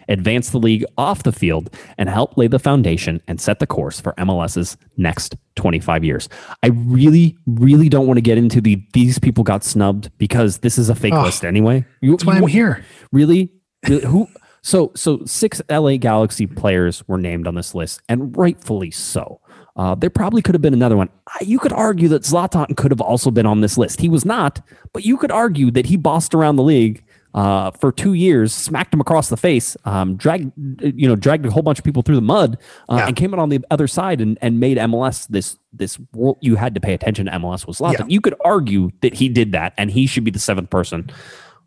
advance 0.10 0.50
the 0.50 0.60
league 0.60 0.86
off 0.98 1.24
the 1.24 1.32
field, 1.32 1.76
and 1.98 2.10
help 2.10 2.38
lay 2.38 2.48
the 2.48 2.60
foundation 2.60 3.22
and 3.28 3.40
set 3.40 3.60
the 3.60 3.68
course 3.68 4.00
for 4.00 4.14
MLS's 4.14 4.78
next 4.98 5.36
25 5.56 6.04
years. 6.04 6.30
I 6.64 6.68
really, 6.68 7.38
really 7.46 7.90
don't 7.90 8.08
want 8.08 8.18
to 8.18 8.22
get 8.22 8.38
into 8.38 8.62
the 8.62 8.82
these 8.94 9.20
people 9.20 9.44
got 9.44 9.64
snubbed 9.64 10.12
because 10.18 10.60
this 10.60 10.78
is 10.78 10.90
a 10.90 10.96
fake 10.96 11.14
oh, 11.14 11.24
list 11.24 11.44
anyway. 11.44 11.86
You, 12.02 12.12
that's 12.12 12.26
why 12.26 12.38
you, 12.38 12.44
I'm 12.44 12.48
here. 12.48 12.84
Really? 13.12 13.52
really 13.88 14.06
who? 14.06 14.28
So, 14.62 14.92
so 14.96 15.24
six 15.26 15.62
LA 15.70 15.98
Galaxy 15.98 16.46
players 16.46 17.08
were 17.08 17.18
named 17.18 17.48
on 17.48 17.56
this 17.56 17.74
list, 17.74 18.02
and 18.10 18.36
rightfully 18.36 18.92
so. 18.92 19.40
Uh, 19.78 19.94
there 19.94 20.10
probably 20.10 20.42
could 20.42 20.56
have 20.56 20.62
been 20.62 20.74
another 20.74 20.98
one. 20.98 21.08
You 21.40 21.60
could 21.60 21.72
argue 21.72 22.08
that 22.10 22.24
Zlatan 22.24 22.76
could 22.76 22.90
have 22.90 23.00
also 23.00 23.30
been 23.30 23.46
on 23.46 23.62
this 23.62 23.78
list. 23.78 24.02
He 24.02 24.10
was 24.10 24.26
not, 24.26 24.60
but 24.92 25.06
you 25.06 25.18
could 25.18 25.32
argue 25.32 25.70
that 25.72 25.86
he 25.86 25.98
bossed 25.98 26.34
around 26.34 26.56
the 26.56 26.64
league 26.64 27.06
uh, 27.38 27.70
for 27.70 27.92
two 27.92 28.14
years, 28.14 28.52
smacked 28.52 28.92
him 28.92 29.00
across 29.00 29.30
the 29.30 29.38
face, 29.38 29.78
um, 29.86 30.16
dragged 30.16 30.52
you 30.82 31.08
know 31.08 31.16
dragged 31.16 31.46
a 31.46 31.52
whole 31.52 31.62
bunch 31.62 31.78
of 31.78 31.86
people 31.86 32.02
through 32.02 32.16
the 32.16 32.22
mud, 32.22 32.58
uh, 32.90 32.96
yeah. 32.96 33.08
and 33.08 33.16
came 33.16 33.32
out 33.32 33.40
on 33.40 33.50
the 33.50 33.64
other 33.70 33.86
side 33.86 34.20
and, 34.22 34.40
and 34.42 34.60
made 34.60 34.80
MLS 34.80 35.28
this 35.28 35.60
this 35.72 36.00
world. 36.14 36.40
You 36.42 36.56
had 36.56 36.74
to 36.74 36.82
pay 36.82 36.96
attention 36.96 37.28
to 37.28 37.34
MLS 37.34 37.68
was 37.68 37.78
Zlatan. 37.78 38.00
Yeah. 38.00 38.06
You 38.08 38.22
could 38.22 38.34
argue 38.44 38.90
that 39.02 39.14
he 39.14 39.30
did 39.30 39.52
that, 39.52 39.76
and 39.78 39.92
he 39.92 40.08
should 40.08 40.24
be 40.24 40.32
the 40.32 40.40
seventh 40.40 40.72
person 40.72 41.12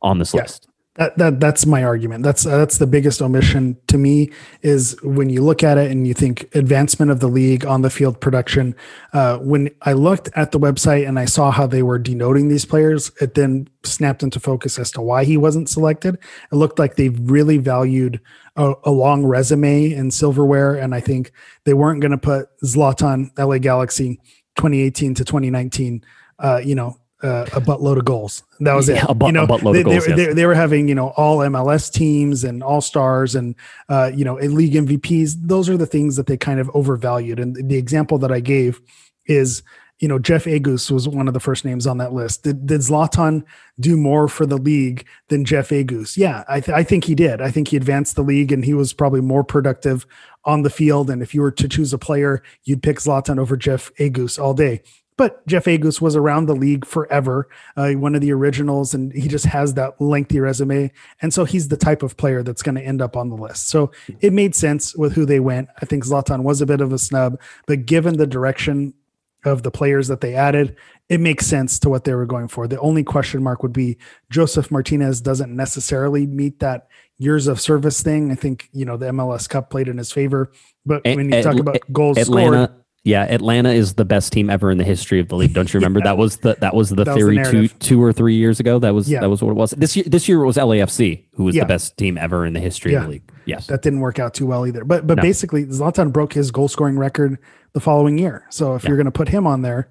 on 0.02 0.18
this 0.18 0.34
yeah. 0.34 0.42
list. 0.42 0.66
That, 1.00 1.16
that 1.16 1.40
that's 1.40 1.64
my 1.64 1.82
argument. 1.82 2.24
That's 2.24 2.44
uh, 2.44 2.58
that's 2.58 2.76
the 2.76 2.86
biggest 2.86 3.22
omission 3.22 3.78
to 3.86 3.96
me 3.96 4.30
is 4.60 4.98
when 5.02 5.30
you 5.30 5.42
look 5.42 5.64
at 5.64 5.78
it 5.78 5.90
and 5.90 6.06
you 6.06 6.12
think 6.12 6.54
advancement 6.54 7.10
of 7.10 7.20
the 7.20 7.26
league 7.26 7.64
on 7.64 7.80
the 7.80 7.88
field 7.88 8.20
production. 8.20 8.76
Uh, 9.14 9.38
when 9.38 9.70
I 9.80 9.94
looked 9.94 10.28
at 10.36 10.52
the 10.52 10.58
website 10.58 11.08
and 11.08 11.18
I 11.18 11.24
saw 11.24 11.52
how 11.52 11.66
they 11.66 11.82
were 11.82 11.98
denoting 11.98 12.48
these 12.48 12.66
players, 12.66 13.10
it 13.18 13.32
then 13.32 13.66
snapped 13.82 14.22
into 14.22 14.38
focus 14.38 14.78
as 14.78 14.90
to 14.90 15.00
why 15.00 15.24
he 15.24 15.38
wasn't 15.38 15.70
selected. 15.70 16.18
It 16.52 16.56
looked 16.56 16.78
like 16.78 16.96
they 16.96 17.08
really 17.08 17.56
valued 17.56 18.20
a, 18.56 18.74
a 18.84 18.90
long 18.90 19.24
resume 19.24 19.94
and 19.94 20.12
silverware, 20.12 20.74
and 20.74 20.94
I 20.94 21.00
think 21.00 21.32
they 21.64 21.72
weren't 21.72 22.02
going 22.02 22.10
to 22.10 22.18
put 22.18 22.48
Zlatan, 22.62 23.30
LA 23.38 23.56
Galaxy, 23.56 24.20
2018 24.56 25.14
to 25.14 25.24
2019. 25.24 26.04
Uh, 26.38 26.60
you 26.62 26.74
know, 26.74 26.99
uh, 27.22 27.46
a 27.52 27.60
buttload 27.60 27.98
of 27.98 28.04
goals. 28.04 28.42
That 28.60 28.74
was 28.74 28.88
yeah, 28.88 29.04
it. 29.04 29.10
A, 29.10 29.26
you 29.26 29.32
know, 29.32 29.46
buttload 29.46 29.74
they, 29.74 29.80
of 29.80 29.86
goals. 29.86 30.04
They, 30.06 30.10
yes. 30.10 30.26
they, 30.28 30.32
they, 30.32 30.46
were 30.46 30.54
having 30.54 30.88
you 30.88 30.94
know 30.94 31.08
all 31.16 31.38
MLS 31.38 31.92
teams 31.92 32.44
and 32.44 32.62
all 32.62 32.80
stars 32.80 33.34
and 33.34 33.54
uh, 33.88 34.10
you 34.14 34.24
know 34.24 34.34
league 34.36 34.74
MVPs. 34.74 35.34
Those 35.42 35.68
are 35.68 35.76
the 35.76 35.86
things 35.86 36.16
that 36.16 36.26
they 36.26 36.36
kind 36.36 36.60
of 36.60 36.70
overvalued. 36.74 37.38
And 37.38 37.68
the 37.68 37.76
example 37.76 38.18
that 38.18 38.32
I 38.32 38.40
gave 38.40 38.80
is 39.26 39.62
you 39.98 40.08
know 40.08 40.18
Jeff 40.18 40.44
Agoos 40.44 40.90
was 40.90 41.08
one 41.08 41.28
of 41.28 41.34
the 41.34 41.40
first 41.40 41.64
names 41.64 41.86
on 41.86 41.98
that 41.98 42.12
list. 42.12 42.42
Did, 42.42 42.66
did 42.66 42.80
Zlatan 42.80 43.44
do 43.78 43.96
more 43.96 44.26
for 44.26 44.46
the 44.46 44.56
league 44.56 45.06
than 45.28 45.44
Jeff 45.44 45.68
Agoos? 45.68 46.16
Yeah, 46.16 46.44
I, 46.48 46.60
th- 46.60 46.74
I 46.74 46.82
think 46.82 47.04
he 47.04 47.14
did. 47.14 47.42
I 47.42 47.50
think 47.50 47.68
he 47.68 47.76
advanced 47.76 48.16
the 48.16 48.22
league 48.22 48.50
and 48.50 48.64
he 48.64 48.74
was 48.74 48.92
probably 48.94 49.20
more 49.20 49.44
productive 49.44 50.06
on 50.46 50.62
the 50.62 50.70
field. 50.70 51.10
And 51.10 51.22
if 51.22 51.34
you 51.34 51.42
were 51.42 51.50
to 51.50 51.68
choose 51.68 51.92
a 51.92 51.98
player, 51.98 52.42
you'd 52.64 52.82
pick 52.82 52.96
Zlatan 52.96 53.38
over 53.38 53.58
Jeff 53.58 53.90
Agoos 53.98 54.42
all 54.42 54.54
day. 54.54 54.82
But 55.20 55.46
Jeff 55.46 55.66
Agoos 55.66 56.00
was 56.00 56.16
around 56.16 56.46
the 56.46 56.56
league 56.56 56.86
forever, 56.86 57.46
uh, 57.76 57.90
one 57.90 58.14
of 58.14 58.22
the 58.22 58.32
originals, 58.32 58.94
and 58.94 59.12
he 59.12 59.28
just 59.28 59.44
has 59.44 59.74
that 59.74 60.00
lengthy 60.00 60.40
resume. 60.40 60.90
And 61.20 61.34
so 61.34 61.44
he's 61.44 61.68
the 61.68 61.76
type 61.76 62.02
of 62.02 62.16
player 62.16 62.42
that's 62.42 62.62
going 62.62 62.76
to 62.76 62.80
end 62.80 63.02
up 63.02 63.18
on 63.18 63.28
the 63.28 63.36
list. 63.36 63.68
So 63.68 63.92
it 64.22 64.32
made 64.32 64.54
sense 64.54 64.96
with 64.96 65.12
who 65.12 65.26
they 65.26 65.38
went. 65.38 65.68
I 65.82 65.84
think 65.84 66.06
Zlatan 66.06 66.42
was 66.42 66.62
a 66.62 66.66
bit 66.66 66.80
of 66.80 66.90
a 66.90 66.98
snub, 66.98 67.38
but 67.66 67.84
given 67.84 68.16
the 68.16 68.26
direction 68.26 68.94
of 69.44 69.62
the 69.62 69.70
players 69.70 70.08
that 70.08 70.22
they 70.22 70.34
added, 70.34 70.74
it 71.10 71.20
makes 71.20 71.46
sense 71.46 71.78
to 71.80 71.90
what 71.90 72.04
they 72.04 72.14
were 72.14 72.24
going 72.24 72.48
for. 72.48 72.66
The 72.66 72.80
only 72.80 73.04
question 73.04 73.42
mark 73.42 73.62
would 73.62 73.74
be 73.74 73.98
Josef 74.30 74.70
Martinez 74.70 75.20
doesn't 75.20 75.54
necessarily 75.54 76.26
meet 76.26 76.60
that 76.60 76.88
years 77.18 77.46
of 77.46 77.60
service 77.60 78.02
thing. 78.02 78.32
I 78.32 78.36
think, 78.36 78.70
you 78.72 78.86
know, 78.86 78.96
the 78.96 79.10
MLS 79.10 79.46
Cup 79.46 79.68
played 79.68 79.88
in 79.88 79.98
his 79.98 80.10
favor. 80.10 80.50
But 80.86 81.04
when 81.04 81.30
you 81.30 81.42
talk 81.42 81.58
about 81.58 81.78
goals 81.92 82.16
Atlanta, 82.16 82.68
scored, 82.68 82.79
yeah, 83.02 83.24
Atlanta 83.24 83.70
is 83.70 83.94
the 83.94 84.04
best 84.04 84.30
team 84.32 84.50
ever 84.50 84.70
in 84.70 84.76
the 84.76 84.84
history 84.84 85.20
of 85.20 85.28
the 85.28 85.36
league. 85.36 85.54
Don't 85.54 85.72
you 85.72 85.78
remember 85.78 85.98
yeah. 86.00 86.04
that 86.04 86.18
was 86.18 86.36
the 86.38 86.56
that 86.60 86.74
was 86.74 86.90
the 86.90 87.04
that 87.04 87.14
theory 87.14 87.38
was 87.38 87.50
the 87.50 87.52
two 87.52 87.68
two 87.68 88.02
or 88.02 88.12
three 88.12 88.34
years 88.34 88.60
ago? 88.60 88.78
That 88.78 88.94
was 88.94 89.10
yeah. 89.10 89.20
that 89.20 89.30
was 89.30 89.42
what 89.42 89.52
it 89.52 89.54
was. 89.54 89.70
This 89.70 89.96
year 89.96 90.04
this 90.06 90.28
year 90.28 90.42
it 90.42 90.46
was 90.46 90.56
LAFC 90.56 91.24
who 91.32 91.44
was 91.44 91.56
yeah. 91.56 91.62
the 91.62 91.68
best 91.68 91.96
team 91.96 92.18
ever 92.18 92.44
in 92.44 92.52
the 92.52 92.60
history 92.60 92.94
of 92.94 93.04
the 93.04 93.08
league. 93.08 93.32
Yes, 93.46 93.66
that 93.68 93.80
didn't 93.82 94.00
work 94.00 94.18
out 94.18 94.34
too 94.34 94.46
well 94.46 94.66
either. 94.66 94.84
But 94.84 95.06
but 95.06 95.16
no. 95.16 95.22
basically, 95.22 95.64
Zlatan 95.64 96.12
broke 96.12 96.34
his 96.34 96.50
goal 96.50 96.68
scoring 96.68 96.98
record 96.98 97.38
the 97.72 97.80
following 97.80 98.18
year. 98.18 98.46
So 98.50 98.74
if 98.74 98.84
you're 98.84 98.96
going 98.96 99.06
to 99.06 99.10
put 99.10 99.28
him 99.28 99.46
on 99.46 99.62
there, 99.62 99.88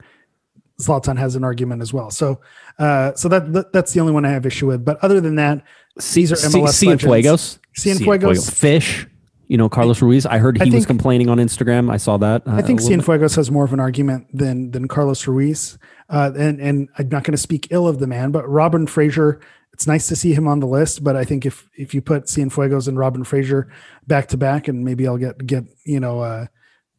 Zlatan 0.79 1.17
has 1.17 1.35
an 1.35 1.43
argument 1.43 1.81
as 1.81 1.91
well. 1.91 2.11
So 2.11 2.39
uh, 2.77 3.13
so 3.15 3.27
that, 3.27 3.51
that, 3.53 3.73
that's 3.73 3.93
the 3.93 4.01
only 4.01 4.13
one 4.13 4.23
I 4.23 4.29
have 4.29 4.45
issue 4.45 4.67
with. 4.67 4.85
But 4.85 5.03
other 5.03 5.19
than 5.19 5.35
that, 5.35 5.63
Caesar 5.97 6.35
MLS 6.35 6.73
C- 6.73 6.87
Cienfuegos, 6.87 7.57
Cienfuegos, 7.75 8.51
Fish 8.51 9.07
you 9.49 9.57
know, 9.57 9.67
Carlos 9.67 10.01
Ruiz. 10.01 10.27
I 10.27 10.37
heard 10.37 10.57
he 10.57 10.61
I 10.61 10.65
think, 10.65 10.75
was 10.75 10.85
complaining 10.85 11.27
on 11.27 11.39
Instagram. 11.39 11.91
I 11.91 11.97
saw 11.97 12.17
that. 12.17 12.47
Uh, 12.47 12.53
I 12.53 12.61
think 12.61 12.79
Cienfuegos 12.79 13.35
has 13.35 13.49
more 13.49 13.65
of 13.65 13.73
an 13.73 13.79
argument 13.79 14.27
than 14.31 14.71
than 14.71 14.87
Carlos 14.87 15.27
Ruiz. 15.27 15.77
Uh, 16.07 16.31
and 16.37 16.61
and 16.61 16.87
I'm 16.97 17.09
not 17.09 17.23
going 17.23 17.33
to 17.33 17.37
speak 17.37 17.67
ill 17.71 17.87
of 17.87 17.99
the 17.99 18.07
man, 18.07 18.31
but 18.31 18.47
Robin 18.47 18.87
Fraser. 18.87 19.41
It's 19.73 19.87
nice 19.87 20.07
to 20.09 20.15
see 20.15 20.33
him 20.33 20.47
on 20.47 20.59
the 20.59 20.67
list, 20.67 21.03
but 21.03 21.15
I 21.15 21.23
think 21.23 21.45
if 21.45 21.67
if 21.75 21.93
you 21.93 22.01
put 22.01 22.25
Cienfuegos 22.25 22.87
and 22.87 22.97
Robin 22.97 23.23
Fraser 23.23 23.71
back 24.05 24.27
to 24.27 24.37
back, 24.37 24.67
and 24.67 24.85
maybe 24.85 25.07
I'll 25.07 25.17
get 25.17 25.45
get 25.45 25.65
you 25.83 25.99
know. 25.99 26.21
Uh, 26.21 26.45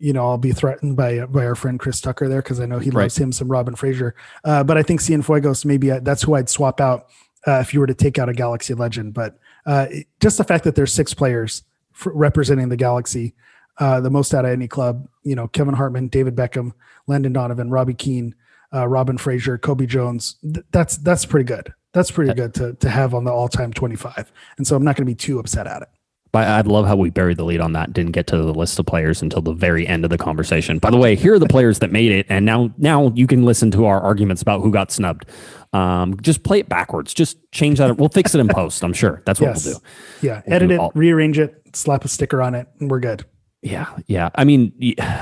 you 0.03 0.15
know, 0.15 0.27
I'll 0.27 0.39
be 0.39 0.53
threatened 0.53 0.97
by 0.97 1.27
by 1.27 1.45
our 1.45 1.55
friend 1.55 1.79
Chris 1.79 2.01
Tucker 2.01 2.27
there 2.27 2.41
because 2.41 2.59
I 2.59 2.65
know 2.65 2.79
he 2.79 2.91
loves 2.91 3.19
right. 3.19 3.25
him 3.25 3.33
some 3.33 3.49
Robin 3.49 3.77
Fraser. 3.77 4.15
Uh, 4.45 4.65
but 4.65 4.79
I 4.79 4.83
think 4.83 5.01
Cienfuegos 5.01 5.67
maybe 5.67 5.93
I, 5.93 5.99
that's 5.99 6.23
who 6.23 6.35
I'd 6.35 6.49
swap 6.49 6.81
out 6.81 7.09
uh, 7.47 7.59
if 7.61 7.75
you 7.75 7.81
were 7.81 7.87
to 7.87 7.95
take 7.95 8.19
out 8.19 8.31
a 8.31 8.33
Galaxy 8.33 8.73
legend. 8.73 9.13
But 9.13 9.39
uh, 9.67 9.89
just 10.19 10.39
the 10.39 10.45
fact 10.45 10.65
that 10.65 10.75
there's 10.75 10.91
six 10.91 11.13
players 11.13 11.65
representing 12.07 12.69
the 12.69 12.77
Galaxy, 12.77 13.35
uh, 13.79 14.01
the 14.01 14.11
most 14.11 14.35
out 14.35 14.45
of 14.45 14.51
any 14.51 14.69
club. 14.69 15.09
You 15.23 15.35
know, 15.35 15.49
Kevin 15.49 15.75
Hartman, 15.75 16.09
David 16.09 16.37
Beckham, 16.37 16.73
Landon 17.07 17.33
Donovan, 17.33 17.71
Robbie 17.71 17.95
Keane, 17.95 18.35
uh, 18.75 18.87
Robin 18.87 19.19
Fraser, 19.19 19.59
Cobi 19.59 19.87
Jones. 19.87 20.37
Th- 20.43 20.65
that's 20.73 20.97
that's 20.99 21.25
pretty 21.25 21.45
good. 21.45 21.73
That's 21.93 22.11
pretty 22.11 22.35
good 22.35 22.55
to 22.55 22.75
to 22.75 22.91
have 22.91 23.15
on 23.15 23.25
the 23.25 23.33
all 23.33 23.49
time 23.49 23.73
twenty 23.73 23.97
five. 23.97 24.33
And 24.59 24.67
so 24.67 24.77
I'm 24.77 24.85
not 24.85 24.97
going 24.97 25.07
to 25.07 25.11
be 25.11 25.17
too 25.17 25.39
upset 25.39 25.67
at 25.67 25.83
it. 25.83 25.89
But 26.33 26.47
I'd 26.47 26.69
love 26.69 26.87
how 26.87 26.95
we 26.95 27.11
buried 27.11 27.39
the 27.39 27.45
lead 27.45 27.61
on 27.61 27.73
that. 27.73 27.93
Didn't 27.93 28.13
get 28.13 28.29
to 28.29 28.37
the 28.37 28.55
list 28.55 28.79
of 28.79 28.87
players 28.87 29.21
until 29.21 29.43
the 29.43 29.53
very 29.53 29.85
end 29.85 30.05
of 30.05 30.11
the 30.11 30.19
conversation. 30.19 30.79
By 30.79 30.91
the 30.91 30.97
way, 30.97 31.17
here 31.17 31.35
are 31.35 31.41
the 31.41 31.49
players 31.49 31.81
that 31.81 31.91
made 31.91 32.13
it, 32.13 32.27
and 32.29 32.47
now 32.47 32.73
now 32.79 33.13
you 33.17 33.27
can 33.27 33.45
listen 33.45 33.73
to 33.73 33.87
our 33.87 34.01
arguments 34.01 34.41
about 34.41 34.61
who 34.61 34.71
got 34.71 34.93
snubbed. 34.93 35.25
Um, 35.73 36.21
just 36.21 36.45
play 36.45 36.61
it 36.61 36.69
backwards. 36.69 37.15
Just 37.15 37.37
change 37.51 37.79
that. 37.79 37.97
We'll 37.97 38.09
fix 38.09 38.33
it 38.33 38.39
in 38.39 38.47
post. 38.47 38.85
I'm 38.85 38.93
sure 38.93 39.23
that's 39.27 39.41
what 39.41 39.49
yes. 39.49 39.67
we'll 39.67 39.75
do. 39.75 39.81
Yeah, 40.23 40.43
we'll 40.47 40.55
edit 40.55 40.69
do 40.69 40.85
it, 40.85 40.93
rearrange 40.95 41.41
it, 41.41 41.60
slap 41.73 42.05
a 42.05 42.09
sticker 42.09 42.43
on 42.43 42.55
it, 42.55 42.69
and 42.79 42.91
we're 42.91 43.01
good. 43.01 43.25
Yeah, 43.63 43.87
yeah. 44.07 44.31
I 44.35 44.45
mean, 44.45 44.73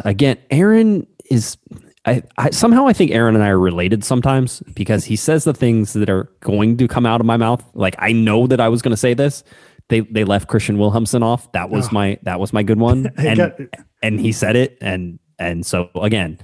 again, 0.05 0.39
Aaron 0.51 1.07
is. 1.31 1.57
I, 2.05 2.23
I 2.39 2.51
somehow 2.51 2.87
I 2.87 2.93
think 2.93 3.11
Aaron 3.11 3.35
and 3.35 3.45
I 3.45 3.49
are 3.49 3.59
related 3.59 4.03
sometimes 4.03 4.61
because 4.75 5.05
he 5.05 5.17
says 5.17 5.45
the 5.45 5.53
things 5.53 5.93
that 5.93 6.09
are 6.09 6.31
going 6.41 6.77
to 6.79 6.89
come 6.89 7.05
out 7.05 7.21
of 7.21 7.27
my 7.27 7.37
mouth. 7.37 7.63
Like 7.75 7.97
I 7.99 8.13
know 8.13 8.47
that 8.47 8.61
I 8.61 8.69
was 8.69 8.81
going 8.81 8.93
to 8.93 8.97
say 8.97 9.15
this. 9.15 9.45
They 9.89 10.01
they 10.01 10.25
left 10.25 10.49
Christian 10.49 10.79
Wilhelmsson 10.79 11.23
off. 11.23 11.51
That 11.53 11.71
was 11.71 11.89
oh. 11.89 11.93
my 11.93 12.19
that 12.23 12.41
was 12.41 12.53
my 12.53 12.63
good 12.63 12.79
one, 12.79 13.13
and 13.17 13.69
and 14.03 14.21
he 14.21 14.33
said 14.33 14.57
it, 14.57 14.79
and 14.81 15.19
and 15.39 15.67
so 15.67 15.91
again, 15.97 16.39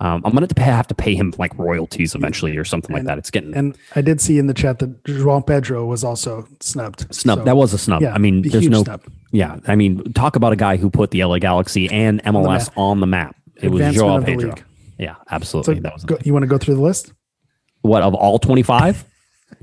um, 0.00 0.22
I'm 0.24 0.32
gonna 0.32 0.48
have 0.58 0.86
to 0.88 0.94
pay 0.94 1.14
him 1.14 1.32
like 1.38 1.56
royalties 1.56 2.14
eventually 2.14 2.56
or 2.56 2.64
something 2.64 2.94
and, 2.94 3.04
like 3.04 3.06
that. 3.06 3.18
It's 3.18 3.30
getting 3.30 3.54
and 3.54 3.76
I 3.94 4.02
did 4.02 4.20
see 4.20 4.38
in 4.38 4.48
the 4.48 4.54
chat 4.54 4.80
that 4.80 5.02
João 5.04 5.46
Pedro 5.46 5.86
was 5.86 6.02
also 6.02 6.48
snubbed. 6.60 7.14
Snubbed. 7.14 7.40
So, 7.40 7.44
that 7.44 7.56
was 7.56 7.72
a 7.72 7.78
snub. 7.78 8.02
Yeah, 8.02 8.12
I 8.12 8.18
mean, 8.18 8.42
there's 8.42 8.68
no. 8.68 8.82
Snub. 8.82 9.02
Yeah, 9.34 9.58
I 9.66 9.74
mean, 9.74 10.12
talk 10.12 10.36
about 10.36 10.52
a 10.52 10.56
guy 10.56 10.76
who 10.76 10.88
put 10.88 11.10
the 11.10 11.24
LA 11.24 11.40
Galaxy 11.40 11.90
and 11.90 12.22
MLS 12.22 12.36
on 12.36 12.44
the 12.44 12.48
map. 12.60 12.72
On 12.76 13.00
the 13.00 13.06
map. 13.06 13.36
It 13.56 13.68
was 13.68 13.82
Pedro. 13.82 14.18
League. 14.18 14.64
Yeah, 14.96 15.16
absolutely. 15.28 15.74
So 15.76 15.80
that 15.80 15.92
was. 15.92 16.04
Go, 16.04 16.18
you 16.24 16.32
want 16.32 16.44
to 16.44 16.46
go 16.46 16.56
through 16.56 16.76
the 16.76 16.80
list? 16.80 17.12
What 17.82 18.02
of 18.02 18.14
all 18.14 18.38
25? 18.38 19.04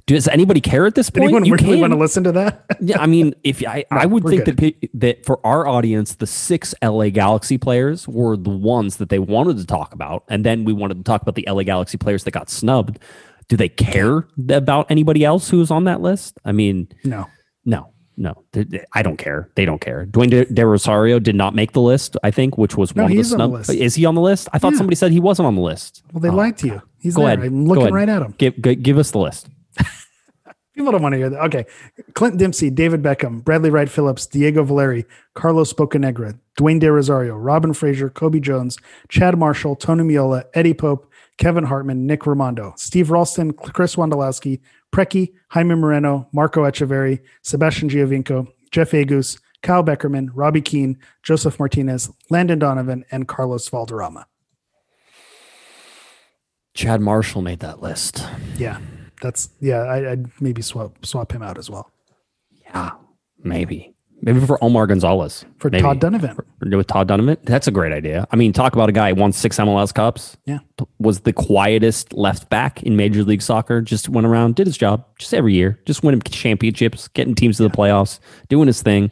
Does 0.07 0.27
anybody 0.27 0.59
care 0.59 0.85
at 0.85 0.95
this 0.95 1.09
point? 1.09 1.25
Anyone 1.25 1.45
You 1.45 1.53
really 1.53 1.73
can. 1.73 1.79
want 1.79 1.93
to 1.93 1.99
listen 1.99 2.23
to 2.25 2.33
that? 2.33 2.65
yeah, 2.81 2.99
I 2.99 3.05
mean, 3.05 3.33
if 3.43 3.65
I, 3.65 3.85
I 3.91 4.05
would 4.05 4.25
think 4.25 4.43
good. 4.43 4.57
that 4.57 4.89
that 4.93 5.25
for 5.25 5.45
our 5.45 5.67
audience, 5.67 6.15
the 6.15 6.27
six 6.27 6.75
LA 6.83 7.09
Galaxy 7.09 7.57
players 7.57 8.07
were 8.09 8.35
the 8.35 8.49
ones 8.49 8.97
that 8.97 9.07
they 9.07 9.19
wanted 9.19 9.57
to 9.57 9.65
talk 9.65 9.93
about, 9.93 10.25
and 10.27 10.45
then 10.45 10.65
we 10.65 10.73
wanted 10.73 10.97
to 10.97 11.03
talk 11.03 11.21
about 11.21 11.35
the 11.35 11.45
LA 11.47 11.63
Galaxy 11.63 11.97
players 11.97 12.25
that 12.25 12.31
got 12.31 12.49
snubbed. 12.49 12.99
Do 13.47 13.55
they 13.55 13.69
care 13.69 14.27
about 14.49 14.89
anybody 14.89 15.23
else 15.23 15.49
who's 15.49 15.71
on 15.71 15.85
that 15.85 16.01
list? 16.01 16.37
I 16.43 16.51
mean, 16.51 16.89
no. 17.03 17.27
no, 17.65 17.90
no, 18.17 18.33
I 18.93 19.01
don't 19.01 19.17
care. 19.17 19.49
They 19.55 19.65
don't 19.65 19.79
care. 19.81 20.05
Dwayne 20.07 20.29
De, 20.29 20.45
De 20.45 20.65
Rosario 20.65 21.17
did 21.19 21.35
not 21.35 21.55
make 21.55 21.71
the 21.71 21.81
list. 21.81 22.17
I 22.23 22.31
think, 22.31 22.57
which 22.57 22.75
was 22.77 22.95
No, 22.95 23.03
one 23.03 23.11
of 23.11 23.15
the 23.15 23.17
he's 23.17 23.33
on 23.33 23.39
the 23.39 23.47
list. 23.47 23.69
Is 23.71 23.95
he 23.95 24.05
on 24.05 24.15
the 24.15 24.21
list? 24.21 24.47
I 24.53 24.59
thought 24.59 24.73
Yeah. 24.73 24.77
somebody 24.79 24.95
said 24.95 25.11
he 25.11 25.19
wasn't 25.19 25.47
on 25.47 25.55
the 25.55 25.61
list. 25.61 26.03
Well, 26.13 26.21
they 26.21 26.29
Oh, 26.29 26.35
lied 26.35 26.57
to 26.59 26.67
you. 26.67 26.81
He's 26.99 27.15
Go 27.15 27.21
there. 27.25 27.33
ahead. 27.35 27.47
I'm 27.47 27.65
looking 27.65 27.93
right 27.93 28.07
at 28.09 28.21
him. 28.21 28.33
Give, 28.37 28.53
gi- 28.61 28.75
give 28.75 28.97
us 28.97 29.11
the 29.11 29.19
list. 29.19 29.47
People 30.75 30.91
don't 30.93 31.01
want 31.01 31.13
to 31.13 31.17
hear 31.17 31.29
that. 31.29 31.41
Okay. 31.45 31.65
Clint 32.13 32.37
Dempsey, 32.37 32.69
David 32.69 33.01
Beckham, 33.03 33.43
Bradley 33.43 33.69
Wright 33.69 33.89
Phillips, 33.89 34.25
Diego 34.25 34.63
Valeri, 34.63 35.05
Carlos 35.35 35.73
Bocanegra, 35.73 36.39
Dwayne 36.57 36.79
De 36.79 36.89
Rosario, 36.91 37.35
Robin 37.35 37.73
Fraser, 37.73 38.09
Cobi 38.09 38.39
Jones, 38.39 38.77
Chad 39.09 39.37
Marshall, 39.37 39.75
Tony 39.75 40.03
Meola, 40.03 40.43
Eddie 40.53 40.73
Pope, 40.73 41.11
Kevin 41.37 41.65
Hartman, 41.65 42.05
Nick 42.07 42.21
Rimando, 42.21 42.77
Steve 42.79 43.11
Ralston, 43.11 43.51
Chris 43.51 43.95
Wondolowski, 43.95 44.59
Preki, 44.91 45.33
Jaime 45.49 45.75
Moreno, 45.75 46.27
Marco 46.33 46.63
Etcheverry, 46.63 47.21
Sebastian 47.41 47.89
Giovinco, 47.89 48.47
Jeff 48.71 48.91
Agoos, 48.91 49.39
Kyle 49.61 49.83
Beckerman, 49.83 50.29
Robbie 50.33 50.61
Keane, 50.61 50.97
Josef 51.23 51.59
Martinez, 51.59 52.09
Landon 52.29 52.59
Donovan, 52.59 53.05
and 53.11 53.27
Carlos 53.27 53.67
Valderrama. 53.69 54.25
Chad 56.73 57.01
Marshall 57.01 57.41
made 57.41 57.59
that 57.59 57.81
list. 57.81 58.25
Yeah. 58.57 58.79
That's 59.21 59.49
yeah, 59.59 59.81
I, 59.81 60.11
I'd 60.11 60.41
maybe 60.41 60.61
swap 60.63 61.05
swap 61.05 61.31
him 61.31 61.43
out 61.43 61.57
as 61.59 61.69
well. 61.69 61.91
Yeah, 62.63 62.91
maybe. 63.43 63.93
Maybe 64.23 64.39
for 64.45 64.63
Omar 64.63 64.85
Gonzalez. 64.87 65.45
For 65.57 65.69
Maybe. 65.69 65.81
Todd 65.81 65.99
Dunivant. 65.99 66.39
With 66.59 66.87
Todd 66.87 67.07
Dunivant. 67.07 67.43
That's 67.43 67.67
a 67.67 67.71
great 67.71 67.91
idea. 67.91 68.27
I 68.31 68.35
mean, 68.35 68.53
talk 68.53 68.73
about 68.73 68.87
a 68.87 68.91
guy 68.91 69.09
who 69.13 69.19
won 69.19 69.31
six 69.31 69.57
MLS 69.57 69.93
Cups. 69.93 70.37
Yeah. 70.45 70.59
Was 70.99 71.21
the 71.21 71.33
quietest 71.33 72.13
left 72.13 72.49
back 72.49 72.83
in 72.83 72.95
Major 72.95 73.23
League 73.23 73.41
Soccer. 73.41 73.81
Just 73.81 74.09
went 74.09 74.27
around, 74.27 74.55
did 74.55 74.67
his 74.67 74.77
job 74.77 75.05
just 75.17 75.33
every 75.33 75.53
year. 75.53 75.79
Just 75.85 76.03
winning 76.03 76.21
championships, 76.21 77.07
getting 77.09 77.33
teams 77.33 77.57
to 77.57 77.63
the 77.63 77.69
playoffs, 77.69 78.19
doing 78.47 78.67
his 78.67 78.81
thing. 78.81 79.11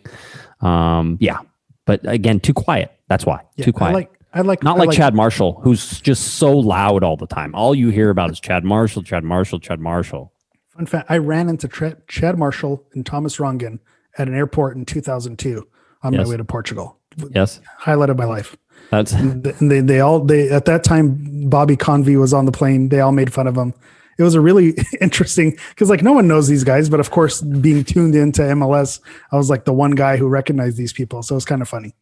Um, 0.61 1.17
yeah. 1.19 1.39
But 1.85 2.01
again, 2.03 2.39
too 2.39 2.53
quiet. 2.53 2.91
That's 3.07 3.25
why. 3.25 3.41
Yeah, 3.55 3.65
too 3.65 3.73
quiet. 3.73 3.91
I 3.91 3.93
like 3.93 4.19
I 4.31 4.41
like 4.41 4.63
Not 4.63 4.77
I 4.77 4.85
like, 4.85 4.91
Chad 4.91 5.15
Marshall, 5.15 5.59
who's 5.63 5.99
just 6.01 6.35
so 6.35 6.55
loud 6.55 7.03
all 7.03 7.17
the 7.17 7.25
time. 7.25 7.55
All 7.55 7.73
you 7.73 7.89
hear 7.89 8.11
about 8.11 8.29
is 8.29 8.39
Chad 8.39 8.63
Marshall, 8.63 9.01
Chad 9.01 9.23
Marshall, 9.23 9.59
Chad 9.59 9.79
Marshall. 9.79 10.31
Fun 10.75 10.85
fact: 10.85 11.09
I 11.09 11.17
ran 11.17 11.49
into 11.49 11.67
Tra- 11.67 11.97
Chad 12.07 12.37
Marshall 12.37 12.85
and 12.93 13.03
Thomas 13.03 13.37
Rongen 13.37 13.79
at 14.19 14.27
an 14.27 14.35
airport 14.35 14.75
in 14.77 14.85
2002 14.85 15.67
on 16.03 16.13
Yes. 16.13 16.25
my 16.25 16.29
way 16.31 16.37
to 16.37 16.43
Portugal. 16.45 16.97
Yes. 17.33 17.59
Highlight 17.77 18.09
of 18.11 18.17
my 18.17 18.25
life. 18.25 18.55
That's 18.91 19.11
And 19.13 19.43
they 19.43 19.81
they 19.81 19.99
all 19.99 20.19
they 20.23 20.49
at 20.49 20.65
that 20.65 20.83
time 20.83 21.49
Bobby 21.49 21.75
Convey 21.75 22.15
was 22.17 22.33
on 22.33 22.45
the 22.45 22.51
plane. 22.51 22.89
They 22.89 22.99
all 23.01 23.11
made 23.11 23.31
fun 23.33 23.47
of 23.47 23.55
him. 23.57 23.73
It 24.17 24.23
was 24.23 24.35
a 24.35 24.41
really 24.41 24.75
interesting 25.01 25.57
because 25.69 25.89
like 25.89 26.01
no 26.03 26.11
one 26.13 26.27
knows 26.27 26.47
these 26.47 26.63
guys, 26.63 26.89
but 26.89 26.99
of 26.99 27.09
course 27.11 27.41
being 27.41 27.83
tuned 27.83 28.15
into 28.15 28.41
MLS, 28.41 28.99
I 29.31 29.37
was 29.37 29.49
like 29.49 29.65
the 29.65 29.73
one 29.73 29.91
guy 29.91 30.17
who 30.17 30.27
recognized 30.27 30.77
these 30.77 30.93
people. 30.93 31.23
So 31.23 31.35
it 31.35 31.37
was 31.37 31.45
kind 31.45 31.61
of 31.61 31.69
funny. 31.69 31.93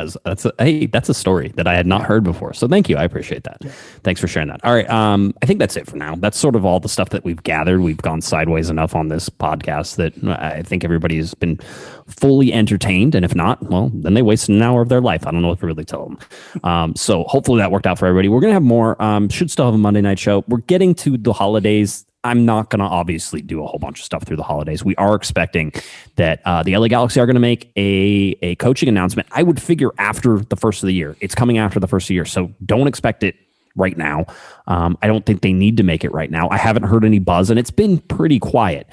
That's 0.00 0.16
that's 0.24 0.44
a, 0.46 0.52
hey, 0.58 0.86
that's 0.86 1.08
a 1.08 1.14
story 1.14 1.48
that 1.56 1.66
I 1.66 1.74
had 1.74 1.86
not 1.86 2.02
heard 2.02 2.24
before. 2.24 2.52
So 2.54 2.66
thank 2.66 2.88
you, 2.88 2.96
I 2.96 3.04
appreciate 3.04 3.44
that. 3.44 3.62
Thanks 4.02 4.20
for 4.20 4.26
sharing 4.26 4.48
that. 4.48 4.60
All 4.64 4.74
right, 4.74 4.88
um, 4.88 5.34
I 5.42 5.46
think 5.46 5.58
that's 5.58 5.76
it 5.76 5.86
for 5.86 5.96
now. 5.96 6.14
That's 6.16 6.38
sort 6.38 6.56
of 6.56 6.64
all 6.64 6.80
the 6.80 6.88
stuff 6.88 7.10
that 7.10 7.24
we've 7.24 7.42
gathered. 7.42 7.80
We've 7.80 8.00
gone 8.00 8.20
sideways 8.20 8.70
enough 8.70 8.94
on 8.94 9.08
this 9.08 9.28
podcast 9.28 9.96
that 9.96 10.12
I 10.40 10.62
think 10.62 10.84
everybody's 10.84 11.34
been 11.34 11.58
fully 12.06 12.52
entertained, 12.52 13.14
and 13.14 13.24
if 13.24 13.34
not, 13.34 13.62
well, 13.70 13.90
then 13.94 14.14
they 14.14 14.22
wasted 14.22 14.56
an 14.56 14.62
hour 14.62 14.82
of 14.82 14.88
their 14.88 15.00
life. 15.00 15.26
I 15.26 15.30
don't 15.30 15.42
know 15.42 15.48
what 15.48 15.60
to 15.60 15.66
really 15.66 15.84
tell 15.84 16.06
them. 16.06 16.18
Um, 16.64 16.96
so 16.96 17.24
hopefully 17.24 17.58
that 17.58 17.70
worked 17.70 17.86
out 17.86 17.98
for 17.98 18.06
everybody. 18.06 18.28
We're 18.28 18.40
gonna 18.40 18.54
have 18.54 18.62
more. 18.62 19.00
Um, 19.02 19.28
should 19.28 19.50
still 19.50 19.66
have 19.66 19.74
a 19.74 19.78
Monday 19.78 20.00
night 20.00 20.18
show. 20.18 20.44
We're 20.48 20.58
getting 20.58 20.94
to 20.96 21.18
the 21.18 21.32
holidays. 21.32 22.06
I'm 22.22 22.44
not 22.44 22.68
going 22.68 22.80
to 22.80 22.86
obviously 22.86 23.40
do 23.40 23.64
a 23.64 23.66
whole 23.66 23.78
bunch 23.78 24.00
of 24.00 24.04
stuff 24.04 24.24
through 24.24 24.36
the 24.36 24.42
holidays. 24.42 24.84
We 24.84 24.94
are 24.96 25.14
expecting 25.14 25.72
that 26.16 26.42
uh, 26.44 26.62
the 26.62 26.76
LA 26.76 26.88
Galaxy 26.88 27.18
are 27.18 27.26
going 27.26 27.34
to 27.34 27.40
make 27.40 27.72
a, 27.76 28.36
a 28.42 28.56
coaching 28.56 28.88
announcement. 28.88 29.28
I 29.32 29.42
would 29.42 29.60
figure 29.60 29.90
after 29.98 30.38
the 30.38 30.56
first 30.56 30.82
of 30.82 30.86
the 30.86 30.92
year. 30.94 31.16
It's 31.20 31.34
coming 31.34 31.56
after 31.58 31.80
the 31.80 31.88
first 31.88 32.04
of 32.04 32.08
the 32.08 32.14
year. 32.14 32.26
So 32.26 32.52
don't 32.66 32.86
expect 32.86 33.22
it 33.22 33.36
right 33.74 33.96
now. 33.96 34.26
Um, 34.66 34.98
I 35.00 35.06
don't 35.06 35.24
think 35.24 35.40
they 35.40 35.52
need 35.52 35.78
to 35.78 35.82
make 35.82 36.04
it 36.04 36.12
right 36.12 36.30
now. 36.30 36.48
I 36.50 36.58
haven't 36.58 36.82
heard 36.82 37.04
any 37.04 37.20
buzz 37.20 37.48
and 37.48 37.58
it's 37.58 37.70
been 37.70 37.98
pretty 37.98 38.38
quiet. 38.38 38.86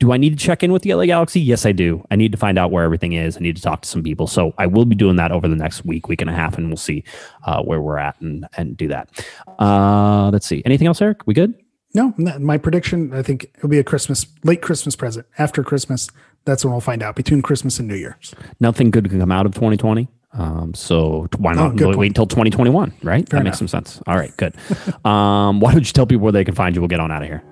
Do 0.00 0.12
I 0.12 0.16
need 0.16 0.30
to 0.30 0.44
check 0.44 0.62
in 0.62 0.72
with 0.72 0.82
the 0.82 0.92
LA 0.92 1.06
Galaxy? 1.06 1.40
Yes, 1.40 1.64
I 1.64 1.72
do. 1.72 2.04
I 2.10 2.16
need 2.16 2.32
to 2.32 2.38
find 2.38 2.58
out 2.58 2.70
where 2.70 2.84
everything 2.84 3.12
is. 3.12 3.36
I 3.36 3.40
need 3.40 3.56
to 3.56 3.62
talk 3.62 3.82
to 3.82 3.88
some 3.88 4.02
people. 4.02 4.26
So 4.26 4.52
I 4.58 4.66
will 4.66 4.84
be 4.84 4.96
doing 4.96 5.16
that 5.16 5.30
over 5.30 5.48
the 5.48 5.56
next 5.56 5.84
week, 5.84 6.08
week 6.08 6.20
and 6.20 6.28
a 6.28 6.34
half, 6.34 6.58
and 6.58 6.66
we'll 6.66 6.76
see 6.76 7.04
uh, 7.44 7.62
where 7.62 7.80
we're 7.80 7.96
at 7.96 8.20
and, 8.20 8.46
and 8.56 8.76
do 8.76 8.88
that. 8.88 9.24
Uh, 9.58 10.30
let's 10.30 10.46
see. 10.46 10.62
Anything 10.66 10.88
else, 10.88 11.00
Eric? 11.00 11.26
We 11.26 11.32
good? 11.32 11.54
No, 11.94 12.12
my 12.18 12.58
prediction 12.58 13.12
I 13.14 13.22
think 13.22 13.44
it'll 13.56 13.68
be 13.68 13.78
a 13.78 13.84
Christmas 13.84 14.26
late 14.42 14.62
Christmas 14.62 14.96
present 14.96 15.26
after 15.38 15.62
Christmas. 15.62 16.08
That's 16.44 16.64
when 16.64 16.72
we'll 16.72 16.80
find 16.80 17.02
out 17.02 17.16
between 17.16 17.40
Christmas 17.40 17.78
and 17.78 17.88
New 17.88 17.94
Year's. 17.94 18.34
nothing 18.60 18.90
good 18.90 19.08
can 19.08 19.18
come 19.20 19.32
out 19.32 19.46
of 19.46 19.54
2020. 19.54 20.08
Um, 20.32 20.74
so 20.74 21.28
why 21.38 21.54
not 21.54 21.80
Oh, 21.80 21.96
wait 21.96 22.08
until 22.08 22.26
2021, 22.26 22.92
right? 23.04 23.24
that 23.28 23.44
makes 23.44 23.56
some 23.58 23.68
sense. 23.68 24.02
All 24.08 24.16
right, 24.16 24.36
good. 24.36 24.54
um, 25.06 25.60
why 25.60 25.72
don't 25.72 25.86
you 25.86 25.92
tell 25.92 26.06
people 26.06 26.24
where 26.24 26.32
they 26.32 26.44
can 26.44 26.56
find 26.56 26.74
you? 26.74 26.80
We'll 26.80 26.88
get 26.88 26.98
on 26.98 27.12
out 27.12 27.22
of 27.22 27.28
here. 27.28 27.42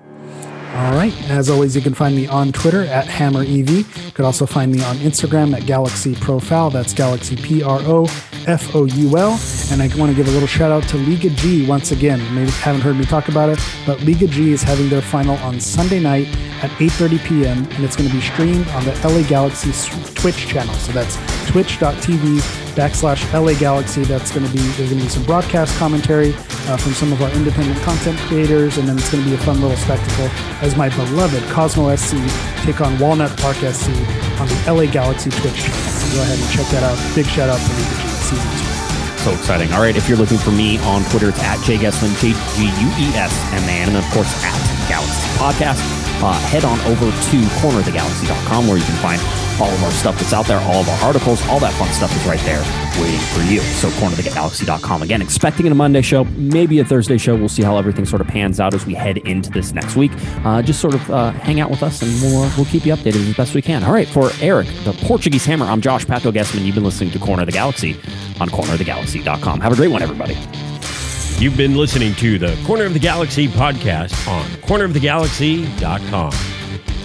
All 0.73 0.93
right. 0.93 1.13
As 1.29 1.51
always, 1.51 1.75
you 1.75 1.83
can 1.83 1.93
find 1.93 2.15
me 2.15 2.25
on 2.25 2.51
Twitter 2.51 2.81
at 2.85 3.05
HammerEV. 3.05 4.05
You 4.05 4.11
could 4.11 4.25
also 4.25 4.47
find 4.47 4.71
me 4.71 4.83
on 4.83 4.95
Instagram 4.97 5.55
at 5.55 5.67
Galaxy 5.67 6.15
Profoul. 6.15 6.71
That's 6.71 6.93
Galaxy 6.93 7.35
P 7.35 7.61
R 7.61 7.79
O 7.83 8.05
F 8.47 8.75
O 8.75 8.85
U 8.85 9.15
L. 9.15 9.39
And 9.71 9.83
I 9.83 9.87
want 9.95 10.09
to 10.09 10.15
give 10.15 10.27
a 10.27 10.31
little 10.31 10.47
shout 10.47 10.71
out 10.71 10.81
to 10.89 10.97
Liga 10.97 11.29
G 11.29 11.67
once 11.67 11.91
again. 11.91 12.19
Maybe 12.33 12.49
haven't 12.49 12.81
heard 12.81 12.95
me 12.95 13.05
talk 13.05 13.27
about 13.27 13.49
it, 13.49 13.59
but 13.85 14.01
Liga 14.01 14.25
G 14.25 14.51
is 14.51 14.63
having 14.63 14.89
their 14.89 15.03
final 15.03 15.35
on 15.37 15.59
Sunday 15.59 15.99
night 15.99 16.27
at 16.63 16.71
8:30 16.71 17.23
p.m. 17.23 17.57
and 17.73 17.83
it's 17.83 17.95
going 17.95 18.09
to 18.09 18.15
be 18.15 18.21
streamed 18.21 18.67
on 18.69 18.83
the 18.83 18.93
LA 19.07 19.21
Galaxy 19.29 19.71
Twitch 20.15 20.47
channel. 20.47 20.73
So 20.75 20.91
that's 20.91 21.17
twitch.tv 21.51 22.72
backslash 22.73 23.21
LA 23.33 23.57
Galaxy. 23.57 24.03
That's 24.03 24.31
going 24.31 24.45
to 24.45 24.51
be 24.51 24.59
there's 24.77 24.89
going 24.89 24.99
to 24.99 25.05
be 25.05 25.09
some 25.09 25.23
broadcast 25.23 25.77
commentary 25.77 26.33
uh, 26.33 26.77
from 26.77 26.93
some 26.93 27.11
of 27.11 27.21
our 27.21 27.29
independent 27.31 27.79
content 27.81 28.17
creators, 28.27 28.77
and 28.77 28.87
then 28.87 28.97
it's 28.97 29.11
going 29.11 29.23
to 29.23 29.29
be 29.29 29.35
a 29.35 29.39
fun 29.39 29.61
little 29.61 29.77
spectacle 29.77 30.27
as 30.61 30.75
my 30.75 30.89
beloved 30.89 31.43
Cosmo 31.49 31.95
SC 31.95 32.17
take 32.63 32.81
on 32.81 32.97
Walnut 32.99 33.35
Park 33.39 33.57
SC 33.57 33.89
on 34.39 34.47
the 34.47 34.57
LA 34.67 34.91
Galaxy 34.91 35.29
Twitch 35.29 35.55
channel. 35.55 35.89
So 35.89 36.17
go 36.17 36.21
ahead 36.21 36.39
and 36.39 36.49
check 36.51 36.67
that 36.67 36.83
out. 36.83 36.97
Big 37.15 37.25
shout 37.25 37.49
out 37.49 37.59
to 37.59 37.71
Liga 37.73 37.95
G 38.01 38.07
season 38.27 38.51
two. 38.57 38.73
So 39.23 39.31
exciting. 39.31 39.71
All 39.71 39.79
right, 39.79 39.95
if 39.95 40.09
you're 40.09 40.17
looking 40.17 40.37
for 40.37 40.51
me 40.51 40.79
on 40.79 41.03
Twitter, 41.05 41.29
it's 41.29 41.39
at 41.39 41.63
Jay 41.63 41.77
Guesman, 41.77 42.11
J 42.19 42.35
G 42.55 42.67
U 42.67 42.87
E 42.99 43.07
S 43.15 43.31
M 43.53 43.63
A 43.63 43.75
N, 43.81 43.89
and 43.89 43.97
of 43.97 44.05
course 44.11 44.31
at 44.43 44.55
Galaxy 44.89 45.23
Podcast. 45.39 45.81
Uh, 46.23 46.31
head 46.47 46.63
on 46.63 46.79
over 46.81 47.05
to 47.05 47.37
cornerofthegalaxy.com 47.59 48.67
where 48.67 48.77
you 48.77 48.83
can 48.83 48.95
find 49.03 49.21
all 49.61 49.69
of 49.69 49.83
our 49.83 49.91
stuff 49.91 50.19
that's 50.19 50.33
out 50.33 50.45
there, 50.45 50.59
all 50.59 50.81
of 50.81 50.89
our 50.89 51.03
articles, 51.03 51.45
all 51.47 51.59
that 51.59 51.73
fun 51.73 51.87
stuff 51.93 52.15
is 52.15 52.25
right 52.25 52.39
there 52.41 52.63
waiting 53.01 53.19
for 53.19 53.41
you. 53.51 53.59
So 53.59 53.89
cornerofthegalaxy.com. 53.89 55.01
Again, 55.01 55.21
expecting 55.21 55.67
a 55.67 55.75
Monday 55.75 56.01
show, 56.01 56.23
maybe 56.25 56.79
a 56.79 56.85
Thursday 56.85 57.17
show. 57.17 57.35
We'll 57.35 57.49
see 57.49 57.63
how 57.63 57.77
everything 57.77 58.05
sort 58.05 58.21
of 58.21 58.27
pans 58.27 58.59
out 58.59 58.73
as 58.73 58.85
we 58.85 58.93
head 58.93 59.17
into 59.19 59.49
this 59.49 59.73
next 59.73 59.95
week. 59.95 60.11
Uh, 60.45 60.61
just 60.61 60.79
sort 60.79 60.93
of 60.93 61.09
uh, 61.11 61.31
hang 61.31 61.59
out 61.59 61.69
with 61.69 61.83
us 61.83 62.01
and 62.01 62.11
we'll, 62.21 62.43
uh, 62.43 62.51
we'll 62.55 62.65
keep 62.65 62.85
you 62.85 62.93
updated 62.93 63.27
as 63.27 63.35
best 63.35 63.55
we 63.55 63.61
can. 63.61 63.83
All 63.83 63.93
right, 63.93 64.07
for 64.07 64.31
Eric, 64.41 64.67
the 64.83 64.93
Portuguese 65.03 65.45
Hammer, 65.45 65.65
I'm 65.65 65.81
Josh 65.81 66.05
Pato 66.05 66.31
Guesman. 66.31 66.65
You've 66.65 66.75
been 66.75 66.83
listening 66.83 67.11
to 67.11 67.19
Corner 67.19 67.43
of 67.43 67.47
the 67.47 67.53
Galaxy 67.53 67.93
on 68.39 68.49
cornerofthegalaxy.com. 68.49 69.59
Have 69.61 69.73
a 69.73 69.75
great 69.75 69.91
one, 69.91 70.01
everybody. 70.01 70.37
You've 71.39 71.57
been 71.57 71.75
listening 71.75 72.13
to 72.15 72.37
the 72.37 72.57
Corner 72.65 72.85
of 72.85 72.93
the 72.93 72.99
Galaxy 72.99 73.47
podcast 73.47 74.27
on 74.27 74.45
cornerofthegalaxy.com. 74.61 76.52